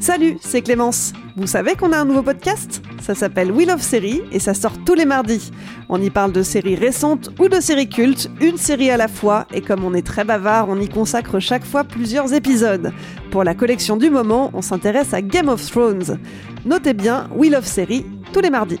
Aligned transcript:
Salut, 0.00 0.38
c'est 0.40 0.62
Clémence. 0.62 1.12
Vous 1.36 1.48
savez 1.48 1.74
qu'on 1.74 1.92
a 1.92 1.98
un 1.98 2.04
nouveau 2.04 2.22
podcast? 2.22 2.82
Ça 3.00 3.14
s'appelle 3.14 3.50
Wheel 3.50 3.70
of 3.70 3.82
Série 3.82 4.22
et 4.32 4.38
ça 4.38 4.54
sort 4.54 4.72
tous 4.84 4.94
les 4.94 5.04
mardis. 5.04 5.50
On 5.88 6.00
y 6.00 6.08
parle 6.08 6.32
de 6.32 6.42
séries 6.42 6.76
récentes 6.76 7.30
ou 7.38 7.48
de 7.48 7.60
séries 7.60 7.88
cultes, 7.88 8.30
une 8.40 8.58
série 8.58 8.90
à 8.90 8.96
la 8.96 9.08
fois, 9.08 9.46
et 9.52 9.60
comme 9.60 9.84
on 9.84 9.94
est 9.94 10.06
très 10.06 10.24
bavard, 10.24 10.68
on 10.68 10.80
y 10.80 10.88
consacre 10.88 11.40
chaque 11.40 11.64
fois 11.64 11.84
plusieurs 11.84 12.32
épisodes. 12.32 12.92
Pour 13.30 13.42
la 13.42 13.54
collection 13.54 13.96
du 13.96 14.08
moment, 14.08 14.50
on 14.54 14.62
s'intéresse 14.62 15.12
à 15.14 15.20
Game 15.20 15.48
of 15.48 15.68
Thrones. 15.68 16.18
Notez 16.64 16.94
bien 16.94 17.28
Wheel 17.34 17.56
of 17.56 17.66
Série 17.66 18.06
tous 18.32 18.40
les 18.40 18.50
mardis. 18.50 18.80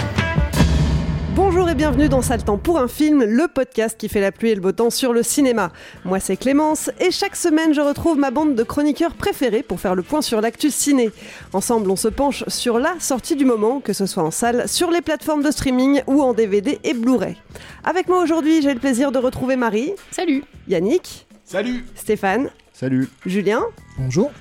Bonjour 1.35 1.69
et 1.69 1.75
bienvenue 1.75 2.09
dans 2.09 2.21
Sale 2.21 2.43
Temps 2.43 2.57
pour 2.57 2.77
un 2.79 2.87
film, 2.87 3.23
le 3.23 3.47
podcast 3.47 3.97
qui 3.97 4.09
fait 4.09 4.19
la 4.19 4.31
pluie 4.31 4.49
et 4.49 4.55
le 4.55 4.61
beau 4.61 4.71
temps 4.73 4.89
sur 4.89 5.13
le 5.13 5.23
cinéma. 5.23 5.71
Moi 6.03 6.19
c'est 6.19 6.35
Clémence 6.35 6.89
et 6.99 7.09
chaque 7.11 7.35
semaine 7.35 7.73
je 7.73 7.81
retrouve 7.81 8.17
ma 8.17 8.31
bande 8.31 8.55
de 8.55 8.63
chroniqueurs 8.63 9.13
préférés 9.13 9.63
pour 9.63 9.79
faire 9.79 9.95
le 9.95 10.03
point 10.03 10.21
sur 10.21 10.41
l'actu 10.41 10.69
ciné. 10.69 11.09
Ensemble 11.53 11.89
on 11.89 11.95
se 11.95 12.09
penche 12.09 12.43
sur 12.47 12.79
la 12.79 12.95
sortie 12.99 13.35
du 13.35 13.45
moment, 13.45 13.79
que 13.79 13.93
ce 13.93 14.05
soit 14.05 14.23
en 14.23 14.31
salle, 14.31 14.67
sur 14.67 14.91
les 14.91 15.01
plateformes 15.01 15.41
de 15.43 15.51
streaming 15.51 16.01
ou 16.07 16.21
en 16.21 16.33
DVD 16.33 16.79
et 16.83 16.93
Blu-ray. 16.93 17.37
Avec 17.83 18.07
moi 18.09 18.21
aujourd'hui 18.21 18.61
j'ai 18.61 18.73
le 18.73 18.79
plaisir 18.79 19.11
de 19.11 19.17
retrouver 19.19 19.55
Marie. 19.55 19.93
Salut 20.11 20.43
Yannick. 20.67 21.27
Salut 21.45 21.85
Stéphane. 21.95 22.49
Salut 22.73 23.07
Julien. 23.25 23.61
Bonjour 23.97 24.31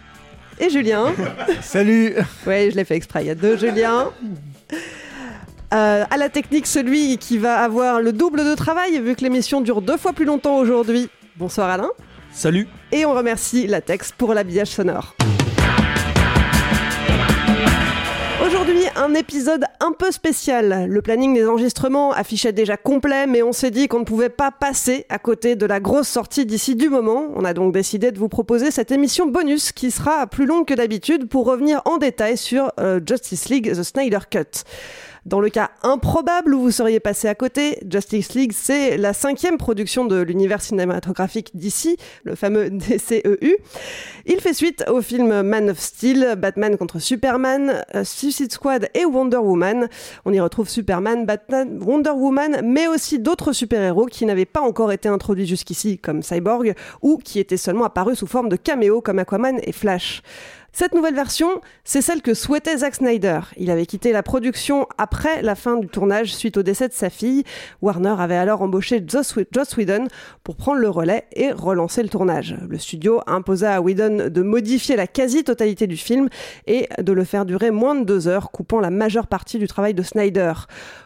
Et 0.59 0.71
Julien. 0.71 1.07
Salut 1.63 2.15
Ouais, 2.47 2.71
je 2.71 2.77
l'ai 2.77 2.85
fait 2.85 2.97
exprès, 2.97 3.23
il 3.25 3.27
y 3.29 3.31
a 3.31 3.35
deux 3.37 3.57
Julien. 3.57 4.11
Euh, 5.73 6.05
à 6.11 6.17
la 6.17 6.29
technique, 6.29 6.67
celui 6.67 7.17
qui 7.19 7.39
va 7.39 7.59
avoir 7.61 8.01
le 8.01 8.13
double 8.13 8.45
de 8.45 8.55
travail, 8.57 8.99
vu 8.99 9.15
que 9.15 9.23
l'émission 9.23 9.61
dure 9.61 9.83
deux 9.83 9.97
fois 9.97 10.13
plus 10.13 10.25
longtemps 10.25 10.57
aujourd'hui. 10.57 11.09
Bonsoir 11.37 11.71
Alain. 11.71 11.91
Salut 12.33 12.67
Et 12.91 13.05
on 13.07 13.15
remercie 13.15 13.69
Latex 13.69 14.11
pour 14.11 14.35
l'habillage 14.35 14.69
sonore. 14.69 15.15
Aujourd'hui, 18.45 18.83
un 18.97 19.15
épisode 19.15 19.65
un 19.79 19.93
peu 19.93 20.11
spécial. 20.11 20.87
Le 20.89 21.03
planning 21.03 21.35
des 21.35 21.47
enregistrements 21.47 22.11
affichait 22.11 22.53
déjà 22.53 22.77
complet, 22.77 23.29
mais 23.29 23.45
on 23.45 23.53
s'est 23.53 23.71
dit 23.71 23.87
qu'on 23.87 24.01
ne 24.01 24.05
pouvait 24.05 24.29
pas 24.29 24.51
passer 24.51 25.07
à 25.09 25.19
côté 25.19 25.55
de 25.55 25.67
la 25.67 25.79
grosse 25.79 26.09
sortie 26.09 26.47
d'ici 26.47 26.75
du 26.75 26.89
moment. 26.89 27.29
On 27.37 27.45
a 27.45 27.55
donc 27.55 27.73
décidé 27.73 28.11
de 28.11 28.19
vous 28.19 28.29
proposer 28.29 28.73
cette 28.73 28.91
émission 28.91 29.27
bonus 29.27 29.71
qui 29.71 29.93
sera 29.93 30.27
plus 30.27 30.47
longue 30.47 30.67
que 30.67 30.75
d'habitude 30.75 31.29
pour 31.29 31.47
revenir 31.47 31.81
en 31.85 31.99
détail 31.99 32.37
sur 32.37 32.73
euh, 32.81 32.99
Justice 33.07 33.51
League 33.51 33.73
The 33.73 33.85
Snyder 33.85 34.21
Cut. 34.29 34.65
Dans 35.27 35.41
le 35.41 35.51
cas 35.51 35.71
improbable 35.83 36.55
où 36.55 36.63
vous 36.63 36.71
seriez 36.71 36.99
passé 36.99 37.29
à 37.29 37.35
côté, 37.35 37.79
Justice 37.89 38.33
League, 38.35 38.53
c'est 38.55 38.97
la 38.97 39.13
cinquième 39.13 39.59
production 39.59 40.07
de 40.07 40.21
l'univers 40.21 40.63
cinématographique 40.63 41.51
d'ici, 41.55 41.99
le 42.25 42.35
fameux 42.35 42.71
DCEU. 42.71 43.59
Il 44.25 44.41
fait 44.41 44.55
suite 44.55 44.85
au 44.89 45.03
film 45.03 45.43
Man 45.43 45.71
of 45.71 45.79
Steel, 45.79 46.37
Batman 46.39 46.79
contre 46.79 46.99
Superman, 47.01 47.85
euh, 47.95 48.05
Suicide 48.05 48.51
Squad 48.51 48.89
et 48.95 49.05
Wonder 49.05 49.37
Woman. 49.37 49.89
On 50.25 50.33
y 50.33 50.41
retrouve 50.41 50.69
Superman, 50.69 51.27
Batman, 51.27 51.79
Wonder 51.83 52.11
Woman, 52.11 52.63
mais 52.65 52.87
aussi 52.87 53.19
d'autres 53.19 53.53
super-héros 53.53 54.07
qui 54.07 54.25
n'avaient 54.25 54.47
pas 54.47 54.61
encore 54.61 54.91
été 54.91 55.09
introduits 55.09 55.47
jusqu'ici, 55.47 55.99
comme 55.99 56.23
Cyborg, 56.23 56.75
ou 57.03 57.19
qui 57.19 57.39
étaient 57.41 57.59
seulement 57.59 57.85
apparus 57.85 58.19
sous 58.19 58.27
forme 58.27 58.49
de 58.49 58.57
caméos 58.57 59.03
comme 59.03 59.19
Aquaman 59.19 59.61
et 59.63 59.73
Flash. 59.73 60.23
Cette 60.73 60.95
nouvelle 60.95 61.15
version, 61.15 61.61
c'est 61.85 62.01
celle 62.01 62.23
que 62.23 62.33
souhaitait 62.33 62.79
Zack 62.79 62.95
Snyder. 62.95 63.41
Il 63.57 63.71
avait 63.71 63.87
quitté 63.87 64.13
la 64.13 64.23
production 64.23 64.87
après 64.99 65.43
la 65.43 65.57
fin 65.57 65.77
du 65.77 65.89
tournage 65.89 66.33
suite 66.33 66.57
au 66.57 66.63
décès 66.63 66.87
de 66.87 66.93
sa 66.93 67.11
fille. 67.11 67.43
Warner 67.83 68.15
avait 68.19 68.37
alors 68.37 68.63
embauché 68.63 69.03
Joss 69.07 69.35
Joss 69.51 69.77
Whedon 69.77 70.07
pour 70.45 70.57
prendre 70.57 70.79
le 70.79 70.89
relais 70.89 71.25
et 71.35 71.51
relancer 71.51 72.03
le 72.03 72.09
tournage. 72.09 72.57
Le 72.69 72.79
studio 72.79 73.21
imposa 73.27 73.75
à 73.75 73.81
Whedon 73.81 74.29
de 74.31 74.43
modifier 74.43 74.95
la 74.95 75.09
quasi-totalité 75.09 75.89
du 75.89 75.97
film 75.97 76.29
et 76.67 76.89
de 76.99 77.13
le 77.13 77.25
faire 77.25 77.45
durer 77.45 77.73
moins 77.73 77.97
de 77.97 78.05
deux 78.05 78.29
heures, 78.29 78.53
coupant 78.53 78.81
la 78.81 78.91
majeure 78.91 79.27
partie 79.27 79.59
du 79.59 79.67
travail 79.67 79.95
de 79.95 80.03
Snyder. 80.03 80.53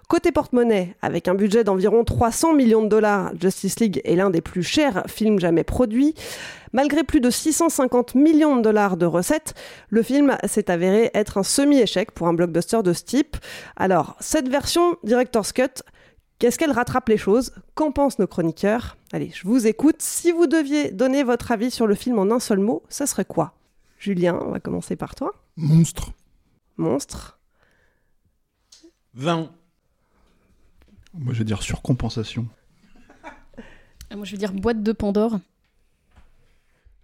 Côté 0.08 0.32
porte-monnaie, 0.32 0.94
avec 1.00 1.28
un 1.28 1.34
budget 1.34 1.64
d'environ 1.64 2.04
300 2.04 2.52
millions 2.52 2.82
de 2.82 2.88
dollars, 2.88 3.32
Justice 3.40 3.80
League 3.80 4.02
est 4.04 4.16
l'un 4.16 4.28
des 4.28 4.42
plus 4.42 4.62
chers 4.62 5.02
films 5.06 5.40
jamais 5.40 5.64
produits. 5.64 6.14
Malgré 6.74 7.04
plus 7.04 7.20
de 7.20 7.30
650 7.30 8.16
millions 8.16 8.56
de 8.56 8.62
dollars 8.62 8.96
de 8.96 9.06
recettes, 9.06 9.54
le 9.90 10.02
film 10.02 10.36
s'est 10.44 10.72
avéré 10.72 11.12
être 11.14 11.38
un 11.38 11.44
semi-échec 11.44 12.10
pour 12.10 12.26
un 12.26 12.34
blockbuster 12.34 12.82
de 12.82 12.92
ce 12.92 13.04
type. 13.04 13.36
Alors, 13.76 14.16
cette 14.18 14.48
version 14.48 14.96
Director's 15.04 15.52
Cut, 15.52 15.84
qu'est-ce 16.40 16.58
qu'elle 16.58 16.72
rattrape 16.72 17.08
les 17.08 17.16
choses? 17.16 17.52
Qu'en 17.76 17.92
pensent 17.92 18.18
nos 18.18 18.26
chroniqueurs? 18.26 18.96
Allez, 19.12 19.30
je 19.32 19.46
vous 19.46 19.68
écoute. 19.68 20.02
Si 20.02 20.32
vous 20.32 20.48
deviez 20.48 20.90
donner 20.90 21.22
votre 21.22 21.52
avis 21.52 21.70
sur 21.70 21.86
le 21.86 21.94
film 21.94 22.18
en 22.18 22.28
un 22.32 22.40
seul 22.40 22.58
mot, 22.58 22.82
ça 22.88 23.06
serait 23.06 23.24
quoi? 23.24 23.54
Julien, 24.00 24.36
on 24.44 24.50
va 24.50 24.58
commencer 24.58 24.96
par 24.96 25.14
toi. 25.14 25.32
Monstre. 25.56 26.10
Monstre. 26.76 27.38
20. 29.14 29.48
Moi, 31.14 31.32
je 31.34 31.38
vais 31.38 31.44
dire 31.44 31.62
surcompensation. 31.62 32.48
Moi, 34.12 34.24
je 34.24 34.32
veux 34.32 34.38
dire 34.38 34.52
boîte 34.52 34.82
de 34.82 34.90
Pandore. 34.90 35.38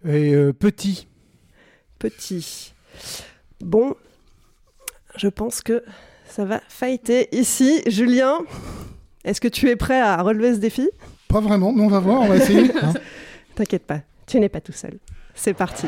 Et 0.05 0.33
euh, 0.33 0.53
petit. 0.53 1.07
Petit. 1.99 2.73
Bon, 3.59 3.95
je 5.15 5.27
pense 5.27 5.61
que 5.61 5.83
ça 6.27 6.45
va 6.45 6.61
fighter 6.67 7.27
ici. 7.35 7.81
Julien, 7.87 8.39
est-ce 9.23 9.39
que 9.41 9.47
tu 9.47 9.69
es 9.69 9.75
prêt 9.75 9.99
à 10.01 10.21
relever 10.21 10.53
ce 10.55 10.59
défi? 10.59 10.89
Pas 11.27 11.39
vraiment, 11.41 11.71
mais 11.71 11.83
on 11.83 11.87
va 11.87 11.99
voir, 11.99 12.21
on 12.21 12.27
va 12.27 12.37
essayer. 12.37 12.71
hein. 12.81 12.93
T'inquiète 13.55 13.85
pas, 13.85 14.01
tu 14.25 14.39
n'es 14.39 14.49
pas 14.49 14.61
tout 14.61 14.71
seul. 14.73 14.97
C'est 15.35 15.53
parti. 15.53 15.87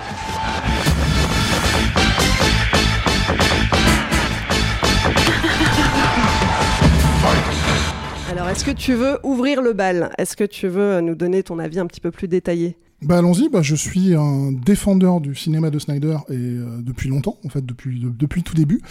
Alors, 8.31 8.49
est-ce 8.49 8.65
que 8.65 8.71
tu 8.71 8.93
veux 8.93 9.19
ouvrir 9.23 9.61
le 9.61 9.73
bal? 9.73 10.11
Est-ce 10.17 10.35
que 10.35 10.43
tu 10.43 10.67
veux 10.67 11.01
nous 11.01 11.15
donner 11.15 11.43
ton 11.43 11.59
avis 11.59 11.79
un 11.79 11.85
petit 11.85 12.01
peu 12.01 12.09
plus 12.11 12.27
détaillé? 12.27 12.77
Bah 13.05 13.17
allons-y, 13.17 13.49
bah, 13.49 13.61
je 13.61 13.75
suis 13.75 14.13
un 14.15 14.51
défendeur 14.53 15.19
du 15.19 15.35
cinéma 15.35 15.69
de 15.69 15.77
Snyder 15.77 16.17
et 16.29 16.33
euh, 16.35 16.81
depuis 16.81 17.09
longtemps, 17.09 17.37
en 17.43 17.49
fait, 17.49 17.65
depuis, 17.65 17.99
de- 17.99 18.09
depuis 18.09 18.43
tout 18.43 18.53
début. 18.55 18.81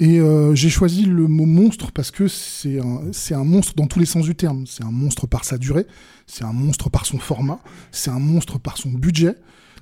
Et 0.00 0.20
euh, 0.20 0.54
j'ai 0.54 0.68
choisi 0.68 1.04
le 1.06 1.26
mot 1.28 1.46
monstre 1.46 1.90
parce 1.92 2.10
que 2.10 2.28
c'est 2.28 2.78
un, 2.78 3.44
monstre 3.44 3.74
dans 3.74 3.86
tous 3.86 4.00
les 4.00 4.06
sens 4.06 4.24
du 4.24 4.34
terme. 4.34 4.66
C'est 4.66 4.84
un 4.84 4.90
monstre 4.90 5.26
par 5.26 5.44
sa 5.44 5.56
durée, 5.56 5.86
c'est 6.26 6.44
un 6.44 6.52
monstre 6.52 6.90
par 6.90 7.06
son 7.06 7.18
format, 7.18 7.60
c'est 7.90 8.10
un 8.10 8.18
monstre 8.18 8.58
par 8.58 8.76
son 8.76 8.90
budget, 8.90 9.34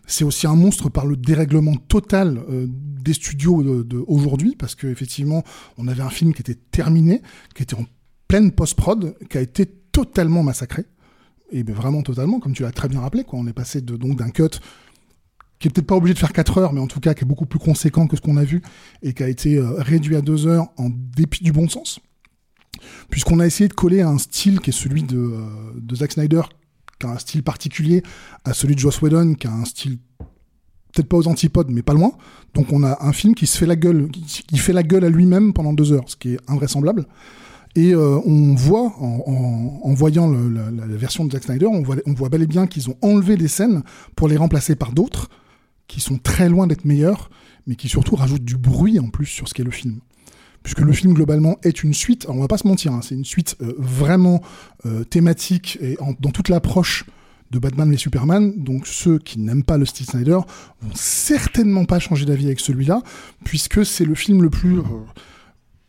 c'est 0.06 0.24
aussi 0.24 0.46
un 0.46 0.54
monstre 0.56 0.88
par 0.88 1.04
le 1.06 1.16
dérèglement 1.16 1.74
total 1.74 2.40
euh, 2.50 2.66
des 2.68 3.14
studios 3.14 3.62
de, 3.62 3.82
de 3.82 4.04
aujourd'hui 4.06 4.54
parce 4.56 4.74
que 4.76 4.86
effectivement, 4.86 5.42
on 5.76 5.88
avait 5.88 6.02
un 6.02 6.10
film 6.10 6.34
qui 6.34 6.42
était 6.42 6.58
terminé, 6.70 7.20
qui 7.54 7.64
était 7.64 7.74
en 7.74 7.84
pleine 8.28 8.52
post-prod, 8.52 9.16
qui 9.28 9.38
a 9.38 9.40
été 9.40 9.66
totalement 9.66 10.42
massacré. 10.44 10.84
Et 11.52 11.62
ben 11.62 11.74
vraiment 11.74 12.02
totalement, 12.02 12.40
comme 12.40 12.54
tu 12.54 12.62
l'as 12.62 12.72
très 12.72 12.88
bien 12.88 13.00
rappelé, 13.00 13.24
quoi. 13.24 13.38
On 13.38 13.46
est 13.46 13.52
passé 13.52 13.82
de, 13.82 13.96
donc 13.96 14.16
d'un 14.16 14.30
cut 14.30 14.58
qui 15.58 15.68
est 15.68 15.70
peut-être 15.70 15.86
pas 15.86 15.94
obligé 15.94 16.14
de 16.14 16.18
faire 16.18 16.32
4 16.32 16.58
heures, 16.58 16.72
mais 16.72 16.80
en 16.80 16.88
tout 16.88 16.98
cas 16.98 17.14
qui 17.14 17.22
est 17.22 17.26
beaucoup 17.26 17.46
plus 17.46 17.60
conséquent 17.60 18.08
que 18.08 18.16
ce 18.16 18.20
qu'on 18.20 18.36
a 18.36 18.42
vu 18.42 18.62
et 19.02 19.12
qui 19.14 19.22
a 19.22 19.28
été 19.28 19.58
euh, 19.58 19.74
réduit 19.74 20.16
à 20.16 20.20
2 20.20 20.46
heures 20.48 20.66
en 20.76 20.90
dépit 20.90 21.44
du 21.44 21.52
bon 21.52 21.68
sens. 21.68 22.00
Puisqu'on 23.10 23.38
a 23.38 23.46
essayé 23.46 23.68
de 23.68 23.74
coller 23.74 24.00
à 24.00 24.08
un 24.08 24.18
style 24.18 24.58
qui 24.60 24.70
est 24.70 24.72
celui 24.72 25.04
de, 25.04 25.18
euh, 25.18 25.40
de 25.76 25.94
Zack 25.94 26.12
Snyder, 26.12 26.42
qui 26.98 27.06
a 27.06 27.10
un 27.10 27.18
style 27.18 27.44
particulier, 27.44 28.02
à 28.44 28.54
celui 28.54 28.74
de 28.74 28.80
Joss 28.80 29.00
Whedon, 29.02 29.34
qui 29.34 29.46
a 29.46 29.52
un 29.52 29.64
style 29.64 29.98
peut-être 30.92 31.08
pas 31.08 31.18
aux 31.18 31.28
antipodes, 31.28 31.70
mais 31.70 31.82
pas 31.82 31.94
loin. 31.94 32.12
Donc 32.54 32.72
on 32.72 32.82
a 32.82 33.04
un 33.04 33.12
film 33.12 33.34
qui 33.34 33.46
se 33.46 33.56
fait 33.56 33.66
la 33.66 33.76
gueule, 33.76 34.10
qui, 34.10 34.42
qui 34.42 34.58
fait 34.58 34.72
la 34.72 34.82
gueule 34.82 35.04
à 35.04 35.10
lui-même 35.10 35.52
pendant 35.52 35.72
deux 35.72 35.92
heures, 35.92 36.04
ce 36.06 36.16
qui 36.16 36.30
est 36.30 36.38
invraisemblable. 36.48 37.06
Et 37.74 37.94
euh, 37.94 38.20
on 38.26 38.54
voit, 38.54 38.92
en, 38.98 39.94
voyant 39.94 40.30
la, 40.30 40.86
version 40.86 41.24
de 41.24 41.32
Zack 41.32 41.44
Snyder, 41.44 41.66
on 41.66 41.82
voit, 41.82 41.96
on 42.06 42.12
bel 42.12 42.42
et 42.42 42.46
bien 42.46 42.66
qu'ils 42.66 42.90
ont 42.90 42.96
enlevé 43.00 43.36
des 43.36 43.48
scènes 43.48 43.82
pour 44.14 44.28
les 44.28 44.36
remplacer 44.36 44.76
par 44.76 44.92
d'autres, 44.92 45.30
qui 45.88 46.00
sont 46.00 46.18
très 46.18 46.48
loin 46.48 46.66
d'être 46.66 46.84
meilleures, 46.84 47.30
mais 47.66 47.76
qui 47.76 47.88
surtout 47.88 48.14
rajoutent 48.14 48.44
du 48.44 48.56
bruit 48.56 48.98
en 48.98 49.08
plus 49.08 49.26
sur 49.26 49.48
ce 49.48 49.54
qu'est 49.54 49.64
le 49.64 49.70
film. 49.70 50.00
Puisque 50.62 50.80
le 50.80 50.92
film 50.92 51.14
globalement 51.14 51.56
est 51.64 51.82
une 51.82 51.94
suite, 51.94 52.24
alors 52.24 52.36
on 52.36 52.40
va 52.40 52.48
pas 52.48 52.58
se 52.58 52.68
mentir, 52.68 52.92
hein, 52.92 53.00
c'est 53.02 53.14
une 53.14 53.24
suite 53.24 53.56
euh, 53.62 53.74
vraiment 53.78 54.42
euh, 54.86 55.02
thématique 55.02 55.78
et 55.80 55.96
dans 56.20 56.30
toute 56.30 56.48
l'approche 56.50 57.04
de 57.50 57.58
Batman 57.58 57.92
et 57.92 57.96
Superman, 57.96 58.52
donc 58.56 58.86
ceux 58.86 59.18
qui 59.18 59.40
n'aiment 59.40 59.64
pas 59.64 59.76
le 59.76 59.84
style 59.84 60.06
Snyder 60.06 60.38
vont 60.80 60.94
certainement 60.94 61.84
pas 61.84 61.98
changer 61.98 62.26
d'avis 62.26 62.46
avec 62.46 62.60
celui-là, 62.60 63.02
puisque 63.44 63.84
c'est 63.84 64.04
le 64.04 64.14
film 64.14 64.42
le 64.42 64.50
plus... 64.50 64.80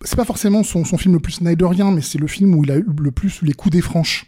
c'est 0.03 0.15
pas 0.15 0.25
forcément 0.25 0.63
son, 0.63 0.85
son, 0.85 0.97
film 0.97 1.13
le 1.13 1.19
plus 1.19 1.33
Snyderien, 1.33 1.91
mais 1.91 2.01
c'est 2.01 2.17
le 2.17 2.27
film 2.27 2.55
où 2.55 2.63
il 2.63 2.71
a 2.71 2.77
eu 2.77 2.85
le 2.99 3.11
plus 3.11 3.41
les 3.41 3.53
coups 3.53 3.73
des 3.73 3.81
franches. 3.81 4.25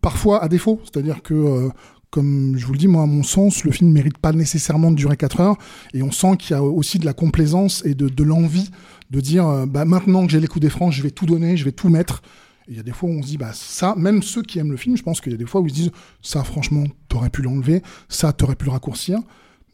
Parfois 0.00 0.42
à 0.42 0.48
défaut, 0.48 0.80
c'est-à-dire 0.84 1.22
que, 1.22 1.34
euh, 1.34 1.68
comme 2.10 2.54
je 2.56 2.66
vous 2.66 2.72
le 2.72 2.78
dis, 2.78 2.88
moi, 2.88 3.02
à 3.02 3.06
mon 3.06 3.22
sens, 3.22 3.64
le 3.64 3.72
film 3.72 3.90
mérite 3.90 4.18
pas 4.18 4.32
nécessairement 4.32 4.90
de 4.90 4.96
durer 4.96 5.16
4 5.16 5.40
heures, 5.40 5.56
et 5.94 6.02
on 6.02 6.10
sent 6.10 6.36
qu'il 6.38 6.52
y 6.52 6.58
a 6.58 6.62
aussi 6.62 6.98
de 6.98 7.04
la 7.04 7.12
complaisance 7.12 7.84
et 7.84 7.94
de, 7.94 8.08
de 8.08 8.24
l'envie 8.24 8.70
de 9.10 9.20
dire, 9.20 9.46
euh, 9.46 9.66
bah, 9.66 9.84
maintenant 9.84 10.24
que 10.24 10.32
j'ai 10.32 10.40
les 10.40 10.46
coups 10.46 10.62
des 10.62 10.70
franches, 10.70 10.96
je 10.96 11.02
vais 11.02 11.10
tout 11.10 11.26
donner, 11.26 11.56
je 11.56 11.64
vais 11.64 11.72
tout 11.72 11.88
mettre. 11.88 12.22
Il 12.68 12.76
y 12.76 12.80
a 12.80 12.84
des 12.84 12.92
fois 12.92 13.08
où 13.08 13.12
on 13.12 13.22
se 13.22 13.26
dit, 13.26 13.36
bah, 13.36 13.50
ça, 13.52 13.94
même 13.96 14.22
ceux 14.22 14.42
qui 14.42 14.58
aiment 14.58 14.70
le 14.70 14.76
film, 14.76 14.96
je 14.96 15.02
pense 15.02 15.20
qu'il 15.20 15.32
y 15.32 15.34
a 15.34 15.38
des 15.38 15.46
fois 15.46 15.60
où 15.60 15.66
ils 15.66 15.70
se 15.70 15.74
disent, 15.74 15.92
ça, 16.22 16.44
franchement, 16.44 16.84
t'aurais 17.08 17.30
pu 17.30 17.42
l'enlever, 17.42 17.82
ça, 18.08 18.32
t'aurais 18.32 18.54
pu 18.54 18.66
le 18.66 18.70
raccourcir. 18.70 19.18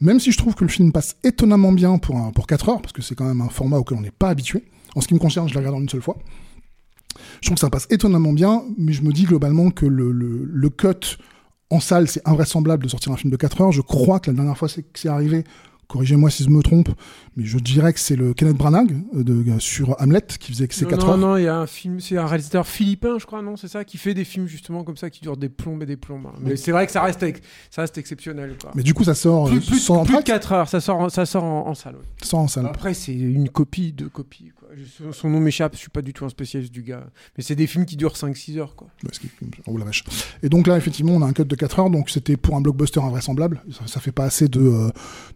Même 0.01 0.21
si 0.21 0.33
je 0.33 0.39
trouve 0.39 0.55
que 0.55 0.65
le 0.65 0.71
film 0.71 0.93
passe 0.93 1.17
étonnamment 1.23 1.73
bien 1.73 1.99
pour, 1.99 2.17
un, 2.17 2.31
pour 2.31 2.47
4 2.47 2.69
heures, 2.69 2.83
parce 2.83 2.93
que 2.93 3.03
c'est 3.03 3.15
quand 3.15 3.27
même 3.27 3.41
un 3.41 3.49
format 3.49 3.79
auquel 3.79 3.99
on 3.99 4.03
n'est 4.03 4.11
pas 4.11 4.31
habitué. 4.31 4.65
En 4.97 5.01
ce 5.01 5.07
qui 5.07 5.15
me 5.15 5.21
concerne, 5.21 5.49
je 5.49 5.55
l'ai 5.55 5.61
regardé 5.61 5.79
en 5.79 5.83
une 5.83 5.89
seule 5.89 6.03
fois. 6.03 6.17
Je 7.41 7.47
trouve 7.47 7.55
que 7.55 7.61
ça 7.61 7.71
passe 7.71 7.87
étonnamment 7.91 8.33
bien, 8.33 8.65
mais 8.77 8.93
je 8.93 9.03
me 9.03 9.13
dis 9.13 9.25
globalement 9.25 9.71
que 9.71 9.87
le, 9.87 10.11
le, 10.11 10.45
le 10.45 10.71
cut 10.71 11.19
en 11.71 11.81
salle, 11.81 12.09
c'est 12.09 12.27
invraisemblable 12.27 12.85
de 12.85 12.89
sortir 12.89 13.13
un 13.13 13.17
film 13.17 13.31
de 13.31 13.37
4 13.37 13.61
heures. 13.61 13.73
Je 13.73 13.81
crois 13.83 14.21
que 14.21 14.31
la 14.31 14.37
dernière 14.37 14.57
fois 14.57 14.69
que 14.69 14.75
c'est 14.95 15.09
arrivé, 15.09 15.45
corrigez-moi 15.89 16.31
si 16.31 16.45
je 16.45 16.51
me 16.51 16.63
trompe, 16.63 16.89
mais 17.37 17.45
je 17.45 17.59
dirais 17.59 17.93
que 17.93 18.01
c'est 18.01 18.17
le 18.17 18.35
Kenneth 18.35 18.57
Branagh 18.57 18.93
euh, 19.15 19.23
de, 19.23 19.59
sur 19.59 20.01
Hamlet 20.01 20.23
qui 20.39 20.53
faisait 20.53 20.69
que 20.69 20.75
c'est 20.75 20.87
4 20.87 21.01
non, 21.01 21.13
heures. 21.13 21.19
Non, 21.19 21.27
non, 21.29 21.37
il 21.37 21.45
y 21.45 21.49
a 21.49 21.57
un 21.57 21.67
film, 21.67 22.01
c'est 22.01 22.17
un 22.17 22.27
réalisateur 22.27 22.67
philippin, 22.67 23.19
je 23.19 23.27
crois, 23.27 23.43
non, 23.43 23.57
c'est 23.57 23.69
ça, 23.69 23.85
qui 23.85 23.99
fait 23.99 24.15
des 24.15 24.25
films 24.25 24.47
justement 24.47 24.85
comme 24.85 24.97
ça, 24.97 25.11
qui 25.11 25.21
durent 25.21 25.37
des 25.37 25.49
plombes 25.49 25.83
et 25.83 25.87
des 25.87 25.97
plombes. 25.97 26.29
Mais 26.41 26.53
oui. 26.53 26.59
c'est 26.59 26.73
vrai 26.73 26.87
que 26.87 26.93
ça 26.93 27.03
reste, 27.03 27.25
ça 27.71 27.83
reste 27.83 27.99
exceptionnel. 27.99 28.57
Quoi. 28.61 28.73
Mais 28.75 28.83
du 28.83 28.95
coup, 28.95 29.05
ça 29.05 29.15
sort 29.15 29.49
plus, 29.49 29.61
plus, 29.61 29.79
sans 29.79 30.05
plus 30.05 30.17
de 30.17 30.23
4 30.23 30.53
heures, 30.53 30.69
ça 30.69 30.81
sort, 30.81 31.11
ça 31.11 31.27
sort 31.27 31.45
en, 31.45 31.69
en 31.69 31.75
salle. 31.75 31.97
Oui. 31.99 32.07
Sans 32.23 32.43
en 32.43 32.49
salle. 32.49 32.67
Après, 32.67 32.95
c'est 32.95 33.15
une 33.15 33.49
copie 33.49 33.93
de 33.93 34.07
copie. 34.07 34.53
Son 35.13 35.31
nom 35.31 35.41
m'échappe, 35.41 35.75
je 35.75 35.79
suis 35.79 35.91
pas 35.91 36.03
du 36.03 36.13
tout 36.13 36.25
un 36.25 36.29
spécialiste 36.29 36.73
du 36.73 36.83
gars. 36.83 37.07
Mais 37.37 37.43
c'est 37.43 37.55
des 37.55 37.67
films 37.67 37.87
qui 37.87 37.97
durent 37.97 38.15
5-6 38.15 38.59
heures. 38.59 38.75
Quoi. 38.75 38.89
Oh 39.67 39.77
la 39.79 39.85
vache. 39.85 40.05
Et 40.43 40.49
donc 40.49 40.67
là, 40.67 40.77
effectivement, 40.77 41.13
on 41.13 41.23
a 41.23 41.27
un 41.27 41.33
cut 41.33 41.45
de 41.45 41.55
4 41.55 41.79
heures, 41.81 41.91
donc 41.91 42.11
c'était 42.11 42.37
pour 42.37 42.57
un 42.57 42.61
blockbuster 42.61 43.01
invraisemblable. 43.01 43.63
Ça, 43.71 43.87
ça 43.87 44.01
fait 44.01 44.13
pas 44.13 44.25
assez 44.25 44.49
de, 44.49 44.61
euh, 44.61 44.91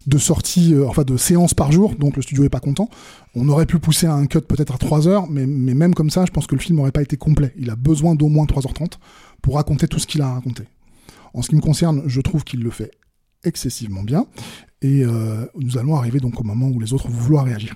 de 0.07 0.17
sorties, 0.17 0.73
euh, 0.73 0.87
enfin 0.87 1.03
de 1.03 1.17
séances 1.17 1.53
par 1.53 1.71
jour, 1.71 1.95
donc 1.95 2.15
le 2.15 2.21
studio 2.21 2.43
est 2.43 2.49
pas 2.49 2.59
content. 2.59 2.89
On 3.35 3.47
aurait 3.49 3.65
pu 3.65 3.79
pousser 3.79 4.07
un 4.07 4.25
cut 4.27 4.41
peut-être 4.41 4.75
à 4.75 4.77
3 4.77 5.07
heures, 5.07 5.29
mais, 5.29 5.45
mais 5.45 5.73
même 5.73 5.93
comme 5.93 6.09
ça, 6.09 6.25
je 6.25 6.31
pense 6.31 6.47
que 6.47 6.55
le 6.55 6.61
film 6.61 6.77
n'aurait 6.77 6.91
pas 6.91 7.01
été 7.01 7.17
complet. 7.17 7.53
Il 7.57 7.69
a 7.69 7.75
besoin 7.75 8.15
d'au 8.15 8.27
moins 8.27 8.45
3h30 8.45 8.93
pour 9.41 9.55
raconter 9.55 9.87
tout 9.87 9.99
ce 9.99 10.07
qu'il 10.07 10.21
a 10.21 10.27
à 10.27 10.33
raconter. 10.33 10.63
En 11.33 11.41
ce 11.41 11.49
qui 11.49 11.55
me 11.55 11.61
concerne, 11.61 12.03
je 12.07 12.21
trouve 12.21 12.43
qu'il 12.43 12.61
le 12.61 12.69
fait 12.69 12.91
excessivement 13.43 14.03
bien. 14.03 14.25
Et 14.81 15.03
euh, 15.03 15.45
nous 15.55 15.77
allons 15.77 15.95
arriver 15.95 16.19
donc 16.19 16.39
au 16.39 16.43
moment 16.43 16.67
où 16.67 16.79
les 16.79 16.93
autres 16.93 17.07
vont 17.07 17.17
vouloir 17.17 17.45
réagir. 17.45 17.75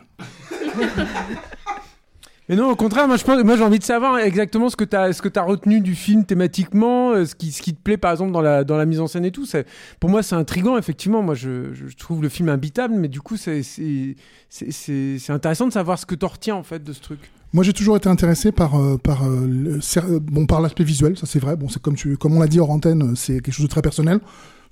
Mais 2.48 2.56
non, 2.56 2.69
au 2.69 2.75
contraire, 2.75 3.07
moi, 3.07 3.18
j'ai 3.18 3.63
envie 3.63 3.80
de 3.80 3.83
savoir 3.83 4.19
exactement 4.19 4.69
ce 4.69 4.75
que 4.75 4.83
tu 4.83 4.95
as, 4.95 5.10
as 5.10 5.44
retenu 5.44 5.81
du 5.81 5.95
film 5.95 6.25
thématiquement, 6.25 7.12
euh, 7.12 7.25
ce 7.25 7.33
qui, 7.33 7.51
ce 7.51 7.62
qui 7.63 7.74
te 7.74 7.81
plaît 7.81 7.98
par 7.98 8.12
exemple 8.12 8.31
dans 8.31 8.42
la, 8.42 8.63
dans 8.63 8.77
la 8.77 8.86
mise 8.86 9.00
en 9.00 9.07
scène 9.07 9.25
et 9.25 9.31
tout. 9.31 9.48
Pour 10.00 10.12
moi, 10.12 10.22
c'est 10.22 10.36
intriguant, 10.36 10.77
effectivement. 10.77 11.24
Moi, 11.24 11.33
je, 11.33 11.72
trouve 11.98 12.22
le 12.22 12.30
film 12.30 12.50
imbitable, 12.50 12.94
mais 12.95 13.07
du 13.07 13.19
coup, 13.19 13.36
c'est 13.36 13.63
intéressant 15.30 15.68
de 15.68 15.74
savoir 15.74 15.98
ce 15.98 16.06
que 16.06 16.13
tu 16.13 16.25
retiens 16.25 16.56
en 16.56 16.63
fait 16.63 16.83
de 16.83 16.94
ce 16.94 17.01
truc. 17.01 17.19
Moi, 17.51 17.63
j'ai 17.63 17.74
toujours 17.74 17.98
été 17.98 18.10
intéressé 18.10 18.51
par 18.51 18.75
euh, 18.75 18.98
par 18.98 19.25
euh, 19.25 20.19
bon 20.19 20.45
par 20.45 20.62
l'aspect 20.62 20.83
visuel, 20.83 21.18
ça 21.18 21.25
c'est 21.25 21.39
vrai. 21.39 21.56
Bon, 21.56 21.69
c'est 21.69 21.81
comme 21.81 21.95
comme 22.19 22.36
on 22.36 22.42
l'a 22.42 22.48
dit 22.48 22.60
hors 22.60 22.69
antenne, 22.69 23.16
c'est 23.16 23.39
quelque 23.39 23.54
chose 23.54 23.66
de 23.66 23.72
très 23.72 23.81
personnel. 23.81 24.19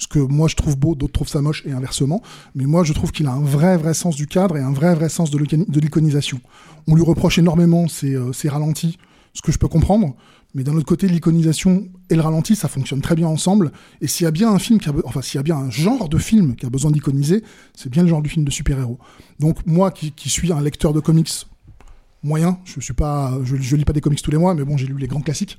Ce 0.04 0.08
que 0.10 0.20
moi 0.20 0.50
je 0.50 0.56
trouve 0.56 0.78
beau, 0.78 0.96
d'autres 0.96 1.14
trouvent 1.14 1.30
ça 1.30 1.42
moche 1.42 1.64
et 1.66 1.72
inversement. 1.72 2.22
Mais 2.56 2.66
moi, 2.66 2.84
je 2.84 2.92
trouve 2.92 3.14
qu'il 3.14 3.26
a 3.26 3.32
un 3.32 3.42
vrai 3.42 3.78
vrai 3.78 3.94
sens 3.94 4.18
du 4.18 4.28
cadre 4.28 4.58
et 4.58 4.60
un 4.60 4.74
vrai 4.74 4.94
vrai 4.96 5.08
sens 5.08 5.32
de 5.32 5.80
l'iconisation. 5.80 6.42
On 6.88 6.96
lui 6.96 7.04
reproche 7.04 7.38
énormément 7.38 7.88
ses, 7.88 8.14
euh, 8.14 8.32
ralentis, 8.48 8.98
ce 9.34 9.42
que 9.42 9.54
je 9.54 9.58
peux 9.58 9.70
comprendre. 9.70 10.14
Mais 10.56 10.64
d'un 10.66 10.76
autre 10.76 10.86
côté, 10.86 11.08
l'iconisation 11.08 11.88
et 12.10 12.16
le 12.16 12.22
ralenti, 12.22 12.58
ça 12.58 12.68
fonctionne 12.68 13.00
très 13.00 13.16
bien 13.16 13.28
ensemble. 13.30 13.72
Et 14.02 14.08
s'il 14.08 14.26
y 14.26 14.28
a 14.28 14.32
bien 14.32 14.52
un 14.52 14.60
film 14.60 14.78
qui 14.78 14.90
a, 14.90 14.94
enfin, 15.06 15.22
s'il 15.22 15.38
y 15.38 15.40
a 15.40 15.44
bien 15.44 15.56
un 15.56 15.70
genre 15.70 16.10
de 16.10 16.18
film 16.18 16.58
qui 16.58 16.66
a 16.66 16.70
besoin 16.70 16.92
d'iconiser, 16.92 17.42
c'est 17.74 17.90
bien 17.90 18.04
le 18.04 18.10
genre 18.10 18.22
du 18.22 18.30
film 18.30 18.44
de 18.44 18.52
super-héros. 18.52 19.00
Donc, 19.40 19.66
moi 19.66 19.90
qui, 19.90 20.12
qui 20.12 20.30
suis 20.30 20.52
un 20.52 20.60
lecteur 20.60 20.92
de 20.92 21.00
comics 21.00 21.48
moyen. 22.24 22.60
Je 22.66 22.80
suis 22.80 22.94
pas, 22.94 23.38
je, 23.44 23.56
je, 23.56 23.76
lis 23.76 23.86
pas 23.86 23.94
des 23.94 24.02
comics 24.02 24.22
tous 24.22 24.32
les 24.32 24.38
mois, 24.38 24.54
mais 24.54 24.64
bon, 24.64 24.78
j'ai 24.78 24.88
lu 24.88 24.98
les 24.98 25.08
grands 25.08 25.22
classiques. 25.22 25.58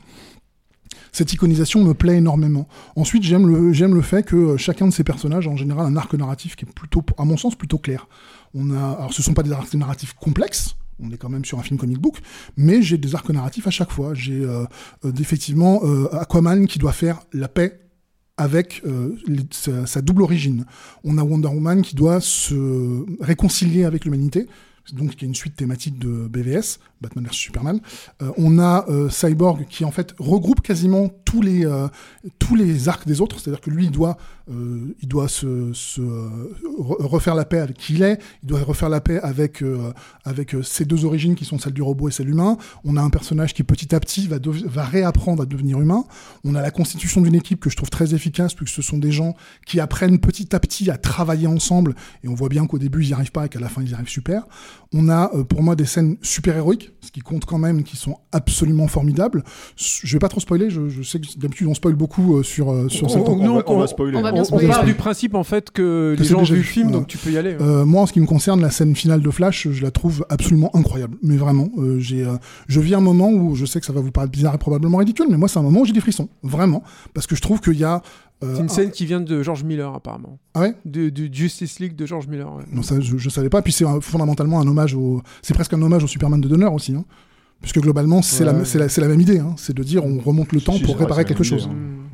Cette 1.12 1.32
iconisation 1.32 1.82
me 1.85 1.94
plaît 1.94 2.17
énormément. 2.17 2.69
Ensuite, 2.96 3.23
j'aime 3.23 3.46
le, 3.46 3.73
j'aime 3.73 3.94
le 3.94 4.02
fait 4.02 4.23
que 4.23 4.56
chacun 4.56 4.87
de 4.87 4.93
ces 4.93 5.05
personnages 5.05 5.46
a 5.46 5.50
en 5.50 5.56
général 5.56 5.87
un 5.87 5.96
arc 5.96 6.14
narratif 6.14 6.56
qui 6.56 6.64
est 6.64 6.73
plutôt, 6.73 7.02
à 7.19 7.25
mon 7.25 7.37
sens, 7.37 7.55
plutôt 7.55 7.79
clair. 7.79 8.08
On 8.55 8.70
a, 8.70 8.93
alors 8.93 9.12
ce 9.12 9.23
sont 9.23 9.35
pas 9.35 9.43
des 9.43 9.52
arcs 9.52 9.75
narratifs 9.75 10.14
complexes. 10.14 10.76
On 11.02 11.11
est 11.11 11.17
quand 11.17 11.29
même 11.29 11.44
sur 11.44 11.58
un 11.58 11.62
film 11.62 11.79
comic 11.79 11.99
book, 11.99 12.19
mais 12.56 12.82
j'ai 12.82 12.99
des 12.99 13.14
arcs 13.14 13.29
narratifs 13.31 13.67
à 13.67 13.70
chaque 13.70 13.91
fois. 13.91 14.14
J'ai 14.14 14.44
euh, 14.44 14.64
euh, 15.05 15.12
effectivement 15.20 15.81
euh, 15.82 16.08
Aquaman 16.14 16.67
qui 16.67 16.79
doit 16.79 16.93
faire 16.93 17.20
la 17.32 17.49
paix 17.49 17.81
avec 18.37 18.82
euh, 18.85 19.17
sa, 19.50 19.87
sa, 19.87 20.02
double 20.02 20.23
origine. 20.23 20.67
On 21.02 21.19
a 21.19 21.23
Wonder 21.23 21.49
Woman 21.49 21.82
qui 21.82 21.94
doit 21.94 22.20
se 22.20 23.05
réconcilier 23.20 23.84
avec 23.84 24.05
l'humanité 24.05 24.48
donc 24.93 25.17
qui 25.17 25.24
est 25.24 25.29
une 25.29 25.34
suite 25.34 25.56
thématique 25.56 25.98
de 25.98 26.29
BVS, 26.29 26.79
Batman 27.05 27.27
vs 27.27 27.32
Superman. 27.32 27.81
Euh, 28.23 28.31
on 28.37 28.58
a 28.58 28.89
euh, 28.89 29.11
Cyborg 29.11 29.67
qui 29.69 29.84
en 29.84 29.91
fait 29.91 30.15
regroupe 30.19 30.63
quasiment 30.63 31.11
tous 31.25 31.43
les 31.43 31.67
euh, 31.67 31.89
tous 32.39 32.56
les 32.56 32.89
arcs 32.89 33.06
des 33.06 33.20
autres, 33.20 33.39
c'est-à-dire 33.39 33.61
que 33.61 33.70
lui 33.70 33.84
il 33.84 33.91
doit 33.91 34.17
il 34.46 35.08
doit 35.08 35.29
se, 35.29 35.73
se 35.73 36.03
refaire 36.77 37.34
la 37.34 37.46
paix 37.46 37.61
avec 37.61 37.79
qui 37.79 37.94
il 37.94 38.03
est, 38.03 38.20
il 38.43 38.46
doit 38.46 38.61
refaire 38.61 38.91
la 38.91 39.01
paix 39.01 39.19
avec 39.20 39.65
avec 40.27 40.55
ses 40.63 40.84
deux 40.84 41.06
origines 41.06 41.34
qui 41.34 41.46
sont 41.46 41.58
celles 41.58 41.73
du 41.73 41.81
robot 41.81 42.11
et 42.11 42.13
celle 42.13 42.29
humain. 42.29 42.58
On 42.84 42.99
a 42.99 43.01
un 43.01 43.08
personnage 43.08 43.55
qui 43.55 43.63
petit 43.63 43.94
à 43.94 44.01
petit 44.01 44.29
va 44.29 44.37
va 44.67 44.84
réapprendre 44.84 45.43
à 45.43 45.46
devenir 45.46 45.81
humain. 45.81 46.05
On 46.44 46.55
a 46.55 46.61
la 46.61 46.70
constitution 46.70 47.23
d'une 47.23 47.34
équipe 47.34 47.58
que 47.58 47.70
je 47.70 47.77
trouve 47.77 47.89
très 47.89 48.15
efficace 48.15 48.53
puisque 48.53 48.75
ce 48.75 48.82
sont 48.82 48.99
des 48.99 49.13
gens 49.13 49.34
qui 49.65 49.81
apprennent 49.81 50.19
petit 50.19 50.55
à 50.55 50.61
petit 50.61 50.91
à 50.91 50.99
travailler 50.99 51.46
ensemble 51.46 51.94
et 52.23 52.29
on 52.29 52.34
voit 52.34 52.51
bien 52.51 52.67
qu'au 52.67 52.79
début 52.79 53.03
ils 53.03 53.08
n'y 53.08 53.15
arrivent 53.15 53.32
pas 53.32 53.46
et 53.46 53.49
qu'à 53.49 53.61
la 53.61 53.70
fin 53.70 53.81
ils 53.81 53.93
y 53.93 53.94
arrivent 53.94 54.08
super. 54.08 54.46
On 54.93 55.08
a 55.08 55.31
pour 55.49 55.63
moi 55.63 55.75
des 55.75 55.87
scènes 55.87 56.19
super 56.20 56.55
héroïques, 56.55 56.93
ce 57.01 57.10
qui 57.10 57.20
compte 57.20 57.44
quand 57.44 57.58
même, 57.58 57.82
qui 57.82 57.96
sont 57.96 58.17
absolument 58.32 58.86
formidables. 58.86 59.44
Je 59.77 60.13
vais 60.13 60.19
pas 60.19 60.29
trop 60.29 60.41
spoiler, 60.41 60.70
je, 60.70 60.89
je 60.89 61.03
sais 61.03 61.19
que 61.20 61.27
d'habitude 61.39 61.67
on 61.67 61.74
spoil 61.74 61.94
beaucoup 61.94 62.36
euh, 62.36 62.43
sur 62.43 62.70
euh, 62.70 62.89
sur 62.89 63.06
on, 63.06 63.08
cette. 63.08 63.29
On, 63.29 63.41
on, 63.41 63.63
on, 63.67 63.79
va 63.79 63.86
spoiler. 63.86 64.17
On, 64.17 64.22
va 64.22 64.32
on, 64.34 64.43
on 64.51 64.67
part 64.69 64.84
du 64.84 64.94
principe 64.94 65.34
en 65.34 65.44
fait 65.44 65.70
que, 65.70 66.15
que 66.17 66.22
les 66.22 66.29
gens 66.29 66.41
ont 66.41 66.44
vu 66.44 66.56
le 66.56 66.63
film, 66.63 66.91
donc 66.91 67.06
tu 67.06 67.19
peux 67.19 67.31
y 67.31 67.39
aller. 67.39 67.56
Euh, 67.60 67.84
moi, 67.84 68.03
en 68.03 68.06
ce 68.06 68.13
qui 68.13 68.20
me 68.20 68.27
concerne, 68.27 68.60
la 68.60 68.70
scène 68.70 68.94
finale 68.94 69.20
de 69.20 69.31
Flash, 69.31 69.69
je 69.70 69.82
la 69.82 69.91
trouve 69.91 70.24
absolument 70.29 70.70
incroyable. 70.74 71.17
Mais 71.22 71.36
vraiment, 71.36 71.69
euh, 71.79 71.98
j'ai, 71.98 72.27
je 72.69 72.81
vis 72.81 72.94
un 72.94 73.01
moment 73.01 73.31
où 73.31 73.55
je 73.55 73.67
sais 73.67 73.81
que 73.81 73.86
ça 73.86 73.93
va 73.93 74.01
vous 74.01 74.13
paraître 74.13 74.32
bizarre 74.32 74.55
et 74.55 74.58
probablement 74.58 74.98
ridicule, 74.98 75.27
mais 75.31 75.36
moi 75.36 75.48
c'est 75.48 75.58
un 75.58 75.63
moment 75.63 75.81
où 75.81 75.84
j'ai 75.84 75.93
des 75.93 76.01
frissons, 76.01 76.29
vraiment, 76.43 76.82
parce 77.13 77.27
que 77.27 77.36
je 77.36 77.43
trouve 77.43 77.60
qu'il 77.60 77.79
y 77.79 77.84
a 77.84 78.03
c'est 78.55 78.60
une 78.60 78.69
scène 78.69 78.91
qui 78.91 79.06
vient 79.06 79.20
de 79.20 79.43
George 79.43 79.65
Miller, 79.65 79.94
apparemment. 79.94 80.39
Ah 80.55 80.60
ouais 80.60 80.74
de, 80.84 81.08
de, 81.08 81.32
Justice 81.32 81.79
League 81.81 81.96
de 81.96 82.06
George 82.06 82.29
Miller. 82.29 82.53
Ouais. 82.55 82.65
Non, 82.72 82.82
ça, 82.82 83.01
je, 83.01 83.17
je 83.17 83.29
savais 83.29 83.48
pas. 83.48 83.63
Puis 83.63 83.72
c'est 83.72 83.84
fondamentalement 84.01 84.60
un 84.60 84.67
hommage 84.67 84.94
au. 84.94 85.22
C'est 85.43 85.55
presque 85.55 85.72
un 85.72 85.82
hommage 85.82 86.05
au 86.05 86.08
Superman 86.08 86.41
de 86.41 86.48
Donner 86.48 86.67
aussi. 86.67 86.94
Hein. 86.94 87.05
Puisque 87.60 87.81
globalement, 87.81 88.20
c'est 88.20 88.44
ouais, 88.44 88.53
la, 88.53 88.58
ouais. 88.58 88.65
la, 88.74 88.86
la, 88.86 89.08
même 89.08 89.20
idée. 89.20 89.39
Hein. 89.39 89.55
C'est 89.56 89.74
de 89.74 89.82
dire 89.82 90.05
on 90.05 90.19
remonte 90.19 90.53
le 90.53 90.60
temps 90.60 90.79
pour 90.79 90.98
réparer 90.98 91.24
quelque 91.24 91.44
chose. 91.44 91.69
Mmh. 91.69 92.14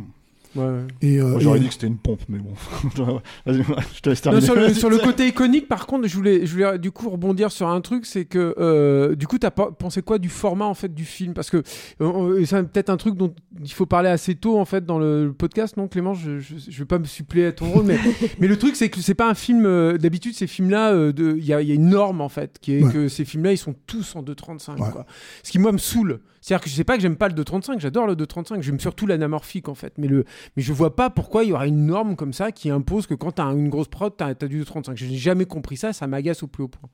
Ouais, 0.57 0.81
Et, 1.01 1.21
euh, 1.21 1.39
J'aurais 1.39 1.59
et- 1.59 1.61
dit 1.61 1.67
que 1.69 1.75
c'était 1.75 1.87
une 1.87 1.99
pompe, 1.99 2.23
mais 2.29 2.39
bon. 2.39 2.55
Je 3.47 4.01
te 4.01 4.09
laisse 4.09 4.25
Non, 4.25 4.33
terminer. 4.33 4.41
sur, 4.47 4.55
le, 4.57 4.75
sur 4.75 4.91
le 4.91 4.99
côté 4.99 5.29
iconique, 5.29 5.69
par 5.69 5.87
contre, 5.87 6.09
je 6.09 6.15
voulais, 6.17 6.45
je 6.47 6.53
voulais 6.53 6.79
du 6.79 6.91
coup 6.91 7.09
rebondir 7.09 7.53
sur 7.53 7.69
un 7.69 7.81
truc, 7.81 8.05
c'est 8.07 8.25
que 8.25 8.55
euh, 8.59 9.15
du 9.15 9.27
coup, 9.27 9.39
t'as 9.39 9.51
pensé 9.51 10.03
quoi 10.03 10.19
du 10.19 10.29
format 10.29 10.65
en 10.67 10.75
fait 10.75 10.93
du 10.93 11.05
film? 11.05 11.35
Parce 11.35 11.51
que 11.51 11.63
euh, 12.01 12.45
c'est 12.45 12.63
peut-être 12.65 12.91
un 12.91 12.97
truc 12.97 13.15
dont 13.17 13.33
il 13.63 13.73
faut 13.73 13.87
parler 13.87 14.09
assez 14.09 14.35
tôt 14.35 14.59
en 14.59 14.65
fait 14.65 14.85
dans 14.85 14.99
le 14.99 15.33
podcast, 15.37 15.77
non 15.77 15.89
Clément? 15.89 16.15
Je, 16.15 16.39
je, 16.41 16.55
je 16.69 16.79
vais 16.79 16.85
pas 16.87 16.99
me 16.99 17.05
suppléer 17.05 17.47
à 17.47 17.53
ton 17.53 17.67
rôle, 17.71 17.85
mais, 17.85 17.99
mais 18.41 18.49
le 18.49 18.59
truc 18.59 18.77
c'est 18.77 18.89
que 18.89 19.01
c'est 19.01 19.15
pas 19.15 19.29
un 19.31 19.35
film. 19.35 19.65
euh, 19.67 19.99
D'habitude, 19.99 20.35
ces 20.35 20.47
films-là, 20.47 20.93
euh, 20.93 21.13
de- 21.13 21.37
il 21.39 21.45
y, 21.45 21.53
a, 21.53 21.63
il 21.63 21.69
y 21.69 21.73
a 21.73 21.75
une 21.75 21.91
norme 21.91 22.21
en 22.21 22.29
fait, 22.29 22.59
qui 22.61 22.73
est 22.75 22.83
Ouais. 22.83 22.93
que 22.93 23.09
ces 23.09 23.25
films-là, 23.25 23.53
ils 23.53 23.59
sont 23.59 23.75
tous 23.87 24.17
en 24.17 24.23
2.35. 24.23 24.79
Ouais. 24.81 24.91
quoi. 24.91 25.07
Ce 25.43 25.51
qui 25.51 25.59
moi 25.59 25.71
me 25.73 25.79
saoule. 25.79 26.21
C'est-à-dire 26.41 26.65
que 26.65 26.71
je 26.71 26.75
sais 26.75 26.85
pas 26.85 26.97
que 26.97 27.03
j'aime 27.03 27.17
pas 27.17 27.29
le 27.29 27.35
2.35, 27.35 27.81
j'adore 27.81 28.07
le 28.07 28.15
2.35, 28.15 28.63
j'aime 28.63 28.81
surtout 28.81 29.07
l'anamorphique 29.07 29.69
en 29.69 29.75
fait, 29.75 29.93
mais 29.99 30.07
le, 30.09 30.25
mais 30.57 30.63
je 30.63 30.73
vois 30.73 30.97
pas 30.97 31.11
pourquoi 31.11 31.45
il 31.45 31.51
y 31.51 31.53
aurait 31.53 31.69
une 31.69 31.87
norme 31.87 32.17
comme 32.17 32.33
ça 32.33 32.51
qui 32.53 32.71
impose 32.71 33.07
que 33.07 33.15
quand 33.15 33.33
t'as 33.33 33.45
une 33.53 33.69
grosse 33.69 33.89
prod, 33.89 34.13
t'as 34.17 34.29
as 34.29 34.35
du 34.49 34.63
2.35. 34.63 34.93
Je 34.97 35.07
n'ai 35.07 35.17
jamais 35.17 35.45
compris 35.45 35.77
ça, 35.77 35.93
ça 35.93 36.07
m'agace 36.07 36.43
au 36.43 36.47
plus 36.47 36.65
haut 36.65 36.69
point. 36.69 36.89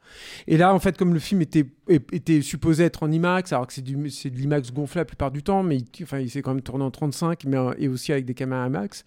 Et 0.48 0.56
là, 0.56 0.74
en 0.74 0.78
fait, 0.80 0.96
comme 0.98 1.14
le 1.14 1.20
film 1.20 1.42
était, 1.42 1.64
était 2.12 2.40
supposé 2.42 2.84
être 2.84 3.02
en 3.04 3.10
IMAX, 3.12 3.52
alors 3.52 3.66
que 3.66 3.72
c'est 3.72 3.82
du- 3.82 4.10
c'est 4.10 4.30
de 4.30 4.36
l'IMAX 4.36 4.72
gonflé 4.72 5.00
la 5.00 5.04
plupart 5.04 5.30
du 5.30 5.42
temps, 5.42 5.62
mais 5.62 5.76
il, 5.78 5.86
enfin, 6.02 6.18
il 6.18 6.28
s'est 6.30 6.42
quand 6.42 6.52
même 6.54 6.62
tourné 6.62 6.84
en 6.84 6.90
35, 6.90 7.44
mais 7.46 7.56
euh, 7.56 7.72
et 7.78 7.88
aussi 7.88 8.12
avec 8.12 8.24
des 8.24 8.34
caméras 8.34 8.66
IMAX. 8.66 9.04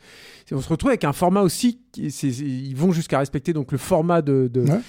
On 0.51 0.61
se 0.61 0.69
retrouve 0.69 0.89
avec 0.89 1.03
un 1.03 1.13
format 1.13 1.41
aussi, 1.41 1.79
ils 1.97 2.75
vont 2.75 2.91
jusqu'à 2.91 3.19
respecter 3.19 3.51
donc 3.53 3.71
le 3.71 3.77
format 3.77 4.21
de, 4.21 4.49
de, 4.51 4.61
Ouais. 4.61 4.79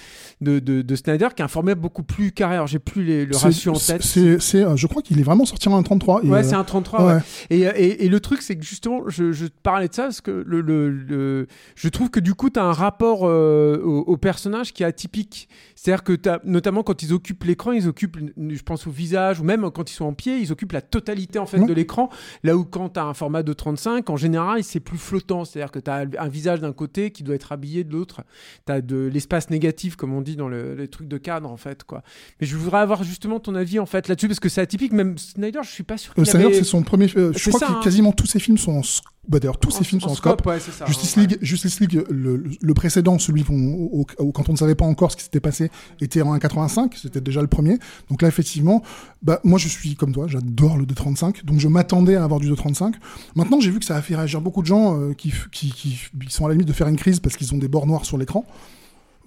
de, 0.40 0.58
de- 0.58 0.82
de 0.82 0.96
Snyder, 0.96 1.28
qui 1.34 1.42
est 1.42 1.44
un 1.44 1.48
format 1.48 1.74
beaucoup 1.74 2.02
plus 2.02 2.32
carré. 2.32 2.54
Alors, 2.54 2.66
j'ai 2.66 2.78
plus 2.78 3.02
les- 3.04 3.26
le 3.26 3.36
ratio 3.36 3.72
en 3.72 3.78
tête. 3.78 4.02
c'est- 4.02 4.38
c'est, 4.40 4.62
euh, 4.64 4.76
je 4.76 4.86
crois 4.86 5.02
qu'il 5.02 5.18
est 5.18 5.22
vraiment 5.22 5.39
sorti 5.44 5.68
en 5.68 5.82
33. 5.82 6.22
et, 6.24 6.28
Ouais, 6.28 6.38
euh, 6.38 6.42
c'est 6.42 6.54
un 6.54 6.64
33. 6.64 7.04
ouais. 7.06 7.12
ouais. 7.14 7.20
Et, 7.50 7.60
et, 7.60 8.04
et 8.04 8.08
le 8.08 8.20
truc, 8.20 8.42
c'est 8.42 8.56
que 8.56 8.64
justement, 8.64 9.02
je, 9.08 9.32
je 9.32 9.46
te 9.46 9.54
parlais 9.62 9.88
de 9.88 9.94
ça 9.94 10.04
parce 10.04 10.20
que 10.20 10.44
le, 10.46 10.60
le, 10.60 10.90
le- 10.90 11.46
je 11.74 11.88
trouve 11.88 12.10
que 12.10 12.20
du 12.20 12.34
coup, 12.34 12.50
tu 12.50 12.58
as 12.60 12.64
un 12.64 12.72
rapport 12.72 13.20
euh, 13.24 13.80
au, 13.82 14.00
au 14.00 14.16
personnage 14.16 14.72
qui 14.72 14.82
est 14.82 14.86
atypique. 14.86 15.48
C'est-à-dire 15.74 16.04
que, 16.04 16.12
t'as- 16.12 16.40
notamment 16.44 16.82
quand 16.82 17.02
ils 17.02 17.12
occupent 17.12 17.44
l'écran, 17.44 17.72
ils 17.72 17.88
occupent, 17.88 18.18
je 18.36 18.62
pense 18.62 18.86
au 18.86 18.90
visage, 18.90 19.40
ou 19.40 19.44
même 19.44 19.70
quand 19.70 19.90
ils 19.90 19.94
sont 19.94 20.04
en 20.04 20.12
pied, 20.12 20.38
ils 20.38 20.52
occupent 20.52 20.72
la 20.72 20.82
totalité 20.82 21.38
en 21.38 21.46
fait 21.46 21.58
Ouais. 21.60 21.66
de 21.66 21.72
l'écran. 21.72 22.10
Là 22.44 22.56
où 22.56 22.64
quand 22.64 22.90
tu 22.90 23.00
as 23.00 23.04
un 23.04 23.14
format 23.14 23.42
de 23.42 23.52
35, 23.52 24.08
en 24.10 24.16
général, 24.16 24.62
c'est 24.64 24.80
plus 24.80 24.98
flottant. 24.98 25.44
C'est-à-dire 25.44 25.70
que 25.72 25.78
tu 25.78 25.90
as 25.90 26.06
un 26.18 26.28
visage 26.28 26.60
d'un 26.60 26.72
côté 26.72 27.10
qui 27.10 27.22
doit 27.22 27.34
être 27.34 27.52
habillé 27.52 27.84
de 27.84 27.92
l'autre. 27.92 28.22
Tu 28.66 28.72
as 28.72 28.80
de 28.80 29.10
l'espace 29.12 29.50
négatif, 29.50 29.96
comme 29.96 30.12
on 30.14 30.20
dit 30.20 30.36
dans 30.36 30.48
le, 30.48 30.74
les 30.74 30.88
trucs 30.88 31.08
de 31.08 31.18
cadre, 31.18 31.50
en 31.50 31.56
fait. 31.56 31.84
quoi. 31.84 32.02
Mais 32.40 32.46
je 32.46 32.56
voudrais 32.56 32.78
avoir 32.80 33.02
justement 33.04 33.40
ton 33.40 33.54
avis 33.54 33.78
en 33.78 33.86
fait 33.86 34.08
là-dessus 34.08 34.28
parce 34.28 34.40
que 34.40 34.48
c'est 34.48 34.60
atypique. 34.60 34.92
Même 34.92 35.16
Snyder, 35.30 35.60
je 35.62 35.70
suis 35.70 35.82
pas 35.82 35.96
sûr 35.98 36.12
Euh, 36.12 36.22
qu'il 36.22 36.30
Snyder, 36.30 36.46
avait... 36.46 36.54
c'est 36.54 36.64
son 36.64 36.82
premier. 36.82 37.06
euh, 37.16 37.32
je 37.34 37.38
C'est 37.38 37.50
crois 37.50 37.60
ça, 37.60 37.66
que 37.66 37.72
hein. 37.72 37.80
quasiment 37.82 38.12
tous 38.12 38.26
ses 38.26 38.38
films 38.38 38.58
sont 38.58 38.72
en. 38.72 38.82
Bah, 39.28 39.38
D'ailleurs, 39.38 39.58
tous 39.58 39.70
ses 39.70 39.84
films 39.84 40.00
sont 40.00 40.08
en 40.10 40.14
scope. 40.14 40.44
ouais, 40.46 40.58
c'est 40.58 40.72
ça. 40.72 40.86
Justice 40.86 41.14
Ouais. 41.16 41.26
League, 41.26 41.38
Justice 41.40 41.78
League 41.80 42.02
le, 42.10 42.74
précédent, 42.74 43.18
celui 43.18 43.44
au- 43.48 44.04
quand 44.32 44.48
on 44.48 44.52
ne 44.52 44.56
savait 44.56 44.74
pas 44.74 44.86
encore 44.86 45.12
ce 45.12 45.16
qui 45.16 45.22
s'était 45.22 45.40
passé, 45.40 45.70
était 46.00 46.22
en 46.22 46.34
1,85. 46.34 46.96
C'était 47.00 47.20
déjà 47.20 47.40
le 47.40 47.46
premier. 47.46 47.78
Donc 48.08 48.22
là, 48.22 48.28
effectivement, 48.28 48.82
bah, 49.22 49.38
moi, 49.44 49.58
je 49.58 49.68
suis 49.68 49.94
comme 49.94 50.12
toi, 50.12 50.26
j'adore 50.26 50.78
le 50.78 50.84
2,35. 50.86 51.44
Donc 51.44 51.60
je 51.60 51.68
m'attendais 51.68 52.16
à 52.16 52.24
avoir 52.24 52.40
du 52.40 52.48
2,35. 52.50 52.94
Maintenant, 53.36 53.60
j'ai 53.60 53.70
vu 53.70 53.78
que 53.78 53.84
ça 53.84 53.96
a 53.96 54.02
fait 54.02 54.16
réagir 54.16 54.40
beaucoup 54.40 54.62
de 54.62 54.66
gens 54.66 54.98
euh, 54.98 55.12
qui, 55.12 55.28
f- 55.28 55.48
qui, 55.50 55.70
qui- 55.70 55.98
qui 56.26 56.32
sont 56.32 56.46
à 56.46 56.48
la 56.48 56.54
limite 56.54 56.66
de 56.68 56.72
faire 56.72 56.88
une 56.88 56.96
crise 56.96 57.20
parce 57.20 57.36
qu'ils 57.36 57.54
ont 57.54 57.58
des 57.58 57.68
bords 57.68 57.86
noirs 57.86 58.04
sur 58.06 58.18
l'écran. 58.18 58.44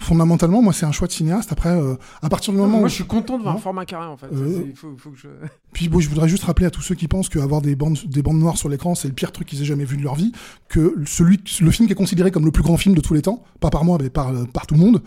Fondamentalement, 0.03 0.61
moi, 0.61 0.73
c'est 0.73 0.85
un 0.85 0.91
choix 0.91 1.07
de 1.07 1.13
cinéaste. 1.13 1.51
Après, 1.51 1.69
euh, 1.69 1.95
à 2.21 2.29
partir 2.29 2.53
du 2.53 2.59
moment 2.59 2.77
Moi, 2.79 2.85
où 2.85 2.89
je 2.89 2.95
suis 2.95 3.05
content 3.05 3.37
de 3.37 3.43
voir 3.43 3.53
un 3.53 3.57
Non. 3.57 3.61
format 3.61 3.85
carré 3.85 4.05
en 4.07 4.17
fait. 4.17 4.27
Euh, 4.33 4.63
il 4.67 4.75
faut, 4.75 4.93
faut 4.97 5.11
que 5.11 5.17
je... 5.17 5.27
puis 5.73 5.87
bon, 5.89 5.99
je 5.99 6.09
voudrais 6.09 6.27
juste 6.27 6.43
rappeler 6.43 6.65
à 6.65 6.71
tous 6.71 6.81
ceux 6.81 6.95
qui 6.95 7.07
pensent 7.07 7.29
qu'avoir 7.29 7.61
des 7.61 7.75
bandes, 7.75 7.97
des 8.05 8.21
bandes 8.21 8.39
noires 8.39 8.57
sur 8.57 8.69
l'écran, 8.69 8.95
c'est 8.95 9.07
le 9.07 9.13
pire 9.13 9.31
truc 9.31 9.47
qu'ils 9.47 9.61
aient 9.61 9.65
jamais 9.65 9.85
vu 9.85 9.97
de 9.97 10.03
leur 10.03 10.15
vie, 10.15 10.31
que 10.67 10.95
celui, 11.05 11.39
le 11.61 11.71
film 11.71 11.87
qui 11.87 11.93
est 11.93 11.95
considéré 11.95 12.31
comme 12.31 12.45
le 12.45 12.51
plus 12.51 12.63
grand 12.63 12.77
film 12.77 12.95
de 12.95 13.01
tous 13.01 13.13
les 13.13 13.21
temps, 13.21 13.43
pas 13.59 13.69
par 13.69 13.85
moi, 13.85 13.97
mais 14.01 14.09
par, 14.09 14.29
euh, 14.29 14.43
par 14.45 14.67
tout 14.67 14.75
le 14.75 14.81
monde, 14.81 15.01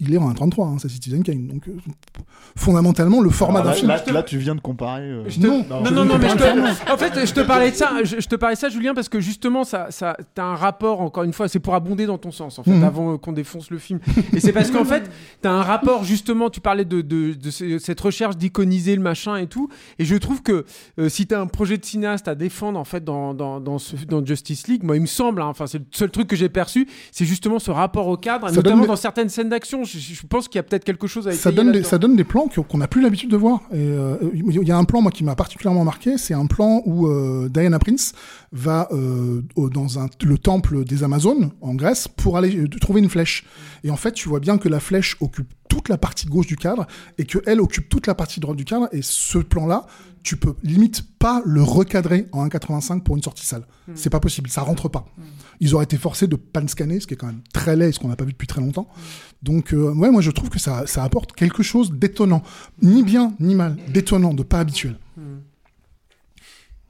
il 0.00 0.14
est 0.14 0.18
en 0.18 0.32
1,33, 0.32 0.66
hein, 0.68 0.76
c'est 0.80 0.88
Citizen 0.88 1.22
Kane. 1.22 1.46
Donc, 1.46 1.68
euh, 1.68 1.72
fondamentalement, 2.56 3.20
le 3.20 3.30
format 3.30 3.60
Alors 3.60 3.64
d'un 3.74 3.86
là, 3.86 3.98
film... 3.98 4.12
là, 4.14 4.20
là, 4.20 4.22
tu 4.22 4.38
viens 4.38 4.54
de 4.54 4.60
comparer. 4.60 5.02
euh, 5.02 5.24
Je 5.28 5.40
te- 5.40 5.46
Non, 5.46 5.64
non, 5.90 6.04
non, 6.04 6.18
mais 6.18 6.28
je 6.28 6.34
te... 6.36 6.92
en 6.92 6.96
fait, 6.96 7.26
je 7.26 7.32
te 7.32 7.40
parlais 7.40 7.70
de 7.70 7.76
ça, 7.76 7.92
je, 8.04 8.20
je 8.20 8.26
te 8.28 8.34
parlais 8.36 8.54
de 8.56 8.60
ça, 8.60 8.68
Julien, 8.68 8.94
parce 8.94 9.08
que 9.08 9.20
justement, 9.20 9.64
ça, 9.64 9.86
ça, 9.90 10.16
t'as 10.34 10.44
un 10.44 10.54
rapport, 10.54 11.00
encore 11.00 11.22
une 11.24 11.32
fois, 11.32 11.48
c'est 11.48 11.60
pour 11.60 11.74
abonder 11.74 12.06
dans 12.06 12.18
ton 12.18 12.30
sens, 12.30 12.58
en 12.58 12.62
fait, 12.62 12.70
Mhm. 12.70 12.84
avant 12.84 13.12
euh, 13.14 13.16
qu'on 13.18 13.32
défonce 13.32 13.70
le 13.70 13.78
film. 13.78 14.00
Et 14.32 14.40
c'est 14.40 14.52
parce 14.52 14.70
qu'en 14.70 14.84
fait, 14.84 15.10
t'as 15.42 15.50
un 15.52 15.62
rapport, 15.62 16.04
justement, 16.04 16.50
tu 16.50 16.60
parlais 16.60 16.84
de, 16.84 17.00
de, 17.00 17.34
de 17.34 17.50
ce- 17.50 17.78
cette 17.78 18.00
recherche 18.00 18.36
d'iconiser 18.36 18.96
le 18.96 19.02
machin 19.02 19.36
et 19.36 19.46
tout, 19.46 19.68
et 19.98 20.04
je 20.04 20.16
trouve 20.16 20.42
que 20.42 20.64
euh, 20.98 21.08
si 21.08 21.26
t'as 21.26 21.40
un 21.40 21.46
projet 21.46 21.76
de 21.78 21.84
cinéaste 21.84 22.28
à 22.28 22.34
défendre, 22.34 22.78
en 22.78 22.84
fait, 22.84 23.04
dans, 23.04 23.34
dans, 23.34 23.60
dans, 23.60 23.78
ce, 23.78 23.96
dans 24.06 24.24
Justice 24.24 24.66
League, 24.68 24.82
moi, 24.82 24.96
il 24.96 25.02
me 25.02 25.06
semble, 25.06 25.42
hein, 25.42 25.46
enfin, 25.46 25.66
c'est 25.66 25.78
le 25.78 25.84
seul 25.92 26.10
truc 26.10 26.28
que 26.28 26.36
j'ai 26.36 26.48
perçu, 26.48 26.88
c'est 27.12 27.24
justement 27.24 27.58
ce 27.58 27.70
rapport 27.70 28.08
au 28.08 28.16
cadre, 28.16 28.48
Ça 28.48 28.54
notamment 28.54 28.78
donne- 28.78 28.86
dans 28.88 28.96
certaines 28.96 29.28
scènes 29.28 29.48
d'action. 29.48 29.84
Je, 29.92 30.14
je 30.14 30.26
pense 30.26 30.48
qu'il 30.48 30.58
y 30.58 30.60
a 30.60 30.62
peut-être 30.62 30.84
quelque 30.84 31.06
chose 31.06 31.26
à 31.26 31.32
ça 31.32 31.50
donne, 31.50 31.72
des, 31.72 31.82
ça 31.82 31.98
donne 31.98 32.16
des 32.16 32.24
plans 32.24 32.48
qu'on 32.48 32.78
n'a 32.78 32.88
plus 32.88 33.02
l'habitude 33.02 33.30
de 33.30 33.36
voir. 33.36 33.62
Euh, 33.72 34.16
il 34.32 34.68
y 34.68 34.70
a 34.70 34.76
un 34.76 34.84
plan 34.84 35.00
moi 35.02 35.10
qui 35.10 35.24
m'a 35.24 35.34
particulièrement 35.34 35.84
marqué, 35.84 36.18
c'est 36.18 36.34
un 36.34 36.46
plan 36.46 36.82
où 36.84 37.06
euh, 37.06 37.48
Diana 37.48 37.78
Prince 37.78 38.12
va 38.52 38.88
euh, 38.92 39.42
dans 39.56 39.98
un, 39.98 40.08
le 40.22 40.38
temple 40.38 40.84
des 40.84 41.02
Amazones 41.02 41.50
en 41.60 41.74
Grèce 41.74 42.08
pour 42.08 42.36
aller 42.36 42.56
euh, 42.56 42.68
trouver 42.80 43.00
une 43.00 43.10
flèche. 43.10 43.44
Et 43.84 43.90
en 43.90 43.96
fait, 43.96 44.12
tu 44.12 44.28
vois 44.28 44.40
bien 44.40 44.58
que 44.58 44.68
la 44.68 44.80
flèche 44.80 45.16
occupe 45.20 45.52
toute 45.70 45.88
la 45.88 45.96
partie 45.96 46.26
gauche 46.26 46.46
du 46.48 46.56
cadre 46.56 46.86
et 47.16 47.24
que 47.24 47.38
elle 47.46 47.60
occupe 47.60 47.88
toute 47.88 48.06
la 48.06 48.14
partie 48.14 48.40
droite 48.40 48.58
du 48.58 48.64
cadre. 48.66 48.88
Et 48.92 49.00
ce 49.02 49.38
plan-là, 49.38 49.86
tu 50.22 50.36
peux 50.36 50.54
limite 50.62 51.02
pas 51.18 51.40
le 51.46 51.62
recadrer 51.62 52.26
en 52.32 52.46
1,85 52.46 53.02
pour 53.02 53.16
une 53.16 53.22
sortie 53.22 53.46
salle. 53.46 53.64
C'est 53.94 54.10
pas 54.10 54.20
possible, 54.20 54.50
ça 54.50 54.60
rentre 54.60 54.88
pas. 54.90 55.06
Ils 55.60 55.74
auraient 55.74 55.84
été 55.84 55.96
forcés 55.96 56.26
de 56.26 56.36
pan 56.36 56.66
scanner, 56.68 57.00
ce 57.00 57.06
qui 57.06 57.14
est 57.14 57.16
quand 57.16 57.28
même 57.28 57.40
très 57.54 57.76
laid, 57.76 57.92
ce 57.92 57.98
qu'on 58.00 58.08
n'a 58.08 58.16
pas 58.16 58.24
vu 58.26 58.32
depuis 58.32 58.46
très 58.48 58.60
longtemps. 58.60 58.88
Donc, 59.42 59.72
euh, 59.72 59.92
ouais, 59.94 60.10
moi 60.10 60.20
je 60.20 60.30
trouve 60.30 60.50
que 60.50 60.58
ça, 60.58 60.86
ça 60.86 61.04
apporte 61.04 61.32
quelque 61.32 61.62
chose 61.62 61.92
d'étonnant. 61.92 62.42
Ni 62.82 63.02
bien, 63.02 63.32
ni 63.40 63.54
mal. 63.54 63.76
D'étonnant, 63.88 64.34
de 64.34 64.42
pas 64.42 64.58
habituel. 64.60 64.98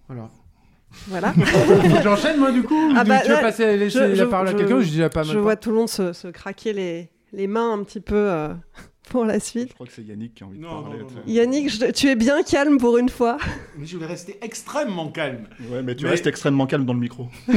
Voilà. 0.09 0.31
Voilà. 1.07 1.33
Faut 1.45 1.77
que 1.83 2.03
J'enchaîne, 2.03 2.39
moi, 2.41 2.51
du 2.53 2.63
coup 2.63 2.75
ou 2.75 2.93
Ah 2.97 3.03
tu- 3.03 3.09
bah, 3.09 3.21
tu 3.21 3.29
veux 3.29 3.35
là, 3.35 3.41
passer 3.41 3.77
laisser 3.77 3.99
je- 3.99 4.05
la 4.05 4.15
je- 4.15 4.25
parole 4.25 4.49
à 4.49 4.53
je- 4.53 4.57
quelqu'un 4.57 4.77
ou 4.77 4.81
j'ai 4.83 4.91
déjà 4.91 5.09
pas 5.09 5.23
mal 5.25 5.33
Je 5.33 5.39
vois 5.39 5.55
tout 5.57 5.71
le 5.71 5.77
monde 5.77 5.89
se, 5.89 6.13
se 6.13 6.29
craquer 6.29 6.73
les, 6.73 7.11
les 7.33 7.47
mains 7.47 7.73
un 7.73 7.83
petit 7.85 8.01
peu 8.01 8.15
euh, 8.17 8.55
pour 9.11 9.25
la 9.25 9.41
suite. 9.41 9.69
Je 9.71 9.75
crois 9.75 9.87
que 9.87 9.93
c'est 9.93 10.03
Yannick 10.03 10.35
qui 10.35 10.43
a 10.45 10.47
envie 10.47 10.59
de 10.59 10.63
Non, 10.63 10.83
parler. 10.83 10.99
non, 11.01 11.05
non, 11.05 11.11
non. 11.17 11.23
Yannick, 11.27 11.69
je- 11.71 11.91
tu 11.93 12.09
es 12.09 12.17
bien 12.17 12.43
calme 12.43 12.79
pour 12.79 12.97
une 12.99 13.09
fois. 13.09 13.39
Mais 13.79 13.87
je 13.87 13.97
vais 13.99 14.07
rester 14.07 14.39
extrêmement 14.43 15.11
calme. 15.11 15.47
Ouais, 15.71 15.83
mais 15.83 15.95
tu 15.97 16.05
Mais- 16.05 16.11
restes 16.11 16.27
extrêmement 16.27 16.67
calme 16.67 16.85
dans 16.85 16.95
le 16.95 17.01
micro. 17.01 17.29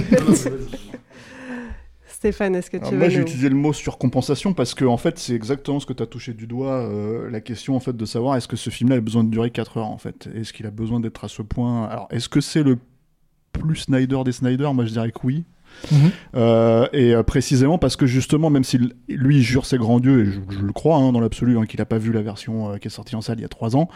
Stéphane, 2.08 2.56
est-ce 2.56 2.70
que 2.70 2.78
tu 2.78 2.84
Alors 2.84 2.94
veux 2.94 3.00
moi, 3.00 3.10
j'ai 3.10 3.18
nous- 3.18 3.24
utilisé 3.24 3.50
le 3.50 3.56
mot 3.56 3.74
surcompensation 3.74 4.54
parce 4.54 4.74
que 4.74 4.86
en 4.86 4.96
fait, 4.98 5.20
c'est 5.20 5.34
exactement 5.34 5.80
ce 5.82 5.86
que 5.86 5.92
tu 5.94 6.04
as 6.04 6.08
touché 6.08 6.34
du 6.34 6.48
doigt, 6.48 6.80
euh, 6.88 7.30
la 7.30 7.42
question 7.42 7.76
en 7.76 7.80
fait 7.82 7.96
de 7.98 8.06
savoir 8.06 8.38
est-ce 8.38 8.48
que 8.48 8.56
ce 8.56 8.70
film-là 8.70 8.96
a 8.96 9.02
besoin 9.02 9.24
de 9.26 9.30
durer 9.30 9.52
4 9.52 9.78
heures 9.78 9.88
en 9.90 9.98
fait? 9.98 10.30
Est-ce 10.34 10.54
qu'il 10.54 10.66
a 10.66 10.72
besoin 10.72 11.00
d'être 11.02 11.26
à 11.26 11.28
ce 11.28 11.42
point? 11.42 11.86
Alors, 11.86 12.08
est-ce 12.12 12.30
que 12.30 12.40
c'est 12.40 12.64
le 12.64 12.78
plus 13.52 13.76
Snyder 13.76 14.22
des 14.24 14.32
Snyder 14.32 14.70
Moi, 14.74 14.86
je 14.86 14.92
dirais 14.92 15.12
que 15.12 15.20
oui. 15.24 15.44
Euh, 16.36 16.88
et 16.94 17.14
euh, 17.14 17.24
précisément 17.24 17.78
parce 17.78 17.96
que 17.96 18.06
justement, 18.06 18.50
même 18.50 18.64
si 18.64 18.80
lui 19.08 19.44
jure 19.44 19.66
ses 19.66 19.78
grands 19.78 20.00
dieux, 20.00 20.22
et 20.22 20.26
je, 20.26 20.60
le 20.60 20.74
crois 20.74 20.98
hein, 20.98 21.12
dans 21.12 21.20
l'absolu, 21.20 21.58
hein, 21.58 21.66
qu'il 21.66 21.80
n'a 21.80 21.86
pas 21.86 21.98
vu 21.98 22.12
la 22.12 22.22
version 22.22 22.72
euh, 22.72 22.78
qui 22.78 22.88
est 22.88 22.92
sortie 22.92 23.16
en 23.16 23.22
salle 23.22 23.40
il 23.40 23.42
y 23.42 23.46
a 23.46 23.50
3 23.50 23.76
ans, 23.76 23.90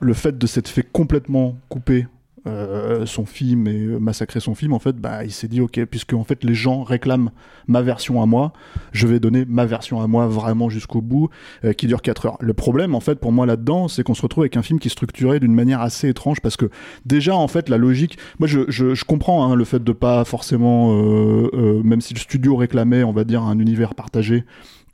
le 0.00 0.14
fait 0.14 0.36
de 0.36 0.46
s'être 0.46 0.68
fait 0.68 0.86
complètement 0.90 1.56
couper 1.68 2.06
euh, 2.48 3.06
son 3.06 3.24
film 3.24 3.68
et 3.68 3.84
euh, 3.84 3.98
massacrer 4.00 4.40
son 4.40 4.56
film, 4.56 4.72
en 4.72 4.80
fait, 4.80 4.96
bah, 4.96 5.24
il 5.24 5.30
s'est 5.30 5.46
dit 5.46 5.60
ok, 5.60 5.84
puisque 5.84 6.12
en 6.12 6.24
fait 6.24 6.42
les 6.42 6.54
gens 6.54 6.82
réclament 6.82 7.30
ma 7.68 7.82
version 7.82 8.20
à 8.20 8.26
moi, 8.26 8.52
je 8.90 9.06
vais 9.06 9.20
donner 9.20 9.44
ma 9.46 9.64
version 9.64 10.00
à 10.00 10.08
moi 10.08 10.26
vraiment 10.26 10.68
jusqu'au 10.68 11.00
bout, 11.00 11.28
euh, 11.64 11.72
qui 11.72 11.86
dure 11.86 12.02
4 12.02 12.26
heures. 12.26 12.38
Le 12.40 12.52
problème, 12.52 12.96
en 12.96 13.00
fait, 13.00 13.20
pour 13.20 13.30
moi 13.30 13.46
là-dedans, 13.46 13.86
c'est 13.86 14.02
qu'on 14.02 14.14
se 14.14 14.22
retrouve 14.22 14.42
avec 14.42 14.56
un 14.56 14.62
film 14.62 14.80
qui 14.80 14.88
est 14.88 14.90
structuré 14.90 15.38
d'une 15.38 15.54
manière 15.54 15.80
assez 15.80 16.08
étrange 16.08 16.40
parce 16.40 16.56
que 16.56 16.68
déjà, 17.06 17.36
en 17.36 17.46
fait, 17.46 17.68
la 17.68 17.78
logique, 17.78 18.18
moi 18.40 18.48
je, 18.48 18.62
je, 18.68 18.94
je 18.94 19.04
comprends 19.04 19.44
hein, 19.44 19.54
le 19.54 19.64
fait 19.64 19.84
de 19.84 19.92
pas 19.92 20.24
forcément, 20.24 20.92
euh, 20.92 21.80
même 21.84 22.00
si 22.00 22.12
le 22.12 22.18
studio 22.18 22.56
réclamait, 22.56 23.04
on 23.04 23.12
va 23.12 23.22
dire, 23.22 23.42
un 23.42 23.60
univers 23.60 23.94
partagé 23.94 24.44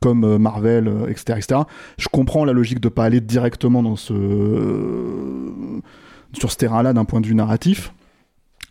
comme 0.01 0.37
Marvel, 0.37 0.89
etc., 1.09 1.39
etc. 1.39 1.61
Je 1.97 2.07
comprends 2.07 2.45
la 2.45 2.53
logique 2.53 2.79
de 2.79 2.89
pas 2.89 3.03
aller 3.03 3.19
directement 3.19 3.83
dans 3.83 3.95
ce 3.97 4.13
sur 6.33 6.51
ce 6.51 6.57
terrain-là 6.57 6.93
d'un 6.93 7.05
point 7.05 7.21
de 7.21 7.27
vue 7.27 7.35
narratif. 7.35 7.93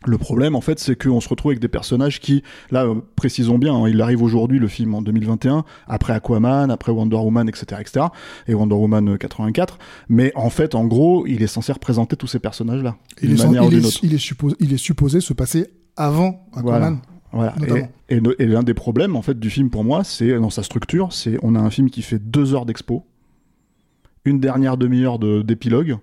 Le 0.07 0.17
problème, 0.17 0.55
en 0.55 0.61
fait, 0.61 0.79
c'est 0.79 0.95
qu'on 0.95 1.21
se 1.21 1.29
retrouve 1.29 1.51
avec 1.51 1.59
des 1.61 1.67
personnages 1.67 2.21
qui, 2.21 2.45
là, 2.71 2.85
euh, 2.85 2.95
précisons 3.17 3.59
bien, 3.59 3.75
hein, 3.75 3.89
il 3.89 4.01
arrive 4.01 4.23
aujourd'hui, 4.23 4.61
le 4.61 4.69
film 4.69 4.95
en 4.95 5.03
2021, 5.03 5.65
après 5.89 6.13
Aquaman, 6.13 6.71
après 6.71 6.93
Wonder 6.93 7.17
Woman, 7.17 7.49
etc., 7.49 7.81
etc., 7.81 8.07
et 8.47 8.55
Wonder 8.55 8.77
Woman 8.77 9.09
euh, 9.09 9.17
84. 9.17 9.77
Mais 10.09 10.31
en 10.37 10.51
fait, 10.51 10.77
en 10.77 10.85
gros, 10.87 11.27
il 11.27 11.43
est 11.43 11.49
censé 11.49 11.73
représenter 11.73 12.15
tous 12.15 12.29
ces 12.29 12.39
personnages-là, 12.39 12.97
Il 13.23 13.31
d'une 13.35 13.39
est, 13.41 13.59
ou 13.59 13.65
il, 13.65 13.69
d'une 13.71 13.83
est, 13.83 13.87
autre. 13.87 13.99
il, 14.05 14.15
est 14.15 14.19
supposé, 14.19 14.55
il 14.61 14.73
est 14.73 14.77
supposé 14.79 15.21
se 15.21 15.33
passer 15.33 15.67
avant 15.97 16.47
Aquaman. 16.55 17.01
Voilà. 17.33 17.55
Et, 18.09 18.15
et, 18.17 18.21
le- 18.21 18.41
et 18.41 18.47
l'un 18.47 18.63
des 18.63 18.75
problèmes 18.75 19.17
en 19.17 19.21
fait 19.23 19.39
du 19.39 19.51
film 19.51 19.69
pour 19.69 19.83
moi, 19.83 20.05
c'est 20.05 20.39
dans 20.39 20.49
sa 20.49 20.63
structure, 20.63 21.13
c'est 21.13 21.39
on 21.43 21.57
a 21.57 21.59
un 21.61 21.71
film 21.71 21.91
qui 21.91 22.03
fait 22.03 22.21
deux 22.21 22.55
heures 22.55 22.67
d'expo, 22.67 23.05
une 24.25 24.41
dernière 24.41 24.77
demi-heure 24.77 25.19
de- 25.19 25.43
d'épilogue, 25.43 25.99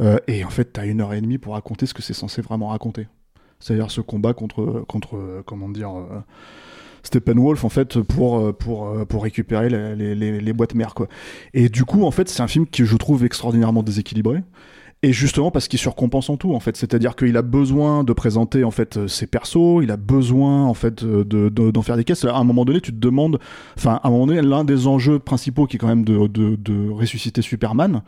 euh, 0.00 0.18
et 0.26 0.44
en 0.44 0.50
fait 0.50 0.72
t'as 0.72 0.86
une 0.86 1.00
heure 1.00 1.12
et 1.14 1.20
demie 1.20 1.38
pour 1.38 1.54
raconter 1.54 1.86
ce 1.86 1.94
que 1.94 2.02
c'est 2.02 2.14
censé 2.14 2.42
vraiment 2.42 2.68
raconter. 2.68 3.06
C'est-à-dire 3.60 3.90
ce 3.90 4.00
combat 4.00 4.34
contre, 4.34 4.84
contre 4.86 5.16
euh, 5.16 5.42
comment 5.44 5.68
dire, 5.68 5.90
euh, 5.90 6.20
Steppenwolf 7.02 7.64
en 7.64 7.68
fait 7.68 8.00
pour 8.00 8.38
euh, 8.38 8.52
pour 8.52 9.06
pour 9.06 9.22
récupérer 9.22 9.68
les, 9.68 10.14
les, 10.14 10.52
boîtes 10.52 10.74
mères 10.74 10.94
quoi. 10.94 11.08
Et 11.54 11.68
du 11.68 11.84
coup 11.84 12.04
en 12.04 12.10
fait 12.10 12.28
c'est 12.28 12.42
un 12.42 12.48
film 12.48 12.66
qui 12.66 12.84
je 12.84 12.96
trouve 12.96 13.24
extraordinairement 13.24 13.82
déséquilibré. 13.82 14.42
Et 15.04 15.12
justement 15.12 15.52
parce 15.52 15.68
qu'il 15.68 15.78
surcompense 15.78 16.28
en 16.28 16.36
tout 16.36 16.54
en 16.54 16.60
fait, 16.60 16.76
c'est-à-dire 16.76 17.14
qu'il 17.14 17.36
a 17.36 17.42
besoin 17.42 18.02
de 18.02 18.12
présenter 18.12 18.64
en 18.64 18.72
fait 18.72 19.06
ses 19.06 19.28
persos, 19.28 19.80
il 19.80 19.92
a 19.92 19.96
besoin 19.96 20.64
en 20.64 20.74
fait 20.74 21.04
euh, 21.04 21.24
de 21.24 21.48
d'en 21.48 21.82
faire 21.82 21.96
des 21.96 22.02
caisses. 22.02 22.24
À 22.24 22.36
un 22.36 22.44
moment 22.44 22.64
donné, 22.64 22.80
tu 22.80 22.90
te 22.90 22.98
demandes, 22.98 23.38
enfin 23.76 24.00
à 24.02 24.08
un 24.08 24.10
moment 24.10 24.26
donné, 24.26 24.42
l'un 24.42 24.64
des 24.64 24.88
enjeux 24.88 25.20
principaux 25.20 25.66
qui 25.66 25.76
est 25.76 25.78
quand 25.78 25.86
même 25.86 26.04
de, 26.04 26.26
de 26.26 26.90
ressusciter 26.90 27.42
Superman, 27.42 28.02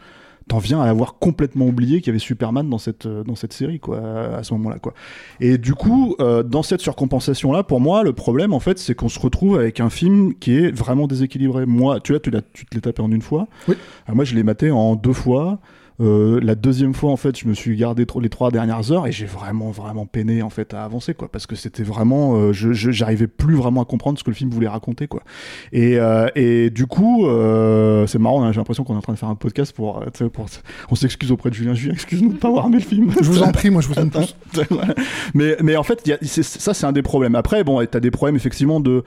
t'en 0.50 0.58
viens 0.58 0.80
à 0.80 0.88
avoir 0.88 1.14
complètement 1.14 1.66
oublié 1.66 2.00
qu'il 2.00 2.08
y 2.08 2.10
avait 2.10 2.18
Superman 2.18 2.68
dans 2.68 2.78
cette 2.78 3.06
euh, 3.06 3.22
dans 3.22 3.36
cette 3.36 3.52
série 3.52 3.78
quoi 3.78 4.00
à 4.36 4.42
ce 4.42 4.52
moment-là 4.54 4.80
quoi. 4.80 4.94
Et 5.38 5.58
du 5.58 5.74
coup, 5.74 6.16
euh, 6.18 6.42
dans 6.42 6.64
cette 6.64 6.80
surcompensation 6.80 7.52
là, 7.52 7.62
pour 7.62 7.80
moi, 7.80 8.02
le 8.02 8.12
problème 8.12 8.52
en 8.52 8.58
fait, 8.58 8.78
c'est 8.80 8.94
qu'on 8.96 9.08
se 9.08 9.20
retrouve 9.20 9.56
avec 9.56 9.78
un 9.78 9.90
film 9.90 10.34
qui 10.34 10.56
est 10.56 10.76
vraiment 10.76 11.06
déséquilibré. 11.06 11.66
Moi, 11.66 12.00
tu 12.00 12.12
vois, 12.12 12.20
tu 12.20 12.30
l'as 12.30 12.42
tu 12.52 12.66
te 12.66 12.74
l'es 12.74 12.80
tapé 12.80 13.00
en 13.00 13.12
une 13.12 13.22
fois. 13.22 13.46
Oui. 13.68 13.76
Moi, 14.12 14.24
je 14.24 14.34
l'ai 14.34 14.42
maté 14.42 14.72
en 14.72 14.96
deux 14.96 15.12
fois. 15.12 15.60
Euh, 16.00 16.40
la 16.42 16.54
deuxième 16.54 16.94
fois, 16.94 17.10
en 17.10 17.16
fait, 17.16 17.38
je 17.38 17.46
me 17.46 17.54
suis 17.54 17.76
gardé 17.76 18.06
trop- 18.06 18.20
les 18.20 18.28
trois 18.30 18.50
dernières 18.50 18.90
heures 18.90 19.06
et 19.06 19.12
j'ai 19.12 19.26
vraiment, 19.26 19.70
vraiment 19.70 20.06
peiné 20.06 20.42
en 20.42 20.48
fait 20.50 20.72
à 20.74 20.84
avancer, 20.84 21.14
quoi, 21.14 21.30
parce 21.30 21.46
que 21.46 21.56
c'était 21.56 21.82
vraiment, 21.82 22.36
euh, 22.36 22.52
je, 22.52 22.72
j'arrivais 22.72 23.26
plus 23.26 23.54
vraiment 23.54 23.82
à 23.82 23.84
comprendre 23.84 24.18
ce 24.18 24.24
que 24.24 24.30
le 24.30 24.36
film 24.36 24.50
voulait 24.50 24.68
raconter, 24.68 25.06
quoi. 25.08 25.22
Et, 25.72 25.98
euh, 25.98 26.28
et 26.34 26.70
du 26.70 26.86
coup, 26.86 27.26
euh, 27.26 28.06
c'est 28.06 28.18
marrant, 28.18 28.42
hein, 28.42 28.52
j'ai 28.52 28.58
l'impression 28.58 28.84
qu'on 28.84 28.94
est 28.94 28.98
en 28.98 29.02
train 29.02 29.12
de 29.12 29.18
faire 29.18 29.28
un 29.28 29.34
podcast 29.34 29.74
pour, 29.74 29.98
euh, 30.02 30.28
pour 30.30 30.46
on 30.90 30.94
s'excuse 30.94 31.30
auprès 31.32 31.50
de 31.50 31.54
Julien. 31.54 31.74
Julien, 31.74 31.92
excuse-nous 31.94 32.32
de 32.32 32.38
pas 32.38 32.48
avoir 32.48 32.66
aimé 32.66 32.78
le 32.78 32.82
film. 32.84 33.12
Je 33.20 33.26
vous 33.28 33.42
en 33.42 33.52
prie, 33.52 33.70
moi 33.70 33.82
je 33.82 33.88
vous 33.88 33.94
aime 33.94 34.10
tous. 34.10 34.34
mais, 35.34 35.56
mais 35.62 35.76
en 35.76 35.82
fait, 35.82 36.00
il 36.06 36.10
y 36.10 36.12
a- 36.12 36.18
ça, 36.42 36.74
c'est 36.74 36.86
un 36.86 36.92
des 36.92 37.02
problèmes. 37.02 37.34
Après, 37.34 37.62
bon, 37.64 37.84
t'as 37.86 38.00
des 38.00 38.10
problèmes 38.10 38.36
effectivement 38.36 38.80
de. 38.80 39.04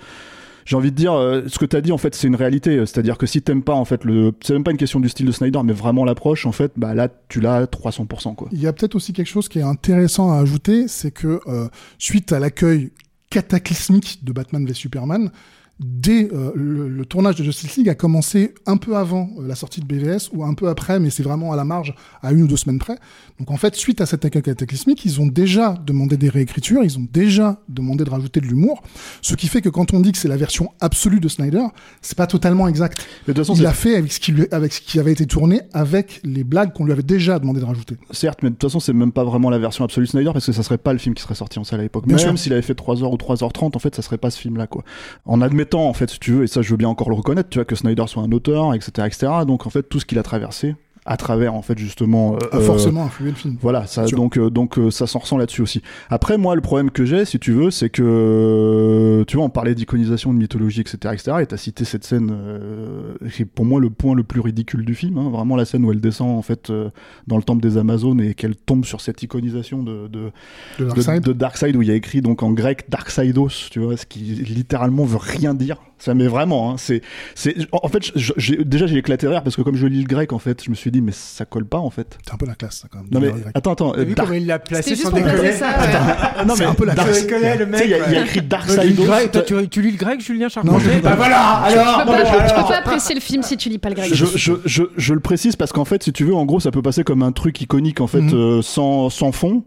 J'ai 0.66 0.76
envie 0.76 0.92
de 0.92 0.96
dire, 0.96 1.14
euh, 1.14 1.44
ce 1.48 1.60
que 1.60 1.66
t'as 1.66 1.82
dit 1.82 1.92
en 1.92 1.98
fait, 1.98 2.16
c'est 2.16 2.28
une 2.28 2.36
réalité. 2.36 2.78
C'est-à-dire 2.86 3.18
que 3.18 3.26
si 3.26 3.42
t'aimes 3.42 3.64
pas 3.64 3.74
en 3.74 3.86
fait 3.86 4.04
le, 4.04 4.34
c'est 4.42 4.54
même 4.54 4.64
pas 4.64 4.72
une 4.72 4.78
question 4.78 5.00
du 5.00 5.10
style 5.10 5.26
de 5.26 5.32
Snyder, 5.32 5.60
mais 5.64 5.74
vraiment 5.74 6.06
l'approche, 6.06 6.46
en 6.46 6.52
fait, 6.52 6.72
bah 6.78 6.94
là, 6.94 7.10
tu 7.30 7.42
l'as 7.42 7.56
à 7.56 7.64
300%, 7.66 8.36
quoi. 8.36 8.50
Il 8.52 8.60
y 8.60 8.68
a 8.68 8.74
peut-être 8.74 8.96
aussi 8.96 9.14
quelque 9.14 9.28
chose 9.28 9.50
qui 9.50 9.60
est 9.60 9.64
intéressant 9.64 10.32
à 10.32 10.38
ajouter, 10.38 10.88
c'est 10.88 11.12
que 11.12 11.40
euh, 11.48 11.68
suite 11.98 12.32
à 12.32 12.40
l'accueil 12.40 12.92
cataclysmique 13.30 14.24
de 14.24 14.32
Batman 14.32 14.66
v 14.66 14.74
Superman, 14.74 15.32
dès 15.80 16.30
euh, 16.32 16.52
le, 16.56 17.06
tournage 17.06 17.36
de 17.36 17.44
Justice 17.44 17.76
League 17.78 17.90
a 17.90 17.96
commencé 17.96 18.54
un 18.66 18.78
peu 18.78 18.96
avant 18.96 19.30
la 19.42 19.56
sortie 19.56 19.82
de 19.82 19.86
BVS 19.86 20.30
ou 20.32 20.44
un 20.44 20.54
peu 20.54 20.70
après, 20.70 21.00
mais 21.00 21.10
c'est 21.10 21.24
vraiment 21.24 21.52
à 21.52 21.56
la 21.56 21.66
marge, 21.66 21.94
à 22.22 22.32
une 22.32 22.44
ou 22.44 22.48
deux 22.48 22.58
semaines 22.58 22.80
près. 22.80 22.98
Donc 23.44 23.52
en 23.52 23.58
fait, 23.58 23.76
suite 23.76 24.00
à 24.00 24.06
cet 24.06 24.24
accueil 24.24 24.42
cataclysmique, 24.42 25.04
ils 25.04 25.20
ont 25.20 25.26
déjà 25.28 25.74
demandé 25.86 26.16
des 26.16 26.30
réécritures, 26.30 26.82
ils 26.82 26.98
ont 26.98 27.06
déjà 27.12 27.60
demandé 27.68 28.06
de 28.06 28.10
rajouter 28.10 28.40
de 28.40 28.46
l'humour, 28.46 28.82
ce 29.22 29.36
qui 29.36 29.50
fait 29.50 29.62
que 29.62 29.68
quand 29.68 29.94
on 29.94 30.00
dit 30.00 30.14
que 30.14 30.18
c'est 30.18 30.30
la 30.30 30.38
version 30.38 30.70
absolue 30.80 31.20
de 31.20 31.28
Snyder, 31.28 31.66
c'est 32.02 32.18
pas 32.18 32.26
totalement 32.26 32.70
exact. 32.70 33.06
Mais 33.28 33.34
de 33.34 33.40
toute 33.42 33.46
façon, 33.48 33.60
Il 33.60 33.66
a 33.66 33.74
fait 33.74 33.98
avec 33.98 34.14
ce, 34.14 34.22
qui 34.22 34.32
lui- 34.32 34.48
avec 34.52 34.72
ce 34.72 34.80
qui 34.80 34.98
avait 34.98 35.12
été 35.12 35.26
tourné, 35.26 35.60
avec 35.74 36.22
les 36.24 36.46
blagues 36.46 36.72
qu'on 36.72 36.86
lui 36.86 36.94
avait 36.94 37.04
déjà 37.04 37.38
demandé 37.38 37.60
de 37.60 37.66
rajouter. 37.66 37.98
Certes, 38.12 38.40
mais 38.44 38.50
de 38.50 38.56
toute 38.56 38.70
façon, 38.70 38.80
c'est 38.80 38.94
même 38.94 39.12
pas 39.12 39.26
vraiment 39.26 39.50
la 39.50 39.60
version 39.60 39.84
absolue 39.84 40.06
de 40.06 40.12
Snyder 40.12 40.32
parce 40.32 40.46
que 40.46 40.54
ça 40.54 40.64
serait 40.64 40.78
pas 40.78 40.94
le 40.94 41.00
film 41.00 41.14
qui 41.14 41.22
serait 41.22 41.36
sorti 41.36 41.60
en 41.60 41.66
salle 41.66 41.82
à 41.82 41.84
l'époque. 41.84 42.06
Même 42.08 42.38
s'il 42.38 42.54
avait 42.54 42.62
fait 42.62 42.74
3h 42.78 43.04
ou 43.12 43.18
3h30, 43.18 43.76
en 43.76 43.80
fait, 43.80 43.94
ça 43.94 44.02
serait 44.02 44.18
pas 44.18 44.30
ce 44.30 44.40
film-là, 44.40 44.68
quoi. 44.68 44.86
En 45.26 45.42
admettant, 45.42 45.90
en 45.90 45.94
fait, 45.94 46.10
si 46.10 46.20
tu 46.20 46.32
veux, 46.32 46.44
et 46.44 46.48
ça, 46.48 46.62
je 46.62 46.70
veux 46.70 46.78
bien 46.78 46.88
encore 46.88 47.10
le 47.10 47.16
reconnaître, 47.16 47.50
tu 47.50 47.58
vois, 47.58 47.66
que 47.66 47.76
Snyder 47.76 48.06
soit 48.08 48.24
un 48.24 48.32
auteur, 48.32 48.74
etc., 48.74 48.92
etc. 49.06 49.28
Donc, 49.46 49.68
en 49.68 49.70
fait, 49.70 49.84
tout 49.84 50.00
ce 50.00 50.06
qu'il 50.06 50.18
a 50.18 50.24
traversé, 50.24 50.76
à 51.06 51.18
travers, 51.18 51.54
en 51.54 51.62
fait, 51.62 51.78
justement. 51.78 52.38
A 52.52 52.60
forcément 52.60 53.04
influé 53.06 53.30
le 53.30 53.36
film. 53.36 53.58
Voilà, 53.62 53.88
ça, 53.88 54.06
donc, 54.06 54.38
euh, 54.38 54.50
donc 54.50 54.78
euh, 54.78 54.92
ça 54.92 55.08
s'en 55.08 55.20
ressent 55.20 55.38
là-dessus 55.38 55.62
aussi. 55.62 55.82
Après, 56.10 56.38
moi, 56.38 56.56
le 56.56 56.62
problème 56.62 56.92
que 56.92 57.06
j'ai, 57.06 57.26
si 57.26 57.40
tu 57.40 57.52
veux, 57.52 57.72
c'est 57.72 57.90
que, 57.90 58.04
euh, 58.04 59.26
tu 59.26 59.38
vois, 59.38 59.46
on 59.46 59.50
parlait 59.50 59.76
d'iconisation, 59.76 60.34
de 60.34 60.38
mythologie, 60.40 60.82
etc., 60.82 60.98
etc., 61.14 61.38
et 61.42 61.46
t'as 61.46 61.58
cité 61.58 61.86
cette 61.86 62.04
scène, 62.04 62.32
euh, 62.34 63.14
qui 63.34 63.44
est 63.44 63.46
pour 63.46 63.66
moi 63.66 63.80
le 63.80 63.90
point 63.90 64.16
le 64.16 64.24
plus 64.24 64.42
ridicule 64.42 64.86
du 64.86 64.96
film, 64.96 65.18
hein, 65.18 65.30
vraiment 65.30 65.56
la 65.56 65.66
scène 65.66 65.84
où 65.86 65.92
elle 65.92 66.02
descend, 66.02 66.38
en 66.38 66.42
fait, 66.42 66.70
euh, 66.70 66.90
dans 67.28 67.38
le 67.38 67.44
temple 67.44 67.62
des 67.62 67.78
Amazones 67.78 68.22
et 68.22 68.34
qu'elle 68.34 68.56
tombe 68.56 68.86
sur 68.86 69.02
cette 69.02 69.22
iconisation 69.24 69.84
de, 69.84 70.08
de, 70.08 70.32
De 70.80 70.86
Darkseid. 70.86 71.24
de 71.24 71.34
Darkseid, 71.34 71.76
où 71.76 71.82
il 71.82 71.88
y 71.88 71.92
a 71.92 71.96
écrit 71.96 72.22
donc 72.22 72.44
en 72.44 72.52
grec 72.52 72.86
Darkseidos, 72.90 73.70
tu 73.72 73.80
vois, 73.80 73.98
ce 73.98 74.06
qui 74.06 74.20
littéralement 74.20 75.04
veut 75.04 75.18
rien 75.20 75.54
dire. 75.54 75.78
Ça 76.04 76.14
mais 76.14 76.28
vraiment, 76.28 76.72
hein, 76.72 76.76
c'est, 76.78 77.02
c'est, 77.34 77.56
en 77.72 77.88
fait, 77.88 78.12
j'ai- 78.16 78.58
déjà 78.66 78.88
j'ai 78.88 78.98
éclaté 78.98 79.26
rire 79.28 79.42
parce 79.42 79.56
que 79.56 79.62
comme 79.62 79.78
je 79.78 79.88
lis 79.88 80.02
le 80.02 80.08
grec, 80.08 80.34
en 80.34 80.38
fait, 80.40 80.62
je 80.62 80.70
me 80.70 80.76
suis 80.76 80.92
dit 80.92 81.02
mais 81.02 81.14
ça 81.14 81.46
colle 81.46 81.66
pas 81.66 81.78
en 81.78 81.90
fait. 81.90 82.18
C'est 82.26 82.34
un 82.34 82.38
peu 82.38 82.46
la 82.46 82.56
classe, 82.56 82.80
ça, 82.82 82.88
quand 82.92 82.98
même. 82.98 83.08
Non 83.10 83.22
mais 83.22 83.32
attends, 83.54 83.72
attends. 83.72 83.92
T'as 83.94 84.04
vu 84.04 84.14
Dark- 84.14 84.28
comment 84.28 84.40
il 84.42 84.46
l'a 84.48 84.60
placé 84.60 84.98
sans 84.98 85.12
ça. 85.12 85.16
ouais. 85.16 86.46
Non 86.46 86.56
C'est 86.58 86.64
mais 86.64 86.70
un 86.70 86.74
peu 86.74 86.86
la 86.86 86.94
Dark- 86.96 87.08
classe. 87.10 87.26
Connais 87.26 87.56
le 87.58 87.66
mec. 87.68 87.82
il 87.86 87.90
y, 87.92 87.94
a- 87.94 88.22
écrit 88.24 88.42
grec, 88.42 89.32
toi, 89.32 89.42
tu, 89.44 89.70
tu 89.70 89.82
lis 89.82 89.92
le 89.92 89.98
grec, 89.98 90.20
Julien 90.20 90.50
Charpentier 90.50 90.78
Non, 90.78 90.84
je 90.84 90.90
lis 90.98 91.02
pas 91.02 91.10
Bah 91.10 91.12
le 91.12 91.18
voilà, 91.18 91.64
Tu 91.70 91.78
alors 91.78 92.00
peux, 92.00 92.12
pas, 92.12 92.18
tu 92.26 92.32
peux 92.32 92.38
alors. 92.54 92.68
pas 92.68 92.78
apprécier 92.80 93.16
le 93.16 93.22
film 93.22 93.42
si 93.44 93.56
tu 93.56 93.70
lis 93.70 93.78
pas 93.80 93.90
le 93.90 93.96
grec. 93.96 94.14
je, 94.14 95.14
le 95.14 95.20
précise 95.20 95.56
parce 95.56 95.72
qu'en 95.72 95.86
fait, 95.86 96.04
si 96.04 96.12
tu 96.12 96.26
veux, 96.26 96.36
en 96.36 96.46
gros, 96.46 96.60
ça 96.60 96.72
peut 96.72 96.82
passer 96.82 97.04
comme 97.06 97.24
un 97.24 97.32
truc 97.32 97.62
iconique 97.62 98.02
en 98.02 98.08
fait 98.08 98.22
Mhm. 98.22 98.34
euh, 98.34 98.62
sans, 98.62 99.10
sans 99.10 99.32
fond. 99.32 99.64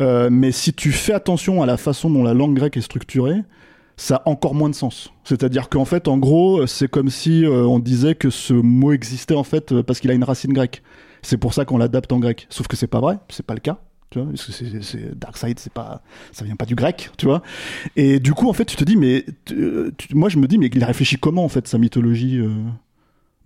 Euh, 0.00 0.28
mais 0.30 0.52
si 0.52 0.72
tu 0.72 0.90
fais 0.92 1.12
attention 1.12 1.62
à 1.62 1.66
la 1.66 1.76
façon 1.76 2.10
dont 2.10 2.24
la 2.24 2.34
langue 2.34 2.54
grecque 2.54 2.76
est 2.76 2.80
structurée, 2.82 3.42
ça 3.96 4.16
a 4.24 4.28
encore 4.28 4.54
moins 4.54 4.70
de 4.70 4.74
sens. 4.74 5.12
C'est-à-dire 5.24 5.68
qu'en 5.68 5.84
fait, 5.84 6.08
en 6.08 6.18
gros, 6.18 6.66
c'est 6.66 6.88
comme 6.88 7.10
si 7.10 7.44
euh, 7.44 7.64
on 7.66 7.78
disait 7.78 8.14
que 8.14 8.30
ce 8.30 8.54
mot 8.54 8.92
existait 8.92 9.34
en 9.34 9.44
fait 9.44 9.72
euh, 9.72 9.82
parce 9.82 10.00
qu'il 10.00 10.10
a 10.10 10.14
une 10.14 10.24
racine 10.24 10.52
grecque. 10.52 10.82
C'est 11.22 11.36
pour 11.36 11.54
ça 11.54 11.64
qu'on 11.64 11.78
l'adapte 11.78 12.12
en 12.12 12.18
grec. 12.18 12.46
Sauf 12.50 12.66
que 12.66 12.76
c'est 12.76 12.88
pas 12.88 13.00
vrai, 13.00 13.18
c'est 13.28 13.46
pas 13.46 13.54
le 13.54 13.60
cas. 13.60 13.78
Tu 14.10 14.18
vois, 14.20 14.28
c'est, 14.36 15.18
Darkseid, 15.18 15.58
c'est 15.58 15.72
pas, 15.72 16.02
ça 16.32 16.44
vient 16.44 16.56
pas 16.56 16.66
du 16.66 16.74
grec, 16.74 17.10
tu 17.16 17.24
vois. 17.24 17.42
Et 17.96 18.20
du 18.20 18.34
coup, 18.34 18.46
en 18.50 18.52
fait, 18.52 18.66
tu 18.66 18.76
te 18.76 18.84
dis, 18.84 18.96
mais 18.96 19.24
moi, 20.12 20.28
je 20.28 20.36
me 20.36 20.46
dis, 20.46 20.58
mais 20.58 20.66
il 20.66 20.82
a 20.82 20.86
réfléchi 20.86 21.16
comment 21.16 21.44
en 21.44 21.48
fait 21.48 21.66
sa 21.66 21.78
mythologie 21.78 22.38
euh, 22.38 22.50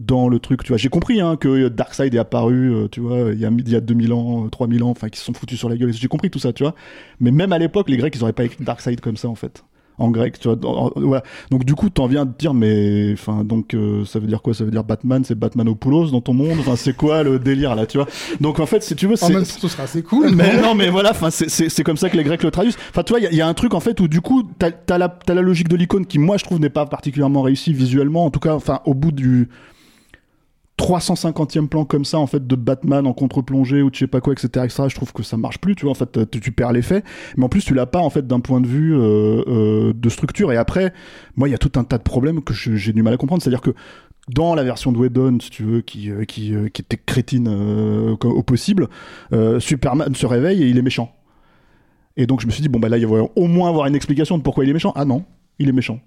dans 0.01 0.29
le 0.29 0.41
truc, 0.41 0.65
tu 0.65 0.69
vois. 0.69 0.77
J'ai 0.77 0.89
compris 0.89 1.21
hein, 1.21 1.37
que 1.37 1.69
Darkseid 1.69 2.13
est 2.13 2.19
apparu, 2.19 2.89
tu 2.91 2.99
vois, 3.01 3.33
il 3.33 3.39
y 3.39 3.47
a, 3.47 3.51
y 3.51 3.77
a 3.77 3.81
2000 3.81 4.13
ans, 4.13 4.47
euh, 4.47 4.49
3000 4.49 4.83
ans, 4.83 4.91
enfin, 4.91 5.09
qui 5.09 5.21
se 5.21 5.25
sont 5.27 5.35
foutus 5.35 5.57
sur 5.57 5.69
la 5.69 5.77
gueule. 5.77 5.93
J'ai 5.93 6.09
compris 6.09 6.31
tout 6.31 6.41
ça, 6.41 6.53
tu 6.53 6.65
vois. 6.65 6.75
Mais 7.21 7.31
même 7.31 7.53
à 7.53 7.59
l'époque, 7.59 7.89
les 7.89 7.97
Grecs, 7.97 8.17
ils 8.17 8.23
auraient 8.25 8.33
pas 8.33 8.45
écrit 8.45 8.65
Darkseid 8.65 9.01
comme 9.01 9.17
ça, 9.17 9.29
en 9.29 9.37
fait. 9.37 9.63
En 9.99 10.11
grec, 10.11 10.39
tu 10.39 10.49
vois. 10.49 10.59
en- 10.69 10.91
voilà. 10.97 11.23
Donc, 11.51 11.65
du 11.65 11.75
coup, 11.75 11.89
t'en 11.89 12.07
viens 12.07 12.27
de 12.27 12.33
dire, 12.39 12.53
mais, 12.53 13.13
enfin, 13.15 13.45
donc, 13.45 13.73
euh, 13.75 14.05
ça 14.05 14.19
veut 14.19 14.27
dire 14.27 14.43
quoi? 14.43 14.53
Ça 14.53 14.65
veut 14.65 14.71
dire 14.71 14.85
Batman, 14.85 15.23
c'est 15.25 15.35
Batmanopoulos 15.35 16.11
dans 16.11 16.21
ton 16.21 16.35
monde? 16.35 16.59
Enfin, 16.61 16.77
c'est 16.77 16.95
quoi 16.95 17.23
le 17.23 17.39
délire, 17.39 17.75
là, 17.75 17.87
tu 17.87 17.97
vois? 17.99 18.07
Donc, 18.41 18.61
en 18.61 18.67
fait, 18.67 18.83
si 18.83 18.95
tu 18.95 19.07
veux, 19.07 19.15
En 19.15 19.17
c'est. 19.27 19.33
même 19.33 19.43
temps, 19.45 19.49
ce 19.59 19.69
sera 19.69 19.85
assez 19.85 20.03
cool. 20.03 20.31
Mais 20.35 20.61
non, 20.61 20.75
mais 20.75 20.91
voilà, 20.91 21.13
enfin, 21.13 21.31
c'est- 21.31 21.83
comme 21.83 21.97
ça 21.97 22.11
que 22.11 22.17
les 22.17 22.25
Grecs 22.25 22.43
le 22.43 22.51
traduisent. 22.51 22.77
Enfin, 22.91 23.03
tu 23.05 23.13
vois, 23.13 23.21
il 23.21 23.25
y 23.25 23.27
a- 23.27 23.31
il 23.31 23.37
y, 23.39 23.41
a 23.41 23.49
un 23.49 23.55
truc 23.55 23.73
en 23.75 23.81
fait 23.81 23.99
où 24.01 24.09
du 24.09 24.21
coup, 24.21 24.43
t'as 24.59 24.71
as 24.91 24.99
la, 24.99 25.09
t'as 25.09 25.35
la 25.35 25.41
logique 25.43 25.69
de 25.69 25.77
l'icône 25.77 26.05
qui, 26.05 26.19
moi, 26.19 26.37
je 26.37 26.45
trouve 26.45 26.61
n'est 26.61 26.69
pas 26.69 26.85
particulièrement 26.87 27.43
réussie 27.43 27.73
visuellement. 27.73 28.25
En 28.27 28.31
tout 28.31 28.41
cas, 28.41 28.55
enfin, 28.55 28.81
au 28.85 28.93
bout 28.95 29.13
du 29.13 29.49
350e 30.79 31.69
plan 31.69 31.85
comme 31.85 32.05
ça, 32.05 32.19
en 32.19 32.27
fait, 32.27 32.47
de 32.47 32.55
Batman 32.55 33.07
en 33.07 33.15
contre-plongée 33.15 33.83
ou 33.83 33.91
je 33.93 34.01
sais 34.01 34.07
pas 34.07 34.21
quoi, 34.21 34.35
etc., 34.35 34.49
etc., 34.65 34.85
je 34.89 34.95
trouve 34.95 35.13
que 35.13 35.23
ça 35.23 35.37
marche 35.37 35.59
plus. 35.59 35.75
Tu 35.75 35.83
vois, 35.83 35.93
en 35.93 35.95
fait, 35.95 36.31
tu, 36.31 36.41
tu 36.41 36.53
perds 36.53 36.73
l'effet. 36.73 37.03
Mais 37.37 37.45
en 37.45 37.49
plus, 37.49 37.65
tu 37.65 37.75
l'as 37.75 37.87
pas 37.87 38.01
en 38.01 38.11
fait 38.11 38.27
d'un 38.27 38.41
point 38.41 38.61
de 38.61 38.67
vue 38.67 38.95
euh, 38.95 39.43
euh, 39.47 39.93
de 39.95 40.09
structure. 40.09 40.53
Et 40.53 40.57
après, 40.57 40.93
moi, 41.37 41.49
il 41.49 41.53
y 41.53 41.55
a 41.55 41.59
tout 41.59 41.73
un 41.77 41.85
tas 41.85 41.99
de 41.99 42.03
problèmes 42.03 42.43
que 42.43 42.53
j'ai 42.53 42.93
du 42.93 43.03
mal 43.03 43.15
à 43.15 43.17
comprendre. 43.17 43.43
C'est-à-dire 43.43 43.63
que 43.63 43.71
dans 44.29 44.55
la 44.55 44.65
version 44.65 44.93
de 44.93 44.99
Whedon, 44.99 45.39
si 45.41 45.51
tu 45.51 45.63
veux, 45.63 45.81
qui, 45.81 46.11
euh, 46.11 46.25
qui, 46.25 46.53
était 46.53 46.99
crétine 46.99 47.49
au 47.49 48.43
possible, 48.43 48.89
Superman 49.59 50.15
se 50.15 50.27
réveille 50.27 50.63
et 50.63 50.69
il 50.69 50.77
est 50.77 50.83
méchant. 50.83 51.13
Et 52.19 52.27
donc 52.27 52.41
je 52.41 52.47
me 52.47 52.51
suis 52.51 52.63
dit, 52.63 52.69
bon, 52.69 52.81
bah 52.81 52.89
là, 52.89 52.99
il 52.99 53.07
va 53.07 53.25
au 53.35 53.47
moins 53.47 53.69
avoir 53.69 53.87
une 53.87 53.95
explication 53.95 54.37
de 54.37 54.43
pourquoi 54.43 54.65
il 54.65 54.71
est 54.71 54.75
méchant. 54.75 54.93
Ah 54.95 55.05
non, 55.05 55.25
il 55.59 55.69
est 55.69 55.73
méchant. 55.73 56.01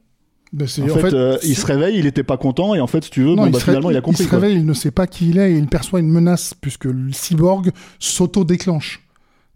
Ben, 0.51 0.67
En, 0.79 0.83
en 0.83 0.87
fait, 0.95 1.01
fait, 1.01 1.13
euh, 1.13 1.37
il 1.43 1.55
se 1.55 1.65
réveille, 1.65 1.99
il 1.99 2.07
était 2.07 2.23
pas 2.23 2.37
content, 2.37 2.73
et 2.73 2.81
en 2.81 2.87
fait, 2.87 3.03
si 3.03 3.11
tu 3.11 3.21
veux, 3.21 3.29
Non, 3.35 3.43
bon, 3.43 3.45
il, 3.47 3.51
bah, 3.51 3.59
finalement, 3.59 3.91
il 3.91 3.97
a 3.97 4.01
compris. 4.01 4.23
il 4.23 4.25
se 4.25 4.29
quoi. 4.29 4.39
réveille, 4.39 4.57
il 4.57 4.65
ne 4.65 4.73
sait 4.73 4.89
pas 4.91 5.05
qui 5.05 5.29
il 5.29 5.37
est 5.37 5.51
et 5.53 5.57
il 5.57 5.67
perçoit 5.67 5.99
une 5.99 6.09
menace 6.09 6.55
puisque 6.59 6.85
le 6.85 7.11
cyborg 7.11 7.71
s'auto-déclenche. 7.99 9.01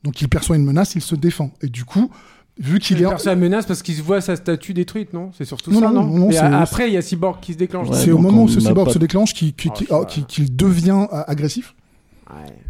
Donc 0.03 0.21
il 0.21 0.27
perçoit 0.29 0.55
une 0.55 0.65
menace, 0.65 0.95
il 0.95 1.01
se 1.01 1.15
défend. 1.15 1.51
Et 1.61 1.67
du 1.67 1.85
coup, 1.85 2.11
vu 2.59 2.79
qu'il 2.79 3.01
est, 3.01 3.05
en- 3.05 3.09
Personne 3.11 3.39
menace 3.39 3.65
parce 3.65 3.81
qu'il 3.81 3.95
se 3.95 4.01
voit 4.01 4.21
sa 4.21 4.35
statue 4.35 4.73
détruite, 4.73 5.13
non? 5.13 5.31
C'est 5.37 5.45
surtout 5.45 5.71
Non, 5.71 5.79
ça, 5.79 5.89
non, 5.91 6.03
non, 6.03 6.29
non, 6.29 6.37
a- 6.37 6.59
après, 6.61 6.89
il 6.89 6.93
y 6.93 6.97
a 6.97 7.01
Cyborg 7.01 7.39
qui 7.41 7.53
se 7.53 7.57
déclenche. 7.57 7.89
Ouais, 7.89 7.95
c'est 7.97 8.11
au 8.11 8.17
moment 8.19 8.43
où 8.43 8.47
ce 8.49 8.59
cyborg 8.59 8.87
pas- 8.87 8.93
se 8.93 8.99
déclenche 8.99 9.33
qu'il 9.33 9.53
Oh, 9.89 10.03
ah, 10.03 10.05
qu'il 10.05 10.55
devient 10.55 11.07
euh, 11.11 11.23
agressif. 11.27 11.73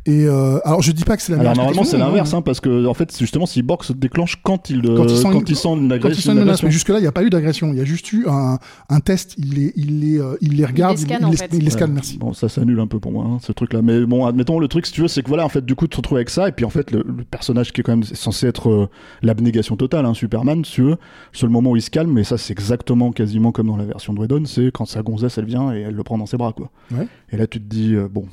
Et 0.06 0.26
euh, 0.26 0.60
alors 0.66 0.82
je 0.82 0.92
dis 0.92 1.04
pas 1.06 1.16
que 1.16 1.24
c'est 1.24 1.32
la 1.34 1.40
Alors 1.40 1.56
normalement 1.56 1.84
c'est 1.86 1.98
l'inverse 1.98 2.34
hein. 2.34 2.42
parce 2.42 2.60
que 2.60 2.86
en 2.86 2.94
fait 2.94 3.18
justement 3.18 3.46
Cyborg 3.46 3.84
se 3.84 3.94
déclenche 3.94 4.38
quand 4.44 4.70
il 4.70 4.82
Quand 4.82 5.06
il 5.06 5.18
sent 5.18 5.28
une- 5.70 5.88
Quand 5.90 5.96
agression. 5.96 6.22
sent 6.22 6.32
une 6.38 6.40
menace, 6.40 6.62
mais 6.64 6.72
jusque-là, 6.72 6.98
il 7.00 7.02
n'y 7.04 7.08
a 7.08 7.12
pas 7.14 7.24
eu 7.24 7.30
d'agression. 7.30 7.72
Il 7.72 7.78
y 7.78 7.82
a 7.82 7.86
juste 7.86 8.12
eu 8.12 8.26
un, 8.28 8.60
un 8.90 9.00
test. 9.00 9.36
Il 9.38 9.54
les, 9.54 9.72
il 9.78 10.02
les, 10.02 10.20
euh, 10.20 10.36
il 10.42 10.58
les 10.58 10.66
regarde, 10.66 10.98
les 10.98 11.04
scanne, 11.04 11.18
il, 11.22 11.26
en 11.26 11.30
les- 11.32 11.38
fait. 11.38 11.50
il 11.54 11.64
les 11.64 11.70
scanne, 11.70 11.90
Ouais. 11.92 11.96
merci. 11.96 12.18
Bon, 12.18 12.34
ça 12.34 12.50
s'annule 12.50 12.80
un 12.80 12.88
peu 12.88 13.00
pour 13.00 13.12
moi, 13.14 13.26
hein, 13.26 13.38
ce 13.42 13.52
truc-là. 13.54 13.82
Mais 13.82 14.06
bon, 14.06 14.26
admettons, 14.26 14.60
le 14.60 14.68
truc, 14.68 14.86
si 14.86 14.92
tu 14.94 15.02
veux, 15.02 15.08
c'est 15.08 15.22
que 15.24 15.30
voilà, 15.30 15.46
en 15.46 15.50
fait, 15.50 15.66
du 15.66 15.76
coup, 15.76 15.86
tu 15.86 15.92
te 15.92 15.98
retrouves 15.98 16.18
avec 16.18 16.30
ça, 16.30 16.50
et 16.50 16.52
puis 16.52 16.66
en 16.66 16.70
fait, 16.70 16.92
le, 16.92 17.04
le 17.06 17.24
personnage 17.24 17.72
qui 17.72 17.82
est 17.82 17.84
quand 17.84 17.94
même 17.94 18.04
censé 18.04 18.48
être 18.48 18.70
euh, 18.70 18.90
l'abnégation 19.22 19.78
totale, 19.78 20.06
hein, 20.06 20.14
Superman, 20.14 20.66
si 20.66 20.72
tu 20.74 20.82
veux, 20.82 20.90
le 20.92 20.98
seul 21.32 21.50
moment 21.50 21.72
où 21.72 21.76
il 21.78 21.82
se 21.82 21.90
calme, 21.90 22.18
et 22.18 22.24
ça, 22.24 22.38
c'est 22.38 22.52
exactement 22.52 23.12
quasiment 23.12 23.52
comme 23.52 23.68
dans 23.68 23.78
la 23.78 23.86
version 23.86 24.14
de 24.14 24.20
Whedon, 24.20 24.44
c'est 24.46 24.72
quand 24.74 24.86
sa 24.86 25.02
gonzesse, 25.02 25.38
elle 25.38 25.46
vient 25.46 25.74
et 25.74 25.82
elle 25.82 25.96
le 25.96 26.04
prend 26.04 26.18
dans 26.18 26.26
ses 26.26 26.38
bras, 26.38 26.52
quoi. 26.54 26.70
Ouais. 26.92 27.08
Et 27.32 27.38
là, 27.38 27.48
tu 27.48 27.60
te 27.60 27.66
dis, 27.66 27.96
euh, 27.96 28.08
bon, 28.12 28.26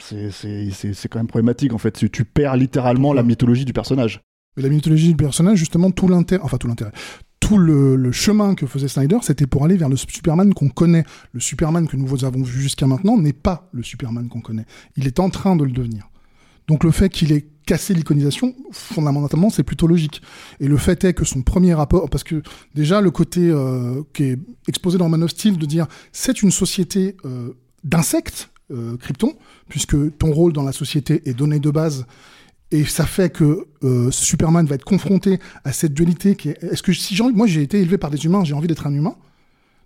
c'est 0.00 1.08
quand 1.08 1.18
même 1.18 1.26
problématique, 1.26 1.72
en 1.72 1.78
fait. 1.78 1.92
Tu, 1.92 2.10
tu 2.10 2.24
perds 2.24 2.56
littéralement 2.56 3.12
la 3.12 3.22
mythologie 3.22 3.64
du 3.64 3.72
personnage. 3.72 4.20
Mais 4.56 4.62
la 4.62 4.68
mythologie 4.68 5.08
du 5.08 5.16
personnage, 5.16 5.58
justement, 5.58 5.90
tout 5.90 6.08
l'intérêt, 6.08 6.42
enfin 6.42 6.56
tout 6.56 6.66
l'intérêt, 6.66 6.92
tout 7.38 7.56
le, 7.56 7.96
le 7.96 8.12
chemin 8.12 8.54
que 8.54 8.66
faisait 8.66 8.88
Snyder, 8.88 9.18
c'était 9.22 9.46
pour 9.46 9.64
aller 9.64 9.76
vers 9.76 9.88
le 9.88 9.96
Superman 9.96 10.52
qu'on 10.54 10.68
connaît. 10.68 11.04
Le 11.32 11.40
Superman 11.40 11.86
que 11.88 11.96
nous 11.96 12.24
avons 12.24 12.42
vu 12.42 12.60
jusqu'à 12.60 12.86
maintenant 12.86 13.16
n'est 13.16 13.32
pas 13.32 13.68
le 13.72 13.82
Superman 13.82 14.28
qu'on 14.28 14.40
connaît. 14.40 14.66
Il 14.96 15.06
est 15.06 15.20
en 15.20 15.30
train 15.30 15.56
de 15.56 15.64
le 15.64 15.72
devenir. 15.72 16.10
Donc 16.68 16.84
le 16.84 16.92
fait 16.92 17.08
qu'il 17.08 17.32
ait 17.32 17.48
cassé 17.66 17.94
l'iconisation, 17.94 18.54
fondamentalement, 18.72 19.50
c'est 19.50 19.62
plutôt 19.62 19.86
logique. 19.86 20.22
Et 20.60 20.68
le 20.68 20.76
fait 20.76 21.02
est 21.04 21.14
que 21.14 21.24
son 21.24 21.42
premier 21.42 21.74
rapport, 21.74 22.08
parce 22.10 22.24
que 22.24 22.42
déjà 22.74 23.00
le 23.00 23.10
côté 23.10 23.48
euh, 23.48 24.02
qui 24.12 24.24
est 24.24 24.38
exposé 24.68 24.98
dans 24.98 25.08
Man 25.08 25.22
of 25.22 25.30
Steel 25.30 25.58
de 25.58 25.66
dire 25.66 25.86
c'est 26.12 26.42
une 26.42 26.50
société 26.50 27.16
euh, 27.24 27.50
d'insectes, 27.84 28.50
euh, 28.70 28.96
Krypton, 28.96 29.34
puisque 29.68 29.96
ton 30.18 30.32
rôle 30.32 30.52
dans 30.52 30.62
la 30.62 30.72
société 30.72 31.28
est 31.28 31.34
donné 31.34 31.58
de 31.58 31.70
base 31.70 32.06
et 32.70 32.84
ça 32.84 33.04
fait 33.04 33.30
que 33.30 33.66
euh, 33.82 34.10
Superman 34.10 34.64
va 34.66 34.76
être 34.76 34.84
confronté 34.84 35.40
à 35.64 35.72
cette 35.72 35.92
dualité 35.92 36.36
qui 36.36 36.50
est 36.50 36.62
est-ce 36.62 36.82
que 36.82 36.92
si 36.92 37.16
j'ai 37.16 37.24
moi 37.24 37.46
j'ai 37.46 37.62
été 37.62 37.80
élevé 37.80 37.98
par 37.98 38.10
des 38.10 38.24
humains, 38.24 38.44
j'ai 38.44 38.54
envie 38.54 38.68
d'être 38.68 38.86
un 38.86 38.94
humain. 38.94 39.16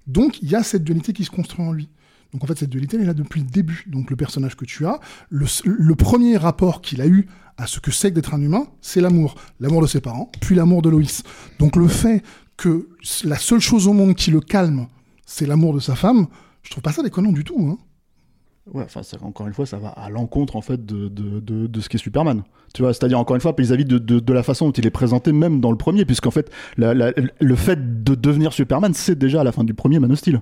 Donc 0.06 0.42
il 0.42 0.50
y 0.50 0.54
a 0.54 0.62
cette 0.62 0.84
dualité 0.84 1.12
qui 1.12 1.24
se 1.24 1.30
construit 1.30 1.64
en 1.64 1.72
lui. 1.72 1.88
Donc 2.32 2.44
en 2.44 2.46
fait 2.46 2.58
cette 2.58 2.68
dualité 2.68 2.96
elle 2.96 3.04
est 3.04 3.06
là 3.06 3.14
depuis 3.14 3.40
le 3.40 3.46
début. 3.46 3.84
Donc 3.86 4.10
le 4.10 4.16
personnage 4.16 4.54
que 4.56 4.66
tu 4.66 4.84
as, 4.86 5.00
le, 5.30 5.46
le 5.64 5.94
premier 5.94 6.36
rapport 6.36 6.82
qu'il 6.82 7.00
a 7.00 7.06
eu 7.06 7.26
à 7.56 7.66
ce 7.66 7.80
que 7.80 7.90
c'est 7.90 8.10
que 8.10 8.16
d'être 8.16 8.34
un 8.34 8.42
humain, 8.42 8.66
c'est 8.82 9.00
l'amour, 9.00 9.36
l'amour 9.60 9.80
de 9.80 9.86
ses 9.86 10.00
parents, 10.00 10.30
puis 10.40 10.54
l'amour 10.54 10.82
de 10.82 10.90
Loïs. 10.90 11.22
Donc 11.58 11.76
le 11.76 11.88
fait 11.88 12.22
que 12.56 12.88
la 13.24 13.38
seule 13.38 13.60
chose 13.60 13.86
au 13.86 13.92
monde 13.92 14.14
qui 14.14 14.30
le 14.30 14.40
calme, 14.40 14.88
c'est 15.24 15.46
l'amour 15.46 15.72
de 15.72 15.80
sa 15.80 15.94
femme, 15.94 16.26
je 16.62 16.70
trouve 16.70 16.82
pas 16.82 16.92
ça 16.92 17.02
déconnant 17.02 17.32
du 17.32 17.44
tout. 17.44 17.58
Hein. 17.60 17.78
Ouais, 18.72 18.84
enfin, 18.84 19.02
encore 19.22 19.46
une 19.46 19.52
fois, 19.52 19.66
ça 19.66 19.78
va 19.78 19.88
à 19.90 20.08
l'encontre 20.08 20.56
en 20.56 20.62
fait 20.62 20.84
de, 20.86 21.08
de, 21.08 21.40
de, 21.40 21.66
de 21.66 21.80
ce 21.80 21.88
qu'est 21.90 21.98
Superman. 21.98 22.42
Tu 22.72 22.80
vois, 22.82 22.94
c'est-à-dire 22.94 23.18
encore 23.18 23.36
une 23.36 23.42
fois 23.42 23.54
vis-à-vis 23.56 23.84
de, 23.84 23.98
de, 23.98 24.20
de 24.20 24.32
la 24.32 24.42
façon 24.42 24.66
dont 24.66 24.72
il 24.72 24.86
est 24.86 24.90
présenté, 24.90 25.32
même 25.32 25.60
dans 25.60 25.70
le 25.70 25.76
premier, 25.76 26.04
puisqu'en 26.06 26.30
fait, 26.30 26.50
la, 26.78 26.94
la- 26.94 27.12
le 27.40 27.54
fait 27.56 28.02
de 28.04 28.14
devenir 28.14 28.52
Superman, 28.54 28.94
c'est 28.94 29.18
déjà 29.18 29.42
à 29.42 29.44
la 29.44 29.52
fin 29.52 29.64
du 29.64 29.74
premier 29.74 29.98
Man 29.98 30.10
of 30.12 30.18
Steel. 30.18 30.40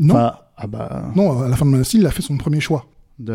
Non. 0.00 0.14
Enfin, 0.14 0.32
ah 0.56 0.66
bah. 0.66 1.10
Non, 1.14 1.42
à 1.42 1.48
la 1.48 1.56
fin 1.56 1.66
de 1.66 1.70
Man 1.70 1.80
of 1.82 1.86
Steel, 1.86 2.00
il 2.00 2.06
a 2.06 2.10
fait 2.10 2.22
son 2.22 2.36
premier 2.38 2.60
choix, 2.60 2.86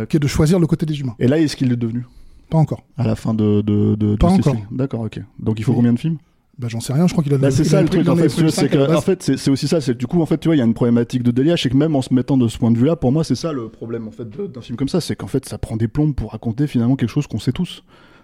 qui 0.09 0.17
est 0.17 0.19
de 0.19 0.27
choisir 0.27 0.59
le 0.59 0.65
côté 0.67 0.85
des 0.87 0.99
humains. 0.99 1.15
Et 1.19 1.27
là, 1.27 1.39
est-ce 1.39 1.55
qu'il 1.55 1.71
est 1.71 1.75
devenu? 1.77 2.05
Pas 2.49 2.57
encore. 2.57 2.81
À 2.97 3.05
la 3.05 3.15
fin 3.15 3.33
de. 3.33 3.61
de, 3.61 4.15
Pas 4.15 4.29
encore. 4.29 4.55
D'accord, 4.71 5.01
ok. 5.01 5.21
Donc 5.39 5.59
il 5.59 5.63
faut 5.63 5.71
Oui. 5.71 5.77
combien 5.77 5.93
de 5.93 5.99
films? 5.99 6.17
Bah 6.59 6.67
j'en 6.69 6.79
sais 6.79 6.93
rien, 6.93 7.07
je 7.07 7.13
crois 7.13 7.23
qu'il 7.23 7.33
a 7.33 7.39
Bah, 7.39 7.49
c'est 7.49 7.63
ça 7.63 7.81
le 7.81 7.89
truc 7.89 8.07
en 8.07 8.15
fait, 8.15 8.29
c'est 8.29 8.69
que 8.69 8.95
en 8.95 9.01
fait 9.01 9.23
c'est 9.37 9.49
aussi 9.49 9.67
ça, 9.67 9.81
c'est 9.81 9.97
du 9.97 10.05
coup 10.05 10.21
en 10.21 10.25
fait 10.27 10.37
tu 10.37 10.49
vois 10.49 10.55
il 10.55 10.59
y 10.59 10.61
a 10.61 10.65
une 10.65 10.75
problématique 10.75 11.23
de 11.23 11.31
délire, 11.31 11.57
c'est 11.57 11.69
que 11.69 11.75
même 11.75 11.95
en 11.95 12.03
se 12.03 12.13
mettant 12.13 12.37
de 12.37 12.47
ce 12.47 12.59
point 12.59 12.69
de 12.69 12.77
vue-là, 12.77 12.95
pour 12.95 13.11
moi 13.11 13.23
c'est 13.23 13.35
ça 13.35 13.51
le 13.53 13.69
problème 13.69 14.07
en 14.07 14.11
fait 14.11 14.29
d'un 14.29 14.61
film 14.61 14.77
comme 14.77 14.87
ça, 14.87 15.01
c'est 15.01 15.15
qu'en 15.15 15.27
fait 15.27 15.45
ça 15.45 15.57
prend 15.57 15.77
des 15.77 15.87
plombes 15.87 16.13
pour 16.13 16.31
raconter 16.31 16.67
finalement 16.67 16.95
quelque 16.95 17.09
chose 17.09 17.25
qu'on 17.25 17.39
sait 17.39 17.51
tous, 17.53 17.83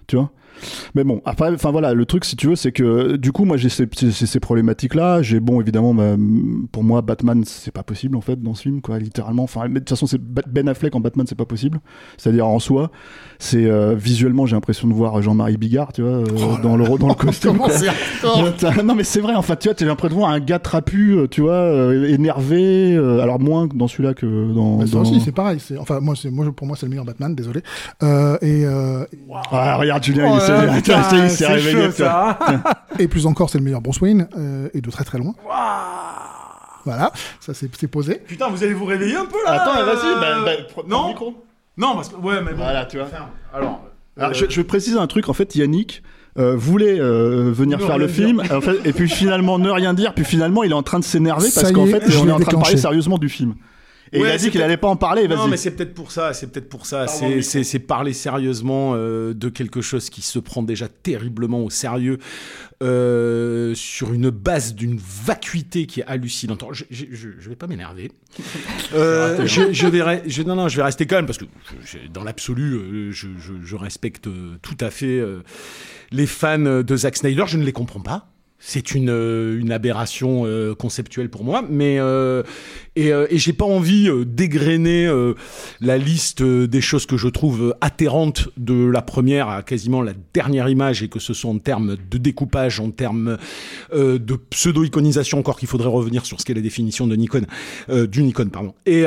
tu 0.09 0.17
vois. 0.17 0.31
Mais 0.93 1.05
bon, 1.05 1.21
après, 1.23 1.49
enfin 1.53 1.71
voilà, 1.71 1.93
le 1.93 2.05
truc 2.05 2.25
si 2.25 2.35
tu 2.35 2.47
veux, 2.47 2.57
c'est 2.57 2.73
que 2.73 3.15
du 3.15 3.31
coup 3.31 3.45
moi 3.45 3.55
j'ai 3.55 3.69
ces, 3.69 3.87
ces, 3.95 4.11
ces 4.11 4.39
problématiques-là, 4.41 5.21
j'ai 5.21 5.39
bon 5.39 5.61
évidemment, 5.61 5.95
pour 6.73 6.83
moi 6.83 7.01
Batman 7.01 7.43
c'est 7.45 7.71
pas 7.71 7.83
possible 7.83 8.17
en 8.17 8.21
fait 8.21 8.41
dans 8.43 8.53
ce 8.55 8.63
film 8.63 8.81
quoi, 8.81 8.99
littéralement. 8.99 9.43
Enfin 9.43 9.69
mais 9.69 9.75
de 9.75 9.79
toute 9.79 9.91
façon 9.91 10.05
c'est 10.05 10.19
Ben 10.21 10.67
Affleck 10.67 10.93
en 10.97 10.99
Batman 10.99 11.25
c'est 11.29 11.37
pas 11.37 11.45
possible, 11.45 11.79
c'est-à-dire 12.17 12.45
en 12.45 12.59
soi, 12.59 12.91
c'est 13.37 13.63
euh, 13.67 13.95
visuellement 13.95 14.45
j'ai 14.47 14.57
l'impression 14.57 14.89
de 14.89 14.93
voir 14.93 15.21
Jean-Marie 15.21 15.55
Bigard, 15.55 15.93
tu 15.93 16.01
vois, 16.01 16.11
euh, 16.11 16.25
dans 16.61 16.75
le 16.75 16.97
dans 16.97 17.07
le 17.07 17.13
costume. 17.15 17.57
Non 18.83 18.95
mais 18.95 19.05
c'est 19.05 19.21
vrai 19.21 19.35
en 19.35 19.41
fait 19.41 19.57
tu 19.59 19.67
vois 19.69 19.75
t'as 19.75 19.85
l'impression 19.85 20.15
de 20.15 20.19
voir 20.19 20.31
un 20.31 20.39
gars 20.41 20.59
trapu 20.59 21.13
euh, 21.13 21.27
tu 21.27 21.39
vois 21.39 21.53
euh, 21.53 22.09
énervé 22.09 22.95
euh, 22.95 23.21
alors 23.21 23.39
moins 23.39 23.67
dans 23.73 23.87
celui-là 23.87 24.13
que 24.13 24.51
dans, 24.53 24.77
Bah, 24.79 24.85
ça 24.87 24.93
dans- 24.93 25.01
aussi, 25.01 25.21
c'est 25.21 25.31
pareil. 25.31 25.59
c'est- 25.59 25.77
Enfin, 25.77 25.99
moi, 26.01 26.15
c'est, 26.21 26.29
moi, 26.29 26.45
pour 26.53 26.67
moi, 26.67 26.75
c'est 26.77 26.85
le 26.85 26.89
meilleur 26.89 27.05
Batman, 27.05 27.33
désolé. 27.33 27.61
Euh, 28.03 28.37
et, 28.41 28.65
euh, 28.65 29.05
ah 29.51 29.77
regarde 29.77 29.98
Julien 30.01 30.29
Oh 30.31 30.35
il 30.37 30.41
s'est- 30.41 31.17
il 31.17 31.29
s'est 31.29 31.29
c'est 31.29 31.47
réveillé 31.47 31.85
chaud, 31.87 31.91
ça. 31.91 32.39
et 32.99 33.07
plus 33.07 33.25
encore, 33.25 33.49
c'est 33.49 33.57
le 33.57 33.63
meilleur 33.63 33.81
Bruce 33.81 33.99
Wayne, 34.01 34.27
euh, 34.37 34.69
et 34.73 34.81
de 34.81 34.89
très 34.91 35.03
très 35.03 35.17
loin. 35.17 35.33
Voilà, 36.85 37.11
ça 37.39 37.53
c'est, 37.53 37.87
posé. 37.87 38.15
Putain, 38.25 38.47
vous 38.49 38.63
allez 38.63 38.73
vous 38.73 38.85
réveiller 38.85 39.15
un 39.17 39.25
peu 39.25 39.37
là 39.45 39.61
attends 39.61 39.77
euh, 39.79 39.83
vas-y 39.85 40.19
bah, 40.19 40.37
bah, 40.45 40.51
prends- 40.69 40.81
prends 40.81 40.89
Non 40.89 41.03
le 41.03 41.09
micro 41.09 41.45
Non, 41.77 41.95
parce 41.95 42.09
que. 42.09 42.15
Ouais, 42.15 42.41
mais 42.41 42.51
bon. 42.51 42.57
voilà 42.63 42.85
tu 42.85 42.97
vois 42.97 43.07
Alors. 43.53 43.81
Alors, 44.17 44.31
euh, 44.31 44.33
je, 44.33 44.45
je 44.49 44.55
vais 44.61 44.63
préciser 44.65 44.97
un 44.97 45.07
truc 45.07 45.29
en 45.29 45.33
fait 45.33 45.55
Yannick 45.55 46.01
euh, 46.37 46.55
voulait 46.55 46.99
euh, 46.99 47.51
venir 47.51 47.79
faire 47.81 47.97
le 47.97 48.07
dire. 48.07 48.15
film 48.15 48.39
en 48.51 48.61
fait, 48.61 48.77
et 48.85 48.93
puis 48.93 49.07
finalement 49.09 49.59
ne 49.59 49.69
rien 49.69 49.93
dire 49.93 50.13
puis 50.13 50.25
finalement 50.25 50.63
il 50.63 50.71
est 50.71 50.75
en 50.75 50.83
train 50.83 50.99
de 50.99 51.03
s'énerver 51.03 51.49
parce 51.53 51.71
qu'en 51.71 51.85
fait 51.85 52.03
je 52.09 52.17
on 52.17 52.27
est 52.27 52.31
en 52.31 52.39
train 52.39 52.51
de 52.57 52.61
parler 52.61 52.77
sérieusement 52.77 53.17
du 53.17 53.29
film 53.29 53.55
et 54.11 54.19
Ouais, 54.21 54.29
il 54.29 54.31
a 54.31 54.37
dit 54.37 54.49
qu'il 54.51 54.61
allait 54.61 54.77
pas 54.77 54.87
en 54.87 54.95
parler 54.95 55.27
Non, 55.27 55.35
vas-y 55.35 55.49
mais 55.51 55.57
c'est 55.57 55.71
peut-être 55.71 55.93
pour 55.93 56.11
ça, 56.11 56.33
c'est 56.33 56.47
peut-être 56.51 56.69
pour 56.69 56.85
ça. 56.85 57.07
C'est, 57.07 57.25
micro. 57.27 57.41
c'est, 57.41 57.63
c'est 57.63 57.79
parler 57.79 58.13
sérieusement 58.13 58.93
euh, 58.95 59.33
de 59.33 59.49
quelque 59.49 59.81
chose 59.81 60.09
qui 60.09 60.21
se 60.21 60.39
prend 60.39 60.63
déjà 60.63 60.87
terriblement 60.87 61.63
au 61.63 61.69
sérieux 61.69 62.17
euh, 62.81 63.73
sur 63.75 64.13
une 64.13 64.29
base 64.29 64.73
d'une 64.73 64.97
vacuité 64.97 65.85
qui 65.85 65.99
est 65.99 66.05
hallucinante. 66.05 66.63
Je, 66.71 66.85
je, 66.89 67.05
je, 67.11 67.29
je 67.39 67.49
vais 67.49 67.55
pas 67.55 67.67
m'énerver. 67.67 68.11
Euh, 68.95 69.45
je, 69.45 69.71
je 69.71 69.85
vais, 69.87 69.99
re- 69.99 70.21
je, 70.25 70.41
non, 70.41 70.55
non, 70.55 70.67
je 70.67 70.75
vais 70.77 70.81
rester 70.81 71.05
calme 71.05 71.27
parce 71.27 71.37
que 71.37 71.45
dans 72.11 72.23
l'absolu, 72.23 72.73
euh, 72.73 73.11
je, 73.11 73.27
je, 73.37 73.53
je 73.63 73.75
respecte 73.75 74.25
euh, 74.25 74.57
tout 74.63 74.77
à 74.79 74.89
fait 74.89 75.19
euh, 75.19 75.43
les 76.11 76.25
fans 76.25 76.57
de 76.57 76.95
Zack 76.95 77.17
Snyder. 77.17 77.43
Je 77.45 77.57
ne 77.57 77.63
les 77.63 77.71
comprends 77.71 77.99
pas. 77.99 78.31
C'est 78.61 78.93
une, 78.93 79.09
euh, 79.09 79.57
une 79.59 79.71
aberration 79.71 80.43
euh, 80.45 80.75
conceptuelle 80.75 81.29
pour 81.29 81.45
moi, 81.45 81.63
mais 81.69 81.97
euh, 81.99 82.43
et, 82.99 83.13
euh, 83.13 83.27
et 83.29 83.37
j'ai 83.37 83.53
pas 83.53 83.65
envie 83.65 84.09
euh, 84.09 84.25
d'égrener 84.25 85.07
euh, 85.07 85.33
la 85.79 85.97
liste 85.97 86.43
des 86.43 86.81
choses 86.81 87.05
que 87.05 87.15
je 87.15 87.29
trouve 87.29 87.73
atterrantes 87.79 88.49
de 88.57 88.85
la 88.85 89.01
première 89.01 89.47
à 89.47 89.63
quasiment 89.63 90.01
la 90.01 90.11
dernière 90.33 90.67
image 90.67 91.01
et 91.01 91.07
que 91.07 91.19
ce 91.19 91.33
soit 91.33 91.49
en 91.49 91.59
termes 91.59 91.95
de 92.11 92.17
découpage, 92.17 92.81
en 92.81 92.91
termes 92.91 93.37
de 93.93 94.35
pseudo-iconisation, 94.49 95.39
encore 95.39 95.57
qu'il 95.57 95.69
faudrait 95.69 95.87
revenir 95.87 96.25
sur 96.25 96.39
ce 96.39 96.45
qu'est 96.45 96.53
la 96.53 96.61
définition 96.61 97.07
de 97.07 97.15
Nikon, 97.15 97.43
euh, 97.89 98.05
du 98.07 98.23
Nikon, 98.23 98.49
pardon, 98.49 98.73
et, 98.85 99.03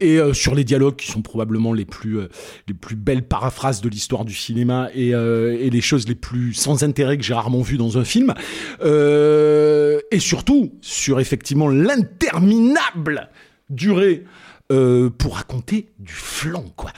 et 0.00 0.20
sur 0.34 0.54
les 0.54 0.64
dialogues 0.64 0.96
qui 0.96 1.10
sont 1.10 1.22
probablement 1.22 1.72
les 1.72 1.84
plus, 1.86 2.18
les 2.66 2.74
plus 2.74 2.96
belles 2.96 3.26
paraphrases 3.26 3.80
de 3.80 3.88
l'histoire 3.88 4.24
du 4.24 4.34
cinéma 4.34 4.90
et, 4.94 5.10
et 5.10 5.70
les 5.70 5.80
choses 5.80 6.06
les 6.06 6.14
plus 6.14 6.52
sans 6.52 6.84
intérêt 6.84 7.16
que 7.16 7.24
j'ai 7.24 7.34
rarement 7.34 7.62
vues 7.62 7.78
dans 7.78 7.96
un 7.96 8.04
film. 8.04 8.34
Euh, 8.82 10.00
et 10.10 10.20
surtout 10.20 10.72
sur 10.80 11.20
effectivement 11.20 11.68
l'interminable 11.68 13.28
durée 13.70 14.24
euh, 14.70 15.08
pour 15.08 15.36
raconter 15.36 15.88
du 15.98 16.12
flan, 16.12 16.64
quoi. 16.76 16.92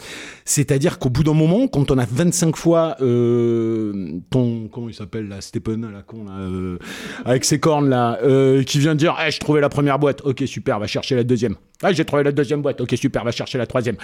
C'est-à-dire 0.44 0.98
qu'au 0.98 1.08
bout 1.08 1.22
d'un 1.22 1.34
moment, 1.34 1.68
quand 1.68 1.92
on 1.92 1.98
a 1.98 2.04
25 2.04 2.56
fois 2.56 2.96
euh, 3.00 4.18
ton 4.30 4.66
comment 4.66 4.88
il 4.88 4.94
s'appelle 4.94 5.28
là, 5.28 5.40
Stephen, 5.40 5.88
la 5.92 6.02
con 6.02 6.24
là, 6.24 6.78
avec 7.24 7.44
ses 7.44 7.60
cornes 7.60 7.88
là, 7.88 8.18
qui 8.66 8.80
vient 8.80 8.94
de 8.94 8.98
dire, 8.98 9.16
eh, 9.24 9.30
je 9.30 9.38
trouvais 9.38 9.60
la 9.60 9.68
première 9.68 10.00
boîte, 10.00 10.22
ok 10.22 10.42
super, 10.46 10.80
va 10.80 10.88
chercher 10.88 11.14
la 11.14 11.22
deuxième. 11.22 11.54
Ah, 11.82 11.92
j'ai 11.92 12.04
trouvé 12.04 12.24
la 12.24 12.32
deuxième 12.32 12.60
boîte, 12.60 12.80
ok 12.80 12.94
super, 12.96 13.24
va 13.24 13.30
chercher 13.30 13.58
la 13.58 13.66
troisième. 13.66 13.96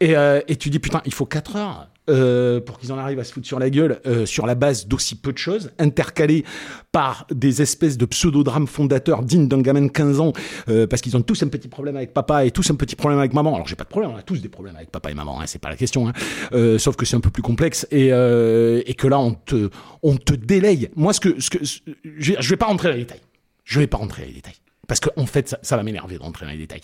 Et, 0.00 0.14
et 0.48 0.56
tu 0.56 0.68
dis 0.68 0.78
putain, 0.78 1.00
il 1.06 1.14
faut 1.14 1.26
4 1.26 1.56
heures 1.56 1.88
euh, 2.08 2.60
pour 2.60 2.78
qu'ils 2.78 2.92
en 2.92 2.98
arrivent 2.98 3.18
à 3.18 3.24
se 3.24 3.32
foutre 3.32 3.46
sur 3.46 3.58
la 3.58 3.70
gueule 3.70 4.00
euh, 4.06 4.26
sur 4.26 4.46
la 4.46 4.54
base 4.54 4.86
d'aussi 4.86 5.14
peu 5.14 5.32
de 5.32 5.38
choses, 5.38 5.70
intercalées 5.78 6.44
par 6.92 7.26
des 7.30 7.62
espèces 7.62 7.98
de 7.98 8.06
pseudo-drames 8.06 8.66
fondateurs 8.66 9.22
dignes 9.22 9.48
d'un 9.48 9.60
gamin 9.60 9.82
de 9.82 9.90
15 9.90 10.20
ans, 10.20 10.32
euh, 10.68 10.86
parce 10.86 11.02
qu'ils 11.02 11.16
ont 11.16 11.22
tous 11.22 11.42
un 11.42 11.48
petit 11.48 11.68
problème 11.68 11.96
avec 11.96 12.12
papa 12.12 12.44
et 12.44 12.50
tous 12.50 12.70
un 12.70 12.74
petit 12.74 12.96
problème 12.96 13.18
avec 13.18 13.32
maman. 13.32 13.54
Alors 13.54 13.66
j'ai 13.66 13.76
pas 13.76 13.84
de 13.84 13.88
problème, 13.88 14.12
on 14.14 14.16
a 14.16 14.22
tous 14.22 14.40
des 14.40 14.48
problèmes 14.48 14.76
avec 14.76 14.90
papa 14.90 15.10
et 15.10 15.14
maman, 15.14 15.40
hein, 15.40 15.44
c'est 15.46 15.60
pas 15.60 15.70
la 15.70 15.76
question, 15.76 16.08
hein. 16.08 16.12
Euh, 16.52 16.78
sauf 16.78 16.96
que 16.96 17.04
c'est 17.04 17.16
un 17.16 17.20
peu 17.20 17.30
plus 17.30 17.42
complexe 17.42 17.86
et, 17.90 18.12
euh, 18.12 18.82
et 18.86 18.94
que 18.94 19.06
là 19.06 19.18
on 19.18 19.32
te, 19.34 19.70
on 20.02 20.16
te 20.16 20.34
délaye. 20.34 20.90
Moi, 20.96 21.12
ce 21.12 21.20
que, 21.20 21.40
ce 21.40 21.50
que, 21.50 21.58
je, 21.62 21.80
je 22.38 22.48
vais 22.50 22.56
pas 22.56 22.66
rentrer 22.66 22.88
dans 22.88 22.94
les 22.94 23.00
détails. 23.00 23.20
Je 23.64 23.80
vais 23.80 23.86
pas 23.86 23.98
rentrer 23.98 24.22
dans 24.22 24.28
les 24.28 24.34
détails. 24.34 24.54
Parce 24.86 25.00
qu'en 25.00 25.10
en 25.16 25.26
fait, 25.26 25.56
ça, 25.60 25.76
va 25.76 25.82
m'énerver 25.82 26.16
de 26.16 26.22
rentrer 26.22 26.46
dans 26.46 26.52
les 26.52 26.58
détails. 26.58 26.80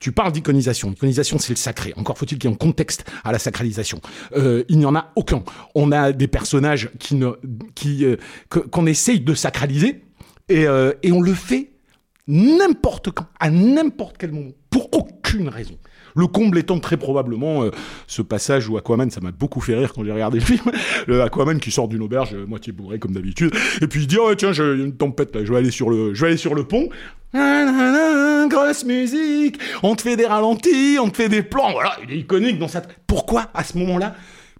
Tu 0.00 0.12
parles 0.12 0.32
d'iconisation. 0.32 0.90
L'iconisation, 0.90 1.38
c'est 1.38 1.52
le 1.52 1.56
sacré. 1.56 1.92
Encore 1.96 2.18
faut-il 2.18 2.38
qu'il 2.38 2.48
y 2.48 2.52
ait 2.52 2.54
un 2.54 2.58
contexte 2.58 3.04
à 3.24 3.32
la 3.32 3.38
sacralisation. 3.38 4.00
Euh, 4.36 4.64
il 4.68 4.78
n'y 4.78 4.86
en 4.86 4.94
a 4.94 5.12
aucun. 5.16 5.42
On 5.74 5.92
a 5.92 6.12
des 6.12 6.28
personnages 6.28 6.90
qui 6.98 8.04
euh, 8.04 8.16
qu'on 8.48 8.86
essaye 8.86 9.20
de 9.20 9.34
sacraliser 9.34 10.02
et, 10.48 10.66
euh, 10.66 10.92
et 11.02 11.12
on 11.12 11.20
le 11.20 11.34
fait 11.34 11.72
n'importe 12.26 13.10
quand, 13.10 13.26
à 13.40 13.50
n'importe 13.50 14.16
quel 14.18 14.32
moment, 14.32 14.52
pour 14.70 14.88
aucune 14.92 15.48
raison. 15.48 15.78
Le 16.14 16.26
comble 16.26 16.58
étant 16.58 16.78
très 16.78 16.96
probablement 16.96 17.64
euh, 17.64 17.70
ce 18.06 18.22
passage 18.22 18.68
où 18.68 18.76
Aquaman, 18.76 19.10
ça 19.10 19.20
m'a 19.20 19.32
beaucoup 19.32 19.60
fait 19.60 19.74
rire 19.74 19.92
quand 19.92 20.04
j'ai 20.04 20.12
regardé 20.12 20.38
le 20.38 20.44
film, 20.44 20.70
le 21.06 21.22
Aquaman 21.22 21.58
qui 21.60 21.70
sort 21.70 21.88
d'une 21.88 22.02
auberge 22.02 22.34
euh, 22.34 22.46
moitié 22.46 22.72
bourré 22.72 22.98
comme 22.98 23.12
d'habitude, 23.12 23.54
et 23.80 23.86
puis 23.86 24.02
il 24.02 24.06
dit 24.06 24.16
oh 24.20 24.34
tiens 24.34 24.52
j'ai 24.52 24.64
une 24.64 24.96
tempête 24.96 25.34
là, 25.34 25.44
je 25.44 25.52
vais 25.52 25.58
aller 25.58 25.70
sur 25.70 25.90
le, 25.90 26.14
je 26.14 26.20
vais 26.20 26.28
aller 26.28 26.36
sur 26.36 26.54
le 26.54 26.64
pont. 26.64 26.88
Grosse 28.48 28.84
musique, 28.84 29.58
on 29.82 29.94
te 29.94 30.02
fait 30.02 30.16
des 30.16 30.26
ralentis, 30.26 30.98
on 31.00 31.10
te 31.10 31.16
fait 31.16 31.28
des 31.28 31.42
plans, 31.42 31.72
voilà, 31.72 31.96
il 32.02 32.12
est 32.12 32.18
iconique 32.20 32.58
dans 32.58 32.68
sa. 32.68 32.82
Pourquoi 33.06 33.48
à 33.52 33.62
ce 33.62 33.76
moment-là? 33.78 34.14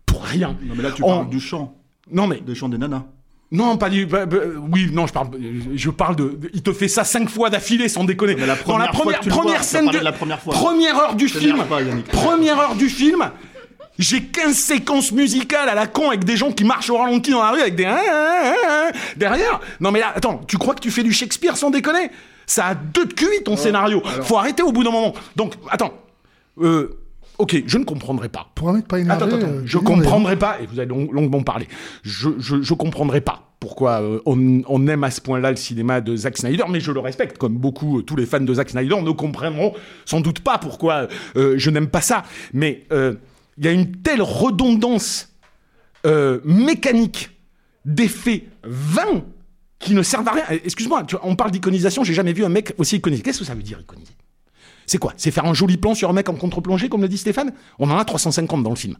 Pour 0.04 0.24
rien. 0.24 0.56
non 0.62 0.74
mais 0.76 0.82
là 0.82 0.90
tu 0.90 1.02
parles 1.02 1.28
du 1.30 1.40
chant. 1.40 1.74
Non 2.10 2.26
mais 2.26 2.40
des 2.40 2.54
chants 2.54 2.68
des 2.68 2.78
nanas 2.78 3.04
non, 3.50 3.76
pas 3.78 3.88
du. 3.88 4.04
bah, 4.06 4.26
bah, 4.26 4.36
oui, 4.72 4.90
non, 4.92 5.06
je 5.06 5.12
parle. 5.12 5.28
Je 5.74 5.90
parle 5.90 6.16
de. 6.16 6.24
de- 6.30 6.50
il 6.52 6.62
te 6.62 6.72
fait 6.72 6.88
ça 6.88 7.04
cinq 7.04 7.28
fois 7.30 7.48
d'affilée, 7.50 7.88
sans 7.88 8.04
déconner. 8.04 8.34
Mais 8.34 8.46
la 8.46 8.56
Dans 8.56 8.76
la 8.78 8.88
première 8.88 9.22
fois 9.22 9.30
première, 9.32 9.54
vois, 9.54 9.62
scène 9.62 9.86
de, 9.86 9.98
de 9.98 10.04
la 10.04 10.12
première 10.12 10.40
fois. 10.40 10.52
première 10.52 10.96
heure 10.98 11.14
du 11.14 11.28
film. 11.28 11.64
pas. 11.64 11.78
Première 12.12 12.58
heure 12.58 12.74
du 12.74 12.88
film. 12.88 13.30
J'ai 13.98 14.22
15 14.22 14.54
séquences 14.56 15.10
musicales 15.10 15.68
à 15.68 15.74
la 15.74 15.86
con 15.88 16.08
avec 16.10 16.24
des 16.24 16.36
gens 16.36 16.52
qui 16.52 16.62
marchent 16.64 16.88
au 16.90 16.98
ralenti 16.98 17.30
dans 17.32 17.42
la 17.42 17.50
rue 17.50 17.60
avec 17.60 17.74
des 17.74 17.84
hein, 17.84 17.98
hein, 18.08 18.52
hein, 18.68 18.90
derrière. 19.16 19.58
Non 19.80 19.90
mais 19.90 19.98
là, 19.98 20.12
attends, 20.14 20.40
tu 20.46 20.56
crois 20.56 20.74
que 20.76 20.80
tu 20.80 20.92
fais 20.92 21.02
du 21.02 21.12
Shakespeare 21.12 21.56
sans 21.56 21.70
déconner? 21.70 22.10
Ça 22.46 22.66
a 22.66 22.74
deux 22.76 23.06
de 23.06 23.12
QI 23.12 23.42
ton 23.44 23.56
scénario. 23.56 24.00
Faut 24.22 24.36
arrêter 24.38 24.62
au 24.62 24.70
bout 24.72 24.84
d'un 24.84 24.92
moment. 24.92 25.14
Donc, 25.36 25.54
attends. 25.70 25.92
Euh, 26.60 26.96
ok, 27.38 27.62
je 27.66 27.78
ne 27.78 27.84
comprendrai 27.84 28.28
pas. 28.28 28.50
Pour 28.54 28.68
un 28.68 28.74
mec 28.74 28.86
pas 28.88 28.98
énervé. 28.98 29.24
Attends, 29.24 29.36
attends, 29.36 29.46
euh, 29.48 29.62
je 29.64 29.78
mais- 29.78 29.84
comprendrai 29.84 30.36
pas, 30.36 30.60
et 30.60 30.66
vous 30.66 30.78
avez 30.78 30.88
long- 30.88 31.08
longuement 31.12 31.42
parlé, 31.42 31.66
je, 32.02 32.30
je, 32.38 32.60
je 32.62 32.74
comprendrai 32.74 33.20
pas 33.20 33.44
pourquoi 33.60 34.02
euh, 34.02 34.20
on, 34.26 34.62
on 34.68 34.86
aime 34.86 35.02
à 35.04 35.10
ce 35.10 35.20
point-là 35.20 35.50
le 35.50 35.56
cinéma 35.56 36.00
de 36.00 36.14
Zack 36.14 36.38
Snyder, 36.38 36.64
mais 36.68 36.80
je 36.80 36.92
le 36.92 37.00
respecte, 37.00 37.38
comme 37.38 37.56
beaucoup, 37.56 37.98
euh, 37.98 38.02
tous 38.02 38.14
les 38.16 38.26
fans 38.26 38.40
de 38.40 38.54
Zack 38.54 38.70
Snyder 38.70 39.00
ne 39.02 39.10
comprendront 39.10 39.72
sans 40.04 40.20
doute 40.20 40.40
pas 40.40 40.58
pourquoi 40.58 41.08
euh, 41.36 41.54
je 41.56 41.70
n'aime 41.70 41.88
pas 41.88 42.00
ça. 42.00 42.22
Mais 42.52 42.84
il 42.92 43.64
y 43.64 43.68
a 43.68 43.72
une 43.72 43.92
telle 43.96 44.22
redondance 44.22 45.32
mécanique 46.44 47.30
d'effets 47.84 48.44
vains 48.64 49.22
qui 49.78 49.94
ne 49.94 50.02
servent 50.02 50.28
à 50.28 50.32
rien. 50.32 50.44
Excuse-moi, 50.64 51.04
on 51.22 51.36
parle 51.36 51.50
d'iconisation, 51.50 52.04
j'ai 52.04 52.14
jamais 52.14 52.32
vu 52.32 52.44
un 52.44 52.48
mec 52.48 52.74
aussi 52.78 52.96
iconisé. 52.96 53.22
Qu'est-ce 53.22 53.40
que 53.40 53.44
ça 53.44 53.54
veut 53.54 53.62
dire 53.62 53.80
iconiser 53.80 54.12
C'est 54.88 54.98
quoi? 54.98 55.12
C'est 55.18 55.30
faire 55.30 55.44
un 55.44 55.54
joli 55.54 55.76
plan 55.76 55.94
sur 55.94 56.08
un 56.08 56.14
mec 56.14 56.28
en 56.30 56.34
contre-plongée, 56.34 56.88
comme 56.88 57.02
le 57.02 57.08
dit 57.08 57.18
Stéphane? 57.18 57.52
On 57.78 57.90
en 57.90 57.98
a 57.98 58.04
350 58.04 58.62
dans 58.62 58.70
le 58.70 58.76
film. 58.76 58.96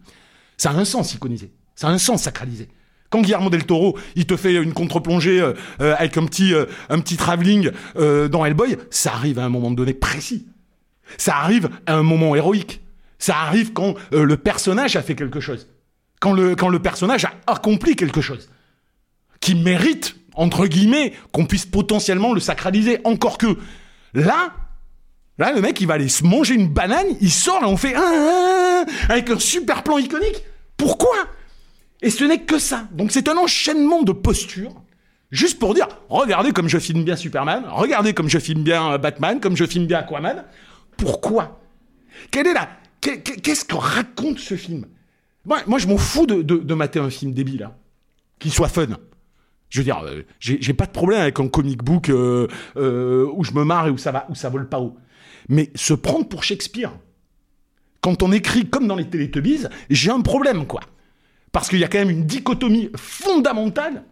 Ça 0.58 0.70
a 0.70 0.74
un 0.74 0.84
sens 0.84 1.14
iconiser. 1.14 1.50
Ça 1.74 1.88
a 1.88 1.90
un 1.90 1.98
sens 1.98 2.24
sacralisé. 2.24 2.68
Quand 3.08 3.22
Guillermo 3.22 3.48
del 3.48 3.64
Toro, 3.64 3.98
il 4.16 4.26
te 4.26 4.36
fait 4.36 4.54
une 4.54 4.74
contre-plongée 4.74 5.40
euh, 5.40 5.54
euh, 5.80 5.94
avec 5.98 6.18
un 6.18 6.26
petit, 6.26 6.52
euh, 6.52 6.66
un 6.90 7.00
petit 7.00 7.16
travelling 7.16 7.70
dans 7.96 8.44
Hellboy, 8.44 8.76
ça 8.90 9.14
arrive 9.14 9.38
à 9.38 9.46
un 9.46 9.48
moment 9.48 9.70
donné 9.70 9.94
précis. 9.94 10.46
Ça 11.16 11.36
arrive 11.36 11.70
à 11.86 11.94
un 11.94 12.02
moment 12.02 12.36
héroïque. 12.36 12.82
Ça 13.18 13.38
arrive 13.38 13.72
quand 13.72 13.94
le 14.12 14.36
personnage 14.36 14.94
a 14.94 15.02
fait 15.02 15.14
quelque 15.14 15.40
chose. 15.40 15.68
Quand 16.20 16.32
le, 16.32 16.54
quand 16.54 16.68
le 16.68 16.80
personnage 16.80 17.24
a 17.24 17.32
accompli 17.46 17.96
quelque 17.96 18.20
chose. 18.20 18.50
Qui 19.40 19.54
mérite, 19.54 20.16
entre 20.34 20.66
guillemets, 20.66 21.14
qu'on 21.32 21.46
puisse 21.46 21.64
potentiellement 21.64 22.34
le 22.34 22.40
sacraliser. 22.40 23.00
Encore 23.04 23.38
que, 23.38 23.56
là, 24.12 24.52
là, 25.38 25.52
le 25.52 25.60
mec, 25.60 25.80
il 25.80 25.86
va 25.86 25.94
aller 25.94 26.08
se 26.08 26.24
manger 26.24 26.54
une 26.54 26.68
banane, 26.68 27.06
il 27.20 27.30
sort 27.30 27.62
et 27.62 27.66
on 27.66 27.76
fait 27.76 27.94
Ah, 27.94 28.00
ah, 28.04 28.84
ah 28.86 29.12
avec 29.12 29.30
un 29.30 29.38
super 29.38 29.82
plan 29.82 29.98
iconique. 29.98 30.42
Pourquoi? 30.76 31.16
Et 32.02 32.10
ce 32.10 32.24
n'est 32.24 32.42
que 32.42 32.58
ça. 32.58 32.86
Donc 32.92 33.10
c'est 33.12 33.28
un 33.28 33.36
enchaînement 33.36 34.02
de 34.02 34.12
postures. 34.12 34.74
Juste 35.30 35.58
pour 35.58 35.74
dire, 35.74 35.88
regardez 36.08 36.52
comme 36.52 36.68
je 36.68 36.78
filme 36.78 37.04
bien 37.04 37.16
Superman, 37.16 37.64
regardez 37.68 38.14
comme 38.14 38.28
je 38.30 38.38
filme 38.38 38.62
bien 38.62 38.92
euh, 38.92 38.98
Batman, 38.98 39.40
comme 39.40 39.56
je 39.56 39.66
filme 39.66 39.86
bien 39.86 39.98
Aquaman. 39.98 40.44
Pourquoi? 40.96 41.60
Quelle 42.30 42.46
est 42.46 42.54
la... 42.54 42.68
qu'est- 43.00 43.20
qu'est- 43.20 43.40
Qu'est-ce 43.40 43.64
que 43.64 43.76
raconte 43.76 44.38
ce 44.38 44.56
film? 44.56 44.86
Moi, 45.44 45.58
moi, 45.66 45.78
je 45.78 45.86
m'en 45.86 45.98
fous 45.98 46.26
de, 46.26 46.42
de, 46.42 46.74
mater 46.74 46.98
un 46.98 47.10
film 47.10 47.32
débile, 47.32 47.62
hein. 47.64 47.72
qu'il 48.38 48.52
soit 48.52 48.68
fun. 48.68 48.86
Je 49.68 49.80
veux 49.80 49.84
dire, 49.84 50.02
euh, 50.04 50.22
j'ai 50.40 50.72
pas 50.74 50.86
de 50.86 50.90
problème 50.92 51.20
avec 51.20 51.38
un 51.40 51.48
comic 51.48 51.82
book 51.82 52.08
euh, 52.08 52.46
où 53.34 53.44
je 53.44 53.52
me 53.52 53.64
marre 53.64 53.86
et 53.88 53.90
où 53.90 53.98
ça 53.98 54.12
va, 54.12 54.26
où 54.30 54.34
ça 54.34 54.48
vole 54.48 54.68
pas 54.68 54.80
haut. 54.80 54.96
Mais 55.48 55.70
se 55.74 55.94
prendre 55.94 56.28
pour 56.28 56.44
Shakespeare, 56.44 56.92
quand 58.00 58.22
on 58.22 58.32
écrit 58.32 58.68
comme 58.68 58.86
dans 58.86 58.96
les 58.96 59.08
Télétubbies, 59.08 59.66
j'ai 59.90 60.10
un 60.10 60.20
problème, 60.20 60.66
quoi. 60.66 60.80
Parce 61.52 61.68
qu'il 61.68 61.78
y 61.78 61.84
a 61.84 61.88
quand 61.88 61.98
même 61.98 62.10
une 62.10 62.26
dichotomie 62.26 62.90
fondamentale 62.96 64.04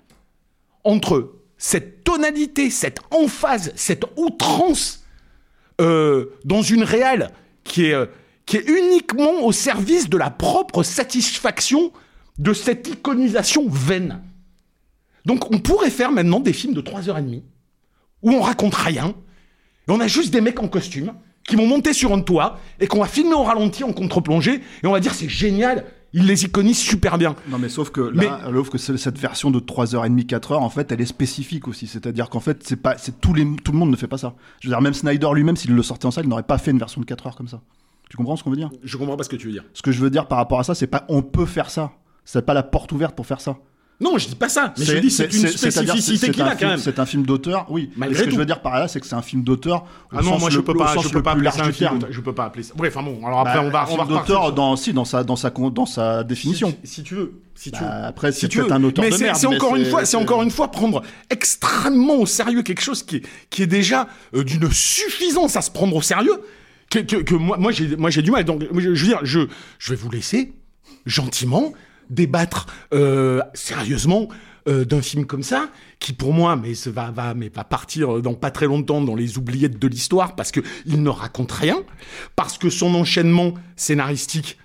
entre 0.85 1.35
cette 1.59 2.05
tonalité, 2.05 2.71
cette 2.71 3.01
emphase, 3.11 3.73
cette 3.77 4.05
outrance 4.17 5.05
euh, 5.81 6.31
dans 6.45 6.63
une 6.63 6.83
réelle 6.83 7.31
qui 7.65 7.87
est, 7.87 7.95
euh, 7.95 8.07
qui 8.47 8.57
est 8.57 8.69
uniquement 8.69 9.45
au 9.45 9.53
service 9.53 10.09
de 10.09 10.17
la 10.17 10.31
propre 10.31 10.83
satisfaction 10.83 11.93
de 12.39 12.53
cette 12.53 12.89
iconisation 12.89 13.69
vaine. 13.69 14.23
Donc 15.25 15.51
on 15.53 15.59
pourrait 15.59 15.91
faire 15.91 16.13
maintenant 16.13 16.41
des 16.41 16.53
films 16.53 16.75
de 16.75 16.81
3h30 16.81 17.43
où 18.23 18.31
on 18.33 18.41
raconte 18.41 18.75
rien, 18.75 19.15
et 19.89 19.91
on 19.91 20.01
a 20.01 20.07
juste 20.07 20.33
des 20.33 20.41
mecs 20.41 20.61
en 20.61 20.69
costume 20.69 21.13
qui 21.47 21.57
vont 21.57 21.67
monter 21.67 21.93
sur 21.93 22.13
un 22.13 22.21
toit 22.21 22.59
et 22.81 22.87
qu'on 22.87 23.01
va 23.01 23.07
filmer 23.07 23.35
au 23.35 23.43
ralenti 23.43 23.85
en 23.85 23.93
contre-plongée 23.93 24.61
et 24.83 24.87
on 24.87 24.93
va 24.93 25.01
dire 25.01 25.15
c'est 25.15 25.29
génial, 25.29 25.85
ils 26.13 26.27
les 26.27 26.45
iconisent 26.45 26.79
super 26.79 27.19
bien. 27.19 27.37
Non, 27.49 27.59
mais 27.59 27.69
sauf 27.69 27.91
que 27.91 28.01
là, 28.01 28.41
sauf 28.53 28.71
que 28.71 28.79
c'est- 28.79 28.97
cette 28.97 29.19
version 29.19 29.51
de 29.51 29.59
3h30, 29.61 30.25
4h, 30.27 30.55
en 30.63 30.71
fait, 30.71 30.91
elle 30.93 31.01
est 31.01 31.07
spécifique 31.07 31.69
aussi. 31.69 31.87
C'est-à-dire 31.87 32.31
qu'en 32.31 32.41
fait, 32.41 32.63
c'est 32.65 32.77
pas, 32.77 32.97
c'est 32.97 33.21
tous 33.21 33.35
les, 33.35 33.47
tout 33.65 33.73
le 33.73 33.79
monde 33.79 33.91
ne 33.91 33.97
fait 33.97 34.07
pas 34.09 34.17
ça. 34.19 34.35
Je 34.61 34.69
veux 34.69 34.73
dire, 34.73 34.81
même 34.81 34.95
Snyder 34.95 35.29
lui-même, 35.35 35.57
s'il 35.57 35.75
le 35.75 35.83
sortait 35.83 36.07
en 36.07 36.11
salle, 36.11 36.25
il 36.25 36.29
n'aurait 36.29 36.43
pas 36.43 36.59
fait 36.59 36.71
une 36.71 36.79
version 36.79 37.01
de 37.01 37.07
4h 37.07 37.37
comme 37.37 37.49
ça. 37.49 37.61
Tu 38.09 38.17
comprends 38.17 38.37
ce 38.37 38.45
qu'on 38.45 38.51
veut 38.51 38.57
dire? 38.57 38.71
Je 38.85 38.97
comprends 38.97 39.17
pas 39.17 39.25
ce 39.25 39.29
que 39.29 39.37
tu 39.37 39.47
veux 39.49 39.53
dire. 39.53 39.65
Ce 39.75 39.83
que 39.83 39.91
je 39.93 40.01
veux 40.01 40.11
dire 40.11 40.27
par 40.29 40.39
rapport 40.39 40.61
à 40.61 40.65
ça, 40.65 40.75
c'est 40.75 40.87
pas 40.87 41.05
on 41.09 41.23
peut 41.23 41.45
faire 41.47 41.71
ça. 41.71 41.93
C'est 42.25 42.45
pas 42.47 42.55
la 42.55 42.63
porte 42.63 42.93
ouverte 42.93 43.15
pour 43.15 43.27
faire 43.27 43.41
ça. 43.41 43.57
Non, 43.99 44.19
je 44.19 44.29
dis 44.29 44.35
pas 44.35 44.51
ça, 44.51 44.75
mais 44.79 44.85
je 44.85 44.99
dis 44.99 45.11
c'est 45.11 45.25
une 45.33 45.49
spécificité 45.49 46.31
qu'il 46.31 46.43
a 46.43 46.55
quand 46.55 46.67
même. 46.69 46.79
C'est 46.79 46.99
un 46.99 47.07
film 47.07 47.25
d'auteur, 47.25 47.65
oui. 47.71 47.91
Malgré 47.97 48.15
Mais 48.15 48.21
ce 48.21 48.25
que 48.27 48.31
je 48.35 48.37
veux 48.39 48.45
dire 48.45 48.61
par 48.61 48.79
là, 48.79 48.89
c'est 48.89 49.01
que 49.01 49.07
c'est 49.07 49.15
un 49.15 49.23
film 49.23 49.43
d'auteur. 49.43 49.85
au 50.13 50.17
Ah 50.19 50.23
non, 50.23 50.39
moi 50.39 50.51
je 50.51 50.61
peux 50.61 50.75
pas, 50.75 50.95
je 51.03 51.09
peux 51.09 51.23
pas 51.23 51.33
appeler 51.33 51.51
ça 51.51 51.65
un 51.65 51.73
film. 51.73 52.01
Je 52.11 52.21
peux 52.21 52.35
pas 52.35 52.45
appeler 52.45 52.63
ça. 52.63 52.75
Bref, 52.77 52.95
enfin 52.95 53.07
bon, 53.11 53.27
alors 53.27 53.41
après 53.41 53.55
Bah, 53.55 53.63
on 53.65 53.71
va, 53.71 53.87
on 53.91 53.97
va 53.97 54.05
d'auteur 54.05 54.53
dans, 54.53 54.77
si, 54.77 54.93
dans 54.93 55.07
sa, 55.07 55.25
dans 55.25 55.37
sa, 55.37 55.49
dans 55.51 55.87
sa 55.87 56.25
définition. 56.25 56.75
Si, 56.85 57.03
tu 57.03 57.15
veux, 57.15 57.41
si 57.55 57.71
tu 57.71 57.81
Bah, 57.81 58.01
veux. 58.01 58.05
après, 58.07 58.33
Si 58.33 58.49
tu 58.51 58.61
veux. 58.61 58.71
un 58.71 58.85
auteur 58.85 59.03
mais 59.03 59.11
de 59.11 59.17
c'est- 59.17 59.25
merde, 59.25 59.37
C'est 59.39 59.47
encore 59.47 59.77
une 59.77 59.87
fois, 59.87 60.05
c'est 60.05 60.17
encore 60.19 60.43
une 60.43 60.51
fois 60.51 60.71
prendre 60.71 61.03
extrêmement 61.31 62.17
au 62.17 62.27
sérieux 62.27 62.63
quelque 62.63 62.83
chose 62.83 63.03
qui 63.03 63.17
est, 63.17 63.23
qui 63.49 63.63
est 63.63 63.67
déjà 63.67 64.09
euh, 64.35 64.45
d'une 64.45 64.71
suffisance 64.73 65.57
à 65.57 65.63
se 65.63 65.71
prendre 65.71 65.97
au 65.97 66.03
sérieux. 66.03 66.39
Que, 66.91 66.99
que, 66.99 67.17
que 67.17 67.35
moi, 67.35 67.57
moi 67.57 67.73
j'ai, 67.73 67.97
moi 67.97 68.11
j'ai 68.11 68.21
du 68.23 68.31
mal. 68.31 68.45
Donc, 68.45 68.63
je, 68.75 68.95
je 68.95 69.01
veux 69.05 69.09
dire, 69.09 69.21
je, 69.23 69.41
je 69.79 69.91
vais 69.91 69.97
vous 69.97 70.11
laisser 70.11 70.53
gentiment 71.07 71.73
débattre 72.11 72.67
euh, 72.93 73.41
sérieusement 73.55 74.29
euh, 74.69 74.85
d'un 74.85 75.03
film 75.03 75.27
comme 75.27 75.43
ça, 75.43 75.71
qui 76.01 76.13
pour 76.13 76.33
moi, 76.33 76.57
mais 76.57 76.73
va, 76.87 77.11
va, 77.11 77.35
mais 77.35 77.49
va 77.49 77.65
partir 77.65 78.21
dans 78.21 78.35
pas 78.35 78.51
très 78.51 78.67
longtemps 78.67 79.01
dans 79.01 79.15
les 79.15 79.39
oubliettes 79.39 79.79
de 79.79 79.89
l'histoire 79.89 80.35
parce 80.35 80.51
que 80.51 80.61
il 80.87 81.03
ne 81.03 81.11
raconte 81.11 81.53
rien, 81.53 81.79
parce 82.35 82.59
que 82.59 82.71
son 82.71 82.95
enchaînement 82.95 83.55
scénaristique 83.77 84.59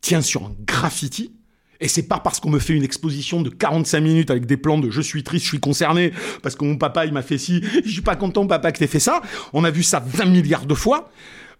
tient 0.00 0.20
sur 0.20 0.44
un 0.44 0.54
graffiti. 0.66 1.32
Et 1.80 1.88
c'est 1.88 2.04
pas 2.04 2.18
parce 2.18 2.40
qu'on 2.40 2.50
me 2.50 2.58
fait 2.58 2.74
une 2.74 2.84
exposition 2.84 3.42
de 3.42 3.50
45 3.50 4.00
minutes 4.00 4.30
avec 4.30 4.46
des 4.46 4.56
plans 4.56 4.78
de 4.78 4.90
je 4.90 5.00
suis 5.00 5.22
triste, 5.22 5.44
je 5.44 5.50
suis 5.50 5.60
concerné, 5.60 6.12
parce 6.42 6.54
que 6.56 6.64
mon 6.64 6.76
papa 6.76 7.04
il 7.06 7.12
m'a 7.12 7.22
fait 7.22 7.38
ci, 7.38 7.62
je 7.84 7.90
suis 7.90 8.02
pas 8.02 8.16
content 8.16 8.46
papa 8.46 8.72
que 8.72 8.78
t'aies 8.78 8.86
fait 8.86 9.00
ça. 9.00 9.20
On 9.52 9.64
a 9.64 9.70
vu 9.70 9.82
ça 9.82 10.00
20 10.00 10.26
milliards 10.26 10.66
de 10.66 10.74
fois. 10.74 11.10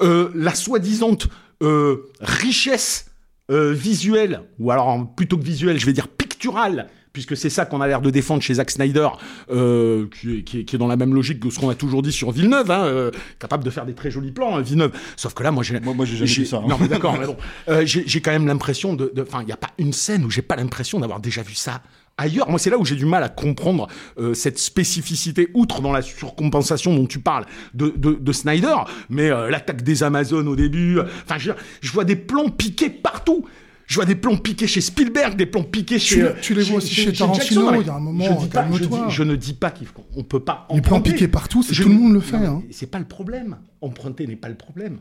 Euh, 0.03 0.31
la 0.35 0.55
soi-disant 0.55 1.17
euh, 1.63 2.11
richesse 2.21 3.07
euh, 3.51 3.73
visuelle, 3.73 4.43
ou 4.59 4.71
alors 4.71 5.15
plutôt 5.15 5.37
que 5.39 5.45
visuelle, 5.45 5.79
je 5.79 5.87
vais 5.87 5.93
dire 5.93 6.09
picturale, 6.09 6.89
puisque 7.13 7.37
c'est 7.37 7.49
ça 7.49 7.65
qu'on 7.65 7.81
a 7.81 7.87
l'air 7.89 8.03
de 8.03 8.11
défendre 8.11 8.43
chez 8.43 8.55
Zack 8.55 8.71
Snyder, 8.71 9.09
euh, 9.51 10.07
qui, 10.21 10.39
est, 10.39 10.43
qui 10.43 10.59
est- 10.61 10.65
qui 10.65 10.77
est 10.77 10.79
dans 10.79 10.87
la 10.87 10.97
même 10.97 11.15
logique 11.15 11.41
que 11.41 11.49
ce 11.51 11.59
qu'on 11.59 11.71
a 11.71 11.75
toujours 11.75 12.03
dit 12.03 12.13
sur 12.13 12.31
Villeneuve, 12.31 12.71
hein, 12.71 12.85
euh, 12.85 13.11
capable 13.39 13.65
de 13.65 13.71
faire 13.71 13.87
des 13.87 13.95
très 13.95 14.11
jolis 14.11 14.33
plans, 14.33 14.57
hein, 14.57 14.61
Villeneuve. 14.61 14.93
Sauf 15.17 15.33
que 15.33 15.43
là, 15.43 15.51
moi, 15.51 15.63
j'ai, 15.63 15.81
moi, 15.81 16.05
j'ai 16.05 16.17
jamais 16.27 16.45
ça, 16.47 16.59
hein. 16.59 16.65
Non, 16.69 16.77
mais 16.79 16.89
d'accord, 16.89 17.17
mais 17.19 17.27
bon, 17.27 17.37
Euh, 17.69 17.87
j'ai, 17.87 18.03
j'ai 18.07 18.21
quand 18.21 18.33
même 18.33 18.47
l'impression 18.47 18.95
de, 18.95 19.11
de- 19.15 19.23
enfin, 19.23 19.41
il 19.43 19.47
n'y 19.47 19.53
a 19.53 19.57
pas 19.57 19.71
une 19.79 19.93
scène 19.95 20.25
où 20.25 20.31
j'ai 20.31 20.43
pas 20.43 20.57
l'impression 20.57 21.01
d'avoir 21.01 21.21
déjà 21.21 21.43
vu 21.43 21.55
ça 21.55 21.81
ailleurs. 22.19 22.49
Moi, 22.49 22.59
c'est 22.59 22.71
là 22.71 22.79
où 22.79 22.85
j'ai 22.85 22.97
du 22.97 23.07
mal 23.07 23.23
à 23.23 23.29
comprendre 23.29 23.89
euh, 24.19 24.35
cette 24.35 24.59
spécificité, 24.59 25.49
outre 25.55 25.81
dans 25.81 25.93
la 25.93 26.03
surcompensation 26.03 26.95
dont 26.95 27.07
tu 27.07 27.19
parles 27.21 27.47
de, 27.75 27.93
de, 27.97 28.13
de 28.15 28.33
Snyder, 28.33 28.75
mais 29.09 29.31
euh, 29.31 29.51
l'attaque 29.51 29.83
des 29.83 30.03
Amazones 30.03 30.49
au 30.49 30.57
début. 30.57 30.99
Enfin, 31.25 31.39
je, 31.39 31.53
vois 31.93 32.05
des 32.05 32.17
plans 32.17 32.49
piqués 32.49 32.91
partout. 32.91 33.45
Je 33.87 33.95
vois 33.95 34.05
des 34.05 34.17
plans 34.17 34.37
piqués 34.37 34.67
chez 34.67 34.81
Spielberg, 34.81 35.37
des 35.37 35.47
plans 35.47 35.63
piqués 35.63 36.01
chez. 36.01 36.17
Tu- 36.17 36.25
euh, 36.25 36.33
tu 36.43 36.55
les 36.55 36.63
vois 36.65 36.79
aussi 36.79 36.93
chez 36.93 37.13
Tarantino. 37.13 37.63
Non, 37.67 37.71
mais 37.73 37.81
il 37.83 37.87
y 37.87 37.91
a 37.91 37.95
un 37.95 38.01
moment, 38.01 38.25
je 38.25 38.45
dis 38.47 38.49
pas- 38.49 38.67
je, 38.73 38.79
calme-toi. 38.79 39.05
dis- 39.09 39.15
je 39.15 39.23
ne 39.23 39.37
dis 39.37 39.53
pas 39.55 39.71
qu'il 39.71 39.87
faut- 39.87 40.05
on 40.17 40.25
peut 40.25 40.41
pas. 40.41 40.67
Les 40.75 40.81
plans 40.81 40.97
emprunter. 40.97 41.13
piqués 41.13 41.29
partout, 41.29 41.63
c'est 41.63 41.73
tout 41.75 41.89
le 41.89 41.95
monde 41.95 42.13
le 42.15 42.21
fait. 42.21 42.37
Hein. 42.37 42.63
C'est 42.73 42.91
pas 42.91 42.99
le 42.99 43.05
problème. 43.05 43.59
Emprunter 43.81 44.27
n'est 44.27 44.35
pas 44.35 44.49
le 44.49 44.57
problème. 44.57 44.99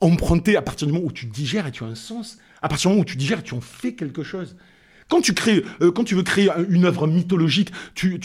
Emprunter 0.00 0.56
à 0.56 0.62
partir 0.62 0.86
du 0.88 0.92
moment 0.94 1.04
où 1.06 1.12
tu 1.12 1.26
digères 1.26 1.66
et 1.66 1.70
tu 1.70 1.84
as 1.84 1.86
un 1.86 1.94
sens, 1.94 2.38
à 2.62 2.68
partir 2.68 2.88
du 2.90 2.94
moment 2.94 3.02
où 3.02 3.04
tu 3.04 3.16
digères 3.16 3.40
et 3.40 3.42
tu 3.42 3.54
en 3.54 3.60
fais 3.60 3.92
quelque 3.94 4.22
chose. 4.22 4.56
Quand 5.10 5.20
tu 5.20 5.34
crées, 5.34 5.64
euh, 5.82 5.92
quand 5.92 6.04
tu 6.04 6.14
veux 6.14 6.22
créer 6.22 6.48
une 6.70 6.86
œuvre 6.86 7.06
mythologique, 7.06 7.70
tu 7.94 8.18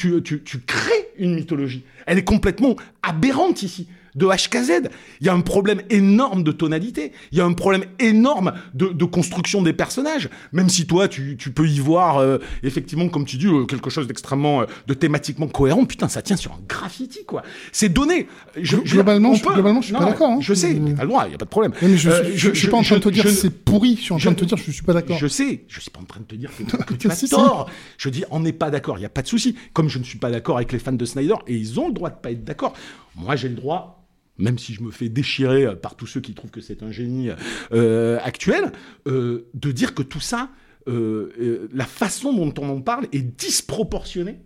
crées 0.66 1.10
une 1.18 1.36
mythologie. 1.36 1.84
Elle 2.06 2.18
est 2.18 2.24
complètement 2.24 2.76
aberrante 3.04 3.64
ici. 3.64 3.88
De 4.16 4.26
HKZ, 4.28 4.90
il 5.20 5.26
y 5.28 5.30
a 5.30 5.34
un 5.34 5.42
problème 5.42 5.82
énorme 5.90 6.44
de 6.44 6.52
tonalité, 6.54 7.12
il 7.32 7.38
y 7.38 7.42
a 7.42 7.46
un 7.46 7.54
problème 7.54 7.84
énorme 8.00 8.54
de, 8.74 8.88
de 8.88 9.06
construction 9.06 9.62
des 9.62 9.74
personnages. 9.74 10.30
Même 10.54 10.70
si 10.70 10.88
toi, 10.88 11.08
tu, 11.08 11.36
tu 11.38 11.52
peux 11.52 11.68
y 11.68 11.80
voir, 11.80 12.18
euh, 12.20 12.38
effectivement, 12.64 13.10
comme 13.10 13.26
tu 13.26 13.38
dis, 13.38 13.48
euh, 13.48 13.66
quelque 13.66 13.90
chose 13.90 14.08
d'extrêmement, 14.08 14.62
euh, 14.62 14.66
de 14.88 14.94
thématiquement 14.94 15.48
cohérent. 15.48 15.86
Putain, 15.86 16.08
ça 16.08 16.22
tient 16.22 16.38
sur 16.38 16.54
un 16.54 16.60
graffiti, 16.68 17.26
quoi. 17.26 17.44
C'est 17.74 17.90
donné. 17.90 18.28
Je- 18.56 18.78
je- 18.86 18.94
Globalement, 18.96 19.34
je- 19.34 19.44
peut- 19.44 19.54
globalement, 19.54 19.82
je 19.82 19.88
suis 19.88 19.94
non, 19.94 20.00
pas 20.00 20.06
d'accord, 20.06 20.30
hein. 20.30 20.38
Je 20.40 20.54
sais, 20.54 20.74
t'as 20.96 21.02
le 21.02 21.08
droit, 21.10 21.26
il 21.28 21.32
y 21.32 21.36
a 21.36 21.38
pas 21.38 21.46
de 21.46 21.50
problème. 21.50 21.74
Mais 21.82 21.98
je, 21.98 22.10
Euh, 22.10 22.32
je, 22.36 22.52
suis 22.54 22.68
pas 22.70 22.78
en 22.78 22.84
train 22.84 22.96
de 22.96 23.02
te 23.02 23.10
dire 23.10 23.28
c'est 23.30 23.50
pourri, 23.50 23.96
je 23.98 24.02
suis 24.04 24.14
en 24.14 24.18
train 24.18 24.32
de 24.32 24.36
te 24.38 24.46
dire 24.46 24.58
que 24.58 24.64
je 24.64 24.72
suis 24.72 24.84
pas 24.84 24.94
d'accord. 24.94 25.18
Je 25.18 25.28
sais, 25.28 25.66
je 25.68 25.80
suis 25.82 25.92
pas 25.92 26.00
en 26.00 26.06
train 26.06 26.22
de 26.22 26.26
te 26.26 26.36
dire 26.36 26.52
que, 26.88 26.94
tu 26.94 27.08
as 27.12 27.28
tort. 27.30 27.70
Je 27.98 28.10
dis, 28.10 28.24
on 28.32 28.40
n'est 28.40 28.54
pas 28.54 28.70
d'accord, 28.70 28.98
il 28.98 29.02
n'y 29.02 29.06
a 29.06 29.10
pas 29.10 29.22
de 29.24 29.28
souci. 29.28 29.56
Comme 29.74 29.90
je 29.90 30.00
ne 30.00 30.04
suis 30.06 30.18
pas 30.20 30.32
d'accord 30.32 30.56
avec 30.56 30.72
les 30.72 30.80
fans 30.80 30.94
de 30.94 31.06
Snyder, 31.06 31.36
et 31.48 31.56
ils 31.56 31.80
ont 31.80 31.88
le 31.90 31.94
droit 31.94 32.10
de 32.10 32.16
pas 32.16 32.32
être 32.32 32.46
d'accord. 32.46 32.74
Moi, 33.16 33.36
j'ai 33.36 33.50
le 33.50 33.56
droit 33.56 34.05
même 34.38 34.58
si 34.58 34.74
je 34.74 34.82
me 34.84 34.92
fais 34.92 35.10
déchirer 35.10 35.66
euh, 35.66 35.76
par 35.76 35.96
tous 35.96 36.08
ceux 36.08 36.20
qui 36.22 36.34
trouvent 36.34 36.52
que 36.52 36.62
c'est 36.62 36.84
un 36.84 36.92
génie 36.92 37.30
euh, 37.74 38.20
actuel, 38.24 38.72
euh, 39.08 39.48
de 39.54 39.72
dire 39.72 39.94
que 39.96 40.04
tout 40.04 40.20
ça, 40.20 40.50
euh, 40.88 41.68
la 41.74 41.86
façon 41.86 42.34
dont 42.34 42.54
on 42.62 42.70
en 42.70 42.82
parle 42.82 43.08
est 43.14 43.22
disproportionnée. 43.22 44.40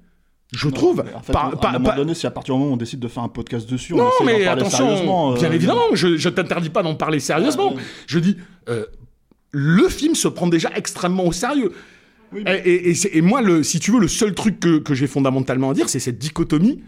Je 0.51 0.67
Non, 0.67 0.73
trouve. 0.73 1.03
en 1.15 1.21
fait, 1.21 1.31
par- 1.31 1.45
à 1.47 1.51
par- 1.57 1.69
un 1.69 1.73
moment 1.73 1.85
par- 1.85 1.95
donné, 1.97 2.13
si 2.15 2.25
à 2.25 2.31
partir 2.31 2.55
du 2.55 2.59
moment 2.59 2.71
où 2.71 2.73
on 2.73 2.77
décide 2.77 2.99
de 2.99 3.07
faire 3.07 3.21
un 3.23 3.29
podcast 3.29 3.69
dessus, 3.69 3.93
on 3.93 3.97
non, 3.97 4.05
d'en 4.19 4.25
mais 4.25 4.47
attention, 4.47 5.33
bien 5.35 5.51
évidemment, 5.51 5.93
je, 5.93 6.17
je 6.17 6.29
t'interdis 6.29 6.69
pas 6.69 6.81
d'en 6.81 6.95
parler 6.95 7.19
sérieusement. 7.19 7.75
Ah. 7.77 7.81
Je 8.07 8.17
dis, 8.19 8.35
le 9.51 9.89
film 9.89 10.15
se 10.15 10.27
prend 10.27 10.47
déjà 10.47 10.71
extrêmement 10.75 11.25
au 11.27 11.31
sérieux. 11.31 11.71
Oui, 12.31 12.41
mais- 12.45 12.61
Et, 12.65 13.21
moi, 13.21 13.41
le, 13.41 13.61
si 13.63 13.79
tu 13.79 13.91
veux, 13.91 13.99
le 13.99 14.07
seul 14.07 14.33
truc 14.33 14.59
que, 14.59 14.79
que 14.79 14.93
j'ai 14.95 15.07
fondamentalement 15.07 15.69
à 15.71 15.73
dire, 15.73 15.87
c'est 15.89 15.99
cette 15.99 16.17
dichotomie 16.19 16.81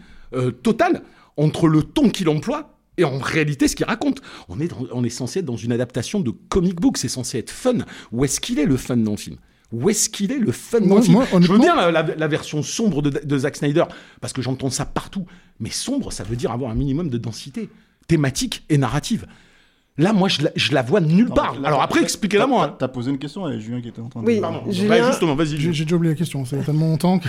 totale 0.62 1.02
entre 1.36 1.68
le 1.68 1.82
ton 1.82 2.10
qu'il 2.10 2.28
emploie 2.28 2.78
et 2.98 3.04
en 3.04 3.18
réalité 3.18 3.68
ce 3.68 3.76
qu'il 3.76 3.86
raconte. 3.86 4.20
On 4.48 4.60
est, 4.60 4.68
dans- 4.68 4.86
on 4.92 5.04
est 5.04 5.08
censé 5.10 5.40
être 5.40 5.44
dans 5.46 5.56
une 5.56 5.72
adaptation 5.72 6.20
de 6.20 6.30
comic 6.30 6.80
book, 6.80 6.96
c'est 6.98 7.08
censé 7.08 7.38
être 7.38 7.50
fun. 7.50 7.78
Où 8.12 8.24
est-ce 8.24 8.40
qu'il 8.40 8.58
est 8.58 8.66
le 8.66 8.76
fun 8.76 8.96
dans 8.98 9.12
le 9.12 9.16
film? 9.16 9.36
Où 9.72 9.88
est-ce 9.88 10.10
qu'il 10.10 10.30
est 10.32 10.38
le 10.38 10.52
fun 10.52 10.80
dans 10.82 10.96
le 10.96 11.02
film? 11.02 11.14
moi, 11.14 11.26
Je 11.40 11.50
veux 11.50 11.58
bien 11.58 11.74
la, 11.74 11.90
la- 11.90 12.02
la 12.14 12.28
version 12.28 12.62
sombre 12.62 13.00
de, 13.00 13.08
de 13.08 13.38
Zack 13.38 13.56
Snyder, 13.56 13.84
parce 14.20 14.32
que 14.34 14.42
j'entends 14.42 14.68
ça 14.68 14.84
partout. 14.84 15.24
Mais 15.60 15.70
sombre, 15.70 16.12
ça 16.12 16.24
veut 16.24 16.36
dire 16.36 16.50
avoir 16.52 16.70
un 16.70 16.74
minimum 16.74 17.08
de 17.08 17.16
densité 17.18 17.70
thématique 18.06 18.64
et 18.68 18.76
narrative. 18.76 19.26
Là, 19.98 20.12
moi, 20.12 20.28
je 20.28 20.42
la, 20.42 20.50
je 20.56 20.72
la 20.72 20.82
vois 20.82 21.00
nulle 21.00 21.28
Non, 21.28 21.34
part. 21.34 21.58
là, 21.60 21.68
Alors 21.68 21.82
après, 21.82 22.00
expliquez-la 22.02 22.46
moi. 22.46 22.66
t'as- 22.68 22.86
T'as 22.86 22.88
posé 22.88 23.10
une 23.10 23.18
question 23.18 23.48
et 23.48 23.60
Julien 23.60 23.80
qui 23.80 23.88
était 23.88 24.00
en 24.00 24.08
train 24.08 24.20
de. 24.22 24.26
Oui. 24.26 24.40
Pardon. 24.40 24.62
Julien- 24.70 24.88
Ouais, 24.90 25.06
justement, 25.06 25.34
vas-y. 25.34 25.58
J'ai 25.58 25.84
déjà 25.84 25.96
oublié 25.96 26.12
la 26.14 26.18
question, 26.18 26.44
c'est 26.44 26.56
il 26.56 26.60
y 26.60 26.62
a 26.62 26.64
tellement 26.64 26.88
longtemps 26.88 27.18
que. 27.18 27.28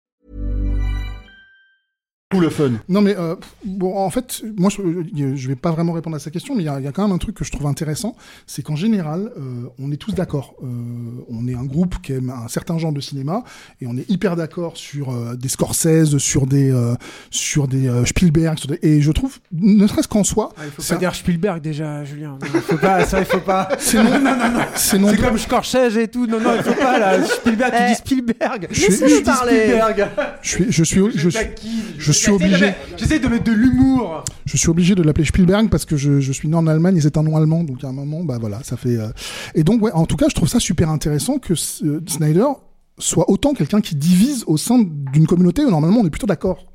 Tout 2.31 2.39
le 2.39 2.49
fun. 2.49 2.71
Non 2.89 3.01
mais 3.01 3.15
euh, 3.17 3.35
bon 3.65 3.97
en 3.97 4.09
fait 4.09 4.41
moi 4.57 4.69
je, 4.69 4.81
je 5.35 5.47
vais 5.47 5.55
pas 5.55 5.71
vraiment 5.71 5.93
répondre 5.93 6.15
à 6.15 6.19
sa 6.19 6.31
question 6.31 6.55
mais 6.55 6.63
il 6.63 6.65
y 6.65 6.69
a, 6.69 6.79
il 6.79 6.85
y 6.85 6.87
a 6.87 6.91
quand 6.91 7.03
même 7.03 7.11
un 7.15 7.17
truc 7.17 7.35
que 7.35 7.43
je 7.45 7.51
trouve 7.51 7.67
intéressant 7.67 8.15
c'est 8.47 8.61
qu'en 8.63 8.75
général 8.75 9.31
euh, 9.37 9.65
on 9.79 9.91
est 9.91 9.97
tous 9.97 10.13
d'accord 10.13 10.55
Euh, 10.63 10.67
on 11.29 11.47
est 11.47 11.55
un 11.55 11.65
groupe 11.65 11.95
qui 12.01 12.13
aime 12.13 12.29
un 12.29 12.47
certain 12.47 12.77
genre 12.77 12.91
de 12.93 13.01
cinéma 13.01 13.43
et 13.81 13.87
on 13.87 13.97
est 13.97 14.09
hyper 14.09 14.35
d'accord 14.35 14.77
sur 14.77 15.11
euh, 15.11 15.35
des 15.35 15.49
Scorsese 15.49 16.17
sur 16.17 16.47
des 16.47 16.71
euh, 16.71 16.95
sur 17.29 17.67
des 17.67 17.87
euh, 17.87 18.05
Spielberg 18.05 18.57
sur 18.57 18.67
des- 18.69 18.79
et 18.81 19.01
je 19.01 19.11
trouve 19.11 19.39
ne 19.51 19.85
serait-ce 19.87 20.07
qu'en 20.07 20.23
soi 20.23 20.53
Ah, 20.57 20.61
il 20.65 20.71
faut 20.71 20.81
c'est 20.81 20.93
pas 20.95 20.99
dire 20.99 21.15
Spielberg 21.15 21.61
déjà, 21.61 22.03
Julien. 22.05 22.37
Non, 22.41 22.47
il 22.53 22.61
faut 22.61 22.77
pas, 22.77 23.05
ça, 23.05 23.19
il 23.19 23.25
faut 23.25 23.39
pas. 23.39 23.67
c'est 23.79 23.97
non, 24.03 24.09
non, 24.19 24.35
non, 24.37 24.51
non, 24.53 24.59
c'est 24.75 24.97
non 24.99 25.09
C'est 25.09 25.17
comme 25.21 25.37
Scorsese 25.37 25.97
et 25.97 26.07
tout. 26.07 26.25
Non, 26.27 26.39
non, 26.39 26.51
il 26.57 26.63
faut 26.63 26.73
pas 26.79 26.97
là. 26.99 27.23
Spielberg, 27.25 27.71
tu 27.75 27.83
Eh. 27.83 27.89
dis 27.89 27.95
Spielberg. 27.95 28.67
Je 28.71 28.79
suis- 28.79 28.87
Tu 28.87 29.09
je 29.09 29.21
dis. 29.21 29.31
Spielberg. 29.31 30.07
je 30.41 30.49
suis 30.49 30.65
je 30.71 30.83
suis 30.83 31.01
je 31.15 31.29
suis 31.29 31.39
taquine, 31.39 31.71
je 31.97 32.11
suis 32.11 32.20
J'essaie 32.25 32.31
de 32.31 32.35
obligé. 32.45 32.65
mettre- 32.65 32.79
J'essaie 32.97 33.19
de 33.19 33.27
mettre 33.27 33.43
de 33.45 33.51
l'humour. 33.51 34.23
Je 34.45 34.57
suis 34.57 34.69
obligé 34.69 34.95
de 34.95 35.03
l'appeler 35.03 35.25
Spielberg 35.25 35.69
parce 35.69 35.85
que 35.85 35.97
je, 35.97 36.19
je 36.19 36.31
suis 36.31 36.47
né 36.47 36.55
en 36.55 36.67
Allemagne 36.67 36.97
et 36.97 37.01
c'est 37.01 37.17
un 37.17 37.23
nom 37.23 37.35
allemand, 37.37 37.63
donc 37.63 37.83
à 37.83 37.87
un 37.87 37.93
moment, 37.93 38.23
bah 38.23 38.37
voilà, 38.39 38.61
ça 38.63 38.77
fait. 38.77 38.97
euh, 38.97 39.09
Et 39.55 39.63
donc, 39.63 39.81
ouais, 39.83 39.91
en 39.93 40.05
tout 40.05 40.17
cas, 40.17 40.27
je 40.29 40.35
trouve 40.35 40.49
ça 40.49 40.59
super 40.59 40.89
intéressant 40.89 41.37
que 41.39 41.53
euh, 41.53 41.99
Snyder 42.07 42.45
soit 42.97 43.29
autant 43.29 43.53
quelqu'un 43.53 43.81
qui 43.81 43.95
divise 43.95 44.43
au 44.47 44.57
sein 44.57 44.79
d'une 45.13 45.25
communauté 45.25 45.63
où 45.65 45.69
normalement 45.71 46.01
on 46.01 46.05
est 46.05 46.09
plutôt 46.11 46.27
d'accord. 46.27 46.65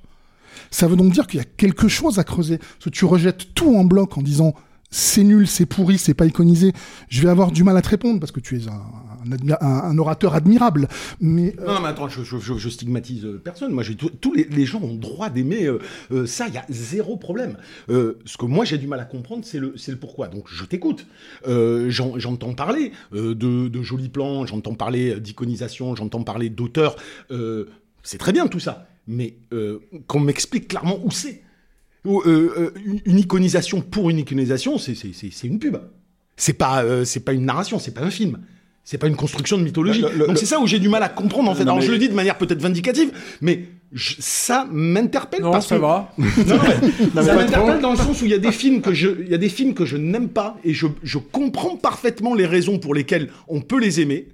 Ça 0.71 0.89
veut 0.89 0.97
donc 0.97 1.13
dire 1.13 1.27
qu'il 1.27 1.39
y 1.39 1.43
a 1.43 1.47
quelque 1.57 1.87
chose 1.89 2.19
à 2.19 2.25
creuser. 2.25 2.59
Parce 2.59 2.85
que 2.85 2.91
tu 2.91 3.05
rejettes 3.05 3.55
tout 3.55 3.77
en 3.77 3.85
bloc 3.85 4.19
en 4.19 4.23
disant 4.23 4.55
c'est 4.91 5.23
nul, 5.25 5.47
c'est 5.47 5.67
pourri, 5.67 5.99
c'est 5.99 6.15
pas 6.15 6.27
iconisé. 6.27 6.73
Je 7.09 7.23
vais 7.23 7.29
avoir 7.29 7.53
du 7.53 7.63
mal 7.65 7.77
à 7.77 7.83
te 7.83 7.89
répondre 7.89 8.19
parce 8.21 8.33
que 8.33 8.41
tu 8.41 8.57
es 8.59 8.67
un, 8.69 8.83
un, 9.61 9.99
orateur 9.99 10.35
admirable. 10.35 10.89
Mais 11.21 11.55
euh, 11.61 11.67
Non, 11.67 11.81
mais 11.81 11.89
attends, 11.89 12.09
je, 12.09 12.23
je- 12.23 12.69
stigmatise 12.69 13.25
euh, 13.25 13.41
personne. 13.43 13.73
Moi, 13.73 13.85
tous 14.21 14.33
les, 14.33 14.67
gens 14.67 14.81
ont 14.83 14.95
droit 14.95 15.31
d'aimer 15.31 15.67
euh, 15.67 16.27
ça. 16.27 16.49
Il 16.49 16.55
y 16.55 16.59
a 16.59 16.65
zéro 16.69 17.17
problème. 17.17 17.57
Ce 17.89 18.37
que 18.37 18.45
moi 18.47 18.65
j'ai 18.65 18.79
du 18.79 18.87
mal 18.87 19.01
à 19.01 19.05
comprendre, 19.05 19.45
c'est 19.45 19.59
le, 19.59 19.75
pourquoi. 20.01 20.29
Donc, 20.29 20.45
je 20.49 20.65
t'écoute. 20.65 21.07
J'en- 21.47 22.19
j'entends 22.19 22.55
parler 22.55 22.93
de, 23.13 23.83
jolis 23.83 24.09
plans, 24.09 24.47
j'entends 24.47 24.75
parler 24.75 25.21
d'iconisation, 25.21 25.95
j'entends 25.95 26.23
parler 26.23 26.51
d'auteur. 26.51 26.97
Euh, 27.31 27.67
c'est 28.03 28.19
très 28.19 28.33
bien 28.33 28.47
tout 28.47 28.61
ça, 28.61 28.89
mais 29.07 29.37
qu'on 30.07 30.21
m'explique 30.21 30.69
clairement 30.69 30.99
où 31.05 31.11
c'est. 31.11 31.43
Une, 32.05 33.19
iconisation 33.19 33.81
pour 33.81 34.11
une 34.11 34.19
iconisation, 34.19 34.79
c'est 34.79 34.95
une 35.45 35.59
pub. 35.59 35.77
C'est 36.37 36.53
pas, 36.53 36.85
pas 37.25 37.33
une 37.33 37.47
narration, 37.47 37.79
c'est 37.79 37.95
pas 37.95 38.03
un 38.03 38.11
film. 38.11 38.39
C'est 38.89 38.99
pas 38.99 39.09
une 39.09 39.17
construction 39.17 39.59
de 39.59 39.65
mythologie. 39.65 40.01
Le- 40.01 40.11
le- 40.17 40.27
Donc 40.29 40.39
c'est 40.39 40.47
ça 40.47 40.61
où 40.61 40.67
j'ai 40.69 40.79
du 40.79 40.89
mal 40.89 41.03
à 41.03 41.09
comprendre 41.09 41.51
en 41.51 41.55
fait. 41.57 41.65
Non, 41.65 41.73
Alors 41.73 41.81
mais- 41.81 41.87
je 41.87 41.91
le 41.93 41.99
dis 41.99 42.09
de 42.09 42.15
manière 42.15 42.39
peut-être 42.39 42.63
vindicative, 42.63 43.11
mais 43.41 43.65
je- 43.93 44.15
ça 44.21 44.65
m'interpelle 44.71 45.43
Non, 45.43 45.51
parce 45.51 45.67
ça 45.67 45.75
que 45.75 45.81
va. 45.81 46.13
non, 46.19 46.25
mais 46.39 46.91
mais 47.15 47.23
ça 47.25 47.35
m'interpelle 47.35 47.81
dans 47.81 47.91
le 47.91 47.97
sens 47.97 48.23
où 48.23 48.27
il 48.27 48.31
y 48.31 48.35
a 48.35 48.39
des 48.39 48.53
films 48.53 48.81
que 48.83 48.95
je, 48.95 49.09
il 49.23 49.29
y 49.29 49.35
a 49.35 49.39
des 49.39 49.49
films 49.49 49.75
que 49.75 49.85
je 49.85 49.97
n'aime 49.97 50.29
pas 50.29 50.57
et 50.63 50.73
je, 50.73 50.87
je 51.03 51.19
comprends 51.19 51.77
parfaitement 51.77 52.33
les 52.35 52.47
raisons 52.47 52.79
pour 52.79 52.95
lesquelles 52.95 53.29
on 53.49 53.61
peut 53.61 53.81
les 53.81 54.01
aimer. 54.01 54.29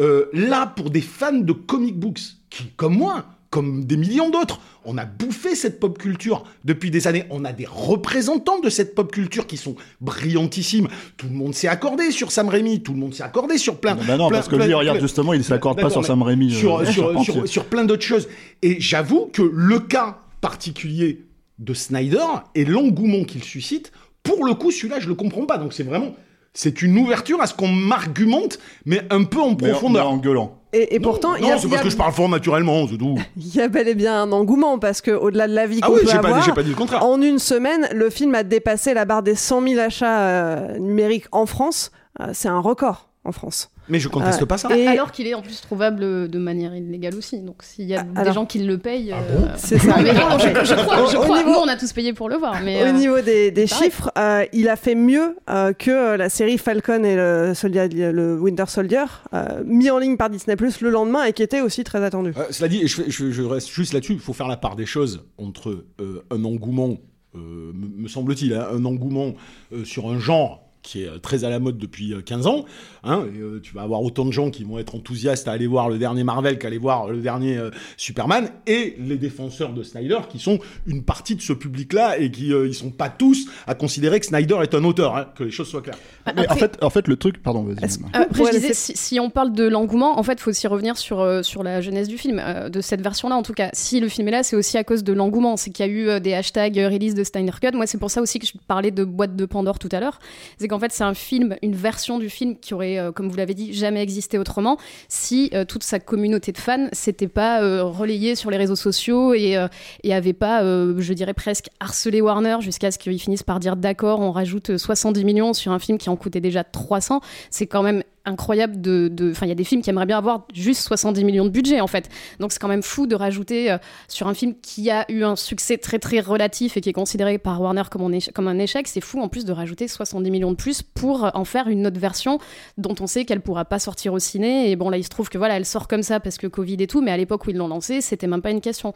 Euh, 0.00 0.26
là, 0.32 0.66
pour 0.66 0.90
des 0.90 1.00
fans 1.00 1.32
de 1.32 1.52
comic 1.52 1.96
books 1.96 2.18
qui, 2.50 2.64
comme 2.76 2.96
moi, 2.98 3.24
comme 3.56 3.86
des 3.86 3.96
millions 3.96 4.28
d'autres, 4.28 4.60
on 4.84 4.98
a 4.98 5.06
bouffé 5.06 5.54
cette 5.54 5.80
pop 5.80 5.96
culture 5.96 6.44
depuis 6.66 6.90
des 6.90 7.06
années. 7.08 7.24
On 7.30 7.42
a 7.46 7.54
des 7.54 7.64
représentants 7.66 8.58
de 8.60 8.68
cette 8.68 8.94
pop 8.94 9.10
culture 9.10 9.46
qui 9.46 9.56
sont 9.56 9.76
brillantissimes. 10.02 10.88
Tout 11.16 11.26
le 11.30 11.34
monde 11.34 11.54
s'est 11.54 11.66
accordé 11.68 12.10
sur 12.10 12.30
Sam 12.32 12.50
Raimi, 12.50 12.82
tout 12.82 12.92
le 12.92 12.98
monde 12.98 13.14
s'est 13.14 13.22
accordé 13.22 13.56
sur 13.56 13.78
plein. 13.80 13.94
Bah 13.94 14.18
non, 14.18 14.28
plein- 14.28 14.36
parce 14.38 14.48
que 14.48 14.56
plein- 14.56 14.66
lui, 14.66 14.74
regarde, 14.74 14.98
plein- 14.98 15.06
justement, 15.06 15.32
il 15.32 15.42
s'accorde 15.42 15.76
pas 15.76 15.84
D'accord, 15.88 16.04
sur 16.04 16.04
Sam 16.06 16.20
Raimi. 16.22 16.54
euh, 16.54 17.46
sur, 17.46 17.64
plein 17.64 17.84
d'autres 17.84 18.02
choses. 18.04 18.28
Et 18.60 18.78
j'avoue 18.78 19.30
que 19.32 19.42
le 19.42 19.78
cas 19.80 20.18
particulier 20.42 21.24
de 21.58 21.72
Snyder 21.72 22.26
et 22.54 22.66
l'engouement 22.66 23.24
qu'il 23.24 23.42
suscite, 23.42 23.90
pour 24.22 24.44
le 24.44 24.52
coup, 24.52 24.70
celui-là, 24.70 25.00
je 25.00 25.08
le 25.08 25.14
comprends 25.14 25.46
pas. 25.46 25.56
Donc 25.56 25.72
c'est 25.72 25.82
vraiment, 25.82 26.14
c'est 26.52 26.82
une 26.82 26.98
ouverture 26.98 27.40
à 27.40 27.46
ce 27.46 27.54
qu'on 27.54 27.68
m'argumente, 27.68 28.58
mais 28.84 29.02
un 29.10 29.24
peu 29.24 29.40
en 29.40 29.56
Mais 29.58 29.68
en- 29.68 29.70
profondeur. 29.70 30.04
mais 30.04 30.10
en 30.12 30.18
gueulant. 30.18 30.60
Et, 30.76 30.94
et 30.96 31.00
pourtant, 31.00 31.30
non, 31.32 31.36
il 31.38 31.46
y, 31.46 31.50
a- 31.50 31.58
c'est 31.58 31.68
parce 31.68 31.80
a- 31.80 31.84
que 31.84 31.90
je 31.90 31.96
parle 31.96 32.12
fort 32.12 32.28
naturellement, 32.28 32.86
c'est 32.88 32.98
tout. 32.98 33.16
il 33.36 33.54
y 33.54 33.60
a 33.60 33.68
bel 33.68 33.88
et 33.88 33.94
bien 33.94 34.22
un 34.22 34.32
engouement 34.32 34.78
parce 34.78 35.00
que 35.00 35.10
au-delà 35.10 35.48
de 35.48 35.54
la 35.54 35.66
vie 35.66 35.80
Ah 35.82 35.86
qu'on 35.86 35.94
oui, 35.94 36.00
peut 36.00 36.06
pas, 36.06 36.16
avoir, 36.16 36.38
dit- 36.40 36.42
j'ai 36.46 36.52
pas 36.52 36.62
dit 36.62 36.70
le 36.70 36.74
contraire. 36.76 37.04
en 37.04 37.20
une 37.22 37.38
semaine, 37.38 37.88
le 37.92 38.10
film 38.10 38.34
a 38.34 38.42
dépassé 38.42 38.92
la 38.94 39.04
barre 39.04 39.22
des 39.22 39.34
100 39.34 39.62
000 39.66 39.80
achats 39.80 40.20
euh, 40.20 40.78
numériques 40.78 41.26
en 41.32 41.46
France. 41.46 41.90
Euh, 42.20 42.26
c'est 42.32 42.48
un 42.48 42.60
record 42.60 43.08
en 43.24 43.32
France. 43.32 43.70
Mais 43.88 43.98
je 44.00 44.08
conteste 44.08 44.42
Euh, 44.42 44.46
pas 44.46 44.58
ça. 44.58 44.76
et- 44.76 44.86
Alors 44.86 45.12
qu'il 45.12 45.26
est 45.26 45.34
en 45.34 45.42
plus 45.42 45.60
trouvable 45.60 46.28
de 46.28 46.38
manière 46.38 46.74
illégale 46.74 47.14
aussi. 47.14 47.40
Donc 47.40 47.62
s'il 47.62 47.86
y 47.86 47.94
a 47.94 48.00
Alors- 48.14 48.24
des 48.24 48.32
gens 48.32 48.46
qui 48.46 48.58
le 48.60 48.78
payent. 48.78 49.12
Ah 49.14 49.18
euh, 49.30 49.46
C'est 49.56 49.78
ça. 49.78 49.96
mais 50.02 50.12
non, 50.12 50.38
je, 50.38 50.48
je 50.64 50.74
crois, 50.74 51.06
je 51.10 51.16
crois. 51.16 51.38
niveau- 51.38 51.50
Nous, 51.50 51.56
on 51.56 51.68
a 51.68 51.76
tous 51.76 51.92
payé 51.92 52.12
pour 52.12 52.28
le 52.28 52.36
voir. 52.36 52.56
Mais, 52.64 52.82
Au 52.82 52.86
euh, 52.86 52.92
niveau 52.92 53.20
des, 53.20 53.66
chiffres, 53.66 54.10
euh, 54.18 54.44
il 54.52 54.68
a 54.68 54.76
fait 54.76 54.94
mieux 54.94 55.36
euh, 55.48 55.72
que 55.72 56.16
la 56.16 56.28
série 56.28 56.58
Falcon 56.58 57.04
et 57.04 57.14
le, 57.16 57.52
Soldier- 57.54 57.88
le 57.88 58.40
Winter 58.40 58.64
Soldier, 58.66 59.04
euh, 59.34 59.62
mis 59.64 59.90
en 59.90 59.98
ligne 59.98 60.16
par 60.16 60.30
Disney 60.30 60.56
Plus 60.56 60.80
le 60.80 60.90
lendemain 60.90 61.24
et 61.24 61.32
qui 61.32 61.42
était 61.42 61.60
aussi 61.60 61.84
très 61.84 62.02
attendu. 62.04 62.32
Euh, 62.36 62.44
cela 62.50 62.68
dit, 62.68 62.86
je, 62.86 63.02
fais- 63.02 63.10
je- 63.10 63.30
je 63.30 63.42
reste 63.42 63.68
juste 63.68 63.92
là-dessus, 63.92 64.14
il 64.14 64.20
faut 64.20 64.32
faire 64.32 64.48
la 64.48 64.56
part 64.56 64.76
des 64.76 64.86
choses 64.86 65.24
entre 65.38 65.84
euh, 66.00 66.24
un 66.30 66.44
engouement, 66.44 66.96
euh, 67.34 67.72
me 67.74 68.02
me 68.02 68.08
semble-t-il, 68.08 68.54
hein, 68.54 68.66
un 68.72 68.84
engouement 68.84 69.34
euh, 69.72 69.84
sur 69.84 70.08
un 70.10 70.18
genre 70.18 70.62
qui 70.86 71.02
est 71.02 71.08
euh, 71.08 71.18
très 71.18 71.44
à 71.44 71.50
la 71.50 71.58
mode 71.58 71.76
depuis 71.78 72.14
euh, 72.14 72.22
15 72.22 72.46
ans. 72.46 72.64
hein, 73.04 73.24
et, 73.34 73.38
euh, 73.40 73.60
tu 73.62 73.74
vas 73.74 73.82
avoir 73.82 74.02
autant 74.02 74.24
de 74.24 74.30
gens 74.30 74.50
qui 74.50 74.62
vont 74.64 74.78
être 74.78 74.94
enthousiastes 74.94 75.48
à 75.48 75.52
aller 75.52 75.66
voir 75.66 75.88
le 75.88 75.98
dernier 75.98 76.22
Marvel 76.24 76.58
qu'à 76.58 76.68
aller 76.68 76.78
voir 76.78 77.08
le 77.08 77.20
dernier 77.20 77.56
euh, 77.58 77.70
Superman, 77.96 78.50
et 78.66 78.96
les 79.00 79.16
défenseurs 79.16 79.72
de 79.72 79.82
Snyder 79.82 80.18
qui 80.28 80.38
sont 80.38 80.58
une 80.86 81.02
partie 81.02 81.34
de 81.34 81.42
ce 81.42 81.52
public-là 81.52 82.18
et 82.18 82.30
qui 82.30 82.52
euh, 82.52 82.66
ils 82.68 82.74
sont 82.74 82.90
pas 82.90 83.08
tous 83.08 83.48
à 83.66 83.74
considérer 83.74 84.20
que 84.20 84.26
Snyder 84.26 84.58
est 84.62 84.74
un 84.74 84.84
auteur, 84.84 85.16
hein, 85.16 85.26
que 85.34 85.44
les 85.44 85.50
choses 85.50 85.68
soient 85.68 85.82
claires. 85.82 85.98
Mais 86.36 86.48
en 86.50 86.54
fait, 86.56 86.78
en 86.82 86.90
fait, 86.90 87.08
le 87.08 87.16
truc, 87.16 87.42
pardon, 87.42 87.62
vas-y. 87.64 87.76
Euh, 87.84 87.98
Après, 88.12 88.42
Ouais, 88.44 88.52
je 88.52 88.58
disais, 88.58 88.74
si, 88.74 88.96
si 88.96 89.18
on 89.20 89.28
parle 89.30 89.52
de 89.52 89.64
l'engouement, 89.64 90.18
en 90.18 90.22
fait, 90.22 90.34
il 90.34 90.40
faut 90.40 90.50
aussi 90.50 90.66
revenir 90.68 90.96
sur, 90.96 91.20
euh, 91.20 91.42
sur 91.42 91.62
la 91.62 91.80
genèse 91.80 92.06
du 92.08 92.16
film, 92.18 92.40
euh, 92.44 92.68
de 92.68 92.80
cette 92.80 93.00
version-là 93.00 93.34
en 93.36 93.42
tout 93.42 93.54
cas. 93.54 93.70
Si 93.72 93.98
le 94.00 94.08
film 94.08 94.28
est 94.28 94.32
là, 94.32 94.42
c'est 94.42 94.56
aussi 94.56 94.76
à 94.78 94.84
cause 94.84 95.02
de 95.02 95.12
l'engouement. 95.12 95.56
C'est 95.56 95.70
qu'il 95.70 95.84
y 95.84 95.88
a 95.88 95.92
eu 95.92 96.08
euh, 96.08 96.20
des 96.20 96.34
hashtags 96.34 96.78
euh, 96.78 96.88
release 96.88 97.14
de 97.14 97.24
Steiner 97.24 97.52
Cut. 97.60 97.72
Moi, 97.74 97.86
c'est 97.86 97.98
pour 97.98 98.10
ça 98.10 98.20
aussi 98.20 98.38
que 98.38 98.46
je 98.46 98.52
parlais 98.68 98.90
de 98.90 99.04
boîte 99.04 99.34
de 99.36 99.46
Pandore 99.46 99.78
tout 99.78 99.88
à 99.92 100.00
l'heure. 100.00 100.18
C'est 100.58 100.68
qu'en 100.76 100.80
fait 100.80 100.92
c'est 100.92 101.04
un 101.04 101.14
film, 101.14 101.56
une 101.62 101.74
version 101.74 102.18
du 102.18 102.28
film 102.28 102.58
qui 102.58 102.74
aurait, 102.74 102.98
euh, 102.98 103.10
comme 103.10 103.30
vous 103.30 103.36
l'avez 103.36 103.54
dit, 103.54 103.72
jamais 103.72 104.02
existé 104.02 104.38
autrement 104.38 104.76
si 105.08 105.48
euh, 105.54 105.64
toute 105.64 105.82
sa 105.82 106.00
communauté 106.00 106.52
de 106.52 106.58
fans 106.58 106.88
s'était 106.92 107.28
pas 107.28 107.62
euh, 107.62 107.82
relayée 107.82 108.34
sur 108.34 108.50
les 108.50 108.58
réseaux 108.58 108.76
sociaux 108.76 109.32
et, 109.32 109.56
et 110.02 110.14
avait 110.14 110.34
pas, 110.34 110.62
je 110.62 111.12
dirais 111.12 111.32
presque 111.32 111.68
harcelé 111.80 112.20
Warner 112.20 112.58
jusqu'à 112.60 112.90
ce 112.90 112.98
qu'ils 112.98 113.18
finissent 113.18 113.42
par 113.42 113.58
dire 113.58 113.76
d'accord, 113.76 114.20
on 114.20 114.32
rajoute 114.32 114.76
70 114.76 115.24
millions 115.24 115.54
sur 115.54 115.72
un 115.72 115.78
film 115.78 115.96
qui 115.96 116.10
en 116.10 116.16
coûtait 116.16 116.40
déjà 116.40 116.62
300. 116.62 117.20
C'est 117.50 117.66
quand 117.66 117.82
même 117.82 118.02
incroyable 118.26 118.80
de 118.80 119.30
enfin 119.30 119.46
il 119.46 119.48
y 119.48 119.52
a 119.52 119.56
des 119.56 119.64
films 119.64 119.80
qui 119.80 119.90
aimeraient 119.90 120.06
bien 120.06 120.18
avoir 120.18 120.46
juste 120.52 120.82
70 120.82 121.24
millions 121.24 121.44
de 121.44 121.50
budget 121.50 121.80
en 121.80 121.86
fait. 121.86 122.10
Donc 122.40 122.52
c'est 122.52 122.58
quand 122.58 122.68
même 122.68 122.82
fou 122.82 123.06
de 123.06 123.14
rajouter 123.14 123.70
euh, 123.70 123.78
sur 124.08 124.26
un 124.26 124.34
film 124.34 124.54
qui 124.60 124.90
a 124.90 125.10
eu 125.10 125.22
un 125.22 125.36
succès 125.36 125.78
très 125.78 125.98
très 125.98 126.20
relatif 126.20 126.76
et 126.76 126.80
qui 126.80 126.88
est 126.88 126.92
considéré 126.92 127.38
par 127.38 127.60
Warner 127.60 127.84
comme 127.90 128.12
comme 128.34 128.48
un 128.48 128.58
échec 128.58 128.88
c'est 128.88 129.00
fou 129.00 129.20
en 129.20 129.28
plus 129.28 129.44
de 129.44 129.52
rajouter 129.52 129.88
70 129.88 130.30
millions 130.30 130.50
de 130.50 130.56
plus 130.56 130.82
pour 130.82 131.24
euh, 131.24 131.30
en 131.34 131.44
faire 131.44 131.68
une 131.68 131.86
autre 131.86 132.00
version 132.00 132.38
dont 132.76 132.94
on 133.00 133.06
sait 133.06 133.24
qu'elle 133.24 133.40
pourra 133.40 133.64
pas 133.64 133.78
sortir 133.78 134.12
au 134.12 134.18
ciné. 134.18 134.70
Et 134.70 134.76
bon 134.76 134.90
là 134.90 134.98
il 134.98 135.04
se 135.04 135.08
trouve 135.08 135.28
que 135.28 135.38
voilà 135.38 135.56
elle 135.56 135.66
sort 135.66 135.88
comme 135.88 136.02
ça 136.02 136.20
parce 136.20 136.36
que 136.36 136.46
Covid 136.46 136.76
et 136.80 136.86
tout 136.86 137.00
mais 137.00 137.12
à 137.12 137.16
l'époque 137.16 137.46
où 137.46 137.50
ils 137.50 137.56
l'ont 137.56 137.68
lancé 137.68 138.00
c'était 138.00 138.26
même 138.26 138.42
pas 138.42 138.50
une 138.50 138.60
question. 138.60 138.92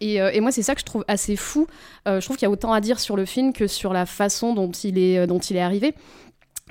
Et, 0.00 0.20
euh, 0.20 0.40
moi 0.40 0.50
c'est 0.50 0.62
ça 0.62 0.74
que 0.74 0.80
je 0.80 0.86
trouve 0.86 1.04
assez 1.06 1.36
fou. 1.36 1.68
Je 2.04 2.24
trouve 2.24 2.36
qu'il 2.36 2.46
y 2.46 2.48
a 2.48 2.50
autant 2.50 2.72
à 2.72 2.80
dire 2.80 2.98
sur 2.98 3.16
le 3.16 3.24
film 3.24 3.52
que 3.52 3.68
sur 3.68 3.92
la 3.92 4.06
façon 4.06 4.54
dont 4.54 4.70
il 4.70 4.98
est 4.98 5.26
dont 5.28 5.38
il 5.38 5.56
est 5.56 5.60
arrivé 5.60 5.94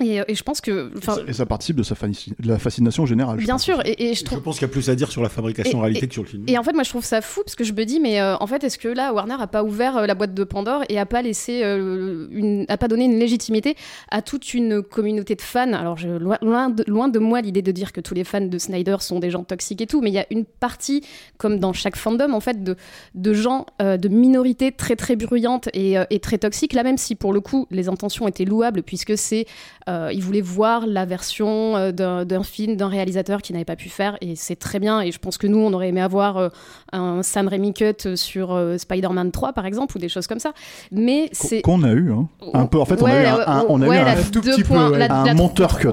et, 0.00 0.20
euh, 0.20 0.24
et 0.26 0.34
je 0.34 0.42
pense 0.42 0.60
que 0.60 0.90
Et 1.28 1.32
ça 1.32 1.46
participe 1.46 1.76
de, 1.76 1.82
sa 1.82 1.94
de 1.94 2.48
la 2.48 2.58
fascination 2.58 3.04
générale. 3.06 3.38
je 3.38 3.44
bien 3.44 3.54
pense. 3.54 3.62
sûr 3.64 3.80
et, 3.84 4.10
et 4.10 4.14
je 4.14 4.20
Je 4.20 4.24
trouve 4.24 4.40
pense 4.42 4.58
qu'il 4.58 4.66
y 4.66 4.70
a 4.70 4.72
plus 4.72 4.88
à 4.88 4.94
dire 4.94 5.10
sur 5.12 5.22
la 5.22 5.28
fabrication 5.28 5.72
Et- 5.72 5.80
en 5.80 5.80
réalité 5.82 6.06
et- 6.06 6.08
que 6.08 6.14
sur 6.14 6.22
le 6.22 6.28
film. 6.28 6.44
et 6.48 6.56
en 6.58 6.62
fait, 6.62 6.72
moi, 6.72 6.82
je 6.82 6.88
trouve 6.90 7.04
ça 7.04 7.20
fou 7.20 7.42
parce 7.44 7.54
que 7.54 7.64
je 7.64 7.72
me 7.72 7.84
dis, 7.84 8.00
mais 8.00 8.20
euh, 8.20 8.36
en 8.38 8.46
fait, 8.46 8.64
est-ce 8.64 8.78
que 8.78 8.88
là, 8.88 9.12
Warner 9.12 9.36
a 9.38 9.46
pas 9.46 9.62
ouvert 9.62 9.98
euh, 9.98 10.06
la 10.06 10.14
boîte 10.14 10.34
de 10.34 10.44
Pandore 10.44 10.82
et 10.88 10.98
a 10.98 11.06
pas 11.06 11.20
laissé, 11.22 11.62
euh, 11.62 12.26
une, 12.30 12.64
a 12.68 12.76
pas 12.78 12.88
donné 12.88 13.04
une 13.04 13.18
légitimité 13.18 13.76
à 14.10 14.22
toute 14.22 14.54
une 14.54 14.82
communauté 14.82 15.34
de 15.34 15.42
fans? 15.42 15.72
Alors, 15.74 15.98
je, 15.98 16.08
loin, 16.08 16.70
de, 16.70 16.84
loin 16.86 17.08
de 17.08 17.18
moi 17.18 17.40
l'idée 17.42 17.62
de 17.62 17.70
dire 17.72 17.92
que 17.92 18.00
tous 18.00 18.14
les 18.14 18.24
fans 18.24 18.40
de 18.40 18.58
Snyder 18.58 18.96
sont 19.00 19.18
des 19.20 19.30
gens 19.30 19.44
toxiques 19.44 19.80
et 19.82 19.86
tout, 19.86 20.00
mais 20.00 20.10
il 20.10 20.14
y 20.14 20.18
a 20.18 20.26
une 20.30 20.44
partie, 20.46 21.02
comme 21.38 21.58
dans 21.58 21.72
chaque 21.74 21.96
fandom, 21.96 22.32
en 22.32 22.40
fait, 22.40 22.64
de, 22.64 22.76
de 23.14 23.32
gens, 23.34 23.66
euh, 23.82 23.96
de 23.98 24.08
minorités 24.08 24.72
très 24.72 24.96
très 24.96 25.16
bruyantes 25.16 25.68
et, 25.74 25.98
euh, 25.98 26.04
et 26.10 26.18
très 26.18 26.38
toxiques. 26.38 26.72
Là, 26.72 26.82
même 26.82 26.98
si 26.98 27.14
pour 27.14 27.32
le 27.32 27.40
coup, 27.40 27.66
les 27.70 27.88
intentions 27.88 28.26
étaient 28.26 28.44
louables 28.46 28.82
puisque 28.82 29.16
c'est, 29.18 29.46
euh, 29.88 30.10
ils 30.12 30.22
voulaient 30.22 30.40
voir 30.40 30.86
la 30.86 31.04
version 31.04 31.76
euh, 31.76 31.92
d'un 31.92 32.42
film 32.42 32.76
d'un 32.76 32.88
réalisateur 32.88 33.42
qui 33.42 33.52
n'avait 33.52 33.64
pas 33.64 33.76
pu 33.76 33.88
faire 33.88 34.16
et 34.20 34.36
c'est 34.36 34.56
très 34.56 34.78
bien. 34.78 35.00
Et 35.00 35.12
je 35.12 35.18
pense 35.18 35.38
que 35.38 35.46
nous, 35.46 35.58
on 35.58 35.72
aurait 35.72 35.88
aimé 35.88 36.00
avoir 36.00 36.36
euh, 36.36 36.48
un 36.92 37.22
Sam 37.22 37.48
Raimi 37.48 37.72
cut 37.74 38.16
sur 38.16 38.52
euh, 38.52 38.78
Spider-Man 38.78 39.30
3 39.32 39.52
par 39.52 39.66
exemple 39.66 39.96
ou 39.96 39.98
des 40.00 40.08
choses 40.08 40.26
comme 40.26 40.38
ça. 40.38 40.52
Mais 40.90 41.28
c'est 41.32 41.62
Qu'on 41.62 41.82
a 41.82 41.92
eu, 41.92 42.12
hein. 42.12 42.28
Un 42.54 42.66
peu, 42.66 42.78
en 42.80 42.84
fait, 42.84 43.00
on 43.02 43.06
a 43.06 43.10
Ouais, 43.12 43.22
eu 43.22 43.26
un, 43.26 43.36
ouais, 43.36 43.44
un- 43.46 43.64
on 43.68 43.82
a 43.82 43.88
ouais, 43.88 43.96
eu 44.00 44.04
la 44.04 44.12
un, 44.12 44.22
deux 44.32 44.40
petit 44.40 44.64
peu, 44.64 44.74
un 44.74 45.34
monteur 45.34 45.78
cut. 45.78 45.88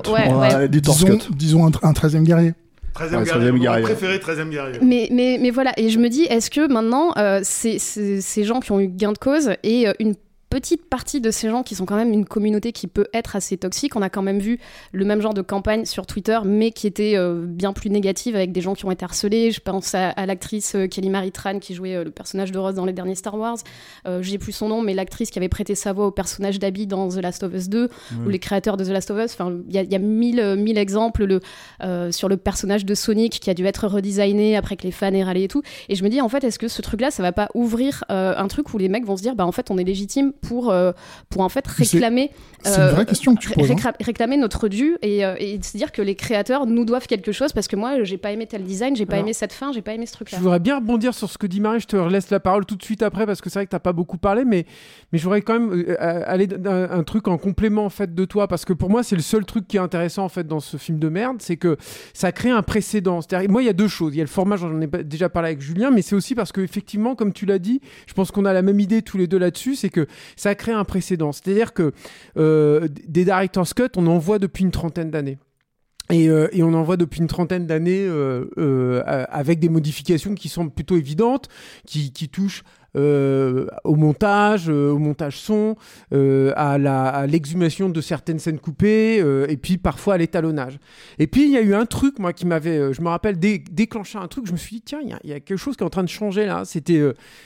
Disons, 0.70 1.06
cut. 1.18 1.34
disons 1.36 1.66
un, 1.68 1.72
un 1.84 1.92
13e 1.94 2.24
guerrier. 2.24 2.54
13e 2.96 3.18
Ouais, 3.20 3.24
guerrier, 3.24 3.48
13e 3.50 3.52
mon 3.52 3.58
guerrier. 3.60 3.84
préféré, 3.84 4.18
13e 4.18 4.50
guerrier. 4.50 4.80
Mais, 4.82 5.08
mais, 5.12 5.38
mais 5.40 5.52
voilà, 5.52 5.72
et 5.78 5.90
je 5.90 6.00
me 6.00 6.10
dis, 6.10 6.24
est-ce 6.24 6.50
que 6.50 6.68
maintenant, 6.72 7.12
euh, 7.18 7.40
ces, 7.44 7.80
ces, 7.80 8.20
ces 8.20 8.44
gens 8.44 8.60
qui 8.60 8.72
ont 8.72 8.80
eu 8.80 8.88
gain 8.88 9.12
de 9.14 9.18
cause 9.18 9.52
et 9.64 9.88
euh, 9.88 9.94
une 10.00 10.16
petite 10.50 10.86
partie 10.90 11.22
de 11.22 11.30
ces 11.32 11.50
gens 11.50 11.64
qui 11.64 11.76
sont 11.76 11.86
quand 11.86 11.96
même 11.96 12.12
une 12.12 12.26
communauté 12.26 12.72
qui 12.72 12.88
peut 12.88 13.08
être 13.14 13.36
assez 13.36 13.58
toxique, 13.58 13.96
on 13.96 14.02
a 14.02 14.10
quand 14.10 14.22
même 14.22 14.40
vu 14.40 14.60
le 14.92 15.06
même 15.06 15.22
genre 15.22 15.34
de 15.34 15.42
campagne 15.42 15.86
sur 15.86 16.08
Twitter, 16.08 16.40
mais 16.44 16.72
qui 16.72 16.88
était 16.88 17.14
euh, 17.16 17.46
bien 17.46 17.72
plus 17.72 17.90
négative 17.90 18.36
avec 18.36 18.52
des 18.52 18.62
gens 18.62 18.74
qui 18.74 18.86
ont 18.86 18.92
été 18.92 19.06
harcelés. 19.06 19.52
Je 19.52 19.60
pense 19.60 19.94
à, 19.94 20.10
à 20.10 20.26
l'actrice 20.26 20.76
euh, 20.76 20.88
Kelly 20.88 21.10
Marie 21.10 21.32
Tran 21.32 21.60
qui 21.60 21.76
jouait 21.76 21.96
euh, 21.96 22.04
le 22.04 22.12
personnage 22.12 22.52
de 22.52 22.58
Rose 22.58 22.76
dans 22.76 22.86
les 22.86 22.94
derniers 22.94 23.16
Star 23.16 23.38
Wars. 23.38 23.58
J'ai 24.22 24.38
plus 24.38 24.52
son 24.52 24.70
nom, 24.70 24.82
mais 24.82 24.94
l'actrice 24.94 25.30
qui 25.30 25.38
avait 25.38 25.50
prêté 25.50 25.76
sa 25.76 25.94
voix 25.94 26.08
au 26.08 26.12
personnage 26.12 26.58
d'Abby 26.58 26.88
dans 26.88 27.10
The 27.10 27.18
Last 27.18 27.44
of 27.44 27.54
Us 27.54 27.70
2, 27.70 27.90
ou 28.26 28.30
les 28.30 28.40
créateurs 28.40 28.76
de 28.76 28.84
The 28.84 28.90
Last 28.90 29.12
of 29.12 29.24
Us. 29.24 29.34
Enfin, 29.34 29.56
il 29.68 29.74
y 29.74 29.78
a, 29.78 29.84
il 29.84 29.92
y 29.92 29.96
a 29.96 30.00
mille, 30.00 30.56
mille 30.58 30.78
exemples 30.78 31.26
le, 31.26 31.42
sur 32.12 32.28
le 32.28 32.38
personnage 32.38 32.86
de 32.86 32.96
Sonic 32.96 33.40
qui 33.40 33.50
a 33.50 33.54
dû 33.54 33.66
être 33.66 33.88
redesigné 33.88 34.56
après 34.56 34.78
que 34.78 34.84
les 34.84 34.92
fans 34.92 35.14
aient 35.14 35.24
râlé 35.24 35.44
et 35.44 35.48
tout. 35.48 35.62
Et 35.90 35.96
je 35.96 36.04
me 36.04 36.10
dis, 36.10 36.22
en 36.22 36.30
fait, 36.30 36.44
est-ce 36.44 36.58
que 36.60 36.68
ce 36.68 36.82
truc-là, 36.82 37.12
ça 37.12 37.22
va 37.22 37.32
pas 37.32 37.50
ouvrir 37.54 38.04
un 38.10 38.48
truc 38.48 38.74
où 38.74 38.78
les 38.78 38.90
mecs 38.90 39.06
vont 39.06 39.18
se 39.18 39.22
dire, 39.22 39.36
bah 39.36 39.46
en 39.46 39.52
fait, 39.52 39.70
on 39.70 39.78
est 39.78 39.84
légitime 39.84 40.34
pour, 40.42 40.72
euh, 40.72 40.92
pour 41.30 41.42
en 41.42 41.50
fait 41.50 41.66
réclamer. 41.68 42.32
c'est 42.64 42.80
une 42.80 42.88
vraie 42.90 43.06
question 43.06 43.36
que 43.36 43.42
tu 43.42 43.50
poses, 43.50 43.72
hein. 43.72 43.92
réclamer 44.00 44.38
notre 44.38 44.68
dû 44.68 44.98
et, 45.02 45.26
euh, 45.26 45.36
et 45.40 45.62
se 45.62 45.78
dire 45.78 45.92
que 45.92 46.02
les 46.02 46.16
créateurs 46.16 46.66
nous 46.66 46.86
doivent 46.86 47.08
quelque 47.08 47.32
chose 47.32 47.54
parce 47.54 47.68
que 47.68 47.76
moi, 47.76 48.04
j'ai 48.04 48.18
pas 48.18 48.32
aimé 48.32 48.48
tel 48.48 48.64
design, 48.64 48.96
j'ai 48.96 49.06
pas 49.06 49.14
Alors, 49.14 49.26
aimé 49.26 49.34
cette 49.34 49.54
fin, 49.54 49.72
j'ai 49.72 49.82
pas 49.82 49.94
aimé 49.94 50.06
ce 50.06 50.14
truc-là. 50.14 50.38
Je 50.38 50.44
voudrais 50.44 50.60
bien 50.60 50.78
rebondir 50.78 51.14
sur 51.14 51.30
ce 51.30 51.38
que 51.38 51.48
dit 51.48 51.60
Marie. 51.60 51.80
Je 51.80 51.88
te 51.88 51.96
laisse 51.96 52.30
la 52.30 52.40
parole 52.40 52.66
tout 52.66 52.76
de 52.76 52.84
suite 52.84 53.02
après 53.02 53.26
parce 53.26 53.42
que 53.42 53.50
c'est 53.50 53.60
vrai 53.60 53.66
que 53.66 53.72
t'as 53.72 53.80
pas 53.80 53.94
beaucoup 53.94 54.18
parlé, 54.18 54.46
mais 54.46 54.66
mais 55.12 55.20
je 55.20 55.24
voudrais 55.24 55.42
quand 55.42 55.60
même 55.60 55.72
euh, 55.72 55.96
euh, 56.00 56.24
aller 56.26 56.48
d'un 56.48 56.90
un 56.90 57.04
truc 57.04 57.28
en 57.28 57.38
complément 57.38 57.86
en 57.86 57.90
fait 57.90 58.14
de 58.14 58.26
toi 58.26 58.48
parce 58.48 58.66
que 58.66 58.74
pour 58.74 58.90
moi 58.90 59.04
c'est 59.04 59.16
le 59.16 59.22
seul 59.22 59.46
truc 59.46 59.68
qui 59.68 59.78
est 59.78 59.80
intéressant 59.80 60.24
en 60.24 60.30
fait 60.30 60.48
dans 60.48 60.60
ce 60.60 60.78
film 60.78 61.00
de 61.00 61.10
merde, 61.10 61.38
c'est 61.40 61.58
que 61.58 61.78
ça 62.14 62.32
crée 62.32 62.50
un 62.50 62.62
précédent. 62.62 63.22
C'est-à-dire, 63.22 63.50
moi 63.50 63.62
il 63.62 63.66
y 63.66 63.70
a 63.70 63.74
deux 63.74 63.88
choses. 63.88 64.14
Il 64.16 64.18
y 64.18 64.22
a 64.22 64.24
le 64.24 64.30
format, 64.30 64.58
j'en 64.58 64.80
ai 64.82 64.88
déjà 64.88 65.30
parlé 65.30 65.50
avec 65.50 65.62
Julien, 65.62 65.92
mais 65.92 66.02
c'est 66.02 66.16
aussi 66.16 66.36
parce 66.36 66.52
que 66.52 66.62
effectivement, 66.62 67.16
comme 67.16 67.34
tu 67.34 67.46
l'as 67.46 67.60
dit, 67.60 67.82
je 68.08 68.14
pense 68.14 68.32
qu'on 68.32 68.46
a 68.46 68.54
la 68.54 68.62
même 68.62 68.80
idée 68.80 69.02
tous 69.02 69.18
les 69.18 69.28
deux 69.28 69.38
là-dessus, 69.38 69.76
c'est 69.76 69.90
que 69.90 70.08
ça 70.36 70.56
crée 70.56 70.72
un 70.72 70.84
précédent. 70.84 71.32
C'est-à-dire 71.32 71.74
que 71.74 71.94
euh, 72.38 72.88
des 73.08 73.26
director's 73.26 73.74
cut, 73.74 73.90
on 73.96 74.08
en 74.08 74.18
voit 74.18 74.40
depuis 74.40 74.64
une 74.64 74.72
trentaine 74.72 75.12
d'années. 75.12 75.38
Et, 76.12 76.28
euh, 76.28 76.48
on 76.58 76.74
en 76.74 76.84
voit 76.84 76.98
depuis 76.98 77.20
une 77.20 77.28
trentaine 77.28 77.68
d'années 77.68 78.08
euh, 78.08 79.04
avec 79.30 79.60
des 79.60 79.70
modifications 79.70 80.34
qui 80.34 80.50
sont 80.50 80.70
plutôt 80.70 80.98
évidentes, 80.98 81.50
qui 81.86 82.12
touchent 82.30 82.64
euh, 82.98 83.68
au 83.84 83.96
montage, 83.96 84.70
euh, 84.70 84.92
au 84.92 84.98
montage 84.98 85.38
son, 85.40 85.76
euh, 86.14 86.52
à 86.56 87.26
l'exhumation 87.28 87.90
de 87.90 88.02
certaines 88.02 88.40
scènes 88.40 88.60
coupées, 88.60 89.18
et 89.48 89.58
puis 89.58 89.78
parfois 89.78 90.16
à 90.16 90.18
l'étalonnage. 90.18 90.80
Et 91.20 91.28
puis 91.28 91.44
il 91.46 91.52
y 91.52 91.58
a 91.58 91.62
eu 91.62 91.74
un 91.74 91.86
truc, 91.86 92.20
moi, 92.20 92.34
qui 92.34 92.46
m'avait, 92.46 92.94
je 92.94 93.02
me 93.02 93.08
rappelle, 93.10 93.38
dé- 93.40 93.64
déclenché 93.72 94.18
un 94.18 94.28
truc. 94.28 94.46
Je 94.48 94.52
me 94.52 94.58
suis 94.58 94.78
dit, 94.78 94.82
tiens, 94.82 95.00
il 95.24 95.30
y 95.30 95.34
a- 95.34 95.40
quelque 95.40 95.58
chose 95.58 95.76
qui 95.76 95.84
est 95.84 95.86
en 95.86 95.90
train 95.90 96.04
de 96.04 96.10
changer 96.10 96.46
là. 96.46 96.64
C'était 96.66 97.02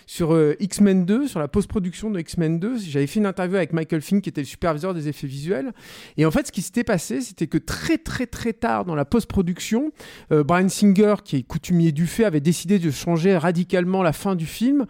sur 0.06 0.38
X-Men 0.60 1.06
2, 1.06 1.28
sur 1.28 1.40
la 1.40 1.48
post-production 1.48 2.10
de 2.12 2.20
X-Men 2.20 2.60
2. 2.60 2.78
J'avais 2.80 3.08
fait 3.08 3.20
une 3.20 3.26
interview 3.26 3.58
avec 3.58 3.74
Michael 3.74 4.02
Finn, 4.02 4.22
qui 4.22 4.30
était 4.30 4.42
le 4.42 4.48
superviseur 4.48 4.94
des 4.94 5.08
effets 5.08 5.28
visuels. 5.28 5.72
Et 6.18 6.26
en 6.26 6.32
fait, 6.32 6.48
ce 6.48 6.52
qui 6.52 6.62
s'était 6.62 6.84
passé, 6.84 7.22
c'était 7.22 7.48
que 7.48 7.58
très, 7.58 7.98
très, 7.98 8.26
très 8.28 8.54
tard 8.54 8.86
dans 8.86 8.96
la 8.96 9.06
post-production, 9.06 9.92
Brian 10.30 10.70
Singer, 10.70 11.16
qui 11.24 11.38
est 11.38 11.44
coutumier 11.44 11.92
du 11.92 12.08
fait, 12.08 12.26
avait 12.26 12.40
décidé 12.40 12.80
de 12.80 12.92
changer 12.92 13.38
radicalement 13.38 14.04
la 14.04 14.14
fin 14.14 14.36
du 14.36 14.46
film 14.46 14.86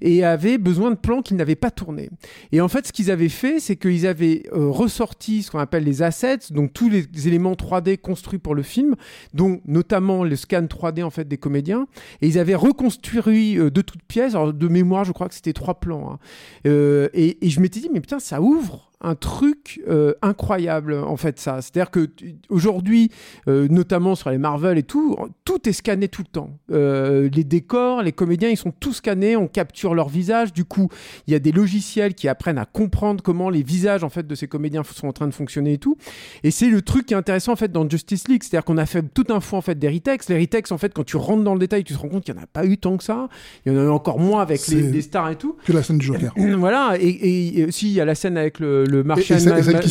et 0.00 0.24
avait 0.24 0.58
besoin 0.58 0.90
de 0.90 0.96
plans 0.96 1.22
qu'il 1.22 1.36
n'avait 1.36 1.56
pas 1.56 1.70
tournés. 1.70 2.10
Et 2.52 2.60
en 2.60 2.68
fait, 2.68 2.86
ce 2.86 2.92
qu'ils 2.92 3.10
avaient 3.10 3.28
fait, 3.28 3.60
c'est 3.60 3.76
qu'ils 3.76 4.06
avaient 4.06 4.44
euh, 4.52 4.68
ressorti 4.68 5.42
ce 5.42 5.50
qu'on 5.50 5.58
appelle 5.58 5.84
les 5.84 6.02
assets, 6.02 6.50
donc 6.50 6.72
tous 6.72 6.88
les 6.88 7.06
éléments 7.26 7.54
3D 7.54 7.98
construits 7.98 8.38
pour 8.38 8.54
le 8.54 8.62
film, 8.62 8.94
dont 9.34 9.60
notamment 9.66 10.24
le 10.24 10.36
scan 10.36 10.62
3D 10.62 11.02
en 11.02 11.10
fait 11.10 11.26
des 11.26 11.38
comédiens, 11.38 11.86
et 12.22 12.28
ils 12.28 12.38
avaient 12.38 12.54
reconstruit 12.54 13.58
euh, 13.58 13.70
de 13.70 13.80
toutes 13.80 14.02
pièces. 14.02 14.34
Alors 14.34 14.52
de 14.52 14.68
mémoire, 14.68 15.04
je 15.04 15.12
crois 15.12 15.28
que 15.28 15.34
c'était 15.34 15.52
trois 15.52 15.80
plans. 15.80 16.12
hein. 16.12 16.18
Euh, 16.66 17.08
et, 17.14 17.44
et 17.46 17.50
je 17.50 17.60
m'étais 17.60 17.80
dit, 17.80 17.90
mais 17.92 18.00
putain, 18.00 18.18
ça 18.18 18.40
ouvre 18.40 18.87
un 19.00 19.14
truc 19.14 19.80
euh, 19.88 20.14
incroyable 20.22 20.94
en 20.94 21.16
fait 21.16 21.38
ça. 21.38 21.62
C'est 21.62 21.76
à 21.76 21.84
dire 21.84 21.90
que 21.90 22.08
aujourd'hui 22.48 23.10
euh, 23.46 23.68
notamment 23.70 24.16
sur 24.16 24.30
les 24.30 24.38
Marvel 24.38 24.76
et 24.76 24.82
tout 24.82 25.16
tout 25.44 25.68
est 25.68 25.72
scanné 25.72 26.08
tout 26.08 26.22
le 26.22 26.30
temps. 26.30 26.58
Euh, 26.72 27.28
les 27.32 27.44
décors 27.44 28.02
les 28.02 28.12
comédiens 28.12 28.48
ils 28.48 28.56
sont 28.56 28.72
tous 28.72 28.94
scannés 28.94 29.36
on 29.36 29.46
capture 29.46 29.94
leur 29.94 30.08
visage. 30.08 30.52
Du 30.52 30.64
coup 30.64 30.88
il 31.26 31.32
y 31.32 31.36
a 31.36 31.38
des 31.38 31.52
logiciels 31.52 32.14
qui 32.14 32.26
apprennent 32.28 32.58
à 32.58 32.64
comprendre 32.64 33.22
comment 33.22 33.50
les 33.50 33.62
visages 33.62 34.02
en 34.02 34.08
fait 34.08 34.26
de 34.26 34.34
ces 34.34 34.48
comédiens 34.48 34.82
sont 34.82 35.06
en 35.06 35.12
train 35.12 35.28
de 35.28 35.34
fonctionner 35.34 35.74
et 35.74 35.78
tout. 35.78 35.96
Et 36.42 36.50
c'est 36.50 36.68
le 36.68 36.82
truc 36.82 37.06
qui 37.06 37.14
est 37.14 37.16
intéressant 37.16 37.52
en 37.52 37.56
fait 37.56 37.70
dans 37.70 37.88
Justice 37.88 38.26
League. 38.26 38.42
C'est 38.42 38.56
à 38.56 38.60
dire 38.60 38.64
qu'on 38.64 38.78
a 38.78 38.86
fait 38.86 39.02
tout 39.14 39.26
un 39.28 39.40
fond 39.40 39.58
en 39.58 39.62
fait 39.62 39.78
des 39.78 39.88
retakes. 39.88 40.28
Les 40.28 40.38
retakes 40.38 40.72
en 40.72 40.78
fait 40.78 40.92
quand 40.92 41.04
tu 41.04 41.16
rentres 41.16 41.44
dans 41.44 41.54
le 41.54 41.60
détail 41.60 41.84
tu 41.84 41.94
te 41.94 41.98
rends 41.98 42.08
compte 42.08 42.24
qu'il 42.24 42.34
n'y 42.34 42.40
en 42.40 42.42
a 42.42 42.46
pas 42.46 42.66
eu 42.66 42.78
tant 42.78 42.96
que 42.96 43.04
ça. 43.04 43.28
Il 43.64 43.72
y 43.72 43.76
en 43.76 43.78
a 43.78 43.84
eu 43.84 43.88
encore 43.90 44.18
moins 44.18 44.42
avec 44.42 44.66
les 44.66 45.02
stars 45.02 45.30
et 45.30 45.36
tout. 45.36 45.56
Que 45.64 45.72
la 45.72 45.84
scène 45.84 45.98
du 45.98 46.06
Joker. 46.06 46.32
voilà, 46.58 46.96
et, 46.98 47.06
et, 47.06 47.60
et 47.60 47.64
aussi 47.66 47.86
il 47.86 47.92
y 47.92 48.00
a 48.00 48.04
la 48.04 48.16
scène 48.16 48.36
avec 48.36 48.58
le, 48.58 48.87
le 48.88 49.02
Martian 49.04 49.36
Et- 49.36 49.42
et 49.42 49.44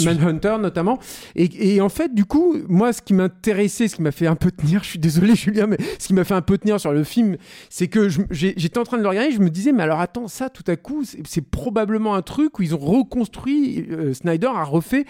Man-. 0.05 0.17
Manhunter 0.19 0.55
notamment. 0.59 0.99
Et, 1.35 1.75
et 1.75 1.81
en 1.81 1.89
fait, 1.89 2.13
du 2.13 2.25
coup, 2.25 2.55
moi, 2.67 2.93
ce 2.93 3.01
qui 3.01 3.13
m'intéressait, 3.13 3.87
ce 3.87 3.95
qui 3.95 4.01
m'a 4.01 4.11
fait 4.11 4.27
un 4.27 4.35
peu 4.35 4.51
tenir, 4.51 4.83
je 4.83 4.89
suis 4.89 4.99
désolé 4.99 5.35
Julien, 5.35 5.67
mais 5.67 5.77
ce 5.99 6.07
qui 6.07 6.13
m'a 6.13 6.23
fait 6.23 6.33
un 6.33 6.41
peu 6.41 6.57
tenir 6.57 6.79
sur 6.79 6.91
le 6.91 7.03
film, 7.03 7.37
c'est 7.69 7.87
que 7.87 8.07
j'étais 8.31 8.77
en 8.79 8.83
train 8.83 8.97
de 8.97 9.03
le 9.03 9.09
regarder, 9.09 9.31
je 9.31 9.39
me 9.39 9.49
disais, 9.49 9.71
mais 9.71 9.83
alors 9.83 9.99
attends, 9.99 10.27
ça, 10.27 10.49
tout 10.49 10.63
à 10.67 10.75
coup, 10.75 11.03
c'est 11.03 11.25
c'est 11.27 11.41
probablement 11.41 12.15
un 12.15 12.21
truc 12.21 12.57
où 12.59 12.63
ils 12.63 12.73
ont 12.75 12.79
reconstruit, 12.79 13.85
euh, 13.91 14.13
Snyder 14.13 14.47
a 14.47 14.63
refait 14.63 15.05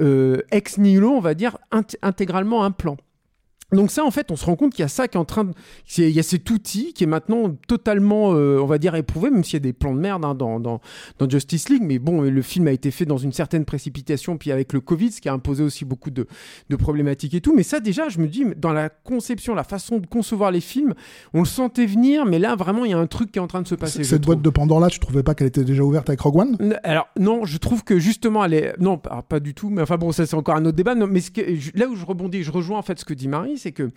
euh, 0.00 0.38
ex 0.50 0.78
nihilo, 0.78 1.10
on 1.10 1.20
va 1.20 1.34
dire, 1.34 1.56
int- 1.72 1.96
intégralement 2.02 2.64
un 2.64 2.70
plan. 2.70 2.96
Donc 3.72 3.90
ça, 3.90 4.04
en 4.04 4.10
fait, 4.10 4.30
on 4.30 4.36
se 4.36 4.44
rend 4.44 4.56
compte 4.56 4.72
qu'il 4.72 4.82
y 4.82 4.84
a 4.84 4.88
ça 4.88 5.08
qui 5.08 5.16
est 5.16 5.20
en 5.20 5.24
train 5.24 5.44
de... 5.44 5.52
Il 5.98 6.10
y 6.10 6.18
a 6.18 6.22
cet 6.22 6.48
outil 6.50 6.92
qui 6.92 7.04
est 7.04 7.06
maintenant 7.06 7.56
totalement, 7.68 8.34
euh, 8.34 8.58
on 8.60 8.66
va 8.66 8.78
dire, 8.78 8.94
éprouvé, 8.94 9.30
même 9.30 9.44
s'il 9.44 9.54
y 9.54 9.56
a 9.56 9.60
des 9.60 9.72
plans 9.72 9.94
de 9.94 10.00
merde 10.00 10.24
hein, 10.24 10.34
dans, 10.34 10.60
dans, 10.60 10.80
dans, 11.18 11.28
Justice 11.28 11.68
League. 11.68 11.82
Mais 11.84 11.98
bon, 11.98 12.22
le 12.22 12.42
film 12.42 12.68
a 12.68 12.72
été 12.72 12.90
fait 12.90 13.04
dans 13.04 13.18
une 13.18 13.32
certaine 13.32 13.64
précipitation, 13.64 14.36
puis 14.36 14.52
avec 14.52 14.72
le 14.72 14.80
Covid, 14.80 15.12
ce 15.12 15.20
qui 15.20 15.28
a 15.28 15.32
imposé 15.32 15.62
aussi 15.62 15.84
beaucoup 15.84 16.10
de, 16.10 16.26
de 16.68 16.76
problématiques 16.76 17.34
et 17.34 17.40
tout. 17.40 17.54
Mais 17.54 17.62
ça, 17.62 17.80
déjà, 17.80 18.08
je 18.08 18.18
me 18.18 18.28
dis, 18.28 18.44
dans 18.56 18.72
la 18.72 18.88
conception, 18.88 19.54
la 19.54 19.64
façon 19.64 19.98
de 19.98 20.06
concevoir 20.06 20.50
les 20.50 20.60
films, 20.60 20.94
on 21.32 21.40
le 21.40 21.46
sentait 21.46 21.86
venir, 21.86 22.26
mais 22.26 22.38
là, 22.38 22.56
vraiment, 22.56 22.84
il 22.84 22.90
y 22.90 22.94
a 22.94 22.98
un 22.98 23.06
truc 23.06 23.32
qui 23.32 23.38
est 23.38 23.42
en 23.42 23.46
train 23.46 23.62
de 23.62 23.68
se 23.68 23.74
passer. 23.74 24.04
Cette 24.04 24.22
boîte 24.22 24.42
de 24.42 24.50
Pandore-là, 24.50 24.88
tu 24.88 24.98
trouvais 24.98 25.22
pas 25.22 25.34
qu'elle 25.34 25.48
était 25.48 25.64
déjà 25.64 25.82
ouverte 25.82 26.08
avec 26.08 26.20
Rogue 26.20 26.36
One? 26.36 26.78
Alors, 26.82 27.08
non, 27.18 27.44
je 27.44 27.58
trouve 27.58 27.84
que 27.84 27.98
justement, 27.98 28.44
elle 28.44 28.54
est... 28.54 28.74
Non, 28.78 28.98
pas, 28.98 29.22
pas 29.22 29.40
du 29.40 29.54
tout, 29.54 29.70
mais 29.70 29.82
enfin 29.82 29.96
bon, 29.96 30.12
ça, 30.12 30.26
c'est 30.26 30.36
encore 30.36 30.56
un 30.56 30.64
autre 30.64 30.76
débat. 30.76 30.94
Non, 30.94 31.06
mais 31.06 31.20
ce 31.20 31.30
que, 31.30 31.40
là 31.78 31.86
où 31.88 31.96
je 31.96 32.04
rebondis, 32.04 32.42
je 32.42 32.50
rejoins 32.50 32.78
en 32.78 32.82
fait 32.82 32.98
ce 32.98 33.04
que 33.04 33.14
dit 33.14 33.28
Marie, 33.28 33.58
c'est 33.62 33.72
que 33.72 33.90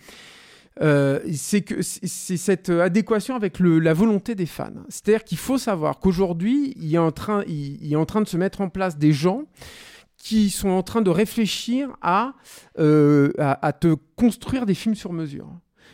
euh, 0.82 1.20
c'est 1.32 2.36
cette 2.36 2.68
adéquation 2.68 3.34
avec 3.34 3.58
la 3.60 3.94
volonté 3.94 4.34
des 4.34 4.46
fans. 4.46 4.84
C'est-à-dire 4.88 5.24
qu'il 5.24 5.38
faut 5.38 5.58
savoir 5.58 5.98
qu'aujourd'hui, 5.98 6.74
il, 6.76 6.94
est 6.94 6.98
en 6.98 7.12
train, 7.12 7.42
il, 7.46 7.92
est 7.92 7.96
en 7.96 8.04
train 8.04 8.20
de 8.20 8.28
se 8.28 8.36
mettre 8.36 8.60
en 8.60 8.68
place 8.68 8.98
des 8.98 9.12
gens 9.12 9.44
qui 10.18 10.50
sont 10.50 10.68
en 10.68 10.82
train 10.82 11.02
de 11.02 11.10
réfléchir 11.10 11.88
à, 12.02 12.34
euh, 12.78 13.32
à, 13.38 13.72
te 13.72 13.94
construire 14.16 14.66
des 14.66 14.74
films 14.74 14.94
sur 14.94 15.12
mesure. 15.12 15.48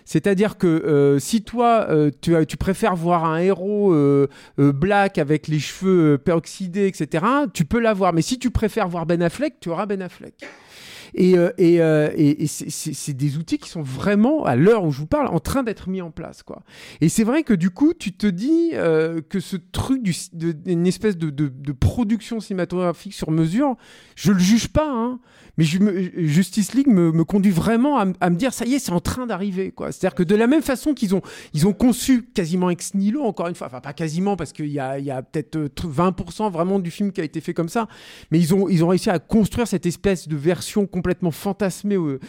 C'est-à-dire 0.04 0.58
que 0.58 0.66
euh, 0.66 1.20
si 1.20 1.44
toi, 1.44 1.86
tu, 2.20 2.56
préfères 2.56 2.96
voir 2.96 3.24
un 3.24 3.38
héros 3.38 3.94
black 4.56 5.18
avec 5.18 5.46
les 5.46 5.60
cheveux 5.60 6.18
peroxydés, 6.18 6.88
etc., 6.88 7.24
tu 7.54 7.64
peux 7.64 7.78
l'avoir. 7.78 8.12
Mais 8.12 8.22
si 8.22 8.38
tu 8.38 8.50
préfères 8.50 8.88
voir 8.88 9.06
Ben 9.06 9.22
Affleck, 9.22 9.60
tu 9.60 9.68
auras 9.68 9.86
Ben 9.86 10.02
Affleck. 10.02 10.44
Et, 11.14 11.36
euh, 11.36 11.50
euh, 11.60 12.10
et, 12.14 12.44
et, 12.44 12.46
c'est 12.46 13.12
des 13.12 13.36
outils 13.36 13.58
qui 13.58 13.68
sont 13.68 13.82
vraiment, 13.82 14.44
à 14.44 14.56
l'heure 14.56 14.84
où 14.84 14.90
je 14.90 14.98
vous 14.98 15.06
parle, 15.06 15.28
en 15.28 15.40
train 15.40 15.62
d'être 15.62 15.88
mis 15.88 16.00
en 16.00 16.10
place. 16.10 16.42
Quoi. 16.42 16.62
Et 17.00 17.08
c'est 17.08 17.24
vrai 17.24 17.42
que 17.42 17.54
du 17.54 17.70
coup, 17.70 17.92
tu 17.94 18.12
te 18.12 18.26
dis 18.26 18.70
euh, 18.74 19.20
que 19.20 19.40
ce 19.40 19.56
truc 19.56 20.02
d'une 20.02 20.86
espèce 20.86 21.16
de, 21.16 21.72
production 21.72 22.40
cinématographique 22.40 23.14
sur 23.14 23.30
mesure, 23.30 23.76
je 24.14 24.32
le 24.32 24.38
juge 24.38 24.68
pas, 24.68 24.88
hein, 24.88 25.20
mais 25.58 25.64
Justice 25.64 26.74
League 26.74 26.88
me, 26.88 27.24
conduit 27.24 27.50
vraiment 27.50 27.98
à, 27.98 28.30
me 28.30 28.36
dire, 28.36 28.52
ça 28.52 28.64
y 28.64 28.74
est, 28.74 28.78
c'est 28.78 28.92
en 28.92 29.00
train 29.00 29.26
d'arriver. 29.26 29.72
C'est-à-dire 29.90 30.14
que 30.14 30.22
de 30.22 30.34
la 30.34 30.46
même 30.46 30.62
façon 30.62 30.94
qu'ils 30.94 31.14
ont, 31.14 31.22
ils 31.52 31.66
ont 31.66 31.72
conçu 31.72 32.22
quasiment 32.22 32.70
ex 32.70 32.94
nihilo, 32.94 33.22
encore 33.22 33.48
une 33.48 33.54
fois, 33.54 33.66
enfin 33.66 33.80
pas 33.80 33.92
quasiment, 33.92 34.36
parce 34.36 34.52
qu'il 34.52 34.68
y 34.68 34.80
a, 34.80 34.98
y 34.98 35.10
a 35.10 35.22
peut-être 35.22 35.86
20% 35.86 36.50
vraiment 36.50 36.78
du 36.78 36.90
film 36.90 37.12
qui 37.12 37.20
a 37.20 37.24
été 37.24 37.40
fait 37.40 37.54
comme 37.54 37.68
ça, 37.68 37.88
mais 38.30 38.38
ils 38.38 38.54
ont, 38.54 38.68
ils 38.68 38.82
ont 38.82 38.88
réussi 38.88 39.10
à 39.10 39.18
construire 39.18 39.66
cette 39.68 39.86
espèce 39.86 40.26
de 40.26 40.36
version 40.36 40.86
complètement 41.02 41.32
fantasmé 41.32 41.96
euh, 41.96 42.20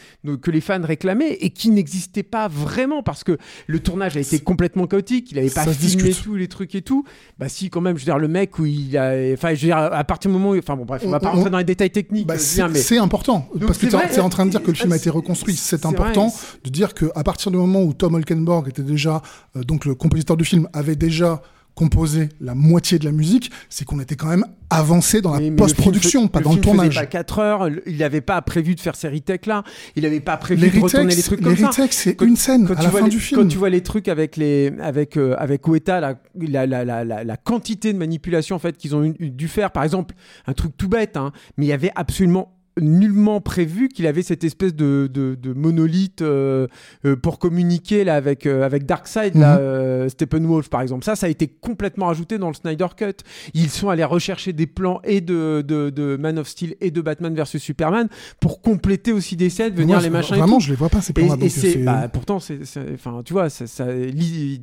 que 0.41 0.49
les 0.49 0.59
fans 0.59 0.81
réclamaient 0.81 1.33
et 1.33 1.51
qui 1.51 1.69
n'existait 1.69 2.23
pas 2.23 2.47
vraiment 2.47 3.03
parce 3.03 3.23
que 3.23 3.37
le 3.67 3.79
tournage 3.79 4.17
a 4.17 4.19
été 4.19 4.39
complètement 4.39 4.87
chaotique, 4.87 5.31
il 5.31 5.35
n'avait 5.35 5.51
pas 5.51 5.71
filmé 5.71 6.11
tous 6.11 6.33
les 6.33 6.47
trucs 6.47 6.73
et 6.73 6.81
tout. 6.81 7.05
Bah 7.37 7.49
si, 7.49 7.69
quand 7.69 7.81
même, 7.81 7.97
je 7.97 8.01
veux 8.01 8.05
dire, 8.05 8.17
le 8.17 8.27
mec 8.27 8.57
où 8.57 8.65
il 8.65 8.97
a. 8.97 9.13
Enfin, 9.33 9.53
je 9.53 9.61
veux 9.61 9.67
dire, 9.67 9.77
à 9.77 10.03
partir 10.03 10.31
du 10.31 10.37
moment 10.37 10.51
où. 10.51 10.57
Enfin 10.57 10.75
bon, 10.75 10.85
bref, 10.85 11.03
on, 11.05 11.11
va 11.11 11.19
pas 11.19 11.29
rentrer 11.29 11.51
dans 11.51 11.59
les 11.59 11.63
détails 11.63 11.91
techniques. 11.91 12.25
Bah, 12.25 12.39
c'est 12.39 12.97
important 12.97 13.47
parce 13.59 13.77
que 13.77 13.85
tu 13.85 13.95
es 13.95 14.19
en 14.19 14.29
train 14.29 14.47
de 14.47 14.51
dire 14.51 14.63
que 14.63 14.71
le 14.71 14.77
film 14.77 14.91
a 14.91 14.97
été 14.97 15.11
reconstruit. 15.11 15.55
C'est 15.55 15.85
important 15.85 16.33
de 16.63 16.69
dire 16.71 16.95
qu'à 16.95 17.23
partir 17.23 17.51
du 17.51 17.57
moment 17.57 17.83
où 17.83 17.93
Tom 17.93 18.15
Holkenborg 18.15 18.69
était 18.69 18.81
déjà. 18.81 19.21
Euh, 19.55 19.63
donc 19.63 19.85
le 19.85 19.93
compositeur 19.93 20.35
du 20.35 20.45
film 20.45 20.67
avait 20.73 20.95
déjà 20.95 21.41
composé 21.75 22.29
la 22.39 22.55
moitié 22.55 22.99
de 22.99 23.05
la 23.05 23.11
musique, 23.11 23.51
c'est 23.69 23.85
qu'on 23.85 23.99
était 23.99 24.15
quand 24.15 24.27
même 24.27 24.45
avancé 24.69 25.21
dans 25.21 25.33
la 25.33 25.51
post-production, 25.51 26.27
pas 26.27 26.39
dans 26.39 26.53
le 26.53 26.61
tournage. 26.61 26.95
pas 26.95 27.05
4 27.05 27.39
heures, 27.39 27.69
il 27.85 27.97
n'avait 27.97 28.21
pas 28.21 28.41
prévu 28.41 28.75
de 28.75 28.79
faire 28.79 28.95
ces 28.95 29.07
retakes 29.07 29.45
là, 29.45 29.63
il 29.95 30.03
n'avait 30.03 30.19
pas 30.19 30.37
prévu 30.37 30.69
de 30.69 30.79
retourner 30.79 31.15
les 31.15 31.23
trucs 31.23 31.41
comme 31.41 31.55
ça. 31.57 31.71
Les 31.77 31.87
c'est 31.91 32.21
une 32.21 32.35
scène 32.35 32.67
à 32.75 32.81
la 32.81 32.89
fin 32.89 33.07
du 33.07 33.19
film. 33.19 33.41
Quand 33.41 33.47
tu 33.47 33.57
vois 33.57 33.69
les 33.69 33.81
trucs 33.81 34.07
avec 34.07 34.37
les 34.37 34.71
avec 34.81 35.17
euh, 35.17 35.35
avec 35.37 35.67
Ueta, 35.67 35.99
la, 35.99 36.15
la, 36.35 36.65
la, 36.65 37.03
la, 37.03 37.23
la 37.23 37.37
quantité 37.37 37.93
de 37.93 37.97
manipulation 37.97 38.55
en 38.55 38.59
fait 38.59 38.77
qu'ils 38.77 38.95
ont 38.95 39.13
dû 39.19 39.47
faire, 39.47 39.71
par 39.71 39.83
exemple, 39.83 40.15
un 40.47 40.53
truc 40.53 40.75
tout 40.77 40.89
bête, 40.89 41.17
hein, 41.17 41.31
mais 41.57 41.65
il 41.65 41.69
y 41.69 41.73
avait 41.73 41.91
absolument 41.95 42.53
nullement 42.79 43.41
prévu 43.41 43.89
qu'il 43.89 44.07
avait 44.07 44.23
cette 44.23 44.43
espèce 44.43 44.73
de, 44.73 45.09
de, 45.13 45.53
monolithe 45.53 46.21
euh, 46.21 46.67
euh, 47.05 47.15
pour 47.15 47.37
communiquer 47.37 48.03
là 48.03 48.15
avec 48.15 48.45
euh, 48.45 48.63
avec 48.63 48.85
Darkseid 48.85 49.35
là 49.35 49.59
mhm. 49.59 50.09
Steppenwolf 50.09 50.69
par 50.69 50.81
exemple. 50.81 51.03
Ça 51.05 51.15
ça 51.15 51.27
a 51.27 51.29
été 51.29 51.47
complètement 51.47 52.09
ajouté 52.09 52.37
dans 52.37 52.47
le 52.47 52.53
Snyder 52.53 52.87
Cut. 52.97 53.23
Ils 53.53 53.69
sont 53.69 53.89
allés 53.89 54.03
rechercher 54.03 54.53
des 54.53 54.67
plans 54.67 54.99
et 55.03 55.21
de, 55.21 55.61
de, 55.61 56.17
Man 56.17 56.39
of 56.39 56.47
Steel 56.47 56.75
et 56.81 56.91
de 56.91 57.01
Batman 57.01 57.33
versus 57.35 57.61
Superman 57.61 58.07
pour 58.39 58.61
compléter 58.61 59.11
aussi 59.11 59.35
des 59.35 59.49
scènes 59.49 59.73
venir 59.73 59.99
les 60.01 60.09
machins 60.09 60.37
vraiment 60.37 60.59
je 60.59 60.69
les 60.69 60.75
vois 60.75 60.89
pas 60.89 61.01
ces 61.01 61.13
plans 61.13 61.37
et, 61.37 61.77
bah, 61.77 62.07
pourtant 62.11 62.39
c'est 62.39 62.59
enfin 62.93 63.21
tu 63.23 63.33
vois 63.33 63.49
ça, 63.49 63.67
ça 63.67 63.87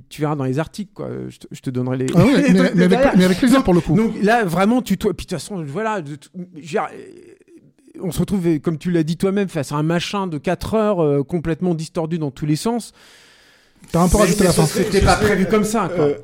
tu 0.08 0.20
verras 0.20 0.36
dans 0.36 0.44
les 0.44 0.58
articles 0.58 0.92
quoi. 0.94 1.08
Je 1.28 1.61
te, 1.61 1.70
donnerai 1.70 1.98
les, 1.98 2.06
ah 2.14 2.24
mais, 2.74 3.24
avec, 3.24 3.38
plaisir 3.38 3.62
pour 3.62 3.74
le 3.74 3.80
coup. 3.80 3.94
donc 3.94 4.12
là 4.22 4.44
vraiment 4.44 4.82
tu 4.82 4.98
toi 4.98 5.14
puis 5.14 5.26
de 5.26 5.30
toute 5.30 5.38
façon 5.38 5.62
voilà 5.64 6.02
on 8.03 8.11
se 8.12 8.18
retrouve, 8.18 8.59
comme 8.61 8.78
tu 8.78 8.90
l'as 8.90 9.03
dit 9.03 9.16
toi-même, 9.16 9.48
face 9.48 9.72
à 9.72 9.76
un 9.76 9.82
machin 9.82 10.26
de 10.26 10.38
4 10.38 10.74
heures 10.74 11.03
euh, 11.03 11.22
complètement 11.22 11.74
distordu 11.74 12.18
dans 12.18 12.30
tous 12.30 12.46
les 12.46 12.57
sens. 12.57 12.92
T'as 13.92 14.03
un 14.03 14.09
peu 14.09 14.18
rajouté 14.18 14.44
la 14.44 14.53
fin. 14.53 14.66
C'était 14.66 15.01
pas 15.01 15.16
prévu 15.16 15.46
comme 15.46 15.64
ça, 15.64 15.88
quoi. 15.94 16.05
Euh, 16.05 16.18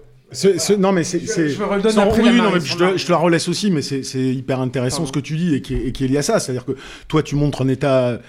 non, 0.79 0.91
mais 0.91 1.05
c'est. 1.05 1.21
Je, 1.21 1.49
je, 1.49 1.63
redonne 1.63 1.99
après 1.99 2.23
oui, 2.23 2.37
non, 2.37 2.51
mais 2.53 2.61
je, 2.61 2.77
te, 2.77 2.97
je, 2.99 3.07
te 3.07 3.13
la 3.13 3.19
relaisse 3.19 3.49
aussi, 3.49 3.71
mais 3.71 3.81
c'est 3.81 4.03
hyper 4.35 4.61
intéressant 4.61 5.07
ce 5.07 5.13
que 5.13 5.21
tu 5.21 5.37
dis 5.37 5.55
et 5.55 5.63
qui, 5.63 5.75
est, 5.75 5.87
et 5.87 5.93
qui 5.93 6.05
est 6.05 6.09
lié 6.09 6.19
à 6.19 6.23
ça. 6.23 6.41
C'est-à-dire 6.41 6.65
que 6.65 6.73
toi, 7.07 7.23
tu 7.23 7.37
montres 7.37 7.63
un 7.63 7.69
état. 7.69 8.21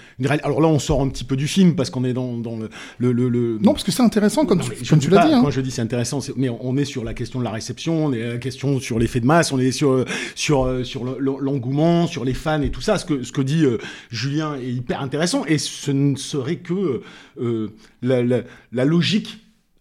Alors 0.44 0.62
là, 0.62 0.68
on 0.68 0.78
sort 0.78 1.02
un 1.02 1.10
petit 1.10 1.24
peu 1.24 1.36
du 1.36 1.48
film 1.48 1.76
parce 1.76 1.90
qu'on 1.90 2.04
est 2.04 2.14
dans, 2.14 2.38
dans 2.38 2.58
le, 2.58 2.70
le, 3.00 3.30
le, 3.30 3.58
Non, 3.62 3.72
parce 3.72 3.84
que 3.84 3.92
c'est 3.92 4.04
intéressant, 4.04 4.46
comme, 4.46 4.62
tu, 4.62 4.86
comme 4.88 5.00
tu 5.00 5.10
l'as 5.10 5.26
dit. 5.26 5.34
Hein. 5.34 5.42
Quand 5.44 5.50
je 5.50 5.60
dis 5.60 5.72
c'est 5.72 5.82
intéressant, 5.82 6.20
mais 6.36 6.50
on 6.50 6.78
est 6.78 6.86
sur 6.86 7.04
la 7.04 7.16
question 7.16 7.40
de 7.40 7.44
la 7.44 7.52
réception, 7.52 8.06
on 8.06 8.14
est 8.14 8.28
la 8.34 8.38
question 8.38 8.80
sur 8.80 9.00
l'effet 9.00 9.20
de 9.20 9.26
masse, 9.26 9.52
on 9.52 9.60
est 9.60 9.72
sur, 9.72 10.06
sur, 10.36 10.86
sur 10.86 11.04
l'engouement, 11.04 12.06
sur 12.06 12.26
les 12.26 12.36
fans 12.36 12.62
et 12.62 12.70
tout 12.70 12.82
ça. 12.82 13.00
Ce 13.00 13.06
que, 13.06 13.24
ce 13.24 13.32
que 13.32 13.42
dit 13.42 13.66
euh, 13.66 13.80
Julien 14.12 14.56
est 14.56 14.72
hyper 14.72 15.02
intéressant 15.02 15.46
et 15.46 15.58
ce 15.58 15.90
ne 15.90 16.16
serait 16.16 16.58
que 16.58 17.02
euh, 17.42 17.70
la, 18.04 18.22
la, 18.22 18.42
la 18.72 18.86
logique 18.86 19.40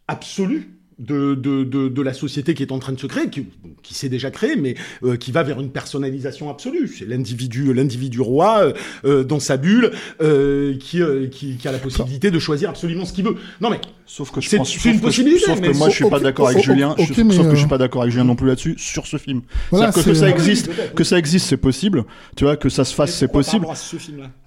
absolue 0.09 0.76
de, 0.99 1.35
de, 1.35 1.65
de, 1.65 1.89
de, 1.89 2.03
la 2.03 2.15
société 2.15 2.55
qui 2.55 2.63
est 2.63 2.73
en 2.73 2.79
train 2.79 2.93
de 2.93 2.99
se 2.99 3.07
créer, 3.07 3.29
qui, 3.29 3.47
qui 3.83 3.93
s'est 3.93 4.09
déjà 4.09 4.31
créée, 4.31 4.57
mais 4.57 4.75
euh, 5.03 5.17
qui 5.17 5.31
va 5.31 5.43
vers 5.43 5.61
une 5.61 5.71
personnalisation 5.71 6.49
absolue. 6.49 6.89
C'est 6.89 7.05
l'individu, 7.05 7.75
l'individu 7.75 8.21
roi 8.21 8.61
euh, 8.61 8.73
euh 9.05 9.25
dans 9.25 9.39
sa 9.39 9.59
bulle, 9.59 9.93
euh, 10.23 10.77
qui, 10.79 11.03
qui, 11.31 11.57
qui, 11.57 11.69
a 11.69 11.73
la 11.73 11.79
possibilité 11.79 12.31
de 12.31 12.39
choisir 12.39 12.71
absolument 12.71 13.05
ce 13.05 13.13
qu'il 13.13 13.25
veut. 13.25 13.37
Non 13.61 13.69
mais, 13.69 13.81
sauf 14.07 14.31
que 14.31 14.41
je 14.41 14.49
c'est 14.49 14.57
une 14.57 15.01
possibilité. 15.01 15.41
sauf 15.41 15.61
que 15.61 15.77
moi, 15.77 15.91
je 15.91 15.97
suis 15.97 16.09
pas 16.09 16.21
d'accord 16.21 16.49
avec 16.49 16.65
Julien. 16.65 16.95
sauf 16.97 17.11
que 17.11 17.55
je 17.55 17.57
suis 17.57 17.69
pas 17.69 17.79
d'accord 17.79 18.03
avec 18.03 18.13
Julien 18.13 18.25
non 18.25 18.37
plus 18.37 18.49
là-dessus 18.49 18.77
sur 18.79 19.07
ce 19.07 19.19
film. 19.19 19.43
Voilà, 19.71 19.93
que, 19.93 20.01
que 20.01 20.15
ça 20.15 20.31
existe, 20.31 20.71
que 20.95 21.05
ça 21.05 21.19
existe, 21.19 21.47
c'est 21.47 21.57
possible. 21.59 22.05
Tu 22.37 22.45
vois, 22.45 22.57
que 22.57 22.71
ça 22.71 22.85
se 22.85 22.95
fasse, 22.95 23.15
c'est 23.15 23.29
possible. 23.29 23.67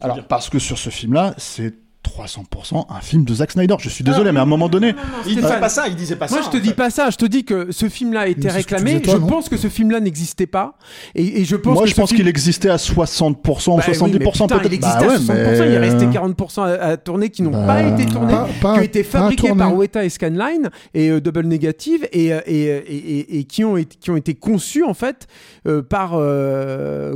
Alors, 0.01 0.23
parce 0.27 0.49
que 0.49 0.57
sur 0.57 0.79
ce 0.79 0.89
film-là, 0.89 1.35
c'est 1.37 1.75
300% 2.05 2.85
un 2.89 3.01
film 3.01 3.23
de 3.25 3.33
Zack 3.33 3.51
Snyder. 3.51 3.75
Je 3.79 3.89
suis 3.89 4.03
désolé, 4.03 4.31
mais 4.31 4.39
à 4.39 4.43
un 4.43 4.47
moment 4.47 4.69
donné, 4.69 4.95
il 5.27 5.35
disait 5.35 5.59
pas 5.59 5.69
ça. 5.69 5.87
Il 5.87 5.95
disait 5.95 6.15
pas 6.15 6.27
Moi, 6.29 6.39
ça. 6.39 6.45
je 6.45 6.49
te 6.49 6.61
dis 6.61 6.73
pas 6.73 6.89
ça. 6.89 7.09
Je 7.09 7.17
te 7.17 7.25
dis 7.25 7.43
que 7.43 7.71
ce 7.71 7.89
film-là 7.89 8.21
a 8.21 8.27
été 8.27 8.49
réclamé. 8.49 9.01
je 9.03 9.17
pense 9.17 9.49
que 9.49 9.57
ce 9.57 9.67
film-là 9.67 9.99
n'existait 9.99 10.47
pas. 10.47 10.77
Et, 11.15 11.43
je 11.45 11.55
pense. 11.55 11.75
Moi, 11.75 11.85
je 11.85 11.93
pense 11.93 12.11
qu'il 12.11 12.27
existait 12.27 12.69
à 12.69 12.77
60% 12.77 13.75
ou 13.75 13.79
70% 13.79 14.47
bah 14.47 14.59
peut-être. 14.59 14.65
Il 14.65 14.73
existait 14.73 15.05
à 15.05 15.17
60%. 15.17 15.27
Bah 15.27 15.65
il 15.65 15.73
est 15.73 15.77
resté 15.77 16.05
40% 16.05 16.79
à, 16.79 16.97
tourner 16.97 17.29
qui 17.29 17.41
n'ont 17.41 17.51
bah, 17.51 17.65
pas 17.65 17.83
été 17.83 18.05
tournés, 18.05 18.33
qui 18.59 18.65
ont 18.65 18.81
été 18.81 19.03
fabriqués 19.03 19.53
par 19.55 19.75
Weta 19.75 20.05
et 20.05 20.09
Scanline 20.09 20.69
et 20.93 21.09
euh, 21.09 21.21
Double 21.21 21.45
Negative 21.45 22.07
et, 22.11 22.33
euh, 22.33 22.39
et, 22.45 23.39
et, 23.39 23.43
qui 23.43 23.63
ont 23.63 23.77
été, 23.77 23.97
qui 23.97 24.11
ont 24.11 24.17
été 24.17 24.33
conçus 24.33 24.83
en 24.83 24.93
fait 24.93 25.27
euh, 25.67 25.81
par, 25.81 26.11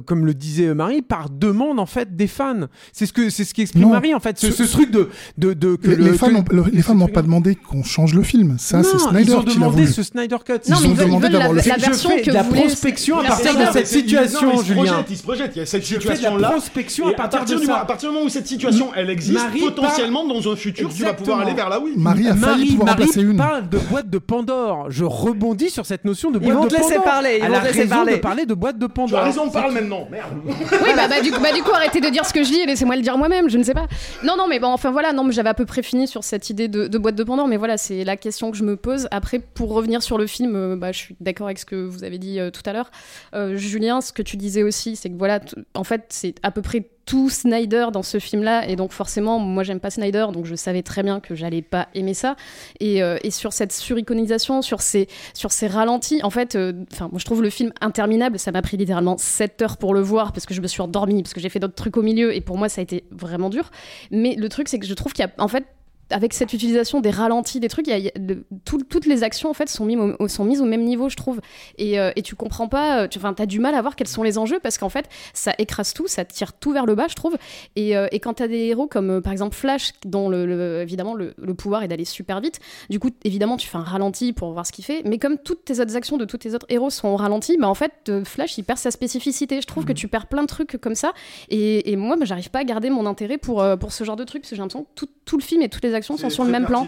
comme 0.05 0.25
le 0.25 0.33
disait 0.33 0.73
Marie, 0.73 1.01
par 1.01 1.29
demande 1.29 1.79
en 1.79 1.85
fait 1.85 2.15
des 2.15 2.27
fans. 2.27 2.67
C'est 2.91 3.05
ce 3.05 3.13
que 3.13 3.29
c'est 3.29 3.43
ce 3.43 3.53
qu'exprime 3.53 3.89
Marie 3.89 4.13
en 4.13 4.19
fait. 4.19 4.39
Ce, 4.39 4.63
truc 4.63 4.82
de, 4.91 5.09
de, 5.37 5.53
de 5.53 5.75
que 5.75 5.89
les, 5.89 6.13
fans 6.13 6.95
n'ont 6.95 7.07
pas 7.07 7.21
demandé 7.21 7.55
qu'on 7.55 7.83
change 7.83 8.13
le 8.13 8.23
film. 8.23 8.55
Ça, 8.57 8.83
c'est 8.83 8.97
Snyder 8.97 9.31
ils 9.31 9.35
ont 9.35 9.43
qui 9.43 9.55
demandé 9.55 9.87
ce 9.87 10.03
Snyder 10.03 10.37
Cut. 10.45 10.53
Non, 10.69 10.77
ils, 10.83 10.87
ont 10.87 10.93
demandé 10.93 11.29
d'avoir 11.29 11.53
le 11.53 11.61
film. 11.61 11.75
je 11.79 11.91
fais 11.91 12.21
de 12.21 12.31
la 12.31 12.43
prospection 12.43 13.19
à 13.19 13.23
partir 13.23 13.57
de 13.57 13.71
cette 13.71 13.87
situation, 13.87 14.61
Julien. 14.63 15.05
Il 15.09 15.17
se 15.17 15.23
projette, 15.23 15.51
il 15.55 15.59
y 15.59 15.61
a 15.61 15.65
cette 15.65 15.85
situation-là. 15.85 16.49
prospection 16.49 17.07
à 17.07 17.13
partir 17.13 17.59
de 17.59 17.65
ça. 17.65 17.79
À 17.79 17.85
partir 17.85 18.09
du 18.09 18.15
moment 18.15 18.25
où 18.25 18.29
cette 18.29 18.47
situation, 18.47 18.89
elle 18.95 19.09
existe, 19.09 19.39
potentiellement 19.59 20.27
dans 20.27 20.51
un 20.51 20.55
futur, 20.55 20.89
tu 20.93 21.03
vas 21.03 21.13
pouvoir 21.13 21.41
aller 21.41 21.53
vers 21.53 21.69
là, 21.69 21.79
oui. 21.79 21.93
Marie 21.95 22.27
a 22.27 22.35
failli 22.35 22.75
pouvoir 22.75 22.95
placer 22.95 23.21
une. 23.21 23.37
parle 23.37 23.69
de 23.69 23.77
boîte 23.77 24.09
de 24.09 24.17
Pandore. 24.17 24.87
Je 24.89 25.03
rebondis 25.03 25.69
sur 25.69 25.85
cette 25.85 26.05
notion 26.05 26.31
de 26.31 26.39
boîte 26.39 26.49
de 26.49 26.55
Pandore. 26.55 26.71
Ils 26.71 26.77
vont 26.77 26.83
te 26.85 26.89
laisser 26.89 27.03
parler. 27.03 27.39
Ils 27.41 27.49
vont 27.49 27.59
te 27.59 27.65
laisser 27.65 27.87
parler. 27.87 28.13
de 28.13 28.17
parler 28.19 28.45
de 28.45 28.53
boîte 28.53 28.77
de 28.77 28.87
Pandore. 28.87 29.19
Tu 29.19 29.23
as 29.23 29.27
raison, 29.27 29.49
parle 29.49 29.73
maintenant. 29.73 30.07
Merde. 30.09 30.29
Oui, 30.45 30.89
bah 30.95 31.51
du 31.53 31.61
coup, 31.63 31.71
arrêtez 31.73 31.99
de 31.99 32.09
dire 32.09 32.25
ce 32.25 32.33
que 32.33 32.43
je 32.43 32.49
dis 32.49 32.59
et 32.59 32.65
laissez-moi 32.65 32.95
le 32.95 33.01
dire 33.01 33.17
moi-même. 33.17 33.49
Je 33.49 33.57
ne 33.57 33.63
sais 33.63 33.73
pas. 33.73 33.87
Non, 34.23 34.35
non, 34.37 34.47
mais 34.47 34.59
bon, 34.63 34.71
enfin 34.71 34.91
voilà. 34.91 35.13
Non, 35.13 35.23
mais 35.23 35.33
j'avais 35.33 35.49
à 35.49 35.53
peu 35.53 35.65
près 35.65 35.83
fini 35.83 36.07
sur 36.07 36.23
cette 36.23 36.49
idée 36.49 36.67
de, 36.67 36.97
boîte 36.97 37.15
de 37.15 37.23
Pandore, 37.23 37.47
mais 37.47 37.57
voilà, 37.57 37.77
c'est 37.77 38.03
la 38.03 38.17
question 38.17 38.49
que 38.49 38.57
je 38.57 38.63
me 38.63 38.75
pose. 38.75 39.07
Après, 39.11 39.39
pour 39.39 39.73
revenir 39.73 40.01
sur 40.01 40.17
le 40.17 40.25
film, 40.25 40.55
euh, 40.55 40.75
bah, 40.75 40.91
je 40.91 40.97
suis 40.97 41.15
d'accord 41.19 41.47
avec 41.47 41.59
ce 41.59 41.65
que 41.65 41.75
vous 41.75 42.03
avez 42.03 42.17
dit 42.17 42.39
euh, 42.39 42.49
tout 42.49 42.61
à 42.65 42.73
l'heure. 42.73 42.89
Euh, 43.35 43.55
Julien, 43.57 44.01
ce 44.01 44.13
que 44.13 44.21
tu 44.21 44.37
disais 44.37 44.63
aussi, 44.63 44.95
c'est 44.95 45.09
que 45.09 45.17
voilà, 45.17 45.41
en 45.75 45.83
fait, 45.83 46.05
c'est 46.09 46.35
à 46.43 46.51
peu 46.51 46.61
près 46.61 46.89
tout 47.05 47.29
Snyder 47.29 47.87
dans 47.91 48.03
ce 48.03 48.19
film-là, 48.19 48.67
et 48.67 48.75
donc 48.75 48.91
forcément, 48.91 49.39
moi 49.39 49.63
j'aime 49.63 49.79
pas 49.79 49.89
Snyder, 49.89 50.27
donc 50.33 50.45
je 50.45 50.55
savais 50.55 50.83
très 50.83 51.03
bien 51.03 51.19
que 51.19 51.35
j'allais 51.35 51.61
pas 51.61 51.89
aimer 51.95 52.13
ça. 52.13 52.35
Et, 52.79 53.03
euh, 53.03 53.17
et 53.23 53.31
sur 53.31 53.53
cette 53.53 53.71
suriconisation, 53.71 54.61
sur 54.61 54.81
ces, 54.81 55.07
sur 55.33 55.51
ces 55.51 55.67
ralentis, 55.67 56.21
en 56.23 56.29
fait, 56.29 56.55
euh, 56.55 56.73
enfin, 56.91 57.09
moi 57.11 57.19
je 57.19 57.25
trouve 57.25 57.41
le 57.41 57.49
film 57.49 57.71
interminable. 57.81 58.39
Ça 58.39 58.51
m'a 58.51 58.61
pris 58.61 58.77
littéralement 58.77 59.17
7 59.17 59.61
heures 59.61 59.77
pour 59.77 59.93
le 59.93 60.01
voir 60.01 60.31
parce 60.31 60.45
que 60.45 60.53
je 60.53 60.61
me 60.61 60.67
suis 60.67 60.81
endormie, 60.81 61.23
parce 61.23 61.33
que 61.33 61.41
j'ai 61.41 61.49
fait 61.49 61.59
d'autres 61.59 61.75
trucs 61.75 61.97
au 61.97 62.01
milieu, 62.01 62.35
et 62.35 62.41
pour 62.41 62.57
moi 62.57 62.69
ça 62.69 62.81
a 62.81 62.83
été 62.83 63.03
vraiment 63.11 63.49
dur. 63.49 63.69
Mais 64.11 64.35
le 64.35 64.49
truc, 64.49 64.69
c'est 64.69 64.79
que 64.79 64.85
je 64.85 64.93
trouve 64.93 65.13
qu'il 65.13 65.25
y 65.25 65.27
a, 65.27 65.31
en 65.43 65.47
fait, 65.47 65.65
avec 66.13 66.33
cette 66.33 66.53
utilisation 66.53 67.01
des 67.01 67.09
ralentis, 67.09 67.59
des 67.59 67.67
trucs, 67.67 67.87
il 67.87 67.91
y 67.91 67.93
a- 67.93 67.97
il 67.97 68.05
y 68.05 68.09
a 68.09 68.11
de- 68.19 68.45
tout- 68.65 68.83
toutes 68.87 69.05
les 69.05 69.23
actions 69.23 69.49
en 69.49 69.53
fait 69.53 69.67
sont, 69.69 69.85
mis 69.85 69.97
au, 69.97 70.27
sont 70.27 70.45
mises 70.45 70.61
au 70.61 70.65
même 70.65 70.83
niveau, 70.83 71.09
je 71.09 71.15
trouve. 71.15 71.41
Et, 71.77 71.99
euh, 71.99 72.11
et 72.15 72.21
tu 72.21 72.35
comprends 72.35 72.67
pas, 72.67 73.01
euh, 73.03 73.07
tu 73.07 73.19
as 73.23 73.45
du 73.45 73.59
mal 73.59 73.75
à 73.75 73.81
voir 73.81 73.95
quels 73.95 74.07
sont 74.07 74.23
les 74.23 74.37
enjeux 74.37 74.59
parce 74.61 74.77
qu'en 74.77 74.89
fait, 74.89 75.09
ça 75.33 75.53
écrase 75.57 75.93
tout, 75.93 76.07
ça 76.07 76.23
tire 76.25 76.53
tout 76.53 76.71
vers 76.71 76.85
le 76.85 76.95
bas, 76.95 77.07
je 77.09 77.15
trouve. 77.15 77.35
Et, 77.75 77.97
euh, 77.97 78.07
et 78.11 78.19
quand 78.19 78.35
tu 78.35 78.43
as 78.43 78.47
des 78.47 78.59
héros 78.67 78.87
comme 78.87 79.09
euh, 79.09 79.21
par 79.21 79.31
exemple 79.33 79.55
Flash, 79.55 79.93
dont 80.05 80.29
le, 80.29 80.45
le- 80.45 80.81
évidemment 80.81 81.15
le, 81.15 81.33
le 81.37 81.53
pouvoir 81.53 81.83
est 81.83 81.87
d'aller 81.87 82.05
super 82.05 82.39
vite, 82.41 82.59
du 82.89 82.99
coup, 82.99 83.09
évidemment, 83.23 83.57
tu 83.57 83.67
fais 83.67 83.77
un 83.77 83.83
ralenti 83.83 84.33
pour 84.33 84.51
voir 84.53 84.65
ce 84.65 84.71
qu'il 84.71 84.85
fait. 84.85 85.01
Mais 85.05 85.17
comme 85.17 85.37
toutes 85.37 85.65
tes 85.65 85.79
autres 85.79 85.95
actions 85.95 86.17
de 86.17 86.25
tous 86.25 86.37
tes 86.37 86.53
autres 86.53 86.67
héros 86.69 86.89
sont 86.89 87.07
au 87.09 87.15
ralenti, 87.15 87.57
bah 87.57 87.67
en 87.67 87.73
fait, 87.75 88.11
Flash 88.25 88.57
il 88.57 88.63
perd 88.63 88.77
sa 88.79 88.91
spécificité. 88.91 89.61
Je 89.61 89.67
trouve 89.67 89.85
que 89.85 89.93
tu 89.93 90.07
perds 90.07 90.27
plein 90.27 90.41
de 90.43 90.47
trucs 90.47 90.77
comme 90.81 90.95
ça. 90.95 91.13
Et, 91.49 91.91
et 91.91 91.95
moi, 91.95 92.15
bah, 92.17 92.25
j'arrive 92.25 92.49
pas 92.49 92.59
à 92.59 92.63
garder 92.63 92.89
mon 92.89 93.05
intérêt 93.05 93.37
pour, 93.37 93.63
pour 93.79 93.91
ce 93.93 94.03
genre 94.03 94.15
de 94.15 94.23
truc 94.23 94.41
parce 94.43 94.49
que 94.51 94.55
j'ai 94.55 94.61
l'impression 94.61 94.83
que 94.83 94.89
tout, 94.95 95.07
tout 95.25 95.37
le 95.37 95.43
film 95.43 95.61
et 95.61 95.69
toutes 95.69 95.83
les 95.83 95.93
actions 95.93 96.17
sont 96.17 96.29
sur 96.29 96.43
le 96.43 96.51
même 96.51 96.65
plan. 96.65 96.87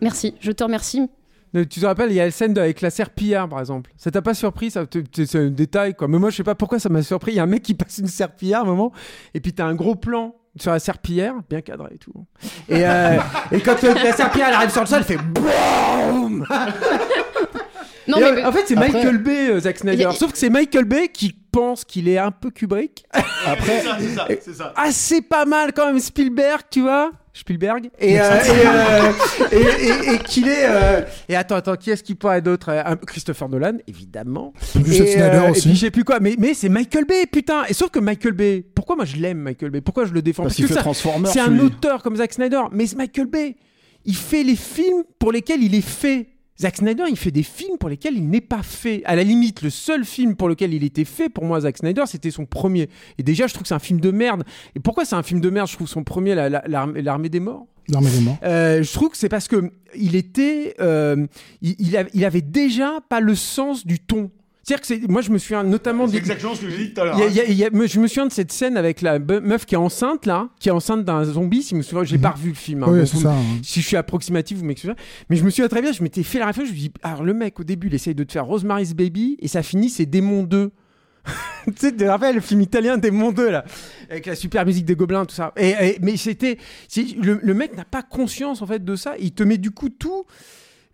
Merci, 0.00 0.34
je 0.40 0.52
te 0.52 0.62
remercie. 0.64 1.08
Tu 1.54 1.80
te 1.80 1.86
rappelles, 1.86 2.10
il 2.10 2.14
y 2.16 2.20
a 2.20 2.26
la 2.26 2.30
scène 2.30 2.52
de- 2.52 2.60
avec 2.60 2.82
la 2.82 2.90
serpillière, 2.90 3.48
par 3.48 3.58
exemple. 3.60 3.90
Ça 3.96 4.10
t'a 4.10 4.20
pas 4.20 4.34
surpris 4.34 4.70
ça 4.70 4.84
C'est 5.14 5.34
un 5.38 5.48
détail, 5.48 5.94
quoi. 5.94 6.06
Mais 6.06 6.18
moi, 6.18 6.28
je 6.30 6.36
sais 6.36 6.44
pas 6.44 6.54
pourquoi 6.54 6.78
ça 6.78 6.90
m'a 6.90 7.02
surpris. 7.02 7.32
Il 7.32 7.36
y 7.36 7.40
a 7.40 7.44
un 7.44 7.46
mec 7.46 7.62
qui 7.62 7.72
passe 7.74 7.98
une 7.98 8.06
serpillière 8.06 8.60
à 8.60 8.62
un 8.62 8.66
moment, 8.66 8.92
et 9.32 9.40
puis 9.40 9.54
t'as 9.54 9.64
un 9.64 9.74
gros 9.74 9.94
plan 9.94 10.34
sur 10.60 10.72
la 10.72 10.78
serpillière, 10.78 11.34
bien 11.48 11.62
cadré 11.62 11.94
et 11.94 11.98
tout. 11.98 12.12
Et, 12.68 12.86
euh, 12.86 13.16
et 13.50 13.60
quand 13.60 13.82
euh, 13.82 13.94
la 13.94 14.12
serpillière 14.12 14.48
elle 14.48 14.54
arrive 14.56 14.70
sur 14.70 14.80
le 14.82 14.86
sol, 14.86 14.98
elle 14.98 15.04
fait 15.04 15.16
BOOM 15.22 16.44
Non, 18.08 18.18
Et, 18.18 18.32
mais- 18.32 18.44
En 18.44 18.52
fait, 18.52 18.64
c'est 18.66 18.76
Après- 18.76 18.90
Michael 18.92 19.18
Bay, 19.18 19.50
euh, 19.50 19.60
Zack 19.60 19.78
Snyder. 19.78 20.06
A- 20.06 20.12
Sauf 20.12 20.32
que 20.32 20.38
c'est 20.38 20.50
Michael 20.50 20.84
Bay 20.86 21.08
qui 21.08 21.34
pense 21.52 21.84
qu'il 21.84 22.08
est 22.08 22.18
un 22.18 22.30
peu 22.30 22.50
Kubrick. 22.50 23.04
Après, 23.46 23.82
C'est 23.82 24.14
ça, 24.14 24.26
c'est 24.40 24.54
ça. 24.54 24.72
Ah, 24.76 24.88
c'est 24.90 25.22
pas 25.22 25.44
mal 25.44 25.72
quand 25.74 25.86
même 25.86 26.00
Spielberg, 26.00 26.62
tu 26.70 26.80
vois. 26.80 27.10
Spielberg. 27.34 27.90
Et, 28.00 28.20
euh, 28.20 28.24
et, 28.24 28.66
euh, 28.66 29.12
et, 29.52 29.56
et- 30.10 30.14
et 30.14 30.18
qu'il 30.18 30.48
est 30.48 30.64
euh, 30.64 31.02
et 31.28 31.36
attends 31.36 31.54
attends 31.54 31.76
qui 31.76 31.90
est-ce 31.92 32.02
qui 32.02 32.16
pourrait 32.16 32.38
être 32.38 32.44
d'autre 32.44 32.72
Christopher 33.06 33.48
Nolan 33.48 33.74
évidemment. 33.86 34.52
Plus 34.74 35.00
et, 35.00 35.06
Snyder 35.12 35.42
et 35.46 35.50
aussi. 35.50 35.68
puis 35.68 35.76
je 35.76 35.80
sais 35.82 35.90
plus 35.92 36.02
quoi. 36.02 36.18
Mais 36.18 36.34
mais 36.36 36.54
c'est 36.54 36.68
Michael 36.68 37.04
Bay 37.04 37.26
putain. 37.30 37.62
Et 37.68 37.74
sauf 37.74 37.90
que 37.90 38.00
Michael 38.00 38.32
Bay 38.32 38.64
pourquoi 38.74 38.96
moi 38.96 39.04
je 39.04 39.16
l'aime 39.16 39.38
Michael 39.38 39.70
Bay? 39.70 39.80
Pourquoi 39.80 40.04
je 40.06 40.12
le 40.12 40.20
défends? 40.22 40.42
Parce 40.44 40.56
qu'il 40.56 40.64
que 40.64 40.68
fait 40.70 40.74
ça- 40.74 40.80
Transformers, 40.80 41.30
c'est 41.30 41.38
un 41.40 41.48
lui. 41.50 41.60
auteur 41.60 42.02
comme 42.02 42.16
Zack 42.16 42.32
Snyder. 42.32 42.62
Mais 42.72 42.86
c'est 42.86 42.96
Michael 42.96 43.26
Bay. 43.26 43.54
Il 44.04 44.16
fait 44.16 44.42
les 44.42 44.56
films 44.56 45.04
pour 45.20 45.30
lesquels 45.30 45.62
il 45.62 45.74
est 45.76 45.80
fait 45.86 46.30
Zack 46.60 46.78
Snyder, 46.78 47.04
il 47.08 47.16
fait 47.16 47.30
des 47.30 47.44
films 47.44 47.78
pour 47.78 47.88
lesquels 47.88 48.14
il 48.16 48.28
n'est 48.28 48.40
pas 48.40 48.62
fait. 48.62 49.02
À 49.04 49.14
la 49.14 49.22
limite, 49.22 49.62
le 49.62 49.70
seul 49.70 50.04
film 50.04 50.34
pour 50.34 50.48
lequel 50.48 50.74
il 50.74 50.82
était 50.82 51.04
fait, 51.04 51.28
pour 51.28 51.44
moi, 51.44 51.60
Zack 51.60 51.78
Snyder, 51.78 52.02
c'était 52.06 52.32
son 52.32 52.46
premier. 52.46 52.88
Et 53.16 53.22
déjà, 53.22 53.46
je 53.46 53.52
trouve 53.54 53.62
que 53.62 53.68
c'est 53.68 53.74
un 53.74 53.78
film 53.78 54.00
de 54.00 54.10
merde. 54.10 54.42
Et 54.74 54.80
pourquoi 54.80 55.04
c'est 55.04 55.14
un 55.14 55.22
film 55.22 55.40
de 55.40 55.50
merde 55.50 55.68
Je 55.68 55.74
trouve 55.74 55.86
son 55.88 56.02
premier, 56.02 56.34
la- 56.34 56.48
la- 56.48 56.64
l'armée 56.66 57.28
des 57.28 57.38
morts? 57.40 57.66
L'armée 57.88 58.10
des 58.10 58.20
morts. 58.20 58.38
Euh, 58.42 58.82
je 58.82 58.92
trouve 58.92 59.10
que 59.10 59.16
c'est 59.16 59.28
parce 59.28 59.46
que 59.48 59.70
il 59.94 60.16
était, 60.16 60.74
euh, 60.80 61.26
il 61.62 62.24
avait 62.24 62.42
déjà 62.42 62.98
pas 63.08 63.20
le 63.20 63.34
sens 63.34 63.86
du 63.86 64.00
ton. 64.00 64.30
C'est-à-dire 64.68 64.80
que 64.82 64.86
c'est, 64.86 65.08
moi 65.08 65.22
je 65.22 65.30
me 65.30 65.38
souviens 65.38 65.62
notamment 65.64 66.06
C'est 66.06 66.18
exactement 66.18 66.54
ce 66.54 66.60
que 66.60 66.68
j'ai 66.68 66.76
dit 66.88 66.92
tout 66.92 67.00
à 67.00 67.04
l'heure. 67.06 67.16
hein. 67.16 67.28
je 67.86 67.98
me 68.00 68.06
souviens 68.06 68.26
de 68.26 68.32
cette 68.32 68.52
scène 68.52 68.76
avec 68.76 69.00
la 69.00 69.18
meuf 69.18 69.64
qui 69.64 69.74
est 69.74 69.78
enceinte 69.78 70.26
là, 70.26 70.50
qui 70.60 70.68
est 70.68 70.72
enceinte 70.72 71.06
d'un 71.06 71.24
zombie. 71.24 71.62
Si 71.62 71.70
je 71.70 71.76
me 71.76 71.82
souviens, 71.82 72.04
j'ai 72.04 72.18
pas 72.18 72.30
revu 72.32 72.50
le 72.50 72.54
film. 72.54 72.82
hein, 72.82 72.88
Oui, 72.90 72.98
donc 72.98 73.08
ça, 73.08 73.30
hein. 73.32 73.42
Si 73.62 73.80
je 73.80 73.86
suis 73.86 73.96
approximatif, 73.96 74.58
vous 74.58 74.66
m'excusez. 74.66 74.92
Mais 75.30 75.36
je 75.36 75.44
me 75.44 75.48
souviens 75.48 75.68
très 75.68 75.80
bien, 75.80 75.92
je 75.92 76.02
m'étais 76.02 76.22
fait 76.22 76.38
la 76.38 76.46
réflexion. 76.48 76.74
Je 76.74 76.78
me 76.78 76.88
dis, 76.88 76.92
alors 77.02 77.22
le 77.24 77.32
mec 77.32 77.58
au 77.58 77.64
début, 77.64 77.86
il 77.86 77.94
essaye 77.94 78.14
de 78.14 78.24
te 78.24 78.32
faire 78.32 78.44
Rosemary's 78.44 78.92
Baby 78.92 79.38
et 79.40 79.48
ça 79.48 79.62
finit, 79.62 79.88
c'est 79.88 80.04
Démon 80.04 80.42
2. 80.42 80.70
tu 81.66 81.72
sais, 81.76 81.90
tu 81.92 81.96
te 81.98 82.04
rappelles 82.04 82.34
le 82.34 82.40
film 82.42 82.60
italien 82.60 82.98
Démon 82.98 83.32
2 83.32 83.50
là, 83.50 83.64
avec 84.10 84.26
la 84.26 84.34
super 84.34 84.66
musique 84.66 84.84
des 84.84 84.96
gobelins, 84.96 85.24
tout 85.24 85.34
ça. 85.34 85.52
Et, 85.56 85.70
et- 85.70 85.98
mais 86.02 86.18
c'était, 86.18 86.58
le 86.96 87.52
mec 87.54 87.74
n'a 87.74 87.84
pas 87.86 88.02
conscience 88.02 88.60
en 88.60 88.66
fait 88.66 88.84
de 88.84 88.96
ça. 88.96 89.14
Il 89.18 89.32
te 89.32 89.42
met 89.42 89.56
du 89.56 89.70
coup 89.70 89.88
tout. 89.88 90.24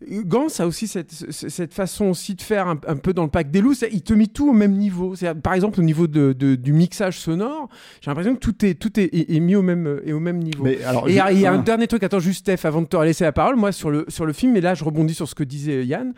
Gans 0.06 0.48
a 0.58 0.66
aussi 0.66 0.86
cette, 0.86 1.12
ce- 1.12 1.48
cette 1.48 1.72
façon 1.72 2.06
aussi 2.06 2.34
de 2.34 2.42
faire 2.42 2.68
un, 2.68 2.78
un 2.86 2.96
peu 2.96 3.12
dans 3.14 3.22
le 3.22 3.30
pack 3.30 3.50
des 3.50 3.60
loups. 3.60 3.74
Il 3.90 4.02
te 4.02 4.12
met 4.12 4.26
tout 4.26 4.50
au 4.50 4.52
même 4.52 4.72
niveau. 4.72 5.14
Par 5.42 5.54
exemple, 5.54 5.80
au 5.80 5.82
niveau 5.82 6.06
de, 6.06 6.32
de- 6.32 6.56
du 6.56 6.72
mixage 6.72 7.18
sonore, 7.20 7.68
j'ai 8.02 8.10
l'impression 8.10 8.34
que 8.34 8.40
tout 8.40 8.64
est, 8.66 8.74
tout 8.74 8.98
est, 9.00 9.04
est- 9.14 9.34
est 9.34 9.40
mis 9.40 9.54
au 9.56 9.62
même, 9.62 10.00
est 10.04 10.12
au 10.12 10.20
même 10.20 10.38
niveau. 10.40 10.64
Mais 10.64 10.82
alors, 10.84 11.08
Et 11.08 11.12
il 11.12 11.16
y 11.16 11.20
a- 11.20 11.30
je- 11.30 11.34
il 11.36 11.40
y 11.40 11.46
a 11.46 11.52
un 11.52 11.60
ah. 11.60 11.62
dernier 11.62 11.86
truc, 11.86 12.02
attends 12.02 12.18
juste 12.18 12.40
Steph, 12.40 12.66
avant 12.66 12.82
de 12.82 12.86
te 12.86 12.96
laisser 12.96 13.24
la 13.24 13.32
parole, 13.32 13.56
moi 13.56 13.72
sur 13.72 13.90
le, 13.90 14.04
sur 14.08 14.26
le 14.26 14.32
film, 14.32 14.56
et 14.56 14.60
là 14.60 14.74
je 14.74 14.84
rebondis 14.84 15.14
sur 15.14 15.28
ce 15.28 15.34
que 15.34 15.44
disait 15.44 15.86
Yann, 15.86 16.12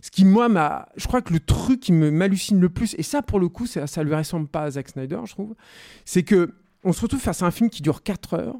ce 0.00 0.10
qui 0.10 0.24
moi 0.24 0.48
m'a, 0.48 0.88
je 0.96 1.06
crois 1.06 1.20
que 1.20 1.32
le 1.32 1.40
truc 1.40 1.80
qui 1.80 1.92
me 1.92 2.10
m'hallucine 2.10 2.60
le 2.60 2.68
plus, 2.68 2.94
et 2.96 3.02
ça 3.02 3.22
pour 3.22 3.40
le 3.40 3.48
coup 3.48 3.66
ça, 3.66 3.86
ça 3.86 4.02
lui 4.04 4.14
ressemble 4.14 4.46
pas 4.46 4.62
à 4.62 4.70
Zack 4.70 4.88
Snyder 4.88 5.18
je 5.26 5.32
trouve, 5.32 5.54
c'est 6.04 6.22
que 6.22 6.54
on 6.84 6.92
se 6.92 7.00
retrouve 7.02 7.20
face 7.20 7.42
à 7.42 7.46
un 7.46 7.50
film 7.50 7.68
qui 7.70 7.82
dure 7.82 8.02
4 8.04 8.34
heures, 8.34 8.56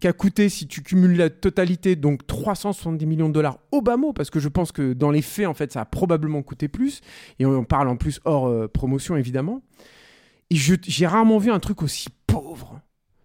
qui 0.00 0.08
a 0.08 0.12
coûté, 0.12 0.48
si 0.48 0.66
tu 0.66 0.82
cumules 0.82 1.16
la 1.16 1.28
totalité, 1.30 1.94
donc 1.94 2.26
370 2.26 3.04
millions 3.06 3.28
de 3.28 3.34
dollars 3.34 3.58
au 3.70 3.82
bas 3.82 3.96
mot, 3.96 4.12
parce 4.12 4.30
que 4.30 4.40
je 4.40 4.48
pense 4.48 4.72
que 4.72 4.92
dans 4.94 5.10
les 5.10 5.22
faits, 5.22 5.46
en 5.46 5.54
fait, 5.54 5.72
ça 5.72 5.82
a 5.82 5.84
probablement 5.84 6.42
coûté 6.42 6.68
plus, 6.68 7.00
et 7.38 7.46
on 7.46 7.64
parle 7.64 7.88
en 7.88 7.96
plus 7.96 8.20
hors 8.24 8.48
euh, 8.48 8.66
promotion, 8.66 9.16
évidemment. 9.16 9.62
Et 10.50 10.56
j'ai 10.56 11.06
rarement 11.06 11.38
vu 11.38 11.50
un 11.50 11.60
truc 11.60 11.82
aussi 11.82 12.08
pauvre. 12.26 12.80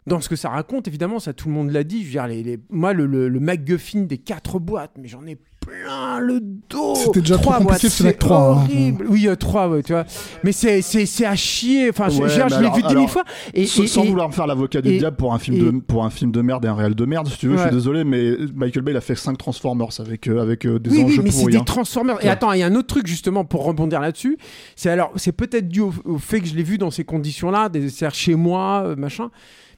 Dans 0.06 0.22
ce 0.22 0.30
que 0.30 0.36
ça 0.36 0.50
raconte, 0.50 0.88
évidemment, 0.88 1.18
ça 1.20 1.34
tout 1.34 1.48
le 1.48 1.56
monde 1.56 1.72
l'a 1.72 1.84
dit. 1.84 2.02
Je 2.02 2.06
veux 2.06 2.12
dire, 2.12 2.28
les- 2.28 2.60
moi, 2.70 2.94
le, 2.94 3.08
le, 3.08 3.28
le 3.28 3.40
MacGuffin 3.40 4.02
des 4.02 4.20
quatre 4.20 4.60
boîtes, 4.60 4.92
mais 5.00 5.08
j'en 5.08 5.26
ai 5.26 5.36
plein 5.66 6.20
le 6.20 6.40
dos. 6.70 6.96
C'était 6.96 7.22
déjà 7.22 7.36
trop 7.36 7.44
Trois 7.52 7.58
compliqué 7.60 7.70
boîtes, 7.72 7.84
de 7.84 7.90
faire 7.90 8.06
avec 8.06 8.16
c'est 8.22 8.28
trois, 8.28 8.38
hein. 8.38 8.64
horrible. 8.64 9.06
Oui, 9.10 9.28
euh, 9.28 9.36
trois, 9.36 9.70
ouais, 9.70 9.84
tu 9.84 9.94
vois. 9.94 10.06
Mais 10.44 10.52
c'est, 10.52 10.82
c'est, 10.82 11.06
c'est 11.06 11.26
à 11.26 11.36
chier. 11.36 11.90
Enfin, 11.90 12.10
je, 12.10 12.22
Ouais, 12.22 12.30
je 12.30 12.36
je 12.56 12.62
l'ai 12.62 12.70
vu 12.72 12.82
dix 12.88 12.96
mille 12.96 13.08
fois. 13.10 13.24
Et, 13.54 13.66
sans 13.66 13.84
et- 13.84 13.88
sans 13.88 14.04
et- 14.04 14.10
vouloir 14.10 14.28
me 14.30 14.34
faire 14.34 14.48
l'avocat 14.48 14.82
du 14.82 14.98
diable 14.98 15.18
pour 15.18 15.34
un 15.34 15.40
film 15.40 15.58
et- 15.58 15.60
de 15.60 15.72
pour 15.80 16.06
un 16.06 16.10
film 16.10 16.32
de 16.32 16.42
merde 16.42 16.66
et 16.66 16.68
un 16.68 16.76
réel 16.76 16.96
de 16.96 17.06
merde 17.06 17.28
si 17.28 17.38
tu 17.38 17.48
veux 17.48 17.58
je 17.58 17.62
suis 17.64 17.72
désolé 17.72 18.04
mais 18.04 18.32
Michael 18.56 18.84
Bay 18.84 18.92
il 18.92 18.98
a 18.98 19.02
fait 19.02 19.16
5 19.16 19.38
Transformers 19.38 19.90
avec 20.00 20.28
euh, 20.28 20.42
avec 20.42 20.66
euh, 20.66 20.80
des 20.80 20.90
oui, 20.90 20.98
oui, 20.98 21.04
enjeux 21.06 21.22
mais 21.24 21.32
c'est 21.32 21.46
des 21.46 21.58
hein. 21.58 21.64
Transformers. 21.66 22.24
Et 22.24 22.30
attends, 22.30 22.52
il 22.54 22.60
y 22.60 22.64
a 22.64 22.68
un 22.68 22.76
autre 22.76 22.88
truc 22.88 23.08
justement 23.08 23.46
pour 23.46 23.64
rebondir 23.66 24.00
là-dessus. 24.02 24.38
C'est 24.76 24.90
alors, 24.90 25.12
c'est 25.16 25.32
peut-être 25.32 25.68
dû 25.68 25.82
au, 25.82 25.94
au 26.06 26.18
fait 26.18 26.40
que 26.42 26.48
je 26.48 26.56
l'ai 26.56 26.64
vu 26.64 26.78
dans 26.78 26.92
ces 26.92 27.04
conditions-là, 27.04 27.70
des- 27.70 27.90
c'est-à-dire 27.90 28.16
chez 28.16 28.36
moi, 28.36 28.84
euh, 28.86 28.96
machin. 28.96 29.30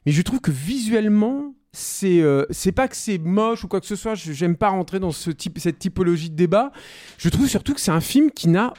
Mais 0.05 0.11
je 0.11 0.21
trouve 0.21 0.39
que 0.39 0.51
visuellement, 0.51 1.53
c'est 1.72 2.22
euh, 2.22 2.45
c'est 2.49 2.72
pas 2.72 2.88
que 2.88 2.95
c'est 2.95 3.18
moche 3.18 3.63
ou 3.63 3.68
quoi 3.68 3.80
que 3.80 3.86
ce 3.86 3.95
soit. 3.95 4.15
J'aime 4.15 4.55
pas 4.55 4.70
rentrer 4.70 4.99
dans 4.99 5.11
ce 5.11 5.30
type, 5.30 5.59
cette 5.59 5.80
typologie 5.80 6.30
de 6.30 6.36
débat. 6.36 6.72
Je 7.18 7.30
trouve 7.30 7.47
surtout 7.47 7.74
que 7.74 7.82
c'est 7.82 7.91
un 7.91 8.01
film 8.01 8.32
qui 8.32 8.47
n'a 8.47 8.74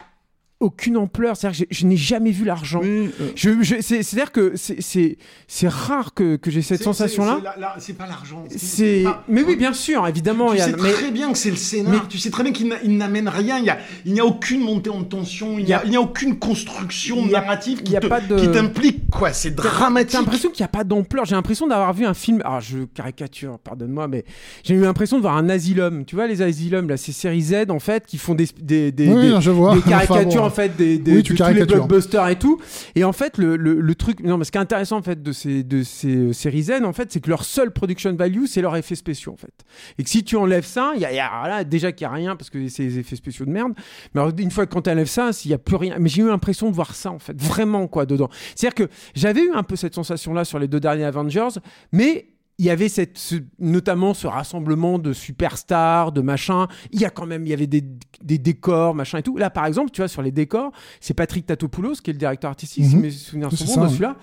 aucune 0.61 0.97
ampleur. 0.97 1.37
C'est-à-dire 1.37 1.67
que 1.69 1.75
je 1.75 1.87
n'ai 1.87 1.97
jamais 1.97 2.31
vu 2.31 2.45
l'argent. 2.45 2.81
euh. 2.85 3.07
Je- 3.37 3.63
je- 3.63 3.77
c'est- 3.81 4.03
C'est-à-dire 4.03 4.33
que 4.33 4.53
c'est- 4.57 4.81
c'est 4.81 5.17
c'est 5.47 5.69
rare 5.69 6.15
que, 6.15 6.37
que 6.37 6.51
j'ai 6.51 6.63
cette 6.63 6.79
C'est- 6.79 6.85
sensation-là. 6.85 7.39
c'est- 7.43 7.49
c'est 7.55 7.61
la- 7.61 7.75
la- 7.75 7.81
C'est 7.81 7.93
pas 7.93 8.07
l'argent. 8.07 8.45
C'est, 8.57 9.05
mais 9.29 9.43
oui, 9.43 9.57
bien 9.57 9.73
sûr, 9.73 10.07
évidemment, 10.07 10.51
Tu 10.53 10.59
sais 10.59 10.73
mais- 10.81 10.93
très 10.93 11.11
bien 11.11 11.31
que 11.33 11.39
c'est 11.39 11.51
le 11.51 11.57
scénar. 11.57 11.93
mais- 11.93 12.09
Tu 12.09 12.19
sais 12.19 12.31
très 12.31 12.43
bien 12.43 12.53
qu'il 12.53 12.69
n'a- 12.69 12.83
il 12.83 12.97
n'amène 12.97 13.29
rien. 13.29 13.59
Il 13.59 13.65
y 13.65 13.71
a, 13.71 13.79
il 14.05 14.13
n'y 14.13 14.21
a 14.21 14.25
aucune 14.27 14.61
montée 14.61 14.91
en 14.91 15.05
tension. 15.05 15.59
Il 15.59 15.65
n'y 15.65 15.73
a, 15.73 15.83
aucune 16.01 16.39
construction 16.39 17.17
Il 17.25 17.31
y 17.31 17.35
a- 17.35 17.41
narrative 17.41 17.83
qui 17.83 17.93
y 17.93 17.97
a 17.97 18.01
te- 18.01 18.07
pas 18.07 18.21
de- 18.21 18.37
qui 18.39 18.51
t'implique. 18.51 19.09
Quoi, 19.11 19.33
c'est 19.33 19.51
dramatique. 19.55 20.13
J'ai 20.13 20.19
l'impression 20.19 20.51
qu'il 20.51 20.63
n'y 20.63 20.67
a 20.67 20.69
pas 20.69 20.85
d'ampleur. 20.85 21.25
J'ai 21.25 21.35
l'impression 21.35 21.67
d'avoir 21.67 21.93
vu 21.93 22.05
un 22.05 22.15
film. 22.15 22.41
Alors, 22.45 22.61
je 22.61 22.79
caricature, 22.95 23.59
pardonne-moi, 23.59 24.09
mais 24.09 24.25
j'ai 24.65 24.75
eu 24.75 24.81
l'impression 24.81 25.17
de 25.17 25.23
voir 25.23 25.37
un 25.37 25.49
asylum. 25.49 26.05
Tu 26.05 26.15
vois, 26.17 26.27
les 26.27 26.43
asylums, 26.43 26.89
là, 26.89 26.97
c'est 26.97 27.13
série 27.13 27.43
Z, 27.43 27.71
en 27.71 27.79
fait, 27.79 28.07
qui 28.07 28.19
font 28.19 28.35
des, 28.35 28.47
des, 28.61 28.93
des, 28.93 29.09
Oui, 29.09 29.23
des- 29.23 29.29
non, 29.31 29.41
je 29.41 29.51
vois. 29.51 29.75
des 29.75 29.81
Enfin, 29.87 29.91
caricatures, 30.07 30.43
bon. 30.43 30.48
En 30.49 30.55
fait, 30.55 30.77
des, 30.77 30.99
des, 30.99 31.13
Oui, 31.13 31.17
de 31.19 31.23
tu 31.23 31.35
tous 31.35 31.45
les 31.53 31.65
blockbusters 31.65 32.29
et 32.29 32.39
tout. 32.39 32.61
Et 32.95 33.05
en 33.05 33.13
fait, 33.13 33.39
le, 33.39 33.57
le, 33.57 33.81
le 33.81 33.95
truc. 33.95 34.21
Non, 34.21 34.37
mais 34.39 34.45
ce 34.45 34.51
qui 34.51 34.59
est 34.59 34.61
intéressant, 34.61 34.97
en 34.99 35.03
fait, 35.03 35.23
de 35.23 35.33
ces, 35.33 35.63
de 35.63 35.83
ces 35.83 36.17
euh, 36.17 36.33
séries 36.33 36.65
Z, 36.65 36.83
en 36.85 36.93
fait, 36.93 37.13
c'est 37.13 37.21
que 37.21 37.31
leur 37.31 37.45
seul 37.45 37.71
production 37.71 38.15
value, 38.15 38.47
c'est 38.47 38.61
leurs 38.61 38.77
effets 38.77 38.95
spéciaux, 38.95 39.33
en 39.33 39.37
fait. 39.37 39.53
Et 39.99 40.05
que 40.05 40.11
si 40.11 40.25
tu 40.25 40.37
enlèves 40.37 40.67
ça, 40.67 40.93
il 40.97 41.01
y 41.01 41.05
a, 41.05 41.13
y 41.13 41.17
là, 41.17 41.65
déjà 41.65 41.93
qu'il 41.93 42.07
n'y 42.07 42.13
a 42.13 42.17
rien, 42.17 42.37
parce 42.37 42.51
que 42.51 42.69
c'est 42.69 42.85
des 42.85 42.99
effets 42.99 43.17
spéciaux 43.17 43.47
de 43.47 43.51
merde. 43.51 43.73
Mais 44.15 44.21
alors, 44.21 44.33
une 44.37 44.51
fois 44.51 44.67
que 44.67 44.73
quand 44.73 44.83
tu 44.83 44.91
enlèves 44.91 45.07
ça, 45.07 45.33
s'il 45.33 45.51
n'y 45.51 45.55
a 45.55 45.59
plus 45.59 45.77
rien. 45.77 45.97
Mais 45.99 46.09
j'ai 46.09 46.23
eu 46.23 46.29
l'impression 46.29 46.69
de 46.71 46.75
voir 46.75 46.95
ça, 46.95 47.11
en 47.11 47.19
fait, 47.19 47.41
vraiment, 47.41 47.87
quoi, 47.87 48.07
dedans. 48.07 48.29
C'est-à-dire 48.55 48.75
que 48.87 48.93
j'avais 49.15 49.43
eu 49.43 49.53
un 49.53 49.63
peu 49.63 49.77
cette 49.77 49.95
sensation-là 49.95 50.45
sur 50.45 50.59
les 50.59 50.69
deux 50.69 50.81
derniers 50.81 51.05
Avengers, 51.05 51.59
mais 51.93 52.27
il 52.59 52.65
y 52.67 52.71
avait 52.71 52.89
cette, 52.89 53.17
ce- 53.19 53.37
notamment 53.61 54.15
ce 54.15 54.27
rassemblement 54.27 54.99
de 54.99 55.13
superstars, 55.13 56.11
de 56.13 56.21
machin. 56.21 56.67
Il 56.93 57.01
y 57.01 57.05
a 57.05 57.11
quand 57.11 57.27
même, 57.27 57.47
il 57.47 57.51
y 57.51 57.53
avait 57.53 57.67
des, 57.69 57.85
des 58.23 58.39
décors, 58.39 58.95
machin 58.95 59.19
et 59.19 59.23
tout. 59.23 59.37
Là, 59.37 59.49
par 59.51 59.65
exemple, 59.67 59.91
tu 59.93 60.01
vois, 60.01 60.09
sur 60.09 60.23
les 60.23 60.33
décors, 60.33 60.73
c'est 61.01 61.15
Patrick 61.15 61.47
Tatopoulos 61.47 61.95
qui 62.03 62.11
est 62.11 62.15
le 62.15 62.19
directeur 62.19 62.51
artistique, 62.51 62.85
si 62.85 62.97
Mhm. 62.97 63.03
mes 63.03 63.11
souvenirs 63.11 63.53
sont 63.53 63.65
bons, 63.77 63.85
de 63.85 63.89
celui-là. 63.89 64.17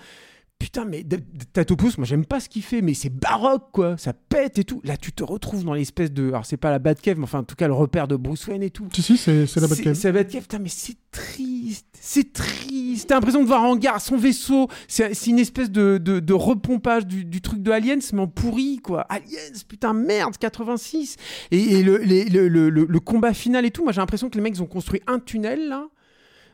Putain, 0.58 0.86
mais 0.86 1.04
Tatopoulos, 1.52 1.92
moi 1.98 2.06
j'aime 2.06 2.24
pas 2.24 2.40
ce 2.40 2.48
qu'il 2.48 2.62
fait, 2.62 2.80
mais 2.80 2.94
c'est 2.94 3.10
baroque 3.10 3.68
quoi, 3.72 3.98
ça 3.98 4.14
pète 4.14 4.58
et 4.58 4.64
tout. 4.64 4.80
Là, 4.84 4.96
tu 4.96 5.12
te 5.12 5.22
retrouves 5.22 5.64
dans 5.64 5.74
l'espèce 5.74 6.10
de. 6.10 6.28
Alors, 6.28 6.46
c'est 6.46 6.56
pas 6.56 6.70
la 6.70 6.78
Batcave, 6.78 7.18
mais 7.18 7.24
enfin, 7.24 7.40
en 7.40 7.44
tout 7.44 7.56
cas, 7.56 7.66
le 7.68 7.74
repère 7.74 8.08
de 8.08 8.16
Bruce 8.16 8.46
Wayne 8.46 8.62
et 8.62 8.70
tout. 8.70 8.88
Si, 8.94 9.02
si, 9.02 9.16
c'est 9.18 9.46
c'est 9.46 9.60
la 9.60 9.68
C'est 9.68 9.76
Batcave. 9.76 9.94
c'est 9.94 10.08
la 10.12 10.22
Batcave, 10.22 10.42
putain, 10.42 10.58
mais 10.58 10.70
c'est 10.70 10.96
triste, 11.12 11.86
c'est 12.00 12.32
triste. 12.32 13.06
T'as 13.08 13.16
l'impression 13.16 13.42
de 13.42 13.46
voir 13.46 13.62
en 13.64 13.76
gare 13.76 14.00
son 14.00 14.16
vaisseau. 14.16 14.68
C'est 14.88 15.12
c'est 15.14 15.30
une 15.30 15.38
espèce 15.38 15.70
de, 15.70 15.98
de, 15.98 16.20
de 16.20 16.32
repompage 16.32 17.06
du, 17.06 17.26
du 17.26 17.42
truc 17.42 17.62
de 17.62 17.70
Aliens, 17.70 17.98
mais 18.14 18.20
en 18.22 18.26
pourri, 18.26 18.78
quoi. 18.82 19.02
Aliens, 19.10 19.38
putain, 19.68 19.92
merde, 19.92 20.36
86. 20.38 21.16
Et, 21.50 21.58
et 21.78 21.82
le, 21.82 21.98
les- 21.98 22.24
le, 22.24 22.48
le, 22.48 22.70
le- 22.70 22.86
le 22.88 23.00
combat 23.00 23.34
final 23.34 23.66
et 23.66 23.70
tout, 23.70 23.82
moi 23.84 23.92
j'ai 23.92 24.00
l'impression 24.00 24.30
que 24.30 24.36
les 24.36 24.40
mecs 24.42 24.58
ont 24.60 24.66
construit 24.66 25.02
un 25.06 25.18
tunnel, 25.18 25.68
là. 25.68 25.86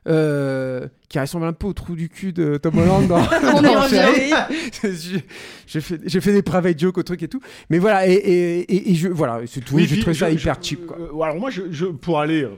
Euh, 0.09 0.89
qui 1.09 1.19
ressemble 1.21 1.47
un 1.47 1.53
peu 1.53 1.67
au 1.69 1.73
trou 1.73 1.95
du 1.95 2.09
cul 2.09 2.33
de 2.33 2.57
Tom 2.57 2.77
Holland 2.79 3.07
dans, 3.07 3.19
dans. 3.63 3.89
J'ai- 5.67 5.81
fait, 5.81 6.01
j'ai 6.05 6.21
fait 6.21 6.33
des 6.33 6.43
private 6.43 6.79
jokes 6.79 6.99
au 6.99 7.03
truc 7.03 7.23
et 7.23 7.29
tout 7.29 7.41
mais 7.71 7.79
voilà 7.79 8.07
et, 8.07 8.13
et, 8.13 8.61
et, 8.61 8.91
et 8.91 8.95
je 8.95 9.09
voilà 9.09 9.41
c'est 9.47 9.61
tout 9.61 9.75
Oui, 9.77 9.87
j'ai 9.89 10.01
trouvé 10.01 10.15
ça 10.15 10.29
je- 10.31 10.35
hyper 10.39 10.57
je- 10.61 10.67
cheap 10.69 10.87
quoi. 10.87 10.97
euh, 10.99 11.23
alors 11.23 11.37
moi, 11.37 11.51
je, 11.51 11.63
je- 11.71 11.87
pour 11.87 12.19
aller, 12.21 12.43
euh, 12.43 12.51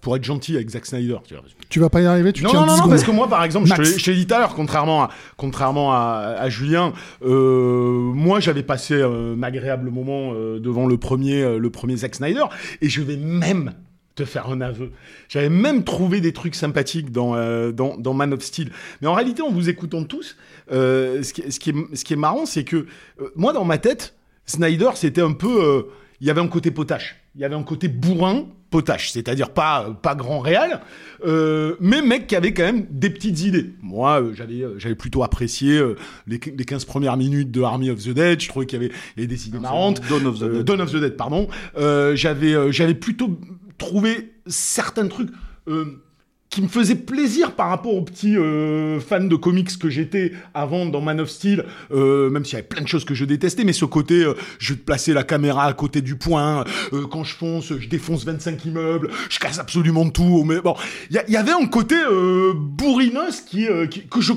pour 0.00 0.14
être 0.16 0.22
gentil 0.24 0.54
avec 0.56 0.68
Zack 0.70 0.86
Snyder, 0.86 1.16
tu 1.26 1.34
vois. 1.34 1.42
Tu 1.68 1.80
vas 1.80 1.88
pas 1.90 2.00
y 2.00 2.06
arriver, 2.06 2.32
tu 2.32 2.44
non, 2.44 2.50
tiens 2.50 2.60
non, 2.60 2.66
10 2.66 2.70
non, 2.70 2.76
secondes. 2.76 2.90
parce 2.90 3.02
que 3.04 3.10
moi, 3.10 3.28
par 3.28 3.42
exemple, 3.44 3.66
je 3.66 3.72
te 3.74 3.78
Max. 3.78 3.92
l'ai- 3.92 3.98
je 3.98 4.04
t'ai 4.04 4.14
dit 4.14 4.26
tout 4.26 4.34
à 4.34 4.38
l'heure, 4.38 4.54
contrairement 4.54 5.02
à, 5.04 5.08
contrairement 5.36 5.92
à, 5.92 6.34
à 6.38 6.48
Julien, 6.48 6.92
euh, 7.24 8.12
moi, 8.14 8.38
j'avais 8.40 8.62
passé 8.62 8.94
euh, 8.94 9.34
un 9.36 9.42
agréable 9.42 9.90
moment 9.90 10.32
euh, 10.34 10.60
devant 10.60 10.86
le 10.86 10.98
premier, 10.98 11.42
euh, 11.42 11.58
le 11.58 11.70
premier 11.70 11.96
Zack 11.96 12.14
Snyder, 12.14 12.44
et 12.80 12.88
je 12.88 13.02
vais 13.02 13.16
même 13.16 13.72
te 14.18 14.24
faire 14.24 14.48
un 14.48 14.60
aveu. 14.60 14.90
J'avais 15.28 15.48
même 15.48 15.84
trouvé 15.84 16.20
des 16.20 16.32
trucs 16.32 16.54
sympathiques 16.54 17.12
dans, 17.12 17.36
euh, 17.36 17.70
dans, 17.70 17.96
dans 17.96 18.14
Man 18.14 18.32
of 18.32 18.42
Steel. 18.42 18.70
Mais 19.00 19.06
en 19.06 19.14
réalité, 19.14 19.42
en 19.42 19.50
vous 19.50 19.68
écoutant 19.68 20.04
tous, 20.04 20.36
euh, 20.72 21.22
ce, 21.22 21.32
qui, 21.32 21.50
ce, 21.50 21.60
qui 21.60 21.70
est, 21.70 21.96
ce 21.96 22.04
qui 22.04 22.12
est 22.14 22.16
marrant, 22.16 22.46
c'est 22.46 22.64
que 22.64 22.76
euh, 23.20 23.32
moi, 23.36 23.52
dans 23.52 23.64
ma 23.64 23.78
tête, 23.78 24.14
Snyder, 24.46 24.90
c'était 24.94 25.22
un 25.22 25.32
peu... 25.32 25.86
Il 26.20 26.26
y 26.26 26.30
avait 26.30 26.40
un 26.40 26.48
côté 26.48 26.72
potache. 26.72 27.16
Il 27.36 27.40
y 27.40 27.44
avait 27.44 27.54
un 27.54 27.62
côté 27.62 27.86
bourrin 27.86 28.46
potache, 28.70 29.10
c'est-à-dire 29.10 29.50
pas 29.50 29.96
pas 30.02 30.14
grand 30.14 30.40
réel, 30.40 30.80
euh, 31.24 31.76
mais 31.80 32.02
mec 32.02 32.26
qui 32.26 32.36
avait 32.36 32.52
quand 32.52 32.64
même 32.64 32.86
des 32.90 33.10
petites 33.10 33.40
idées. 33.42 33.72
Moi, 33.82 34.20
euh, 34.20 34.34
j'avais 34.34 34.62
euh, 34.62 34.78
j'avais 34.78 34.94
plutôt 34.94 35.22
apprécié 35.22 35.80
les, 36.26 36.38
les 36.38 36.64
15 36.64 36.84
premières 36.84 37.16
minutes 37.16 37.50
de 37.50 37.62
Army 37.62 37.90
of 37.90 38.02
the 38.02 38.10
Dead. 38.10 38.40
Je 38.40 38.48
trouvais 38.48 38.66
qu'il 38.66 38.82
y 38.82 38.84
avait, 38.84 38.94
il 39.16 39.20
y 39.20 39.24
avait 39.24 39.34
des 39.34 39.48
idées 39.48 39.58
marrantes. 39.58 40.00
Dawn 40.08 40.26
of 40.26 40.38
the 40.38 40.44
Dead. 40.44 40.64
Dawn 40.64 40.80
of 40.80 40.92
the 40.92 40.96
Dead, 40.96 41.16
pardon. 41.16 41.48
J'avais 41.76 42.72
j'avais 42.72 42.94
plutôt 42.94 43.38
trouvé 43.78 44.32
certains 44.46 45.08
trucs. 45.08 45.30
euh, 45.68 46.02
qui 46.50 46.62
me 46.62 46.68
faisaient 46.68 46.94
plaisir 46.94 47.52
par 47.52 47.68
rapport 47.68 47.92
aux 47.94 48.00
petits 48.00 48.34
euh, 48.34 49.00
fans 49.00 49.22
de 49.22 49.36
comics 49.36 49.78
que 49.78 49.90
j'étais 49.90 50.32
avant 50.54 50.86
dans 50.86 51.02
Man 51.02 51.20
of 51.20 51.28
Steel, 51.28 51.66
euh, 51.90 52.30
même 52.30 52.42
s'il 52.46 52.54
y 52.54 52.56
avait 52.56 52.66
plein 52.66 52.80
de 52.80 52.88
choses 52.88 53.04
que 53.04 53.12
je 53.12 53.26
détestais, 53.26 53.64
mais 53.64 53.74
ce 53.74 53.84
côté, 53.84 54.24
je 54.58 54.72
vais 54.72 54.78
placer 54.80 55.12
la 55.12 55.24
caméra 55.24 55.66
à 55.66 55.74
côté 55.74 56.00
du 56.00 56.16
point, 56.16 56.64
quand 57.10 57.22
je 57.22 57.34
fonce, 57.34 57.74
je 57.78 57.86
défonce 57.86 58.24
25 58.24 58.64
immeubles, 58.64 59.10
je 59.28 59.38
casse 59.38 59.58
absolument 59.58 60.08
tout, 60.08 60.42
mais 60.44 60.62
bon, 60.62 60.74
il 61.10 61.22
y, 61.28 61.36
avait 61.36 61.52
un 61.52 61.66
côté 61.66 61.96
bourrinos 62.54 63.42
qui, 63.42 63.66
qui- 63.90 64.06
que 64.08 64.20
je... 64.22 64.32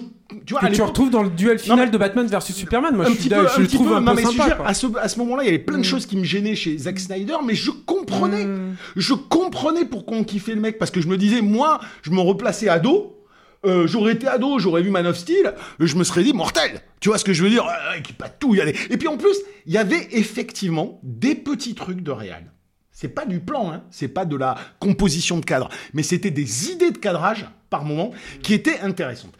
Tu 0.46 0.54
vois, 0.54 0.62
que 0.62 0.74
tu 0.74 0.82
retrouves 0.82 1.10
dans 1.10 1.24
le 1.24 1.30
duel 1.30 1.60
final 1.60 1.86
mais- 1.86 1.92
de 1.92 1.98
Batman 1.98 2.26
versus 2.28 2.56
Superman 2.56 2.96
moi 2.96 3.06
un 3.06 3.10
je 3.10 3.14
suis 3.20 3.30
peu, 3.30 3.36
je 3.48 3.60
un 3.60 3.62
le 3.62 3.68
trouve 3.68 3.88
peu. 3.90 3.96
un 3.96 4.02
Non, 4.02 4.12
peu 4.12 4.18
mais 4.18 4.24
veux 4.28 4.32
sympa 4.32 4.64
à 4.66 4.74
ce, 4.74 4.88
à 4.98 5.08
ce 5.08 5.20
moment-là, 5.20 5.44
il 5.44 5.46
y 5.46 5.50
avait 5.50 5.58
Mm. 5.60 5.66
plein 5.66 5.78
de 5.78 5.84
choses 5.84 6.06
qui 6.06 6.18
me 6.18 6.24
gênaient 6.24 6.56
chez 6.56 6.78
Zack 6.78 7.00
Snyder, 7.00 7.36
mais 7.46 7.56
je 7.56 7.72
comprenais. 7.72 8.48
Je 8.96 9.14
comprenais 9.14 9.86
pourquoi 9.86 10.18
on 10.18 10.24
kiffait 10.24 10.56
le 10.56 10.62
mec, 10.62 10.78
parce 10.78 10.92
que 10.92 11.02
je 11.02 11.08
me 11.08 11.18
disais, 11.18 11.42
moi, 11.42 11.80
je 12.02 12.12
me 12.12 12.20
replaçais 12.20 12.70
ado. 12.70 13.18
euh, 13.64 13.86
j'aurais 13.86 14.14
été 14.14 14.26
ado, 14.28 14.58
j'aurais 14.58 14.82
vu 14.82 14.90
Man 14.90 15.06
of 15.06 15.16
Steel, 15.16 15.46
euh, 15.46 15.86
je 15.86 15.96
me 15.96 16.04
serais 16.04 16.24
dit 16.24 16.34
mortel. 16.34 16.82
Tu 17.00 17.10
vois 17.10 17.20
ce 17.20 17.24
que 17.24 17.32
je 17.32 17.44
veux 17.44 17.50
dire? 17.52 17.64
Euh, 17.68 18.00
Qui 18.02 18.12
pas 18.14 18.28
tout 18.28 18.56
y. 18.56 18.60
Et 18.60 18.98
puis 18.98 19.08
en 19.08 19.18
plus, 19.18 19.38
il 19.68 19.72
y 19.74 19.78
avait 19.78 20.08
effectivement 20.14 21.00
des 21.04 21.36
petits 21.36 21.76
trucs 21.76 22.02
de 22.02 22.10
réal. 22.10 22.52
C'est 22.92 23.10
pas 23.10 23.24
du 23.26 23.40
plan, 23.40 23.72
hein. 23.72 23.84
c'est 23.92 24.08
pas 24.08 24.26
de 24.26 24.36
la 24.36 24.56
composition 24.80 25.38
de 25.38 25.46
cadre, 25.46 25.70
mais 25.94 26.02
c'était 26.02 26.32
des 26.32 26.72
idées 26.72 26.90
de 26.90 26.98
cadrage 26.98 27.46
par 27.70 27.84
moment 27.86 28.12
qui 28.42 28.56
étaient 28.56 28.80
intéressantes. 28.80 29.34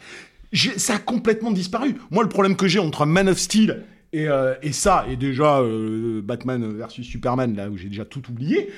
Ça 0.52 0.96
a 0.96 0.98
complètement 0.98 1.50
disparu. 1.50 1.96
Moi, 2.10 2.22
le 2.22 2.28
problème 2.28 2.56
que 2.56 2.66
j'ai 2.66 2.78
entre 2.78 3.06
Man 3.06 3.28
of 3.28 3.38
Steel 3.38 3.84
et, 4.12 4.28
euh, 4.28 4.54
ça, 4.72 5.06
et 5.08 5.16
déjà 5.16 5.60
euh, 5.60 6.20
Batman 6.22 6.76
versus 6.76 7.06
Superman, 7.06 7.56
là 7.56 7.70
où 7.70 7.78
j'ai 7.78 7.88
déjà 7.88 8.04
tout 8.04 8.22
oublié, 8.28 8.70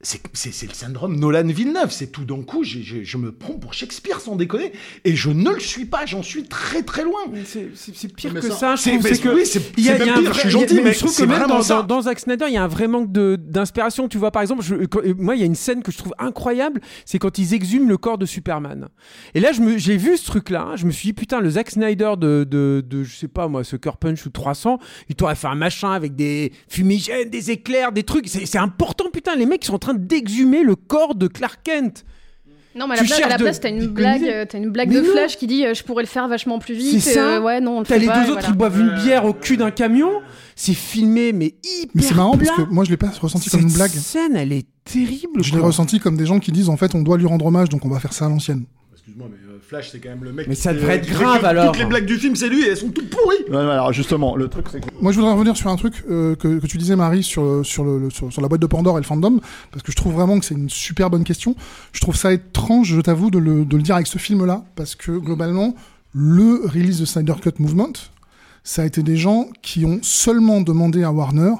c'est 0.00 0.20
c'est- 0.32 0.52
c'est 0.52 0.66
le 0.68 0.74
syndrome 0.74 1.16
Nolan-Villeneuve. 1.18 1.90
C'est 1.90 2.12
tout 2.12 2.24
d'un 2.24 2.42
coup, 2.42 2.62
j'ai- 2.62 2.82
j'ai- 2.82 3.04
je 3.04 3.16
me 3.16 3.32
prends 3.32 3.54
pour 3.54 3.74
Shakespeare 3.74 4.20
sans 4.20 4.36
déconner, 4.36 4.72
et 5.04 5.16
je 5.16 5.30
ne 5.30 5.50
le 5.50 5.58
suis 5.58 5.86
pas, 5.86 6.06
j'en 6.06 6.22
suis 6.22 6.44
très 6.44 6.82
très 6.82 7.02
loin. 7.02 7.18
C'est 7.44 7.70
c'est 7.74 8.14
pire 8.14 8.32
Mais 8.32 8.40
que 8.40 8.48
ça- 8.50 8.54
ça, 8.56 8.76
je 8.76 8.82
c'est- 8.82 8.90
trouve. 8.92 9.02
mais 9.02 9.14
C'est 9.14 9.22
que 9.22 9.28
oui, 9.30 9.44
c'est- 9.44 9.72
il 9.76 9.84
y 9.84 9.88
a- 9.90 9.96
c'est 9.96 10.02
il 10.04 10.06
y 10.06 10.10
a 10.10 10.12
même 10.12 10.14
un 10.14 10.20
pire, 10.20 10.30
vrai- 10.30 10.34
je 10.34 10.40
suis 10.40 10.50
gentil, 10.50 10.66
il 10.74 10.76
y 10.76 10.80
a- 10.80 10.84
mec, 10.84 10.94
Je 10.94 10.98
trouve 11.00 11.16
que 11.16 11.22
même 11.24 11.46
dans, 11.48 11.60
dans, 11.62 11.82
dans 11.82 12.02
Zack 12.02 12.20
Snyder, 12.20 12.44
il 12.48 12.54
y 12.54 12.56
a 12.56 12.62
un 12.62 12.68
vrai 12.68 12.86
manque 12.86 13.10
de- 13.10 13.36
d'inspiration. 13.40 14.06
Tu 14.08 14.18
vois, 14.18 14.30
par 14.30 14.42
exemple, 14.42 14.62
je- 14.62 14.84
quand- 14.86 15.00
moi, 15.18 15.34
il 15.34 15.40
y 15.40 15.42
a 15.42 15.46
une 15.46 15.54
scène 15.56 15.82
que 15.82 15.90
je 15.90 15.98
trouve 15.98 16.14
incroyable, 16.18 16.80
c'est 17.04 17.18
quand 17.18 17.36
ils 17.38 17.52
exhument 17.54 17.88
le 17.88 17.96
corps 17.96 18.18
de 18.18 18.26
Superman. 18.26 18.88
Et 19.34 19.40
là, 19.40 19.50
je 19.52 19.60
me- 19.60 19.78
j'ai 19.78 19.96
vu 19.96 20.16
ce 20.16 20.24
truc-là, 20.26 20.74
je 20.76 20.86
me 20.86 20.92
suis 20.92 21.08
dit, 21.08 21.12
putain, 21.12 21.40
le 21.40 21.50
Zack 21.50 21.70
Snyder 21.70 22.12
de, 22.16 22.46
de, 22.48 22.84
de, 22.86 23.02
je 23.02 23.16
sais 23.16 23.26
pas 23.28 23.48
moi, 23.48 23.64
Sucker 23.64 23.96
Punch 23.98 24.24
ou 24.26 24.30
300, 24.30 24.78
il 25.08 25.16
t'aurait 25.16 25.34
fait 25.34 25.48
un 25.48 25.54
machin 25.56 25.90
avec 25.90 26.14
des 26.14 26.52
fumigènes, 26.68 27.28
des 27.30 27.50
éclairs, 27.50 27.90
des 27.90 28.04
trucs. 28.04 28.28
C'est 28.28 28.46
c'est 28.46 28.58
important, 28.58 29.06
putain, 29.12 29.34
les 29.34 29.44
mecs, 29.46 29.64
ils 29.64 29.66
sont 29.66 29.84
en 29.84 29.87
train 29.88 29.98
d'exhumer 29.98 30.62
le 30.62 30.76
corps 30.76 31.14
de 31.14 31.26
Clark 31.26 31.60
Kent. 31.64 32.04
Non, 32.76 32.86
mais 32.86 32.94
à 32.94 32.98
Tu 32.98 33.04
la 33.04 33.08
place, 33.16 33.20
à 33.24 33.28
la 33.28 33.36
de- 33.38 33.42
place, 33.42 33.60
t'as 33.60 33.70
une 33.70 33.86
blague, 33.88 34.22
euh, 34.22 34.44
t'as 34.48 34.58
une 34.58 34.68
blague 34.70 34.88
Mais 34.90 34.96
de 34.96 35.00
non. 35.00 35.12
Flash 35.12 35.36
qui 35.36 35.46
dit 35.48 35.64
euh, 35.66 35.74
je 35.74 35.82
pourrais 35.82 36.04
le 36.04 36.08
faire 36.08 36.28
vachement 36.28 36.58
plus 36.60 36.74
vite. 36.74 37.00
C'est 37.00 37.14
ça. 37.14 37.36
euh, 37.36 37.40
ouais, 37.40 37.60
non, 37.60 37.78
on 37.78 37.80
le 37.80 37.86
T'as 37.86 37.98
les 37.98 38.06
pas, 38.06 38.20
deux 38.24 38.30
autres, 38.30 38.40
voilà. 38.40 38.48
ils 38.48 38.56
boivent 38.56 38.78
une 38.80 38.94
bière 39.02 39.24
au 39.24 39.32
cul 39.32 39.56
d'un 39.56 39.70
camion. 39.72 40.10
C'est 40.54 40.74
filmé, 40.74 41.32
mais 41.32 41.54
hyper 41.64 41.90
Mais 41.94 42.02
c'est 42.02 42.14
marrant 42.14 42.36
parce 42.36 42.50
plat. 42.52 42.64
que 42.66 42.70
moi 42.70 42.84
je 42.84 42.90
l'ai 42.90 42.96
pas 42.96 43.10
ressenti 43.20 43.50
comme 43.50 43.62
une 43.62 43.72
blague. 43.72 43.90
Cette 43.90 44.00
scène, 44.02 44.36
elle 44.36 44.52
est 44.52 44.66
terrible. 44.84 45.42
Je 45.42 45.54
l'ai 45.54 45.60
ressenti 45.60 45.98
comme 45.98 46.16
des 46.16 46.26
gens 46.26 46.38
qui 46.38 46.52
disent 46.52 46.68
en 46.68 46.76
fait 46.76 46.94
on 46.94 47.02
doit 47.02 47.16
lui 47.18 47.26
rendre 47.26 47.46
hommage 47.46 47.68
donc 47.68 47.84
on 47.84 47.88
va 47.88 47.98
faire 47.98 48.12
ça 48.12 48.26
à 48.26 48.28
l'ancienne. 48.28 48.64
Excuse-moi, 49.08 49.28
mais 49.30 49.52
euh, 49.54 49.58
Flash, 49.66 49.90
c'est 49.90 50.00
quand 50.00 50.10
même 50.10 50.22
le 50.24 50.32
mec. 50.34 50.46
Mais 50.48 50.54
qui 50.54 50.60
ça 50.60 50.70
fait- 50.70 50.76
devrait 50.76 50.96
être 50.96 51.08
grave, 51.08 51.44
alors. 51.44 51.72
Toutes 51.72 51.78
les 51.80 51.86
blagues 51.86 52.04
du 52.04 52.16
film, 52.18 52.36
c'est 52.36 52.48
lui, 52.50 52.62
et 52.64 52.68
elles 52.68 52.76
sont 52.76 52.90
toutes 52.90 53.08
pourries. 53.08 53.50
Alors 53.56 53.90
justement, 53.92 54.36
le 54.36 54.48
truc 54.48 54.66
c'est 54.70 54.80
que 54.80 54.86
Moi, 55.00 55.12
je 55.12 55.16
voudrais 55.18 55.32
revenir 55.32 55.56
sur 55.56 55.70
un 55.70 55.76
truc 55.76 56.04
euh, 56.10 56.34
que, 56.36 56.58
que 56.58 56.66
tu 56.66 56.76
disais, 56.76 56.94
Marie, 56.94 57.22
sur, 57.22 57.64
sur, 57.64 57.84
le, 57.84 57.98
le- 57.98 58.10
sur, 58.10 58.30
sur 58.30 58.42
la 58.42 58.48
boîte 58.48 58.60
de 58.60 58.66
Pandore 58.66 58.98
et 58.98 59.00
le 59.00 59.06
fandom, 59.06 59.40
parce 59.70 59.82
que 59.82 59.92
je 59.92 59.96
trouve 59.96 60.12
vraiment 60.12 60.38
que 60.38 60.44
c'est 60.44 60.54
une 60.54 60.68
super 60.68 61.08
bonne 61.08 61.24
question. 61.24 61.54
Je 61.92 62.00
trouve 62.00 62.16
ça 62.16 62.32
étrange, 62.34 62.88
je 62.94 63.00
t'avoue, 63.00 63.30
de 63.30 63.38
le, 63.38 63.64
de 63.64 63.76
le 63.76 63.82
dire 63.82 63.94
avec 63.94 64.06
ce 64.08 64.18
film-là, 64.18 64.64
parce 64.76 64.94
que 64.94 65.12
globalement, 65.12 65.74
le 66.12 66.66
release 66.66 67.00
de 67.00 67.06
Snyder 67.06 67.34
Cut 67.40 67.52
Movement, 67.60 67.92
ça 68.64 68.82
a 68.82 68.84
été 68.84 69.02
des 69.02 69.16
gens 69.16 69.48
qui 69.62 69.86
ont 69.86 70.00
seulement 70.02 70.60
demandé 70.60 71.02
à 71.02 71.12
Warner 71.12 71.52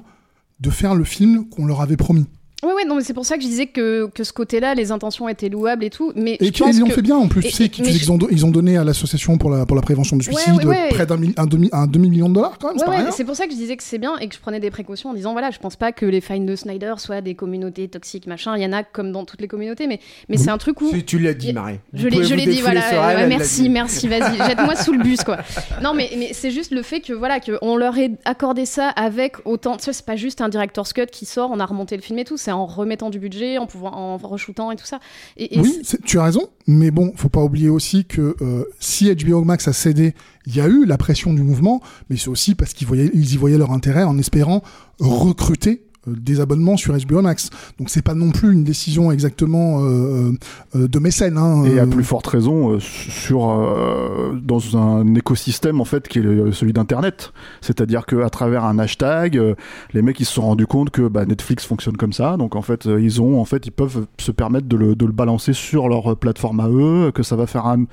de 0.60 0.68
faire 0.70 0.94
le 0.94 1.04
film 1.04 1.48
qu'on 1.48 1.64
leur 1.64 1.80
avait 1.80 1.96
promis. 1.96 2.26
Ouais, 2.64 2.72
ouais, 2.72 2.84
non, 2.84 2.96
mais 2.96 3.02
c'est 3.04 3.14
pour 3.14 3.24
ça 3.24 3.36
que 3.36 3.42
je 3.42 3.46
disais 3.46 3.66
que, 3.66 4.08
que 4.12 4.24
ce 4.24 4.32
côté-là, 4.32 4.74
les 4.74 4.90
intentions 4.90 5.28
étaient 5.28 5.48
louables 5.48 5.84
et 5.84 5.90
tout. 5.90 6.12
Mais 6.16 6.36
Et 6.40 6.46
je 6.46 6.50
qui- 6.50 6.62
pense 6.62 6.74
ils 6.74 6.80
l'ont 6.80 6.88
que- 6.88 6.94
fait 6.94 7.02
bien 7.02 7.16
en 7.16 7.28
plus. 7.28 7.44
et- 7.46 7.50
tu 7.50 7.54
sais, 7.54 7.68
qu'ils 7.68 7.86
je- 7.96 8.10
ont, 8.10 8.18
do- 8.18 8.26
ils 8.32 8.44
ont 8.44 8.50
donné 8.50 8.76
à 8.76 8.82
l'association 8.82 9.38
pour 9.38 9.50
la, 9.50 9.64
pour 9.64 9.76
la 9.76 9.82
prévention 9.82 10.16
du 10.16 10.24
suicide 10.24 10.54
ouais, 10.56 10.64
ouais. 10.66 10.88
près 10.90 11.06
d'un 11.06 11.18
un 11.36 11.46
demi, 11.46 11.68
un 11.70 11.86
demi-million 11.86 12.28
de 12.28 12.34
dollars 12.34 12.58
quand 12.60 12.74
même, 12.74 12.88
Ouais, 12.88 13.12
c'est 13.12 13.22
pour 13.24 13.36
ça 13.36 13.46
que 13.46 13.52
je 13.52 13.56
disais 13.56 13.76
que 13.76 13.84
c'est 13.84 13.98
bien 13.98 14.16
et 14.18 14.26
que 14.28 14.34
je 14.34 14.40
prenais 14.40 14.58
des 14.58 14.70
précautions 14.72 15.10
en 15.10 15.14
disant 15.14 15.32
voilà, 15.32 15.52
je 15.52 15.58
pense 15.60 15.76
pas 15.76 15.92
que 15.92 16.04
les 16.04 16.20
fans 16.20 16.38
de 16.40 16.56
Snyder 16.56 16.94
soient 16.96 17.20
des 17.20 17.36
communautés 17.36 17.86
toxiques, 17.86 18.26
machin. 18.26 18.56
Il 18.56 18.62
y 18.62 18.66
en 18.66 18.72
a 18.72 18.82
comme 18.82 19.12
dans 19.12 19.24
toutes 19.24 19.40
les 19.40 19.46
communautés, 19.48 19.86
mais, 19.86 20.00
mais 20.28 20.36
c'est 20.36 20.50
un 20.50 20.58
truc 20.58 20.80
où. 20.80 20.90
Tu, 20.90 21.04
tu 21.04 21.18
l'as 21.20 21.34
dit, 21.34 21.52
Marie. 21.52 21.78
Je 21.92 22.08
l'ai, 22.08 22.24
je 22.24 22.34
l'ai 22.34 22.46
dit, 22.46 22.60
voilà. 22.60 23.26
merci, 23.28 23.62
dit. 23.62 23.68
merci, 23.68 24.08
vas-y, 24.08 24.36
jette-moi 24.48 24.74
sous 24.74 24.92
le 24.94 25.02
bus, 25.04 25.22
quoi. 25.22 25.38
Non, 25.80 25.94
mais, 25.94 26.10
mais 26.18 26.30
c'est 26.32 26.50
juste 26.50 26.72
le 26.72 26.82
fait 26.82 27.00
que, 27.02 27.12
voilà, 27.12 27.38
qu'on 27.38 27.76
leur 27.76 27.96
ait 27.98 28.10
accordé 28.24 28.66
ça 28.66 28.88
avec 28.88 29.36
autant. 29.44 29.76
Tu 29.76 29.84
sais, 29.84 29.92
c'est 29.92 30.04
pas 30.04 30.16
juste 30.16 30.40
un 30.40 30.48
director's 30.48 30.92
cut 30.92 31.06
qui 31.06 31.24
sort, 31.24 31.50
on 31.52 31.60
a 31.60 31.64
remonté 31.66 31.94
le 31.94 32.02
film 32.02 32.18
et 32.18 32.24
tout, 32.24 32.36
c'est 32.48 32.52
en 32.52 32.64
remettant 32.64 33.10
du 33.10 33.18
budget, 33.18 33.58
en 33.58 33.66
pouvant, 33.66 33.92
en 33.92 34.16
re-shootant 34.16 34.70
et 34.70 34.76
tout 34.76 34.86
ça. 34.86 35.00
Et, 35.36 35.56
et 35.56 35.60
Oui, 35.60 35.82
tu 36.06 36.18
as 36.18 36.24
raison, 36.24 36.48
mais 36.66 36.90
bon, 36.90 37.12
faut 37.14 37.28
pas 37.28 37.42
oublier 37.42 37.68
aussi 37.68 38.06
que 38.06 38.36
euh, 38.40 38.64
si 38.80 39.14
HBO 39.14 39.44
Max 39.44 39.68
a 39.68 39.74
cédé, 39.74 40.14
il 40.46 40.56
y 40.56 40.60
a 40.62 40.66
eu 40.66 40.86
la 40.86 40.96
pression 40.96 41.34
du 41.34 41.42
mouvement, 41.42 41.82
mais 42.08 42.16
c'est 42.16 42.28
aussi 42.28 42.54
parce 42.54 42.72
qu'ils 42.72 42.88
ils 43.12 43.34
y 43.34 43.36
voyaient 43.36 43.58
leur 43.58 43.72
intérêt 43.72 44.04
en 44.04 44.16
espérant 44.16 44.62
recruter 44.98 45.87
des 46.06 46.40
abonnements 46.40 46.76
sur 46.76 46.96
HBO 46.96 47.22
Max. 47.22 47.50
Donc 47.78 47.90
c'est 47.90 48.02
pas 48.02 48.14
non 48.14 48.30
plus 48.30 48.52
une 48.52 48.64
décision 48.64 49.10
exactement 49.12 49.82
euh, 49.82 50.32
euh, 50.74 50.88
de 50.88 50.98
mécène. 50.98 51.36
Hein, 51.38 51.64
Et 51.64 51.78
à 51.78 51.82
euh, 51.82 51.86
plus 51.86 52.04
forte 52.04 52.26
raison 52.26 52.72
euh, 52.72 52.80
sur 52.80 53.50
euh, 53.50 54.38
dans 54.42 54.76
un 54.76 55.14
écosystème 55.14 55.80
en 55.80 55.84
fait 55.84 56.08
qui 56.08 56.18
est 56.20 56.52
celui 56.52 56.72
d'internet. 56.72 57.32
C'est-à-dire 57.60 58.06
que 58.06 58.22
à 58.22 58.30
travers 58.30 58.64
un 58.64 58.78
hashtag, 58.78 59.36
euh, 59.36 59.54
les 59.92 60.02
mecs 60.02 60.18
ils 60.20 60.24
se 60.24 60.34
sont 60.34 60.42
rendus 60.42 60.66
compte 60.66 60.90
que 60.90 61.08
bah, 61.08 61.24
Netflix 61.26 61.64
fonctionne 61.64 61.96
comme 61.96 62.12
ça. 62.12 62.36
Donc 62.36 62.56
en 62.56 62.62
fait 62.62 62.86
euh, 62.86 63.00
ils 63.00 63.20
ont 63.20 63.40
en 63.40 63.44
fait 63.44 63.66
ils 63.66 63.72
peuvent 63.72 64.06
se 64.18 64.32
permettre 64.32 64.68
de 64.68 64.76
le, 64.76 64.94
de 64.94 65.06
le 65.06 65.12
balancer 65.12 65.52
sur 65.52 65.88
leur 65.88 66.16
plateforme 66.16 66.60
à 66.60 66.68
eux, 66.68 67.10
que 67.12 67.22
ça 67.22 67.36
va 67.36 67.46
faire 67.46 67.66
un, 67.66 67.84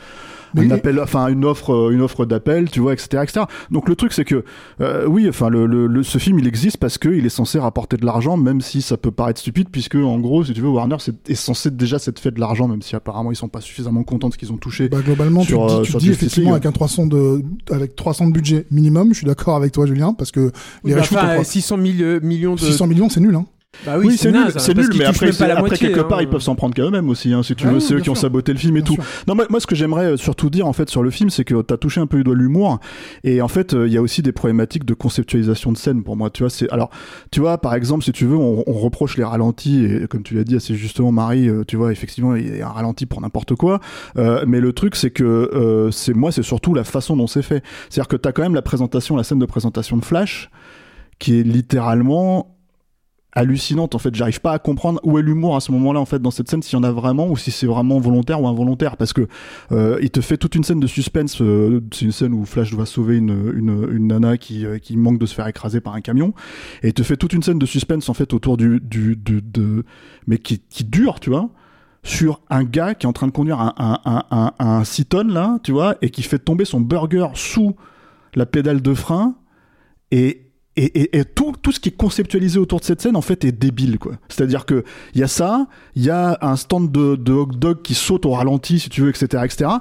un 0.58 0.72
appel, 0.72 1.00
enfin 1.00 1.28
une 1.28 1.46
offre 1.46 1.74
euh, 1.74 1.92
une 1.92 2.02
offre 2.02 2.26
d'appel, 2.26 2.70
tu 2.70 2.80
vois, 2.80 2.94
etc., 2.94 3.24
etc. 3.24 3.46
Donc 3.72 3.90
le 3.90 3.96
truc 3.96 4.14
c'est 4.14 4.26
que 4.26 4.44
euh, 4.82 5.06
oui, 5.08 5.28
enfin 5.30 5.50
le, 5.50 5.66
le, 5.66 5.88
le- 5.88 6.04
ce 6.04 6.18
film 6.18 6.40
il 6.40 6.48
existe 6.48 6.78
parce 6.78 6.98
que 6.98 7.10
il 7.10 7.26
est 7.26 7.30
censé 7.30 7.60
rapporter 7.60 7.98
de 7.98 8.06
l'argent, 8.06 8.38
même 8.38 8.62
si 8.62 8.82
ça 8.82 8.98
peut 8.98 9.12
paraître 9.12 9.40
stupide, 9.40 9.70
puisque 9.72 9.96
en 9.96 10.20
gros, 10.20 10.44
si 10.44 10.54
tu 10.54 10.62
veux, 10.62 10.70
Warner 10.70 10.98
c'est- 11.00 11.30
est 11.30 11.36
censé 11.36 11.72
déjà 11.72 12.00
s'être 12.00 12.20
fait 12.20 12.32
de 12.32 12.40
l'argent, 12.40 12.68
même 12.68 12.82
si 12.82 12.96
apparemment 12.96 13.32
ils 13.32 13.36
sont 13.36 13.48
pas 13.50 13.62
suffisamment 13.62 14.04
contents 14.04 14.28
de 14.30 14.34
ce 14.34 14.38
qu'ils 14.38 14.52
ont 14.52 14.58
touché. 14.58 14.90
Bah, 14.90 15.02
globalement, 15.04 15.42
sur, 15.42 15.66
tu 15.66 15.68
te 15.68 15.74
euh, 15.74 15.82
dis, 15.82 15.86
tu 15.86 15.92
sur 15.92 16.00
te 16.00 16.04
dis 16.06 16.12
effectivement 16.12 16.52
avec 16.54 16.66
un 16.66 16.72
300 16.72 17.06
de, 17.08 17.42
avec 17.72 17.96
300 17.96 18.28
de 18.28 18.32
budget 18.34 18.66
minimum, 18.72 19.10
je 19.14 19.18
suis 19.20 19.28
d'accord 19.28 19.56
avec 19.56 19.72
toi, 19.72 19.86
Julien, 19.86 20.14
parce 20.14 20.32
que 20.32 20.52
les 20.84 20.94
Bah, 20.94 21.02
reshoots, 21.02 21.18
enfin, 21.18 21.28
on 21.30 21.32
croit- 21.34 21.44
600 21.44 21.78
000, 21.78 21.88
euh, 22.02 22.20
millions 22.22 22.56
de. 22.56 22.60
600 22.60 22.88
millions, 22.88 23.10
c'est 23.10 23.20
nul, 23.20 23.36
hein. 23.36 23.46
Bah 23.86 23.98
oui, 23.98 24.16
c'est 24.18 24.32
nul, 24.32 24.52
c'est 24.58 24.76
nul, 24.76 24.90
mais 24.98 25.06
après, 25.06 25.30
après 25.30 25.60
moitié, 25.60 25.88
quelque 25.88 26.00
hein. 26.02 26.04
part, 26.04 26.22
ils 26.22 26.30
peuvent 26.30 26.42
s'en 26.42 26.56
prendre 26.56 26.74
qu'à 26.76 26.84
eux-mêmes 26.84 27.10
aussi, 27.10 27.34
hein, 27.34 27.44
si 27.44 27.56
tu 27.56 27.66
Ah 27.66 27.70
veux, 27.72 27.76
oui, 27.78 27.82
c'est 27.82 27.94
eux 27.94 27.98
bien 27.98 28.04
qui 28.04 28.10
ont 28.10 28.16
saboté 28.16 28.52
le 28.54 28.60
film 28.60 28.78
et 28.78 28.82
Bien 28.82 28.96
tout. 28.96 29.02
sûr. 29.02 29.04
Non, 29.28 29.36
moi, 29.36 29.46
moi, 29.50 29.60
ce 29.60 29.68
que 29.68 29.76
j'aimerais 29.76 30.06
euh, 30.14 30.18
surtout 30.18 30.50
dire 30.50 30.68
en 30.68 30.74
fait 30.74 30.90
sur 30.90 31.04
le 31.04 31.10
film, 31.12 31.30
c'est 31.30 31.44
que 31.44 31.62
t'as 31.62 31.78
touché 31.78 32.02
un 32.02 32.08
peu 32.08 32.18
du 32.18 32.24
doigt 32.24 32.36
l'humour, 32.36 32.80
et 33.24 33.42
en 33.42 33.48
fait, 33.48 33.74
euh, 33.74 33.88
il 33.88 33.94
y 33.94 33.98
a 33.98 34.02
aussi 34.02 34.22
des 34.22 34.32
problématiques 34.32 34.86
de 34.86 34.94
conceptualisation 34.94 35.72
de 35.72 35.78
scène 35.78 36.04
pour 36.04 36.16
moi. 36.16 36.30
Tu 36.30 36.44
vois, 36.44 36.50
c'est 36.50 36.70
alors, 36.72 36.90
tu 37.32 37.40
vois, 37.40 37.58
par 37.58 37.74
exemple, 37.76 38.04
si 38.04 38.12
tu 38.12 38.26
veux, 38.26 38.38
on, 38.38 38.64
on 38.66 38.74
reproche 38.74 39.18
les 39.18 39.24
ralentis, 39.24 39.86
et 39.86 40.08
comme 40.08 40.24
tu 40.24 40.34
l'as 40.36 40.44
dit 40.44 40.56
assez 40.56 40.76
justement, 40.76 41.12
Marie, 41.12 41.48
euh, 41.50 41.64
tu 41.68 41.76
vois, 41.78 41.92
effectivement, 41.92 42.36
il 42.36 42.58
y 42.58 42.62
a 42.62 42.68
un 42.68 42.72
ralenti 42.72 43.06
pour 43.06 43.22
n'importe 43.22 43.56
quoi, 43.56 43.80
euh, 44.18 44.44
mais 44.48 44.60
le 44.60 44.74
truc, 44.74 44.96
c'est 44.96 45.12
que 45.12 45.24
euh, 45.24 45.92
c'est 45.92 46.14
moi, 46.14 46.32
c'est 46.32 46.44
surtout 46.44 46.74
la 46.74 46.84
façon 46.84 47.16
dont 47.16 47.28
c'est 47.28 47.42
fait. 47.42 47.64
C'est-à-dire 47.90 48.08
que 48.08 48.16
t'as 48.16 48.32
quand 48.32 48.42
même 48.44 48.56
la 48.56 48.62
présentation, 48.62 49.16
la 49.16 49.24
scène 49.24 49.40
de 49.40 49.46
présentation 49.46 49.98
de 49.98 50.04
Flash, 50.06 50.50
qui 51.20 51.40
est 51.40 51.44
littéralement 51.44 52.55
hallucinante 53.36 53.96
en 53.96 54.00
fait 54.00 54.16
j'arrive 54.16 54.40
pas 54.40 54.54
à 54.54 54.60
comprendre 54.60 55.00
où 55.04 55.20
est 55.20 55.22
l'humour 55.22 55.56
à 55.56 55.60
ce 55.60 55.72
moment-là 55.74 56.00
en 56.00 56.06
fait 56.06 56.20
dans 56.20 56.32
cette 56.32 56.50
scène 56.50 56.64
s'il 56.64 56.74
y 56.74 56.80
en 56.80 56.84
a 56.84 56.92
vraiment 56.92 57.28
ou 57.28 57.38
si 57.38 57.52
c'est 57.52 57.68
vraiment 57.68 58.00
volontaire 58.00 58.42
ou 58.42 58.48
involontaire 58.48 58.96
parce 58.96 59.12
que 59.12 59.28
euh, 59.74 60.00
il 60.02 60.10
te 60.10 60.22
fait 60.22 60.38
toute 60.38 60.56
une 60.56 60.64
scène 60.64 60.80
de 60.80 60.88
suspense 60.88 61.42
euh, 61.42 61.82
c'est 61.94 62.06
une 62.06 62.14
scène 62.14 62.34
où 62.34 62.46
Flash 62.46 62.72
doit 62.72 62.86
sauver 62.86 63.18
une, 63.18 63.54
une, 63.56 63.88
une 63.92 64.08
nana 64.08 64.38
qui, 64.38 64.66
euh, 64.66 64.80
qui 64.80 64.96
manque 64.96 65.20
de 65.20 65.26
se 65.26 65.36
faire 65.36 65.48
écraser 65.48 65.82
par 65.82 65.94
un 65.96 66.02
camion 66.02 66.34
et 66.82 66.88
il 66.88 66.94
te 66.94 67.04
fait 67.04 67.18
toute 67.18 67.34
une 67.34 67.44
scène 67.44 67.60
de 67.60 67.66
suspense 67.66 68.08
en 68.08 68.14
fait 68.14 68.34
autour 68.34 68.56
du, 68.56 68.80
du 68.80 69.18
de, 69.18 69.42
de 69.42 69.84
mais 70.28 70.38
qui, 70.38 70.60
qui 70.70 70.86
dure 70.86 71.20
tu 71.20 71.30
vois 71.30 71.50
sur 72.04 72.40
un 72.50 72.64
gars 72.64 72.96
qui 72.96 73.06
est 73.06 73.10
en 73.10 73.14
train 73.14 73.28
de 73.28 73.32
conduire 73.34 73.60
un, 73.60 73.74
un, 73.78 74.00
un, 74.06 74.24
un, 74.32 74.54
un 74.60 74.84
6 74.86 75.06
tonnes 75.08 75.34
là 75.34 75.60
tu 75.62 75.74
vois 75.74 75.96
et 76.02 76.10
qui 76.10 76.24
fait 76.24 76.40
tomber 76.40 76.64
son 76.64 76.80
burger 76.80 77.28
sous 77.34 77.76
la 78.34 78.46
pédale 78.46 78.82
de 78.82 78.94
frein 78.94 79.36
et 80.12 80.45
et, 80.78 81.24
tout, 81.24 81.54
ce 81.72 81.80
qui 81.80 81.90
est 81.90 81.96
conceptualisé 81.96 82.60
autour 82.60 82.80
de 82.80 82.86
cette 82.86 83.02
scène 83.02 83.16
en 83.16 83.22
fait 83.22 83.46
est 83.46 83.54
débile 83.54 83.98
quoi. 83.98 84.14
C'est-à-dire 84.28 84.66
que 84.66 84.84
il 85.14 85.22
y 85.22 85.24
a 85.24 85.28
ça, 85.28 85.68
il 85.96 86.04
y 86.04 86.10
a 86.10 86.38
un 86.42 86.58
stand 86.58 86.92
de, 86.92 87.32
hot 87.32 87.46
dog 87.46 87.82
qui 87.82 87.94
saute 87.94 88.26
au 88.26 88.32
ralenti 88.32 88.80
si 88.80 88.90
tu 88.90 89.02
veux, 89.02 89.10
etc., 89.10 89.44
etc. 89.46 89.72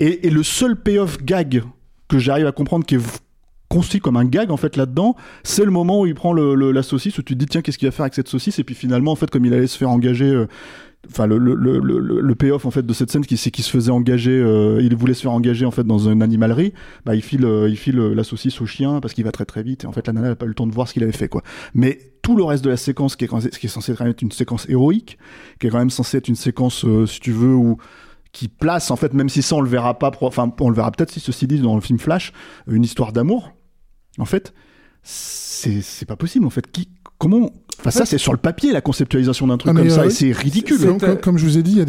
Et, 0.00 0.30
le 0.30 0.42
seul 0.42 0.76
payoff 0.76 1.22
gag 1.22 1.62
que 2.08 2.18
j'arrive 2.18 2.46
à 2.46 2.52
comprendre 2.52 2.86
qui 2.86 2.94
est 2.94 3.22
construit 3.68 4.00
comme 4.00 4.16
un 4.16 4.24
gag 4.24 4.50
en 4.50 4.56
fait 4.56 4.76
là-dedans, 4.76 5.16
c'est 5.42 5.64
le 5.64 5.70
moment 5.70 6.00
où 6.00 6.06
il 6.06 6.14
prend 6.14 6.32
la 6.32 6.82
saucisse 6.82 7.18
où 7.18 7.22
tu 7.22 7.34
te 7.34 7.38
dis 7.38 7.46
tiens 7.46 7.60
qu'est-ce 7.60 7.76
qu'il 7.76 7.88
va 7.88 7.92
faire 7.92 8.04
avec 8.04 8.14
cette 8.14 8.28
saucisse? 8.28 8.58
Et 8.58 8.64
puis 8.64 8.74
finalement 8.74 9.12
en 9.12 9.16
fait 9.16 9.30
comme 9.30 9.44
il 9.44 9.52
allait 9.52 9.66
se 9.66 9.76
faire 9.76 9.90
engager 9.90 10.30
euh, 10.30 10.48
enfin 11.08 11.26
le, 11.26 11.38
le, 11.38 11.54
le, 11.54 11.78
le, 11.78 12.34
payoff 12.34 12.66
en 12.66 12.70
fait 12.70 12.84
de 12.84 12.92
cette 12.92 13.10
scène 13.10 13.24
qui 13.24 13.36
c'est 13.36 13.50
qu'il 13.52 13.64
se 13.64 13.70
faisait 13.70 13.92
engager 13.92 14.32
euh, 14.32 14.80
il 14.82 14.96
voulait 14.96 15.14
se 15.14 15.22
faire 15.22 15.32
engager 15.32 15.64
en 15.64 15.70
fait 15.70 15.84
dans 15.84 16.08
une 16.08 16.22
animalerie 16.22 16.74
bah 17.06 17.14
il 17.14 17.22
file 17.22 17.44
euh, 17.44 17.68
il 17.68 17.76
file 17.76 17.98
euh, 18.00 18.14
la 18.14 18.24
saucisse 18.24 18.60
au 18.60 18.66
chien 18.66 19.00
parce 19.00 19.14
qu'il 19.14 19.22
va 19.24 19.30
très 19.30 19.44
très 19.44 19.62
vite 19.62 19.84
et 19.84 19.86
en 19.86 19.92
fait 19.92 20.06
la 20.08 20.12
nana 20.12 20.26
elle 20.26 20.32
a 20.32 20.36
pas 20.36 20.46
eu 20.46 20.48
le 20.48 20.54
temps 20.54 20.66
de 20.66 20.72
voir 20.74 20.88
ce 20.88 20.92
qu'il 20.94 21.02
avait 21.04 21.12
fait 21.12 21.28
quoi. 21.28 21.42
Mais 21.72 21.98
tout 22.22 22.36
le 22.36 22.42
reste 22.42 22.64
de 22.64 22.70
la 22.70 22.76
séquence 22.76 23.14
qui 23.14 23.24
est, 23.24 23.28
quand- 23.28 23.48
qui 23.48 23.66
est 23.66 23.68
censé 23.68 23.94
quand 23.94 24.04
même 24.04 24.10
être 24.10 24.22
une 24.22 24.32
séquence 24.32 24.68
héroïque 24.68 25.18
qui 25.60 25.68
est 25.68 25.70
quand 25.70 25.78
même 25.78 25.88
censé 25.90 26.16
être 26.18 26.28
une 26.28 26.34
séquence 26.36 26.84
si 27.06 27.20
tu 27.20 27.30
veux 27.32 27.54
où 27.54 27.78
qui 28.32 28.48
place 28.48 28.90
en 28.90 28.96
fait 28.96 29.14
même 29.14 29.28
si 29.28 29.40
ça 29.40 29.54
on 29.54 29.60
le 29.60 29.68
verra 29.70 29.98
pas 29.98 30.10
enfin 30.20 30.52
on 30.60 30.68
le 30.68 30.74
verra 30.74 30.90
peut-être 30.90 31.10
si 31.12 31.20
ceci 31.20 31.46
dit 31.46 31.60
dans 31.60 31.76
le 31.76 31.80
film 31.80 31.98
Flash 32.00 32.32
une 32.66 32.82
histoire 32.82 33.12
d'amour 33.12 33.52
en 34.18 34.24
fait 34.24 34.52
c'est 35.02 36.06
pas 36.06 36.16
possible 36.16 36.44
en 36.46 36.50
fait. 36.50 36.70
Qui 36.70 36.88
comment 37.18 37.50
enfin 37.80 37.90
ça 37.90 38.04
c'est 38.06 38.18
sur 38.18 38.32
le 38.32 38.38
papier 38.38 38.72
la 38.72 38.80
conceptualisation 38.80 39.46
d'un 39.46 39.56
truc 39.58 39.72
Ah, 39.74 39.78
comme 39.78 39.90
ça 39.90 40.02
euh, 40.02 40.06
et 40.06 40.10
c'est 40.10 40.32
ridicule 40.32 40.78
Comme, 40.78 40.98
comme- 40.98 41.16
comme 41.18 41.38
je 41.38 41.44
vous 41.44 41.58
ai 41.58 41.62
dit, 41.62 41.80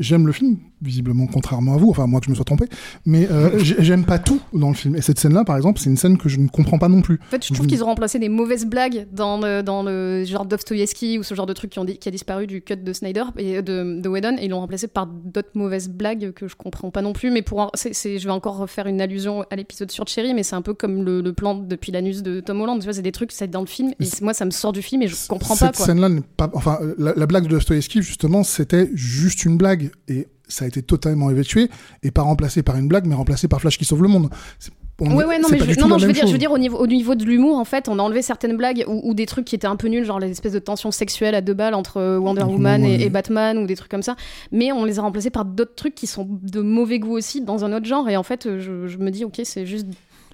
j'aime 0.00 0.26
le 0.26 0.32
film, 0.32 0.58
visiblement 0.82 1.26
contrairement 1.26 1.74
à 1.74 1.76
vous, 1.76 1.90
enfin 1.90 2.06
moi 2.06 2.20
que 2.20 2.26
je 2.26 2.30
me 2.30 2.34
sois 2.36 2.44
trompé, 2.44 2.66
mais 3.06 3.28
euh, 3.30 3.50
j'ai- 3.58 3.76
j'aime 3.78 4.04
pas 4.04 4.18
tout 4.18 4.40
dans 4.52 4.68
le 4.68 4.74
film. 4.74 4.96
Et 4.96 5.02
cette 5.02 5.18
scène-là, 5.18 5.44
par 5.44 5.56
exemple, 5.56 5.78
c'est 5.80 5.90
une 5.90 5.96
scène 5.96 6.16
que 6.18 6.28
je 6.28 6.38
ne 6.38 6.48
comprends 6.48 6.78
pas 6.78 6.88
non 6.88 7.02
plus. 7.02 7.18
En 7.26 7.30
fait, 7.30 7.46
je 7.46 7.52
trouve 7.54 7.66
qu'ils 7.66 7.82
ont 7.82 7.86
remplacé 7.86 8.18
des 8.18 8.28
mauvaises 8.28 8.66
blagues 8.66 9.06
dans 9.12 9.38
le, 9.38 9.62
dans 9.62 9.82
le 9.82 10.24
genre 10.24 10.44
Dostoevsky 10.46 11.18
ou 11.18 11.22
ce 11.22 11.34
genre 11.34 11.46
de 11.46 11.52
truc 11.52 11.70
qui, 11.70 11.78
ont, 11.78 11.84
di- 11.84 11.98
qui 11.98 12.08
a 12.08 12.12
disparu 12.12 12.46
du 12.46 12.62
cut 12.62 12.76
de 12.76 12.92
Snyder 12.92 13.24
et 13.36 13.62
de, 13.62 14.00
de 14.00 14.08
Whedon 14.08 14.36
et 14.38 14.46
ils 14.46 14.50
l'ont 14.50 14.60
remplacé 14.60 14.88
par 14.88 15.06
d'autres 15.06 15.50
mauvaises 15.54 15.88
blagues 15.88 16.32
que 16.32 16.48
je 16.48 16.56
comprends 16.56 16.90
pas 16.90 17.02
non 17.02 17.12
plus. 17.12 17.30
Mais 17.30 17.42
pour 17.42 17.58
en- 17.60 17.70
c'est, 17.74 17.94
c'est- 17.94 18.18
je 18.18 18.24
vais 18.26 18.32
encore 18.32 18.56
refaire 18.56 18.86
une 18.86 19.00
allusion 19.00 19.44
à 19.50 19.56
l'épisode 19.56 19.90
sur 19.90 20.06
Cherry, 20.08 20.34
mais 20.34 20.42
c'est 20.42 20.56
un 20.56 20.62
peu 20.62 20.74
comme 20.74 21.02
le, 21.04 21.20
le 21.20 21.32
plan 21.32 21.54
depuis 21.54 21.92
l'anus 21.92 22.22
de 22.22 22.40
Tom 22.40 22.60
Holland. 22.60 22.78
Tu 22.80 22.84
vois, 22.84 22.94
c'est 22.94 23.02
des 23.02 23.12
trucs, 23.12 23.32
c'est 23.32 23.48
dans 23.48 23.60
le 23.60 23.66
film 23.66 23.92
et 24.00 24.04
moi 24.22 24.34
ça 24.34 24.44
me 24.44 24.50
sort 24.50 24.72
du 24.72 24.82
film 24.82 25.02
et 25.02 25.08
je 25.08 25.14
comprends 25.28 25.56
pas 25.56 25.66
Cette 25.66 25.76
scène-là 25.76 26.08
n'est 26.08 26.22
pas, 26.36 26.50
enfin, 26.54 26.78
euh, 26.82 26.94
la, 26.98 27.14
la 27.14 27.26
blague 27.26 27.44
de 27.44 27.48
Dostoevsky, 27.48 28.02
justement, 28.02 28.42
c'était 28.44 28.90
juste 28.94 29.44
une 29.44 29.56
blague. 29.56 29.90
Et 30.08 30.28
ça 30.48 30.64
a 30.64 30.68
été 30.68 30.82
totalement 30.82 31.30
évacué 31.30 31.68
et 32.02 32.10
pas 32.10 32.22
remplacé 32.22 32.62
par 32.62 32.76
une 32.76 32.88
blague, 32.88 33.06
mais 33.06 33.14
remplacé 33.14 33.46
par 33.48 33.60
Flash 33.60 33.78
qui 33.78 33.84
sauve 33.84 34.02
le 34.02 34.08
monde. 34.08 34.30
C'est- 34.58 34.72
on 35.02 35.16
Ouais, 35.16 35.24
est- 35.24 35.26
ouais, 35.28 35.38
non, 35.38 35.48
mais 35.50 35.58
je, 35.58 35.80
non, 35.80 35.88
non, 35.88 35.96
je 35.96 36.06
veux 36.06 36.12
dire, 36.12 36.26
je 36.26 36.32
veux 36.32 36.36
dire 36.36 36.52
au 36.52 36.58
niveau, 36.58 36.76
au 36.76 36.86
niveau 36.86 37.14
de 37.14 37.24
l'humour, 37.24 37.56
en 37.56 37.64
fait, 37.64 37.88
on 37.88 37.98
a 37.98 38.02
enlevé 38.02 38.20
certaines 38.20 38.54
blagues 38.58 38.84
ou, 38.86 39.00
ou 39.02 39.14
des 39.14 39.24
trucs 39.24 39.46
qui 39.46 39.54
étaient 39.54 39.66
un 39.66 39.76
peu 39.76 39.88
nuls, 39.88 40.04
genre 40.04 40.18
les 40.20 40.30
espèces 40.30 40.52
de 40.52 40.58
tensions 40.58 40.90
sexuelles 40.90 41.34
à 41.34 41.40
deux 41.40 41.54
balles 41.54 41.72
entre 41.72 41.96
euh, 41.96 42.18
Wonder 42.18 42.42
Woman 42.42 42.84
et, 42.84 43.08
Batman 43.08 43.56
ou 43.56 43.66
des 43.66 43.76
trucs 43.76 43.90
comme 43.90 44.02
ça. 44.02 44.16
Mais 44.52 44.72
on 44.72 44.84
les 44.84 44.98
a 44.98 45.02
remplacés 45.02 45.30
par 45.30 45.46
d'autres 45.46 45.74
trucs 45.74 45.94
qui 45.94 46.06
sont 46.06 46.28
de 46.30 46.60
mauvais 46.60 46.98
goût 46.98 47.12
aussi 47.16 47.40
dans 47.40 47.64
un 47.64 47.72
autre 47.72 47.86
genre. 47.86 48.10
Et 48.10 48.16
en 48.18 48.22
fait, 48.22 48.44
euh, 48.44 48.58
je, 48.60 48.88
je 48.88 48.98
me 48.98 49.10
dis, 49.10 49.24
ok, 49.24 49.40
c'est 49.44 49.64
juste. 49.64 49.86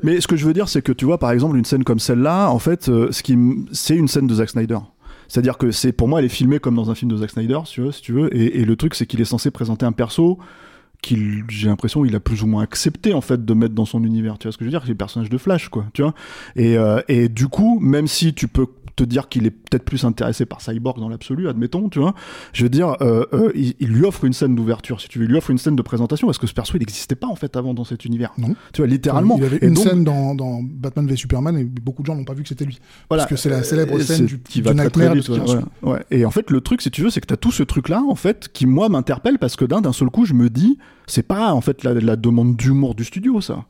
Mais 0.03 0.21
ce 0.21 0.27
que 0.27 0.37
je 0.37 0.47
veux 0.47 0.53
dire, 0.53 0.69
c'est 0.69 0.83
que 0.83 0.93
tu 0.93 1.05
vois, 1.05 1.19
par 1.19 1.31
exemple, 1.31 1.57
une 1.57 1.65
scène 1.65 1.85
comme 1.85 1.99
celle-là, 1.99 2.51
en 2.51 2.59
fait, 2.59 2.89
euh, 2.89 3.11
ce 3.13 3.23
qui, 3.23 3.39
c'est 3.73 3.97
une 3.97 4.09
scène 4.09 4.27
de 4.27 4.35
Zack 4.35 4.51
Snyder. 4.51 4.79
C'est-à-dire 5.29 5.59
que 5.59 5.71
c'est, 5.71 5.93
pour 5.93 6.07
moi, 6.07 6.21
elle 6.21 6.27
est 6.27 6.31
filmée 6.31 6.59
comme 6.59 6.75
dans 6.77 6.91
un 6.91 6.95
film 6.95 7.11
de 7.11 7.17
Zack 7.17 7.31
Snyder, 7.31 7.61
si 7.65 7.75
tu 7.75 7.81
veux. 7.81 7.93
Si 7.93 8.03
tu 8.03 8.13
veux. 8.13 8.35
Et, 8.37 8.61
et 8.61 8.65
le 8.65 8.77
truc, 8.77 8.95
c'est 8.95 9.07
qu'il 9.07 9.21
est 9.21 9.25
censé 9.25 9.51
présenter 9.51 9.87
un 9.87 9.93
perso 9.93 10.39
qu'il, 11.03 11.45
j'ai 11.49 11.69
l'impression, 11.69 12.05
il 12.05 12.15
a 12.15 12.21
plus 12.21 12.43
ou 12.43 12.47
moins 12.47 12.63
accepté, 12.63 13.13
en 13.13 13.21
fait, 13.21 13.45
de 13.45 13.55
mettre 13.55 13.75
dans 13.75 13.85
son 13.85 14.05
univers. 14.05 14.39
Tu 14.39 14.49
vois 14.49 14.53
ce 14.53 14.59
que 14.59 14.65
je 14.65 14.69
veux 14.69 14.73
dire? 14.73 14.83
C'est 14.83 14.91
le 14.91 14.97
personnage 14.97 15.31
de 15.31 15.39
Flash, 15.39 15.69
quoi. 15.69 15.87
Tu 15.93 16.03
vois? 16.03 16.15
Et, 16.57 16.79
euh, 16.79 17.01
et 17.09 17.29
du 17.29 17.49
coup, 17.49 17.79
même 17.81 18.07
si 18.07 18.35
tu 18.35 18.49
peux 18.49 18.67
te 18.97 19.05
dire 19.05 19.29
qu'il 19.29 19.47
est 19.47 19.51
peut-être 19.51 19.85
plus 19.85 20.05
intéressé 20.05 20.47
par 20.47 20.61
Cyborg 20.61 20.99
dans 20.99 21.09
l'absolu, 21.09 21.49
admettons, 21.49 21.89
tu 21.89 21.99
vois. 21.99 22.15
Je 22.53 22.63
veux 22.63 22.69
dire, 22.71 22.97
euh, 23.03 23.25
euh, 23.35 23.53
il, 23.55 23.75
il 23.79 23.89
lui 23.89 24.05
offre 24.05 24.25
une 24.25 24.33
scène 24.33 24.55
d'ouverture, 24.55 25.01
si 25.01 25.09
tu 25.09 25.19
veux. 25.19 25.27
Il 25.27 25.31
lui 25.31 25.37
offre 25.37 25.51
une 25.51 25.59
scène 25.59 25.77
de 25.77 25.83
présentation, 25.83 26.27
parce 26.27 26.39
que 26.39 26.47
ce 26.47 26.55
perso, 26.55 26.73
il 26.77 26.81
n'existait 26.81 27.15
pas, 27.15 27.27
en 27.27 27.37
fait, 27.37 27.57
avant 27.57 27.75
dans 27.75 27.85
cet 27.85 28.05
univers. 28.07 28.33
Non. 28.39 28.55
Tu 28.73 28.81
vois, 28.81 28.89
littéralement. 28.89 29.37
Il 29.37 29.43
y 29.43 29.47
avait 29.47 29.59
Et 29.59 29.67
une 29.67 29.75
donc- 29.75 29.85
scène 29.87 30.03
dans, 30.05 30.35
dans 30.35 30.61
Batman 30.63 31.07
v 31.07 31.15
Superman 31.17 31.57
et 31.59 31.65
beaucoup 31.65 32.03
de 32.03 32.07
gens 32.07 32.15
n'ont 32.17 32.25
pas 32.25 32.35
vu 32.35 32.43
que 32.43 32.49
c'était 32.49 32.65
lui. 32.65 32.79
Voilà. 33.11 33.25
Parce 33.25 33.31
que 33.31 33.37
c'est 33.37 33.51
la 33.51 33.63
célèbre 33.63 33.99
scène 34.01 34.27
du, 34.27 34.39
qui 34.41 34.63
du 34.63 34.65
va 34.69 34.75
très, 34.75 34.89
très 34.91 35.15
vite, 35.15 35.29
ouais, 35.29 35.39
ouais, 35.41 35.61
ouais. 35.83 36.05
Et 36.11 36.25
en 36.25 36.31
fait, 36.31 36.51
le 36.51 36.61
truc, 36.63 36.81
si 36.81 36.91
tu 36.91 37.03
veux, 37.03 37.11
c'est 37.11 37.21
que 37.21 37.27
tu 37.27 37.35
as 37.35 37.37
tout 37.37 37.53
ce 37.53 37.63
truc-là, 37.63 38.03
en 38.09 38.15
fait, 38.15 38.49
qui 38.53 38.67
moi 38.67 38.89
m'interpelle 38.89 39.39
parce 39.39 39.57
que 39.57 39.65
d'un 39.67 39.83
d'un 39.83 39.93
seul 39.93 40.09
coup, 40.09 40.25
je 40.25 40.33
me 40.35 40.49
dis, 40.49 40.79
c'est 41.07 41.23
pas 41.27 41.53
en 41.53 41.61
fait 41.61 41.85
la, 41.85 41.93
la 41.95 42.17
demande 42.17 42.57
d'humour 42.57 42.95
du 42.95 43.05
studio, 43.05 43.41
ça. 43.41 43.65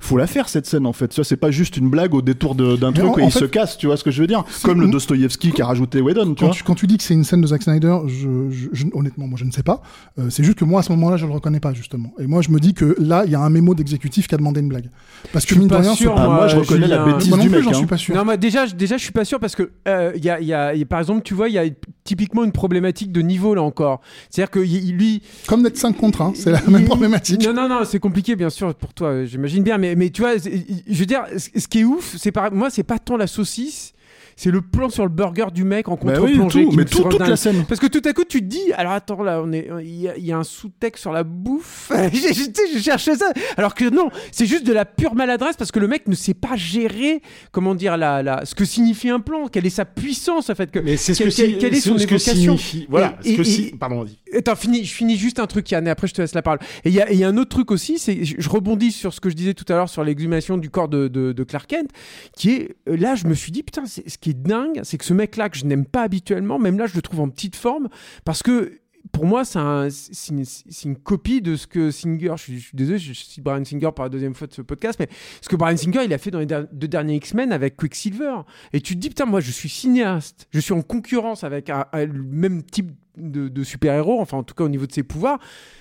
Faut 0.00 0.16
la 0.16 0.28
faire 0.28 0.48
cette 0.48 0.64
scène 0.66 0.86
en 0.86 0.92
fait. 0.92 1.12
Ça 1.12 1.24
c'est 1.24 1.36
pas 1.36 1.50
juste 1.50 1.76
une 1.76 1.90
blague 1.90 2.14
au 2.14 2.22
détour 2.22 2.54
de- 2.54 2.76
d'un 2.76 2.92
Mais 2.92 2.98
truc 3.00 3.10
en 3.18 3.18
il 3.18 3.30
fait, 3.32 3.40
se 3.40 3.44
casse, 3.46 3.76
tu 3.76 3.86
vois 3.88 3.96
ce 3.96 4.04
que 4.04 4.12
je 4.12 4.20
veux 4.20 4.28
dire 4.28 4.44
Comme 4.62 4.80
le 4.80 4.86
Dostoïevski 4.88 5.50
qui 5.50 5.60
a 5.60 5.66
rajouté 5.66 6.00
Whedon, 6.00 6.34
tu 6.34 6.40
Quand 6.40 6.46
vois. 6.46 6.54
tu, 6.54 6.62
quand 6.62 6.74
tu 6.76 6.86
dis 6.86 6.96
que 6.96 7.02
c'est 7.02 7.14
une 7.14 7.24
scène 7.24 7.40
de 7.40 7.48
Zack 7.48 7.62
Snyder, 7.64 7.96
je, 8.06 8.48
je- 8.48 8.68
je- 8.72 8.86
honnêtement, 8.92 9.26
moi 9.26 9.36
je 9.38 9.44
ne 9.44 9.50
sais 9.50 9.64
pas. 9.64 9.82
Euh, 10.20 10.30
c'est 10.30 10.44
juste 10.44 10.56
que 10.58 10.64
moi 10.64 10.80
à 10.80 10.82
ce 10.84 10.92
moment-là, 10.92 11.16
je 11.16 11.26
le 11.26 11.32
reconnais 11.32 11.58
pas 11.60 11.74
justement. 11.74 12.12
Et 12.20 12.28
moi 12.28 12.42
je 12.42 12.50
me 12.50 12.60
dis 12.60 12.74
que 12.74 12.94
là, 13.00 13.24
il 13.26 13.32
y 13.32 13.34
a 13.34 13.40
un 13.40 13.50
mémo 13.50 13.74
d'exécutif 13.74 14.28
qui 14.28 14.34
a 14.36 14.38
demandé 14.38 14.60
une 14.60 14.68
blague. 14.68 14.88
Parce 15.32 15.44
que 15.44 15.50
Je 15.50 15.54
suis 15.54 15.60
mine 15.60 15.68
de 15.68 15.74
rien, 15.74 15.94
sûr, 15.94 16.14
Ah, 16.16 16.26
moi, 16.28 16.46
je 16.48 16.56
reconnais 16.56 16.86
la 16.86 17.04
bêtise 17.04 17.28
Moi 17.28 17.38
non 17.38 17.44
du 17.44 17.50
plus, 17.50 17.56
mec. 17.58 17.64
j'en 17.64 17.70
hein. 17.72 17.74
suis 17.74 17.86
pas 17.86 17.96
sûr. 17.96 18.14
Non, 18.14 18.24
moi 18.24 18.36
déjà, 18.36 18.66
je- 18.66 18.76
déjà, 18.76 18.96
je 18.96 19.02
suis 19.02 19.12
pas 19.12 19.24
sûr 19.24 19.40
parce 19.40 19.56
que 19.56 19.70
euh, 19.88 20.12
il 20.14 20.24
y, 20.24 20.30
a, 20.30 20.40
il 20.40 20.46
y 20.46 20.54
a- 20.54 20.74
il 20.74 20.78
y 20.78 20.82
a- 20.82 20.86
par 20.86 21.00
exemple, 21.00 21.22
tu 21.24 21.34
vois, 21.34 21.48
il 21.48 21.54
y 21.54 21.58
a 21.58 21.64
typiquement 22.08 22.42
une 22.42 22.52
problématique 22.52 23.12
de 23.12 23.20
niveau 23.20 23.54
là 23.54 23.60
encore. 23.62 24.00
C'est-à-dire 24.30 24.50
que 24.50 24.60
il- 24.60 24.96
lui, 24.96 25.20
Comme 25.46 25.62
d'être 25.62 25.76
5 25.76 25.94
contre 25.96 26.22
1, 26.22 26.32
c'est 26.34 26.50
la 26.50 26.62
il- 26.66 26.72
même 26.72 26.86
problématique. 26.86 27.44
Non, 27.44 27.52
non, 27.52 27.68
non, 27.68 27.80
c'est 27.84 27.98
compliqué, 28.00 28.34
bien 28.34 28.48
sûr, 28.48 28.74
pour 28.74 28.94
toi, 28.94 29.26
j'imagine 29.26 29.62
bien. 29.62 29.76
Mais, 29.76 29.94
mais 29.94 30.08
tu 30.08 30.22
vois, 30.22 30.36
je 30.38 30.98
veux 31.00 31.06
dire, 31.06 31.24
ce 31.36 31.48
ce 31.60 31.68
qui 31.68 31.80
est 31.80 31.84
ouf, 31.84 32.16
c'est 32.16 32.32
par... 32.32 32.50
moi, 32.50 32.70
c'est 32.70 32.82
pas 32.82 32.98
tant 32.98 33.16
la 33.18 33.26
saucisse. 33.26 33.92
C'est 34.40 34.52
le 34.52 34.60
plan 34.62 34.88
sur 34.88 35.02
le 35.02 35.08
burger 35.10 35.46
du 35.52 35.64
mec 35.64 35.88
en 35.88 35.96
Bah 35.96 36.12
oui, 36.22 36.36
contre-plongée. 36.36 36.62
tout, 36.64 36.70
qui 36.70 36.76
mais 36.76 36.84
tout- 36.84 37.02
toute 37.02 37.18
dingue. 37.18 37.28
la 37.28 37.34
scène. 37.36 37.64
Parce 37.66 37.80
que 37.80 37.88
tout 37.88 38.00
à 38.04 38.12
coup, 38.12 38.22
tu 38.22 38.38
te 38.38 38.44
dis, 38.44 38.72
alors 38.76 38.92
attends, 38.92 39.24
là, 39.24 39.42
on 39.44 39.52
est, 39.52 39.68
il 39.82 40.00
y, 40.00 40.06
a- 40.08 40.16
il 40.16 40.24
y 40.24 40.30
a 40.30 40.38
un 40.38 40.44
sous-texte 40.44 41.00
sur 41.02 41.10
la 41.12 41.24
bouffe. 41.24 41.90
je, 42.12 42.78
cherchais 42.78 43.16
ça. 43.16 43.32
Alors 43.56 43.74
que 43.74 43.90
non, 43.90 44.10
c'est 44.30 44.46
juste 44.46 44.64
de 44.64 44.72
la 44.72 44.84
pure 44.84 45.16
maladresse 45.16 45.56
parce 45.56 45.72
que 45.72 45.80
le 45.80 45.88
mec 45.88 46.06
ne 46.06 46.14
sait 46.14 46.34
pas 46.34 46.54
gérer, 46.54 47.20
comment 47.50 47.74
dire, 47.74 47.96
la, 47.96 48.22
la, 48.22 48.44
ce 48.44 48.54
que 48.54 48.64
signifie 48.64 49.08
un 49.10 49.18
plan, 49.18 49.48
quelle 49.48 49.66
est 49.66 49.70
sa 49.70 49.84
puissance, 49.84 50.50
en 50.50 50.54
fait. 50.54 50.70
Que, 50.70 50.78
Mais 50.78 50.96
c'est 50.96 51.14
ce 51.14 51.18
quelle- 51.18 51.28
que, 51.30 51.34
si- 51.34 51.58
quelle- 51.58 51.74
est 51.74 51.80
son 51.80 51.98
ce 51.98 52.06
que 52.06 52.14
évocation. 52.14 52.56
signifie. 52.56 52.86
Voilà. 52.88 53.18
Et- 53.24 53.32
ce 53.32 53.36
que 53.36 53.40
et- 53.42 53.44
si- 53.44 53.62
et- 53.64 53.76
Pardon. 53.76 54.06
Attends, 54.36 54.54
fini, 54.54 54.84
je 54.84 54.94
finis 54.94 55.16
juste 55.16 55.40
un 55.40 55.46
truc, 55.46 55.68
Yann, 55.70 55.84
et 55.86 55.90
après 55.90 56.06
je 56.06 56.14
te 56.14 56.20
laisse 56.22 56.34
la 56.36 56.42
parole. 56.42 56.60
Et 56.84 56.90
il 56.90 56.94
y 56.94 57.00
a, 57.00 57.12
y 57.12 57.24
un 57.24 57.36
autre 57.38 57.48
truc 57.50 57.72
aussi, 57.72 57.98
c'est 57.98 58.24
je 58.24 58.48
rebondis 58.48 58.92
sur 58.92 59.12
ce 59.12 59.20
que 59.20 59.30
je 59.30 59.34
disais 59.34 59.54
tout 59.54 59.64
à 59.68 59.72
l'heure 59.74 59.88
sur 59.88 60.04
l'exhumation 60.04 60.58
du 60.58 60.70
corps 60.70 60.88
de, 60.88 61.08
de- 61.08 61.32
de 61.32 61.42
Clark 61.42 61.66
Kent, 61.68 61.90
qui 62.36 62.50
est 62.52 62.76
là, 62.86 63.16
je 63.16 63.26
me 63.26 63.34
suis 63.34 63.50
dit 63.50 63.64
putain, 63.64 63.84
c'est- 63.86 64.08
ce 64.08 64.16
qui 64.18 64.27
dingue, 64.34 64.80
c'est 64.84 64.98
que 64.98 65.04
ce 65.04 65.14
mec-là 65.14 65.48
que 65.48 65.56
je 65.58 65.64
n'aime 65.64 65.86
pas 65.86 66.02
habituellement, 66.02 66.58
même 66.58 66.78
là, 66.78 66.86
je 66.86 66.94
le 66.94 67.02
trouve 67.02 67.20
en 67.20 67.28
petite 67.28 67.56
forme 67.56 67.88
parce 68.24 68.42
que 68.42 68.80
pour 69.12 69.24
moi, 69.24 69.44
c'est 69.46 69.58
un- 69.58 69.88
une, 70.30 70.44
une 70.84 70.96
copie 70.96 71.40
de 71.40 71.56
ce 71.56 71.66
que 71.66 71.90
Singer, 71.90 72.34
je 72.36 72.42
suis, 72.42 72.70
désolé, 72.74 72.98
je 72.98 73.14
cite 73.14 73.42
Brian 73.42 73.64
Singer 73.64 73.88
pour 73.94 74.04
la 74.04 74.10
deuxième 74.10 74.34
fois 74.34 74.46
de 74.46 74.52
ce 74.52 74.60
podcast, 74.60 74.98
mais 75.00 75.08
ce 75.40 75.48
que 75.48 75.56
Brian 75.56 75.78
Singer, 75.78 76.04
il 76.04 76.12
a 76.12 76.18
fait 76.18 76.30
dans 76.30 76.40
les 76.40 76.46
deux 76.46 76.88
derniers 76.88 77.14
X-Men 77.16 77.52
avec 77.52 77.76
Quicksilver. 77.76 78.34
Et 78.74 78.82
tu 78.82 78.96
te 78.96 79.00
dis, 79.00 79.08
putain, 79.08 79.24
moi, 79.24 79.40
je 79.40 79.50
suis 79.50 79.70
cinéaste, 79.70 80.46
je 80.50 80.60
suis 80.60 80.74
en 80.74 80.82
concurrence 80.82 81.42
avec 81.42 81.68
le 81.94 82.22
même 82.22 82.62
type 82.62 82.90
de 83.16 83.64
super-héros, 83.64 84.20
enfin, 84.20 84.36
en 84.36 84.42
tout 84.42 84.54
cas, 84.54 84.64
au 84.64 84.68
niveau 84.68 84.86
de 84.86 84.92
ses 84.92 85.02
pouvoirs. 85.04 85.38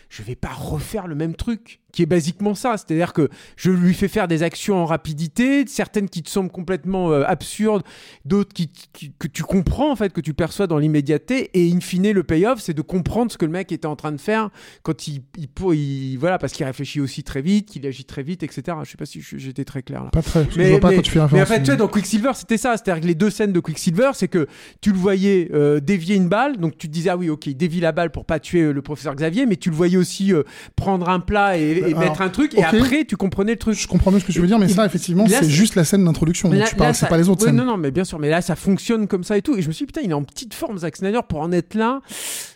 Je 0.09 0.23
vais 0.23 0.35
pas 0.35 0.53
refaire 0.53 1.07
le 1.07 1.15
même 1.15 1.35
truc, 1.35 1.81
qui 1.91 2.01
est 2.01 2.05
basiquement 2.05 2.55
ça. 2.55 2.75
C'est-à-dire 2.77 3.11
que 3.13 3.29
je 3.57 3.71
lui 3.71 3.93
fais 3.93 4.07
faire 4.07 4.27
des 4.27 4.41
actions 4.43 4.77
en 4.77 4.85
rapidité, 4.85 5.65
certaines 5.67 6.07
qui 6.09 6.23
te 6.23 6.29
semblent 6.29 6.51
complètement 6.51 7.11
euh, 7.11 7.23
absurdes, 7.25 7.83
d'autres 8.25 8.53
qui, 8.53 8.69
qui- 8.93 9.11
que 9.19 9.27
tu 9.27 9.43
comprends, 9.43 9.91
en 9.91 9.95
fait, 9.95 10.13
que 10.13 10.21
tu 10.21 10.33
perçois 10.33 10.67
dans 10.67 10.77
l'immédiateté. 10.77 11.49
Et 11.53 11.71
in 11.71 11.79
fine, 11.81 12.11
le 12.11 12.23
payoff, 12.23 12.59
c'est 12.61 12.73
de 12.73 12.81
comprendre 12.81 13.31
ce 13.31 13.37
que 13.37 13.45
le 13.45 13.51
mec 13.51 13.71
était 13.71 13.85
en 13.87 13.95
train 13.95 14.11
de 14.11 14.19
faire 14.21 14.49
quand 14.83 15.07
il, 15.07 15.23
il, 15.37 15.47
pour- 15.49 15.73
il- 15.73 16.17
voilà, 16.17 16.37
parce 16.37 16.53
qu'il 16.53 16.65
réfléchit 16.65 17.01
aussi 17.01 17.23
très 17.23 17.41
vite, 17.41 17.67
qu'il 17.69 17.85
agit 17.85 18.05
très 18.05 18.23
vite, 18.23 18.43
etc. 18.43 18.77
Je 18.83 18.91
sais 18.91 18.97
pas 18.97 19.05
si 19.05 19.21
j'étais 19.21 19.65
très 19.65 19.81
clair 19.81 20.03
là. 20.03 20.09
Pas 20.11 20.21
très. 20.21 20.45
que 20.45 20.51
je 20.53 20.61
vois 20.69 20.79
pas 20.79 20.89
quand 20.95 21.01
tu 21.01 21.11
fais 21.11 21.19
mais 21.35 21.41
en 21.41 21.45
fait, 21.45 21.59
tu 21.59 21.65
vois, 21.65 21.75
dans 21.75 21.87
Quicksilver, 21.87 22.31
c'était 22.35 22.57
ça. 22.57 22.77
C'est-à-dire 22.77 23.01
que 23.01 23.07
les 23.07 23.15
deux 23.15 23.29
scènes 23.29 23.51
de 23.51 23.59
Quicksilver, 23.59 24.11
c'est 24.13 24.27
que 24.29 24.47
tu 24.81 24.91
le 24.91 24.97
voyais 24.97 25.49
euh, 25.53 25.79
dévier 25.81 26.15
une 26.15 26.29
balle, 26.29 26.57
donc 26.57 26.77
tu 26.77 26.87
te 26.87 26.93
disais, 26.93 27.09
ah 27.09 27.17
oui, 27.17 27.29
ok, 27.29 27.47
il 27.47 27.57
dévie 27.57 27.79
la 27.81 27.91
balle 27.91 28.11
pour 28.11 28.25
pas 28.25 28.39
tuer 28.39 28.61
euh, 28.61 28.71
le 28.71 28.81
professeur 28.81 29.15
Xavier, 29.15 29.45
mais 29.45 29.55
tu 29.57 29.69
le 29.69 29.75
voyais 29.75 29.96
aussi 29.97 30.33
euh, 30.33 30.43
prendre 30.75 31.09
un 31.09 31.19
plat 31.19 31.57
et, 31.57 31.61
et 31.77 31.83
Alors, 31.85 31.99
mettre 31.99 32.21
un 32.21 32.29
truc, 32.29 32.53
et 32.55 32.63
après, 32.63 33.05
tu 33.05 33.17
comprenais 33.17 33.53
le 33.53 33.57
truc. 33.59 33.75
Je 33.77 33.87
comprends 33.87 34.11
mieux 34.11 34.19
ce 34.19 34.25
que 34.25 34.31
tu 34.31 34.39
veux 34.39 34.47
dire, 34.47 34.59
mais 34.59 34.67
ça, 34.69 34.85
effectivement, 34.85 35.25
c'est 35.27 35.49
juste 35.49 35.75
la 35.75 35.83
scène 35.83 36.05
d'introduction. 36.05 36.49
Tu 36.67 36.75
parles, 36.75 36.95
c'est 36.95 37.07
pas 37.07 37.17
les 37.17 37.29
autres 37.29 37.41
Ouais, 37.41 37.47
scènes. 37.47 37.55
Non, 37.57 37.65
non, 37.65 37.77
mais 37.77 37.91
bien 37.91 38.03
sûr. 38.03 38.19
Mais 38.19 38.29
là, 38.29 38.41
ça 38.41 38.55
fonctionne 38.55 39.07
comme 39.07 39.23
ça 39.23 39.37
et 39.37 39.41
tout. 39.41 39.55
Et 39.57 39.61
je 39.61 39.67
me 39.67 39.73
suis 39.73 39.85
dit, 39.85 39.87
putain, 39.93 40.01
il 40.03 40.11
est 40.11 40.13
en 40.13 40.23
petite 40.23 40.53
forme, 40.53 40.77
Zack 40.79 40.97
Snyder, 40.97 41.19
pour 41.27 41.41
en 41.41 41.51
être 41.51 41.73
là. 41.75 42.01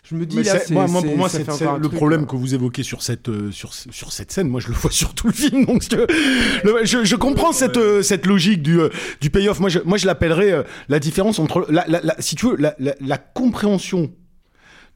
Je 0.04 0.16
me 0.16 0.26
dis, 0.26 0.36
Mais 0.36 0.42
là, 0.42 0.58
c'est- 0.58 0.72
moi, 0.74 0.86
pour 0.86 1.02
le 1.02 1.80
truc, 1.80 1.92
problème 1.94 2.26
que 2.26 2.36
vous 2.36 2.54
évoquez 2.54 2.82
sur 2.82 3.02
cette, 3.02 3.28
euh, 3.28 3.50
sur, 3.50 3.72
sur 3.72 4.12
cette 4.12 4.30
scène, 4.32 4.48
moi 4.48 4.60
je 4.60 4.68
le 4.68 4.74
vois 4.80 4.90
sur 4.90 5.14
tout 5.14 5.26
le 5.28 5.32
film. 5.32 5.64
Donc 5.64 5.82
je, 5.90 5.96
le- 5.96 6.84
je, 6.84 7.04
je 7.04 7.16
comprends 7.16 7.52
cette, 7.52 7.76
euh, 7.76 8.02
cette 8.02 8.26
logique 8.26 8.62
du, 8.62 8.78
euh, 8.80 8.88
du 9.20 9.30
payoff. 9.30 9.60
Moi 9.60 9.70
je, 9.70 9.78
moi, 9.84 9.96
je 9.98 10.06
l'appellerais 10.06 10.52
euh, 10.52 10.62
la 10.88 10.98
différence 10.98 11.38
entre, 11.38 11.66
la, 11.70 11.84
la- 11.88 12.00
la- 12.02 12.16
si 12.18 12.34
tu 12.34 12.46
veux, 12.46 12.56
la, 12.56 12.74
la- 12.78 12.94
la 13.00 13.16
compréhension 13.18 14.10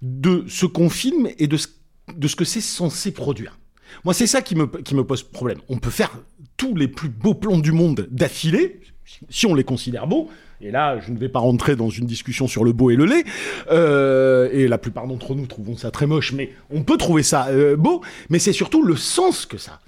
de 0.02 0.44
ce 0.48 0.66
qu'on 0.66 0.90
filme 0.90 1.28
et 1.38 1.46
de 1.46 1.56
ce, 1.56 1.68
de 2.14 2.28
ce 2.28 2.36
que 2.36 2.44
c'est 2.44 2.60
censé 2.60 3.12
produire. 3.12 3.58
Moi, 4.04 4.14
c'est 4.14 4.26
ça 4.26 4.42
qui 4.42 4.54
me, 4.54 4.66
qui 4.66 4.94
me 4.94 5.04
pose 5.04 5.22
problème. 5.22 5.58
On 5.68 5.78
peut 5.78 5.90
faire 5.90 6.10
tous 6.56 6.74
les 6.74 6.88
plus 6.88 7.08
beaux 7.08 7.34
plans 7.34 7.58
du 7.58 7.72
monde 7.72 8.08
d'affilée, 8.10 8.80
si 9.28 9.46
on 9.46 9.54
les 9.54 9.64
considère 9.64 10.06
beaux. 10.06 10.28
Et 10.60 10.70
là, 10.70 10.98
je 11.00 11.12
ne 11.12 11.18
vais 11.18 11.28
pas 11.28 11.38
rentrer 11.38 11.76
dans 11.76 11.90
une 11.90 12.06
discussion 12.06 12.48
sur 12.48 12.64
le 12.64 12.72
beau 12.72 12.90
et 12.90 12.96
le 12.96 13.04
laid. 13.04 13.24
Euh, 13.70 14.48
et 14.52 14.68
la 14.68 14.78
plupart 14.78 15.06
d'entre 15.06 15.34
nous 15.34 15.46
trouvons 15.46 15.76
ça 15.76 15.90
très 15.90 16.06
moche, 16.06 16.32
mais 16.32 16.52
on 16.70 16.82
peut 16.82 16.96
trouver 16.96 17.22
ça 17.22 17.48
euh, 17.48 17.76
beau. 17.76 18.02
Mais 18.30 18.38
c'est 18.38 18.52
surtout 18.52 18.82
le 18.82 18.96
sens 18.96 19.44
que 19.44 19.58
ça. 19.58 19.80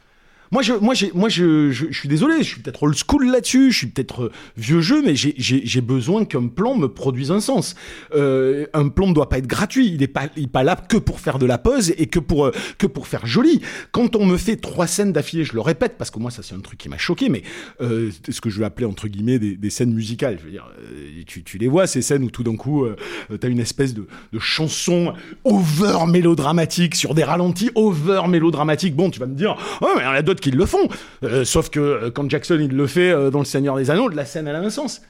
Moi, 0.50 0.62
je, 0.62 0.72
moi, 0.74 0.94
moi, 1.14 1.28
je, 1.28 1.70
je, 1.70 1.92
suis 1.92 2.08
désolé, 2.08 2.38
je 2.38 2.48
suis 2.48 2.60
peut-être 2.60 2.82
old 2.82 2.96
school 2.96 3.30
là-dessus, 3.30 3.72
je 3.72 3.78
suis 3.78 3.86
peut-être 3.86 4.24
euh, 4.24 4.32
vieux 4.56 4.80
jeu, 4.80 5.02
mais 5.04 5.14
j'ai, 5.14 5.80
besoin 5.80 6.24
qu'un 6.24 6.48
plan 6.48 6.76
me 6.76 6.88
produise 6.88 7.30
un 7.30 7.40
sens. 7.40 7.74
Euh, 8.14 8.66
un 8.74 8.88
plan 8.88 9.06
ne 9.06 9.14
doit 9.14 9.28
pas 9.28 9.38
être 9.38 9.46
gratuit, 9.46 9.88
il 9.94 10.02
est 10.02 10.08
pas, 10.08 10.28
il 10.36 10.44
est 10.44 10.46
pas 10.46 10.62
là 10.62 10.76
que 10.76 10.96
pour 10.96 11.20
faire 11.20 11.38
de 11.38 11.46
la 11.46 11.58
pause 11.58 11.92
et 11.96 12.06
que 12.06 12.18
pour, 12.18 12.46
euh, 12.46 12.52
que 12.78 12.86
pour 12.86 13.06
faire 13.06 13.26
joli. 13.26 13.60
Quand 13.92 14.16
on 14.16 14.26
me 14.26 14.36
fait 14.36 14.56
trois 14.56 14.86
scènes 14.86 15.12
d'affilée, 15.12 15.44
je 15.44 15.54
le 15.54 15.60
répète 15.60 15.96
parce 15.98 16.10
que 16.10 16.18
moi, 16.18 16.30
ça 16.30 16.42
c'est 16.42 16.54
un 16.54 16.60
truc 16.60 16.78
qui 16.78 16.88
m'a 16.88 16.98
choqué, 16.98 17.28
mais 17.28 17.42
euh, 17.80 18.10
ce 18.28 18.40
que 18.40 18.50
je 18.50 18.58
vais 18.58 18.64
appeler 18.64 18.86
entre 18.86 19.08
guillemets 19.08 19.38
des, 19.38 19.56
des 19.56 19.70
scènes 19.70 19.92
musicales. 19.92 20.38
Je 20.40 20.44
veux 20.44 20.50
dire, 20.50 20.68
euh, 20.80 21.22
tu, 21.26 21.42
tu 21.42 21.58
les 21.58 21.68
vois 21.68 21.86
ces 21.86 22.02
scènes 22.02 22.24
où 22.24 22.30
tout 22.30 22.42
d'un 22.42 22.56
coup, 22.56 22.84
euh, 22.84 22.96
t'as 23.40 23.48
une 23.48 23.60
espèce 23.60 23.94
de, 23.94 24.06
de 24.32 24.38
chanson 24.38 25.12
over 25.44 26.06
mélodramatique 26.06 26.94
sur 26.94 27.14
des 27.14 27.24
ralentis 27.24 27.70
over 27.74 28.22
mélodramatique. 28.28 28.94
Bon, 28.94 29.10
tu 29.10 29.20
vas 29.20 29.26
me 29.26 29.34
dire, 29.34 29.56
oh, 29.80 29.88
mais 29.96 30.02
il 30.02 30.06
y 30.06 30.08
en 30.08 30.12
a 30.12 30.22
d'autres 30.22 30.37
qui 30.40 30.50
le 30.50 30.66
font. 30.66 30.88
Euh, 31.24 31.44
sauf 31.44 31.70
que 31.70 31.80
euh, 31.80 32.10
quand 32.10 32.28
Jackson 32.30 32.58
il 32.60 32.74
le 32.76 32.86
fait 32.86 33.10
euh, 33.10 33.30
dans 33.30 33.38
Le 33.40 33.44
Seigneur 33.44 33.76
des 33.76 33.90
Anneaux, 33.90 34.08
la 34.08 34.24
scène 34.24 34.46
elle 34.48 34.56
a 34.56 34.60
un 34.60 34.70
sens. 34.70 35.02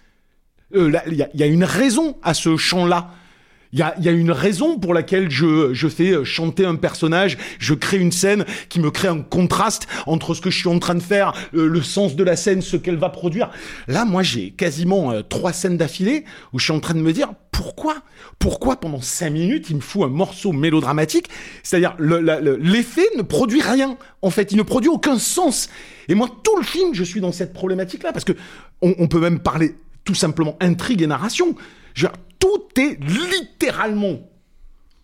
Euh, 0.75 0.91
là, 0.91 1.03
Il 1.07 1.15
y, 1.15 1.23
a- 1.23 1.29
il 1.35 1.41
y 1.41 1.43
a 1.43 1.47
une 1.47 1.65
raison 1.65 2.17
à 2.23 2.35
ce 2.35 2.57
chant-là. 2.57 3.11
Il 3.73 3.79
y 3.79 3.83
a, 3.83 3.95
y 4.01 4.09
a 4.09 4.13
une 4.13 4.31
raison 4.31 4.79
pour 4.79 4.95
laquelle 4.95 5.31
je, 5.31 5.75
je 5.75 5.89
fais 5.89 6.13
euh, 6.13 6.25
chanter 6.25 6.65
un 6.65 6.77
personnage, 6.77 7.37
je 7.59 7.75
crée 7.75 7.99
une 7.99 8.13
scène 8.13 8.45
qui 8.69 8.81
me 8.81 8.91
crée 8.91 9.09
un 9.09 9.21
contraste 9.21 9.87
entre 10.07 10.35
ce 10.35 10.41
que 10.41 10.51
je 10.51 10.59
suis 10.59 10.69
en 10.69 10.79
train 10.79 10.95
de 10.95 11.03
faire, 11.03 11.35
euh, 11.55 11.67
le 11.67 11.83
sens 11.83 12.17
de 12.17 12.25
la 12.25 12.37
scène, 12.37 12.63
ce 12.63 12.77
qu'elle 12.77 12.97
va 12.97 13.11
produire. 13.11 13.51
Là, 13.87 14.05
moi, 14.05 14.23
j'ai 14.23 14.51
quasiment 14.51 15.13
euh, 15.13 15.23
trois 15.23 15.53
scènes 15.53 15.77
d'affilée 15.77 16.25
où 16.53 16.59
je 16.59 16.65
suis 16.65 16.73
en 16.73 16.81
train 16.81 16.95
de 16.95 17.01
me 17.01 17.13
dire 17.13 17.29
pourquoi 17.53 17.97
Pourquoi 18.39 18.77
pendant 18.77 19.01
cinq 19.01 19.31
minutes, 19.31 19.67
il 19.69 19.77
me 19.77 19.81
fout 19.81 20.03
un 20.05 20.09
morceau 20.09 20.53
mélodramatique? 20.53 21.29
C'est-à-dire, 21.63 21.97
l'effet 21.99 23.07
ne 23.17 23.23
produit 23.23 23.61
rien. 23.61 23.99
En 24.23 24.31
fait, 24.31 24.53
il 24.53 24.59
ne 24.59 24.63
produit 24.63 24.89
aucun 24.89 25.19
sens. 25.19 25.69
Et 26.09 26.15
moi, 26.15 26.29
tout 26.45 26.57
le 26.57 26.65
film, 26.65 26.95
je 26.95 27.03
suis 27.03 27.21
dans 27.21 27.33
cette 27.33 27.53
problématique-là 27.53 28.13
parce 28.13 28.25
que 28.25 28.33
on, 28.81 28.95
on 28.99 29.09
peut 29.09 29.21
même 29.21 29.41
parler 29.41 29.75
tout 30.05 30.15
simplement 30.15 30.57
intrigue 30.61 31.03
et 31.03 31.07
narration. 31.07 31.57
Je 31.95 32.07
veux 32.07 32.13
dire, 32.13 32.19
tout 32.39 32.81
est 32.81 32.99
littéralement 33.03 34.21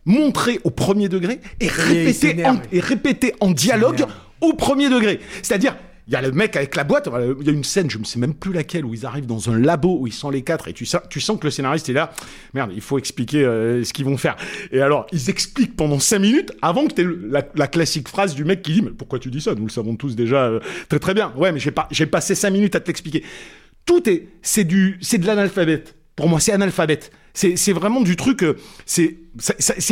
montré 0.05 0.61
au 0.65 0.71
premier 0.71 1.09
degré 1.09 1.41
et 1.61 1.69
répété, 1.69 2.45
en, 2.47 2.61
et 2.73 2.81
répété 2.81 3.35
en 3.41 3.51
dialogue 3.51 4.05
au 4.41 4.53
premier 4.53 4.91
degré. 4.91 5.21
C'est-à-dire, 5.43 5.77
il 6.07 6.13
y 6.13 6.17
a 6.17 6.21
le 6.21 6.33
mec 6.33 6.55
avec 6.57 6.77
la 6.77 6.85
boîte, 6.85 7.09
il 7.41 7.47
y 7.47 7.49
a 7.49 7.53
une 7.53 7.65
scène, 7.65 7.89
je 7.89 7.97
ne 7.97 8.05
sais 8.05 8.19
même 8.19 8.35
plus 8.35 8.53
laquelle, 8.53 8.85
où 8.85 8.93
ils 8.93 9.07
arrivent 9.07 9.25
dans 9.25 9.49
un 9.49 9.59
labo 9.59 9.97
où 9.99 10.07
ils 10.07 10.13
sont 10.13 10.29
les 10.29 10.43
quatre 10.43 10.69
et 10.69 10.75
tu 10.75 10.85
sens, 10.85 11.01
tu 11.09 11.19
sens 11.19 11.39
que 11.39 11.45
le 11.45 11.51
scénariste 11.51 11.89
est 11.89 11.95
là. 11.95 12.13
Merde, 12.53 12.73
il 12.75 12.83
faut 12.83 12.99
expliquer 12.99 13.43
euh, 13.43 13.83
ce 13.83 13.95
qu'ils 13.95 14.05
vont 14.05 14.19
faire. 14.19 14.37
Et 14.71 14.83
alors, 14.83 15.07
ils 15.13 15.31
expliquent 15.31 15.77
pendant 15.77 15.99
cinq 15.99 16.19
minutes 16.19 16.53
avant 16.61 16.87
que 16.87 16.93
tu 16.93 17.01
aies 17.01 17.31
la, 17.31 17.43
la 17.55 17.67
classique 17.69 18.09
phrase 18.09 18.35
du 18.35 18.45
mec 18.45 18.61
qui 18.61 18.75
dit 18.75 18.83
Mais 18.83 18.91
pourquoi 18.91 19.19
tu 19.19 19.31
dis 19.31 19.41
ça? 19.41 19.55
Nous 19.55 19.65
le 19.65 19.71
savons 19.71 19.97
tous 19.97 20.15
déjà 20.15 20.45
euh, 20.45 20.61
très 20.91 20.99
très 20.99 21.15
bien. 21.15 21.33
Ouais, 21.37 21.53
mais 21.53 21.59
j'ai 21.59 21.71
pas, 21.71 21.89
j'ai 21.91 22.07
passé 22.07 22.35
cinq 22.35 22.51
minutes 22.51 22.77
à 22.77 22.81
te 22.81 22.89
l'expliquer. 22.89 23.25
Tout 23.87 24.07
est, 24.07 24.29
c'est 24.43 24.65
du, 24.65 24.99
c'est 25.01 25.17
de 25.17 25.27
l'analphabète. 25.27 25.95
Pour 26.17 26.29
moi, 26.29 26.39
c'est 26.39 26.53
analphabète. 26.53 27.13
C'est, 27.35 27.73
vraiment 27.73 28.01
du 28.01 28.17
truc. 28.17 28.43
euh, 28.45 28.57
c'est, 28.87 29.17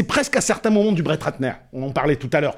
presque 0.06 0.36
à 0.36 0.40
certains 0.40 0.70
moments 0.70 0.92
du 0.92 1.02
Brett 1.02 1.22
Ratner. 1.22 1.52
On 1.72 1.82
en 1.82 1.90
parlait 1.90 2.16
tout 2.16 2.30
à 2.32 2.40
l'heure. 2.40 2.56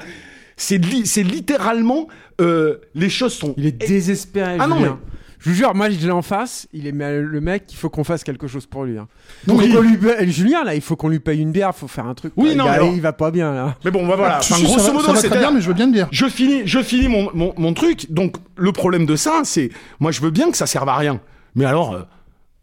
C'est, 0.57 0.78
li- 0.78 1.07
c'est 1.07 1.22
littéralement 1.24 2.07
euh, 2.41 2.76
les 2.95 3.09
choses 3.09 3.32
sont. 3.35 3.55
Il 3.57 3.66
est 3.66 3.72
désespéré. 3.72 4.57
Ah 4.61 4.66
non, 4.68 4.76
Julien. 4.78 4.99
Je 5.41 5.51
vous 5.51 5.57
jure, 5.57 5.74
moi 5.74 5.91
je 5.91 5.99
l'ai 5.99 6.11
en 6.11 6.22
face, 6.22 6.66
il 6.72 6.87
est 6.87 6.93
mais 6.93 7.20
le 7.20 7.41
mec, 7.43 7.64
il 7.70 7.76
faut 7.76 7.91
qu'on 7.91 8.05
fasse 8.05 8.24
quelque 8.24 8.47
chose 8.47 8.64
pour 8.64 8.85
lui. 8.85 8.97
hein. 8.97 9.09
Mais- 9.47 9.68
qu'on 9.68 9.80
lui 9.82 9.99
paye- 9.99 10.30
Julien 10.30 10.64
là, 10.64 10.74
il 10.74 10.80
faut 10.80 10.97
qu'on 10.97 11.09
lui 11.09 11.18
paye 11.18 11.41
une 11.41 11.53
bière, 11.53 11.74
faut 11.74 11.87
faire 11.89 12.07
un 12.07 12.14
truc. 12.14 12.32
Oui, 12.37 12.55
non, 12.57 12.64
il, 12.64 12.68
mais 12.70 12.74
alors- 12.76 12.93
il 12.95 13.01
va 13.03 13.12
pas 13.12 13.30
bien 13.30 13.53
là. 13.53 13.76
Mais 13.85 13.91
bon, 13.91 14.07
bah 14.07 14.16
voilà. 14.16 14.39
Enfin, 14.39 14.55
ça 14.57 14.62
grosso 14.62 14.87
va- 14.87 14.93
modo, 14.93 15.14
c'est 15.16 15.28
très 15.28 15.39
bien, 15.41 15.51
mais 15.51 15.61
je 15.61 15.66
veux 15.68 15.74
bien 15.74 15.87
le 15.87 15.93
dire. 15.93 16.09
Je 16.12 16.26
finis, 16.28 16.62
je 16.64 16.82
finis 16.82 17.09
mon, 17.09 17.30
mon, 17.35 17.53
mon 17.59 17.74
truc. 17.74 18.11
Donc, 18.11 18.37
le 18.57 18.72
problème 18.72 19.05
de 19.07 19.16
ça, 19.16 19.43
c'est, 19.45 19.70
moi, 20.01 20.12
je 20.12 20.20
veux 20.22 20.30
bien 20.30 20.51
que 20.51 20.57
ça 20.57 20.66
serve 20.66 20.89
à 20.89 20.97
rien. 20.97 21.20
Mais 21.57 21.66
alors, 21.66 21.93
euh, 21.95 22.03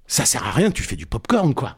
ça 0.07 0.26
sert 0.26 0.43
à 0.47 0.51
rien, 0.51 0.72
tu 0.72 0.82
fais 0.82 0.95
du 0.95 1.05
popcorn, 1.05 1.53
quoi. 1.53 1.76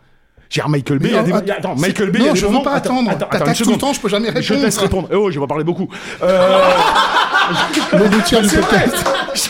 J'ai 0.53 0.61
un 0.61 0.67
Michael 0.67 0.99
Bay, 0.99 1.07
il 1.09 1.15
y 1.15 1.17
a 1.17 1.23
des... 1.23 1.31
non, 1.31 1.37
attends, 1.39 1.75
Michael 1.75 2.11
Bay, 2.11 2.19
il 2.19 2.21
y 2.21 2.25
a 2.25 2.27
non, 2.27 2.33
des 2.35 2.39
je 2.39 2.45
veux 2.45 2.61
pas 2.61 2.73
attendre. 2.73 3.09
attends, 3.09 3.25
T'attaques 3.25 3.57
tout 3.57 3.71
le 3.71 3.77
temps, 3.79 3.91
je 3.91 3.99
peux 3.99 4.07
jamais 4.07 4.29
Je 4.39 4.53
te 4.53 4.59
laisse 4.59 4.77
répondre. 4.77 5.07
répondre. 5.07 5.09
Eh 5.11 5.15
oh, 5.15 5.31
je 5.31 5.39
vais 5.39 5.43
pas 5.43 5.47
parler 5.47 5.63
beaucoup. 5.63 5.87
Euh... 6.21 6.59
C'est 7.91 8.59
vrai, 8.61 8.85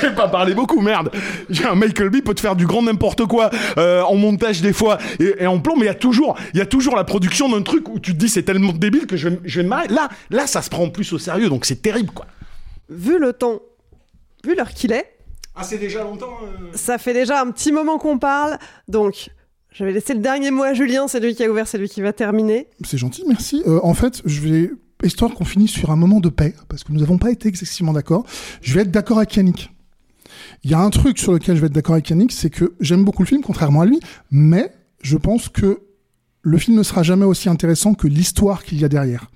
vais 0.02 0.16
pas 0.16 0.30
parler 0.30 0.54
beaucoup, 0.54 0.80
merde. 0.80 1.12
J'ai 1.50 1.66
un 1.66 1.76
Michael 1.76 2.10
Bay 2.10 2.22
peut 2.22 2.34
te 2.34 2.40
faire 2.40 2.56
du 2.56 2.66
grand 2.66 2.82
n'importe 2.82 3.26
quoi 3.26 3.50
euh, 3.78 4.02
en 4.04 4.16
montage 4.16 4.62
des 4.62 4.72
fois 4.72 4.98
et, 5.20 5.44
et 5.44 5.48
en 5.48 5.60
plan, 5.60 5.74
mais 5.76 5.82
il 5.84 5.88
y 5.88 5.90
a 5.90 5.94
toujours, 5.94 6.38
il 6.54 6.60
y 6.60 6.62
a 6.62 6.66
toujours 6.66 6.96
la 6.96 7.04
production 7.04 7.50
d'un 7.50 7.64
truc 7.64 7.90
où 7.90 8.00
tu 8.00 8.14
te 8.14 8.18
dis 8.18 8.30
c'est 8.30 8.44
tellement 8.44 8.72
débile 8.72 9.06
que 9.06 9.18
je 9.18 9.28
vais, 9.28 9.40
je 9.44 9.60
vais 9.60 9.64
me 9.64 9.70
marrer. 9.70 9.90
Là, 9.90 10.08
là, 10.30 10.48
ça 10.48 10.62
se 10.62 10.70
prend 10.70 10.90
plus 10.90 11.12
au 11.12 11.20
sérieux, 11.20 11.50
donc 11.50 11.66
c'est 11.66 11.82
terrible, 11.82 12.12
quoi. 12.12 12.28
Vu 12.90 13.20
le 13.20 13.34
temps, 13.34 13.60
vu 14.46 14.56
l'heure 14.56 14.72
qu'il 14.72 14.94
est, 14.94 15.18
Ah, 15.54 15.64
c'est 15.64 15.78
déjà 15.80 16.02
longtemps. 16.04 16.38
ça 16.74 16.98
fait 16.98 17.14
déjà 17.14 17.42
un 17.42 17.52
petit 17.52 17.74
moment 17.74 17.98
qu'on 17.98 18.18
parle, 18.18 18.58
donc 18.88 19.30
je 19.74 19.84
vais 19.84 19.92
laisser 19.92 20.14
le 20.14 20.20
dernier 20.20 20.52
mot 20.52 20.64
à 20.64 20.74
Julien, 20.74 21.08
c'est 21.08 21.20
lui 21.20 21.36
qui 21.36 21.44
a 21.44 21.50
ouvert, 21.50 21.68
c'est 21.68 21.78
lui 21.78 21.90
qui 21.90 22.02
va 22.02 22.14
terminer. 22.14 22.68
C'est 22.86 22.98
gentil, 22.98 23.24
merci. 23.28 23.64
Euh, 23.68 23.80
en 23.84 23.94
fait, 23.94 24.22
je 24.26 24.42
vais, 24.42 24.72
histoire 25.04 25.34
qu'on 25.34 25.46
finisse 25.46 25.72
sur 25.72 25.90
un 25.90 25.96
moment 25.96 26.20
de 26.20 26.30
paix, 26.30 26.54
parce 26.70 26.84
que 26.84 26.92
nous 26.92 27.00
n'avons 27.00 27.18
pas 27.18 27.32
été 27.32 27.50
excessivement 27.50 27.94
d'accord, 27.94 28.26
je 28.62 28.74
vais 28.76 28.82
être 28.82 28.92
d'accord 28.92 29.18
avec 29.18 29.36
Yannick. 29.36 29.72
Il 30.64 30.72
y 30.72 30.76
a 30.76 30.80
un 30.80 30.90
truc 30.92 31.18
sur 31.18 31.34
lequel 31.34 31.56
je 31.56 31.62
vais 31.62 31.68
être 31.68 31.74
d'accord 31.74 31.94
avec 31.94 32.10
Yannick, 32.10 32.32
c'est 32.32 32.50
que 32.50 32.74
j'aime 32.80 33.04
beaucoup 33.04 33.24
le 33.24 33.28
film, 33.28 33.42
contrairement 33.42 33.82
à 33.82 33.86
lui, 33.86 34.00
mais 34.30 34.72
je 35.02 35.18
pense 35.18 35.50
que 35.50 35.82
le 36.44 36.58
film 36.58 36.78
ne 36.78 36.84
sera 36.84 37.04
jamais 37.04 37.26
aussi 37.26 37.50
intéressant 37.50 37.96
que 37.96 38.08
l'histoire 38.08 38.64
qu'il 38.64 38.80
y 38.80 38.86
a 38.86 38.90
derrière. 38.90 39.32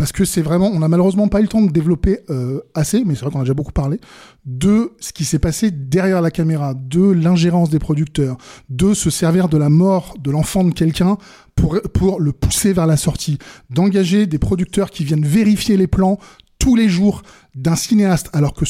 Parce 0.00 0.12
que 0.12 0.24
c'est 0.24 0.40
vraiment, 0.40 0.68
on 0.68 0.78
n'a 0.78 0.88
malheureusement 0.88 1.28
pas 1.28 1.40
eu 1.40 1.42
le 1.42 1.48
temps 1.48 1.60
de 1.60 1.70
développer 1.70 2.20
euh, 2.30 2.62
assez, 2.72 3.04
mais 3.04 3.14
c'est 3.14 3.20
vrai 3.20 3.30
qu'on 3.30 3.40
a 3.40 3.42
déjà 3.42 3.52
beaucoup 3.52 3.70
parlé, 3.70 4.00
de 4.46 4.92
ce 4.98 5.12
qui 5.12 5.26
s'est 5.26 5.38
passé 5.38 5.70
derrière 5.70 6.22
la 6.22 6.30
caméra, 6.30 6.72
de 6.72 7.02
l'ingérence 7.02 7.68
des 7.68 7.78
producteurs, 7.78 8.38
de 8.70 8.94
se 8.94 9.10
servir 9.10 9.50
de 9.50 9.58
la 9.58 9.68
mort 9.68 10.14
de 10.18 10.30
l'enfant 10.30 10.64
de 10.64 10.72
quelqu'un 10.72 11.18
pour, 11.54 11.78
pour 11.92 12.18
le 12.18 12.32
pousser 12.32 12.72
vers 12.72 12.86
la 12.86 12.96
sortie, 12.96 13.36
d'engager 13.68 14.26
des 14.26 14.38
producteurs 14.38 14.88
qui 14.88 15.04
viennent 15.04 15.26
vérifier 15.26 15.76
les 15.76 15.86
plans 15.86 16.18
tous 16.60 16.76
les 16.76 16.88
jours 16.88 17.22
d'un 17.56 17.74
cinéaste, 17.74 18.30
alors 18.32 18.54
que 18.54 18.64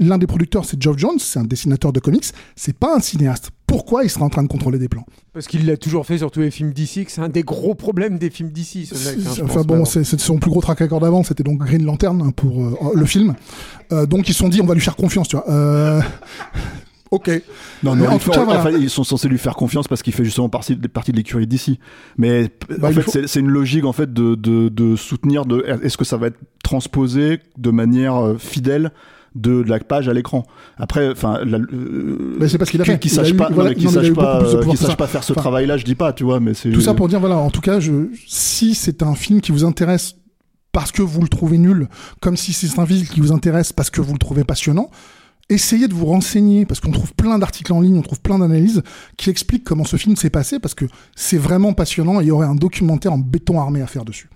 l'un 0.00 0.18
des 0.18 0.26
producteurs 0.26 0.64
c'est 0.64 0.82
Geoff 0.82 0.98
Jones, 0.98 1.20
c'est 1.20 1.38
un 1.38 1.44
dessinateur 1.44 1.92
de 1.92 2.00
comics, 2.00 2.24
c'est 2.56 2.76
pas 2.76 2.96
un 2.96 3.00
cinéaste. 3.00 3.50
Pourquoi 3.66 4.02
il 4.02 4.10
serait 4.10 4.24
en 4.24 4.28
train 4.28 4.42
de 4.42 4.48
contrôler 4.48 4.78
des 4.78 4.88
plans? 4.88 5.06
Parce 5.32 5.46
qu'il 5.46 5.66
l'a 5.66 5.76
toujours 5.76 6.04
fait 6.04 6.18
sur 6.18 6.30
tous 6.30 6.40
les 6.40 6.50
films 6.50 6.72
d'ici, 6.72 7.04
que 7.04 7.12
c'est 7.12 7.20
un 7.20 7.28
des 7.28 7.42
gros 7.42 7.74
problèmes 7.74 8.18
des 8.18 8.30
films 8.30 8.50
d'ici, 8.50 8.90
hein, 8.92 9.42
Enfin 9.44 9.62
bon, 9.62 9.84
c'est 9.84 10.04
son 10.04 10.38
plus 10.38 10.50
gros 10.50 10.60
track 10.60 10.80
record 10.80 11.00
d'avant, 11.00 11.22
c'était 11.22 11.44
donc 11.44 11.58
Green 11.58 11.84
Lantern 11.84 12.20
hein, 12.22 12.30
pour 12.34 12.64
euh, 12.64 12.92
le 12.94 13.06
film. 13.06 13.34
Euh, 13.92 14.06
donc 14.06 14.28
ils 14.28 14.32
se 14.32 14.38
sont 14.40 14.48
dit 14.48 14.60
on 14.60 14.66
va 14.66 14.74
lui 14.74 14.80
faire 14.80 14.96
confiance, 14.96 15.28
tu 15.28 15.36
vois. 15.36 15.48
Euh, 15.48 16.00
Ok. 17.14 17.30
Non, 17.82 17.94
non, 17.94 18.08
en 18.08 18.18
tout 18.18 18.30
cas, 18.30 18.42
voilà. 18.44 18.60
enfin, 18.60 18.70
ils 18.72 18.90
sont 18.90 19.04
censés 19.04 19.28
lui 19.28 19.38
faire 19.38 19.54
confiance 19.54 19.86
parce 19.88 20.02
qu'il 20.02 20.12
fait 20.12 20.24
justement 20.24 20.48
partie, 20.48 20.74
partie 20.76 21.12
de 21.12 21.16
l'écurie 21.16 21.46
d'ici. 21.46 21.78
Mais 22.18 22.50
Bah, 22.78 22.88
en 22.88 22.90
il 22.90 22.94
fait, 22.96 23.02
faut- 23.02 23.10
c'est- 23.26 23.40
une 23.40 23.48
logique 23.48 23.84
en 23.84 23.92
fait 23.92 24.12
de, 24.12 24.34
de, 24.34 24.68
de 24.68 24.96
soutenir. 24.96 25.44
De, 25.46 25.64
est-ce 25.82 25.96
que 25.96 26.04
ça 26.04 26.16
va 26.16 26.26
être 26.28 26.38
transposé 26.64 27.40
de 27.56 27.70
manière 27.70 28.16
euh, 28.16 28.36
fidèle 28.36 28.90
de, 29.34 29.62
de 29.62 29.68
la 29.68 29.78
page 29.78 30.08
à 30.08 30.12
l'écran? 30.12 30.44
Après, 30.76 31.10
enfin, 31.10 31.38
euh, 31.46 32.36
Mais 32.40 32.48
c'est 32.48 32.58
parce 32.58 32.70
qu'il 32.70 32.80
a 32.80 32.84
fait. 32.84 32.98
qu'il 32.98 33.10
sache 33.10 33.32
pas, 33.34 33.48
voilà, 33.52 33.74
qu'il 33.74 33.88
sache 33.90 34.12
pas, 34.12 34.42
euh, 34.42 34.62
qu'il 34.64 34.76
sache 34.78 34.96
pas 34.96 35.06
faire 35.06 35.22
ce 35.24 35.32
Enfin, 35.32 35.40
travail-là, 35.42 35.76
je 35.76 35.84
dis 35.84 35.94
pas, 35.94 36.12
tu 36.12 36.24
vois, 36.24 36.40
mais 36.40 36.54
c'est 36.54 36.70
Tout 36.70 36.80
ça 36.80 36.94
pour 36.94 37.08
dire, 37.08 37.20
voilà, 37.20 37.36
en 37.36 37.50
tout 37.50 37.60
cas, 37.60 37.78
je, 37.80 38.08
si 38.26 38.74
c'est 38.74 39.02
un 39.02 39.14
film 39.14 39.40
qui 39.40 39.52
vous 39.52 39.64
intéresse 39.64 40.16
parce 40.72 40.90
que 40.90 41.02
vous 41.02 41.20
le 41.22 41.28
trouvez 41.28 41.58
nul, 41.58 41.88
comme 42.20 42.36
si 42.36 42.52
c'est 42.52 42.78
un 42.80 42.86
film 42.86 43.06
qui 43.06 43.20
vous 43.20 43.30
intéresse 43.32 43.72
parce 43.72 43.90
que 43.90 44.00
vous 44.00 44.12
le 44.12 44.18
trouvez 44.18 44.42
passionnant, 44.44 44.90
essayez 45.50 45.88
de 45.88 45.94
vous 45.94 46.06
renseigner, 46.06 46.66
parce 46.66 46.80
qu'on 46.80 46.90
trouve 46.90 47.12
plein 47.14 47.38
d'articles 47.38 47.72
en 47.72 47.80
ligne, 47.80 47.98
on 47.98 48.02
trouve 48.02 48.20
plein 48.20 48.38
d'analyses 48.38 48.82
qui 49.16 49.30
expliquent 49.30 49.64
comment 49.64 49.84
ce 49.84 49.96
film 49.96 50.16
s'est 50.16 50.30
passé, 50.30 50.58
parce 50.58 50.74
que 50.74 50.84
c'est 51.14 51.38
vraiment 51.38 51.72
passionnant 51.72 52.20
et 52.20 52.24
il 52.24 52.28
y 52.28 52.30
aurait 52.30 52.46
un 52.46 52.54
documentaire 52.54 53.12
en 53.12 53.18
béton 53.18 53.60
armé 53.60 53.82
à 53.82 53.86
faire 53.86 54.04
dessus. 54.04 54.28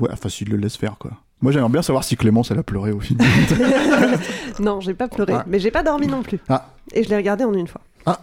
Ouais, 0.00 0.10
enfin, 0.12 0.28
s'il 0.28 0.50
le 0.50 0.58
laisse 0.58 0.76
faire, 0.76 0.96
quoi. 0.98 1.12
Moi, 1.40 1.50
j'aimerais 1.52 1.70
bien 1.70 1.80
savoir 1.82 2.04
si 2.04 2.14
Clémence, 2.16 2.50
elle 2.50 2.58
a 2.58 2.62
pleuré 2.62 2.92
au 2.92 3.00
film. 3.00 3.18
non, 4.58 4.80
j'ai 4.80 4.92
pas 4.92 5.08
pleuré, 5.08 5.32
Ah. 5.32 5.44
mais 5.46 5.60
j'ai 5.60 5.70
pas 5.70 5.82
dormi 5.82 6.06
non 6.08 6.22
plus. 6.22 6.40
Ah. 6.48 6.74
Et 6.92 7.02
je 7.04 7.08
l'ai 7.08 7.16
regardé 7.16 7.44
en 7.44 7.54
une 7.54 7.68
fois. 7.68 7.80
Ah. 8.04 8.20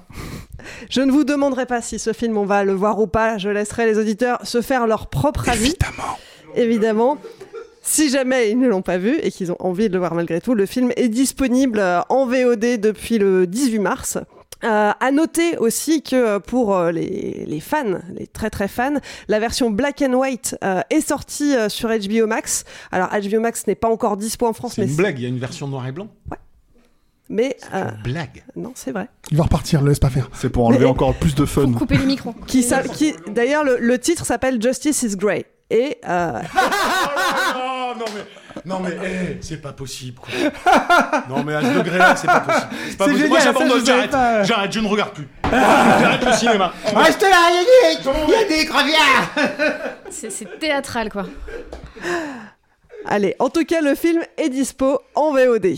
Je 0.90 1.02
ne 1.02 1.12
vous 1.12 1.24
demanderai 1.24 1.66
pas 1.66 1.82
si 1.82 1.98
ce 1.98 2.14
film 2.14 2.38
on 2.38 2.46
va 2.46 2.64
le 2.64 2.74
voir 2.74 3.00
ou 3.00 3.08
pas. 3.08 3.38
Je 3.38 3.50
laisserai 3.50 3.86
les 3.86 3.98
auditeurs 3.98 4.46
se 4.46 4.62
faire 4.62 4.86
leur 4.86 5.08
propre 5.08 5.50
avis. 5.50 5.74
Évidemment. 5.76 6.18
Évidemment. 6.56 7.18
Si 7.88 8.10
jamais 8.10 8.50
ils 8.50 8.58
ne 8.60 8.68
l'ont 8.68 8.82
pas 8.82 8.98
vu 8.98 9.18
et 9.22 9.30
qu'ils 9.32 9.52
ont 9.52 9.58
envie 9.60 9.88
de 9.90 9.94
le 9.94 10.00
voir 10.00 10.16
malgré 10.16 10.42
tout, 10.42 10.56
le 10.56 10.66
film 10.66 10.92
est 10.96 11.08
disponible 11.08 11.78
euh, 11.80 12.02
en 12.10 12.26
VOD 12.26 12.80
depuis 12.82 13.20
le 13.20 13.46
18 13.46 13.80
mars. 13.80 14.18
Euh, 14.64 14.92
à 15.00 15.12
noter 15.12 15.58
aussi 15.58 16.02
que 16.02 16.16
euh, 16.16 16.40
pour 16.40 16.76
euh, 16.76 16.92
les, 16.92 17.44
les 17.46 17.60
fans, 17.60 18.00
les 18.16 18.26
très 18.26 18.50
très 18.50 18.68
fans, 18.68 18.96
la 19.28 19.40
version 19.40 19.70
black 19.70 20.02
and 20.02 20.14
white 20.14 20.58
euh, 20.64 20.82
est 20.90 21.02
sortie 21.08 21.54
sur 21.68 21.90
HBO 21.90 22.26
Max. 22.26 22.64
Alors 22.92 23.10
HBO 23.10 23.40
Max 23.42 23.68
n'est 23.68 23.76
pas 23.76 23.90
encore 23.90 24.18
dispo 24.18 24.48
en 24.48 24.54
France, 24.54 24.74
C'est 24.76 24.82
mais 24.82 24.88
une 24.88 24.96
blague, 24.96 25.20
il 25.20 25.24
y 25.24 25.26
a 25.26 25.30
une 25.30 25.38
version 25.40 25.68
noir 25.68 25.86
et 25.86 25.92
blanc. 25.92 26.08
mais 27.30 27.58
euh, 27.76 27.92
Blague. 28.04 28.44
non, 28.56 28.72
c'est 28.76 28.92
vrai. 28.92 29.08
Il 29.30 29.38
va 29.38 29.44
repartir, 29.44 29.82
le 29.82 29.90
laisse 29.90 30.00
pas 30.00 30.10
faire. 30.10 30.30
C'est 30.34 30.50
pour 30.50 30.66
enlever 30.66 30.86
encore 30.86 31.14
plus 31.16 31.36
de 31.36 31.46
fun. 31.46 31.72
Couper 31.74 31.98
les 31.98 32.06
micros. 32.06 32.34
Qui, 32.48 32.64
s'a- 32.64 32.82
qui 32.82 33.14
d'ailleurs 33.28 33.64
le, 33.64 33.78
le 33.80 34.00
titre 34.00 34.26
s'appelle 34.26 34.60
Justice 34.60 35.04
is 35.04 35.16
Grey 35.18 35.46
et 35.70 35.98
non 37.98 38.06
mais 38.14 38.62
non 38.66 38.80
mais 38.80 38.98
eh, 39.04 39.38
c'est 39.42 39.62
pas 39.62 39.74
possible 39.74 40.20
quoi. 40.20 40.34
Non 41.30 41.44
mais 41.44 41.56
à 41.56 41.62
ce 41.62 41.78
degré 41.78 41.98
là 41.98 42.16
c'est 42.16 42.28
pas 42.28 42.40
possible. 42.42 42.68
C'est 42.90 42.98
pas 42.98 43.06
C'est 43.06 43.12
possible. 43.12 43.30
Moi 43.30 43.40
génial, 43.40 43.54
j'abandonne, 43.54 43.86
j'arrête. 43.86 44.12
pas. 44.12 44.44
J'arrête, 44.44 44.72
je 44.72 44.80
ne 44.80 44.88
regarde 44.88 45.12
plus. 45.14 45.28
J'arrête 45.52 46.26
le 46.26 46.34
cinéma. 46.34 46.74
Reste 46.94 47.22
là, 47.22 47.50
Yannick 47.52 48.08
Il 48.28 48.34
y 48.34 48.36
a 48.36 48.44
des 48.48 48.70
C'est 50.10 50.30
c'est 50.32 50.60
théâtral, 50.60 51.10
quoi. 51.10 51.26
allez, 53.06 53.36
en 53.40 53.50
tout 53.50 53.66
cas 53.66 53.82
le 53.82 53.96
film 53.96 54.22
est 54.38 54.50
dispo 54.50 55.00
en 55.16 55.32
VOD. 55.32 55.76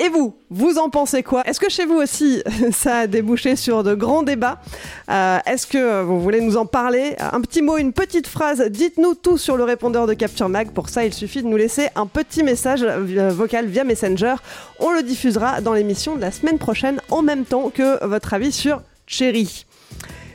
Et 0.00 0.08
vous, 0.08 0.36
vous 0.50 0.78
en 0.78 0.90
pensez 0.90 1.22
quoi? 1.22 1.46
Est-ce 1.46 1.60
que 1.60 1.70
chez 1.70 1.86
vous 1.86 1.94
aussi, 1.94 2.42
ça 2.72 2.98
a 3.00 3.06
débouché 3.06 3.54
sur 3.54 3.84
de 3.84 3.94
grands 3.94 4.24
débats? 4.24 4.60
Euh, 5.08 5.38
Est-ce 5.46 5.66
que 5.68 5.78
euh, 5.78 6.02
vous 6.02 6.20
voulez 6.20 6.40
nous 6.40 6.56
en 6.56 6.66
parler? 6.66 7.14
Un 7.20 7.40
petit 7.40 7.62
mot, 7.62 7.76
une 7.78 7.92
petite 7.92 8.26
phrase, 8.26 8.60
dites-nous 8.60 9.14
tout 9.14 9.38
sur 9.38 9.56
le 9.56 9.62
répondeur 9.62 10.08
de 10.08 10.14
Capture 10.14 10.48
Mag. 10.48 10.72
Pour 10.72 10.88
ça, 10.88 11.04
il 11.04 11.14
suffit 11.14 11.42
de 11.42 11.48
nous 11.48 11.56
laisser 11.56 11.88
un 11.94 12.06
petit 12.06 12.42
message 12.42 12.82
euh, 12.82 13.30
vocal 13.30 13.66
via 13.66 13.84
Messenger. 13.84 14.34
On 14.80 14.90
le 14.90 15.02
diffusera 15.04 15.60
dans 15.60 15.74
l'émission 15.74 16.16
de 16.16 16.20
la 16.20 16.32
semaine 16.32 16.58
prochaine 16.58 17.00
en 17.10 17.22
même 17.22 17.44
temps 17.44 17.70
que 17.70 18.04
votre 18.04 18.34
avis 18.34 18.50
sur 18.52 18.82
Cherry. 19.06 19.64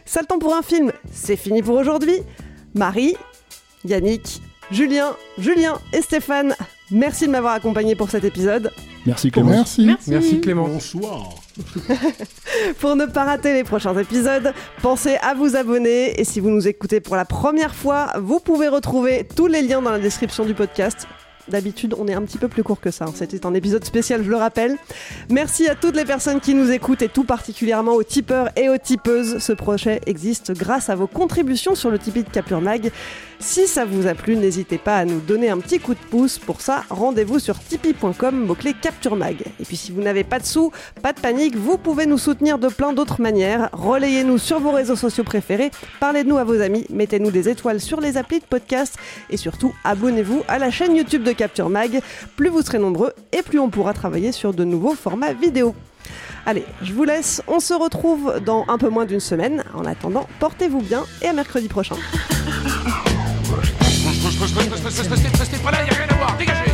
Ça 0.05 0.21
le 0.21 0.25
temps 0.25 0.39
pour 0.39 0.55
un 0.55 0.61
film, 0.61 0.91
c'est 1.11 1.35
fini 1.35 1.61
pour 1.61 1.75
aujourd'hui. 1.75 2.15
Marie, 2.73 3.15
Yannick, 3.83 4.41
Julien, 4.71 5.15
Julien 5.37 5.79
et 5.93 6.01
Stéphane, 6.01 6.55
merci 6.91 7.27
de 7.27 7.31
m'avoir 7.31 7.53
accompagné 7.53 7.95
pour 7.95 8.09
cet 8.09 8.23
épisode. 8.23 8.71
Merci 9.05 9.31
Clémence. 9.31 9.77
Merci. 9.79 10.09
Merci 10.11 10.41
Clément. 10.41 10.67
Bonsoir. 10.67 11.29
Pour 12.79 12.95
ne 12.95 13.05
pas 13.05 13.23
rater 13.25 13.53
les 13.53 13.63
prochains 13.63 13.97
épisodes, 13.97 14.53
pensez 14.81 15.15
à 15.21 15.33
vous 15.33 15.55
abonner 15.55 16.19
et 16.19 16.23
si 16.23 16.39
vous 16.39 16.49
nous 16.49 16.67
écoutez 16.67 16.99
pour 16.99 17.15
la 17.15 17.25
première 17.25 17.73
fois, 17.73 18.13
vous 18.19 18.39
pouvez 18.39 18.67
retrouver 18.67 19.27
tous 19.35 19.47
les 19.47 19.61
liens 19.61 19.81
dans 19.81 19.91
la 19.91 19.99
description 19.99 20.45
du 20.45 20.53
podcast. 20.53 21.07
D'habitude, 21.47 21.95
on 21.97 22.07
est 22.07 22.13
un 22.13 22.21
petit 22.21 22.37
peu 22.37 22.47
plus 22.47 22.61
court 22.61 22.79
que 22.79 22.91
ça. 22.91 23.05
hein. 23.05 23.11
C'était 23.15 23.43
un 23.47 23.55
épisode 23.55 23.83
spécial, 23.83 24.23
je 24.23 24.29
le 24.29 24.35
rappelle. 24.35 24.77
Merci 25.31 25.67
à 25.67 25.73
toutes 25.73 25.95
les 25.95 26.05
personnes 26.05 26.39
qui 26.39 26.53
nous 26.53 26.69
écoutent 26.69 27.01
et 27.01 27.09
tout 27.09 27.23
particulièrement 27.23 27.93
aux 27.93 28.03
tipeurs 28.03 28.49
et 28.55 28.69
aux 28.69 28.77
tipeuses. 28.77 29.39
Ce 29.39 29.53
projet 29.53 29.99
existe 30.05 30.51
grâce 30.53 30.89
à 30.91 30.95
vos 30.95 31.07
contributions 31.07 31.73
sur 31.73 31.89
le 31.89 31.97
Tipeee 31.97 32.23
de 32.23 32.29
Capure 32.29 32.61
Mag. 32.61 32.91
Si 33.41 33.67
ça 33.67 33.85
vous 33.85 34.05
a 34.05 34.15
plu, 34.15 34.35
n'hésitez 34.35 34.77
pas 34.77 34.97
à 34.97 35.05
nous 35.05 35.21
donner 35.21 35.49
un 35.49 35.59
petit 35.59 35.79
coup 35.79 35.93
de 35.93 35.99
pouce. 35.99 36.37
Pour 36.37 36.59
ça, 36.59 36.83
rendez-vous 36.89 37.39
sur 37.39 37.57
tipeee.com, 37.57 38.45
mot-clé 38.45 38.73
Capture 38.79 39.15
Mag. 39.15 39.37
Et 39.61 39.63
puis 39.63 39.77
si 39.77 39.93
vous 39.93 40.01
n'avez 40.01 40.25
pas 40.25 40.39
de 40.39 40.45
sous, 40.45 40.73
pas 41.01 41.13
de 41.13 41.21
panique, 41.21 41.55
vous 41.55 41.77
pouvez 41.77 42.05
nous 42.05 42.17
soutenir 42.17 42.59
de 42.59 42.67
plein 42.67 42.91
d'autres 42.91 43.21
manières. 43.21 43.69
Relayez-nous 43.71 44.39
sur 44.39 44.59
vos 44.59 44.71
réseaux 44.71 44.97
sociaux 44.97 45.23
préférés, 45.23 45.71
parlez 46.01 46.25
de 46.25 46.29
nous 46.29 46.37
à 46.37 46.43
vos 46.43 46.59
amis, 46.59 46.85
mettez-nous 46.89 47.31
des 47.31 47.47
étoiles 47.47 47.79
sur 47.79 48.01
les 48.01 48.17
applis 48.17 48.39
de 48.39 48.45
podcast 48.45 48.97
et 49.29 49.37
surtout 49.37 49.73
abonnez-vous 49.85 50.43
à 50.49 50.59
la 50.59 50.69
chaîne 50.69 50.95
YouTube 50.95 51.23
de 51.23 51.31
Capture 51.31 51.69
Mag. 51.69 52.01
Plus 52.35 52.49
vous 52.49 52.61
serez 52.61 52.77
nombreux 52.77 53.13
et 53.31 53.41
plus 53.41 53.59
on 53.59 53.69
pourra 53.69 53.93
travailler 53.93 54.33
sur 54.33 54.53
de 54.53 54.65
nouveaux 54.65 54.95
formats 54.95 55.31
vidéo. 55.31 55.75
Allez, 56.45 56.65
je 56.81 56.91
vous 56.91 57.05
laisse, 57.05 57.41
on 57.47 57.61
se 57.61 57.73
retrouve 57.73 58.41
dans 58.45 58.65
un 58.67 58.77
peu 58.77 58.89
moins 58.89 59.05
d'une 59.05 59.19
semaine. 59.21 59.63
En 59.73 59.85
attendant, 59.85 60.27
portez-vous 60.39 60.81
bien 60.81 61.05
et 61.21 61.27
à 61.27 61.33
mercredi 61.33 61.69
prochain. 61.69 61.95
Restez 64.41 65.57
pas 65.57 65.71
là, 65.71 65.83
y 65.83 65.89
a 65.89 65.93
rien 65.93 66.07
à 66.09 66.13
voir, 66.15 66.37
dégagez 66.37 66.68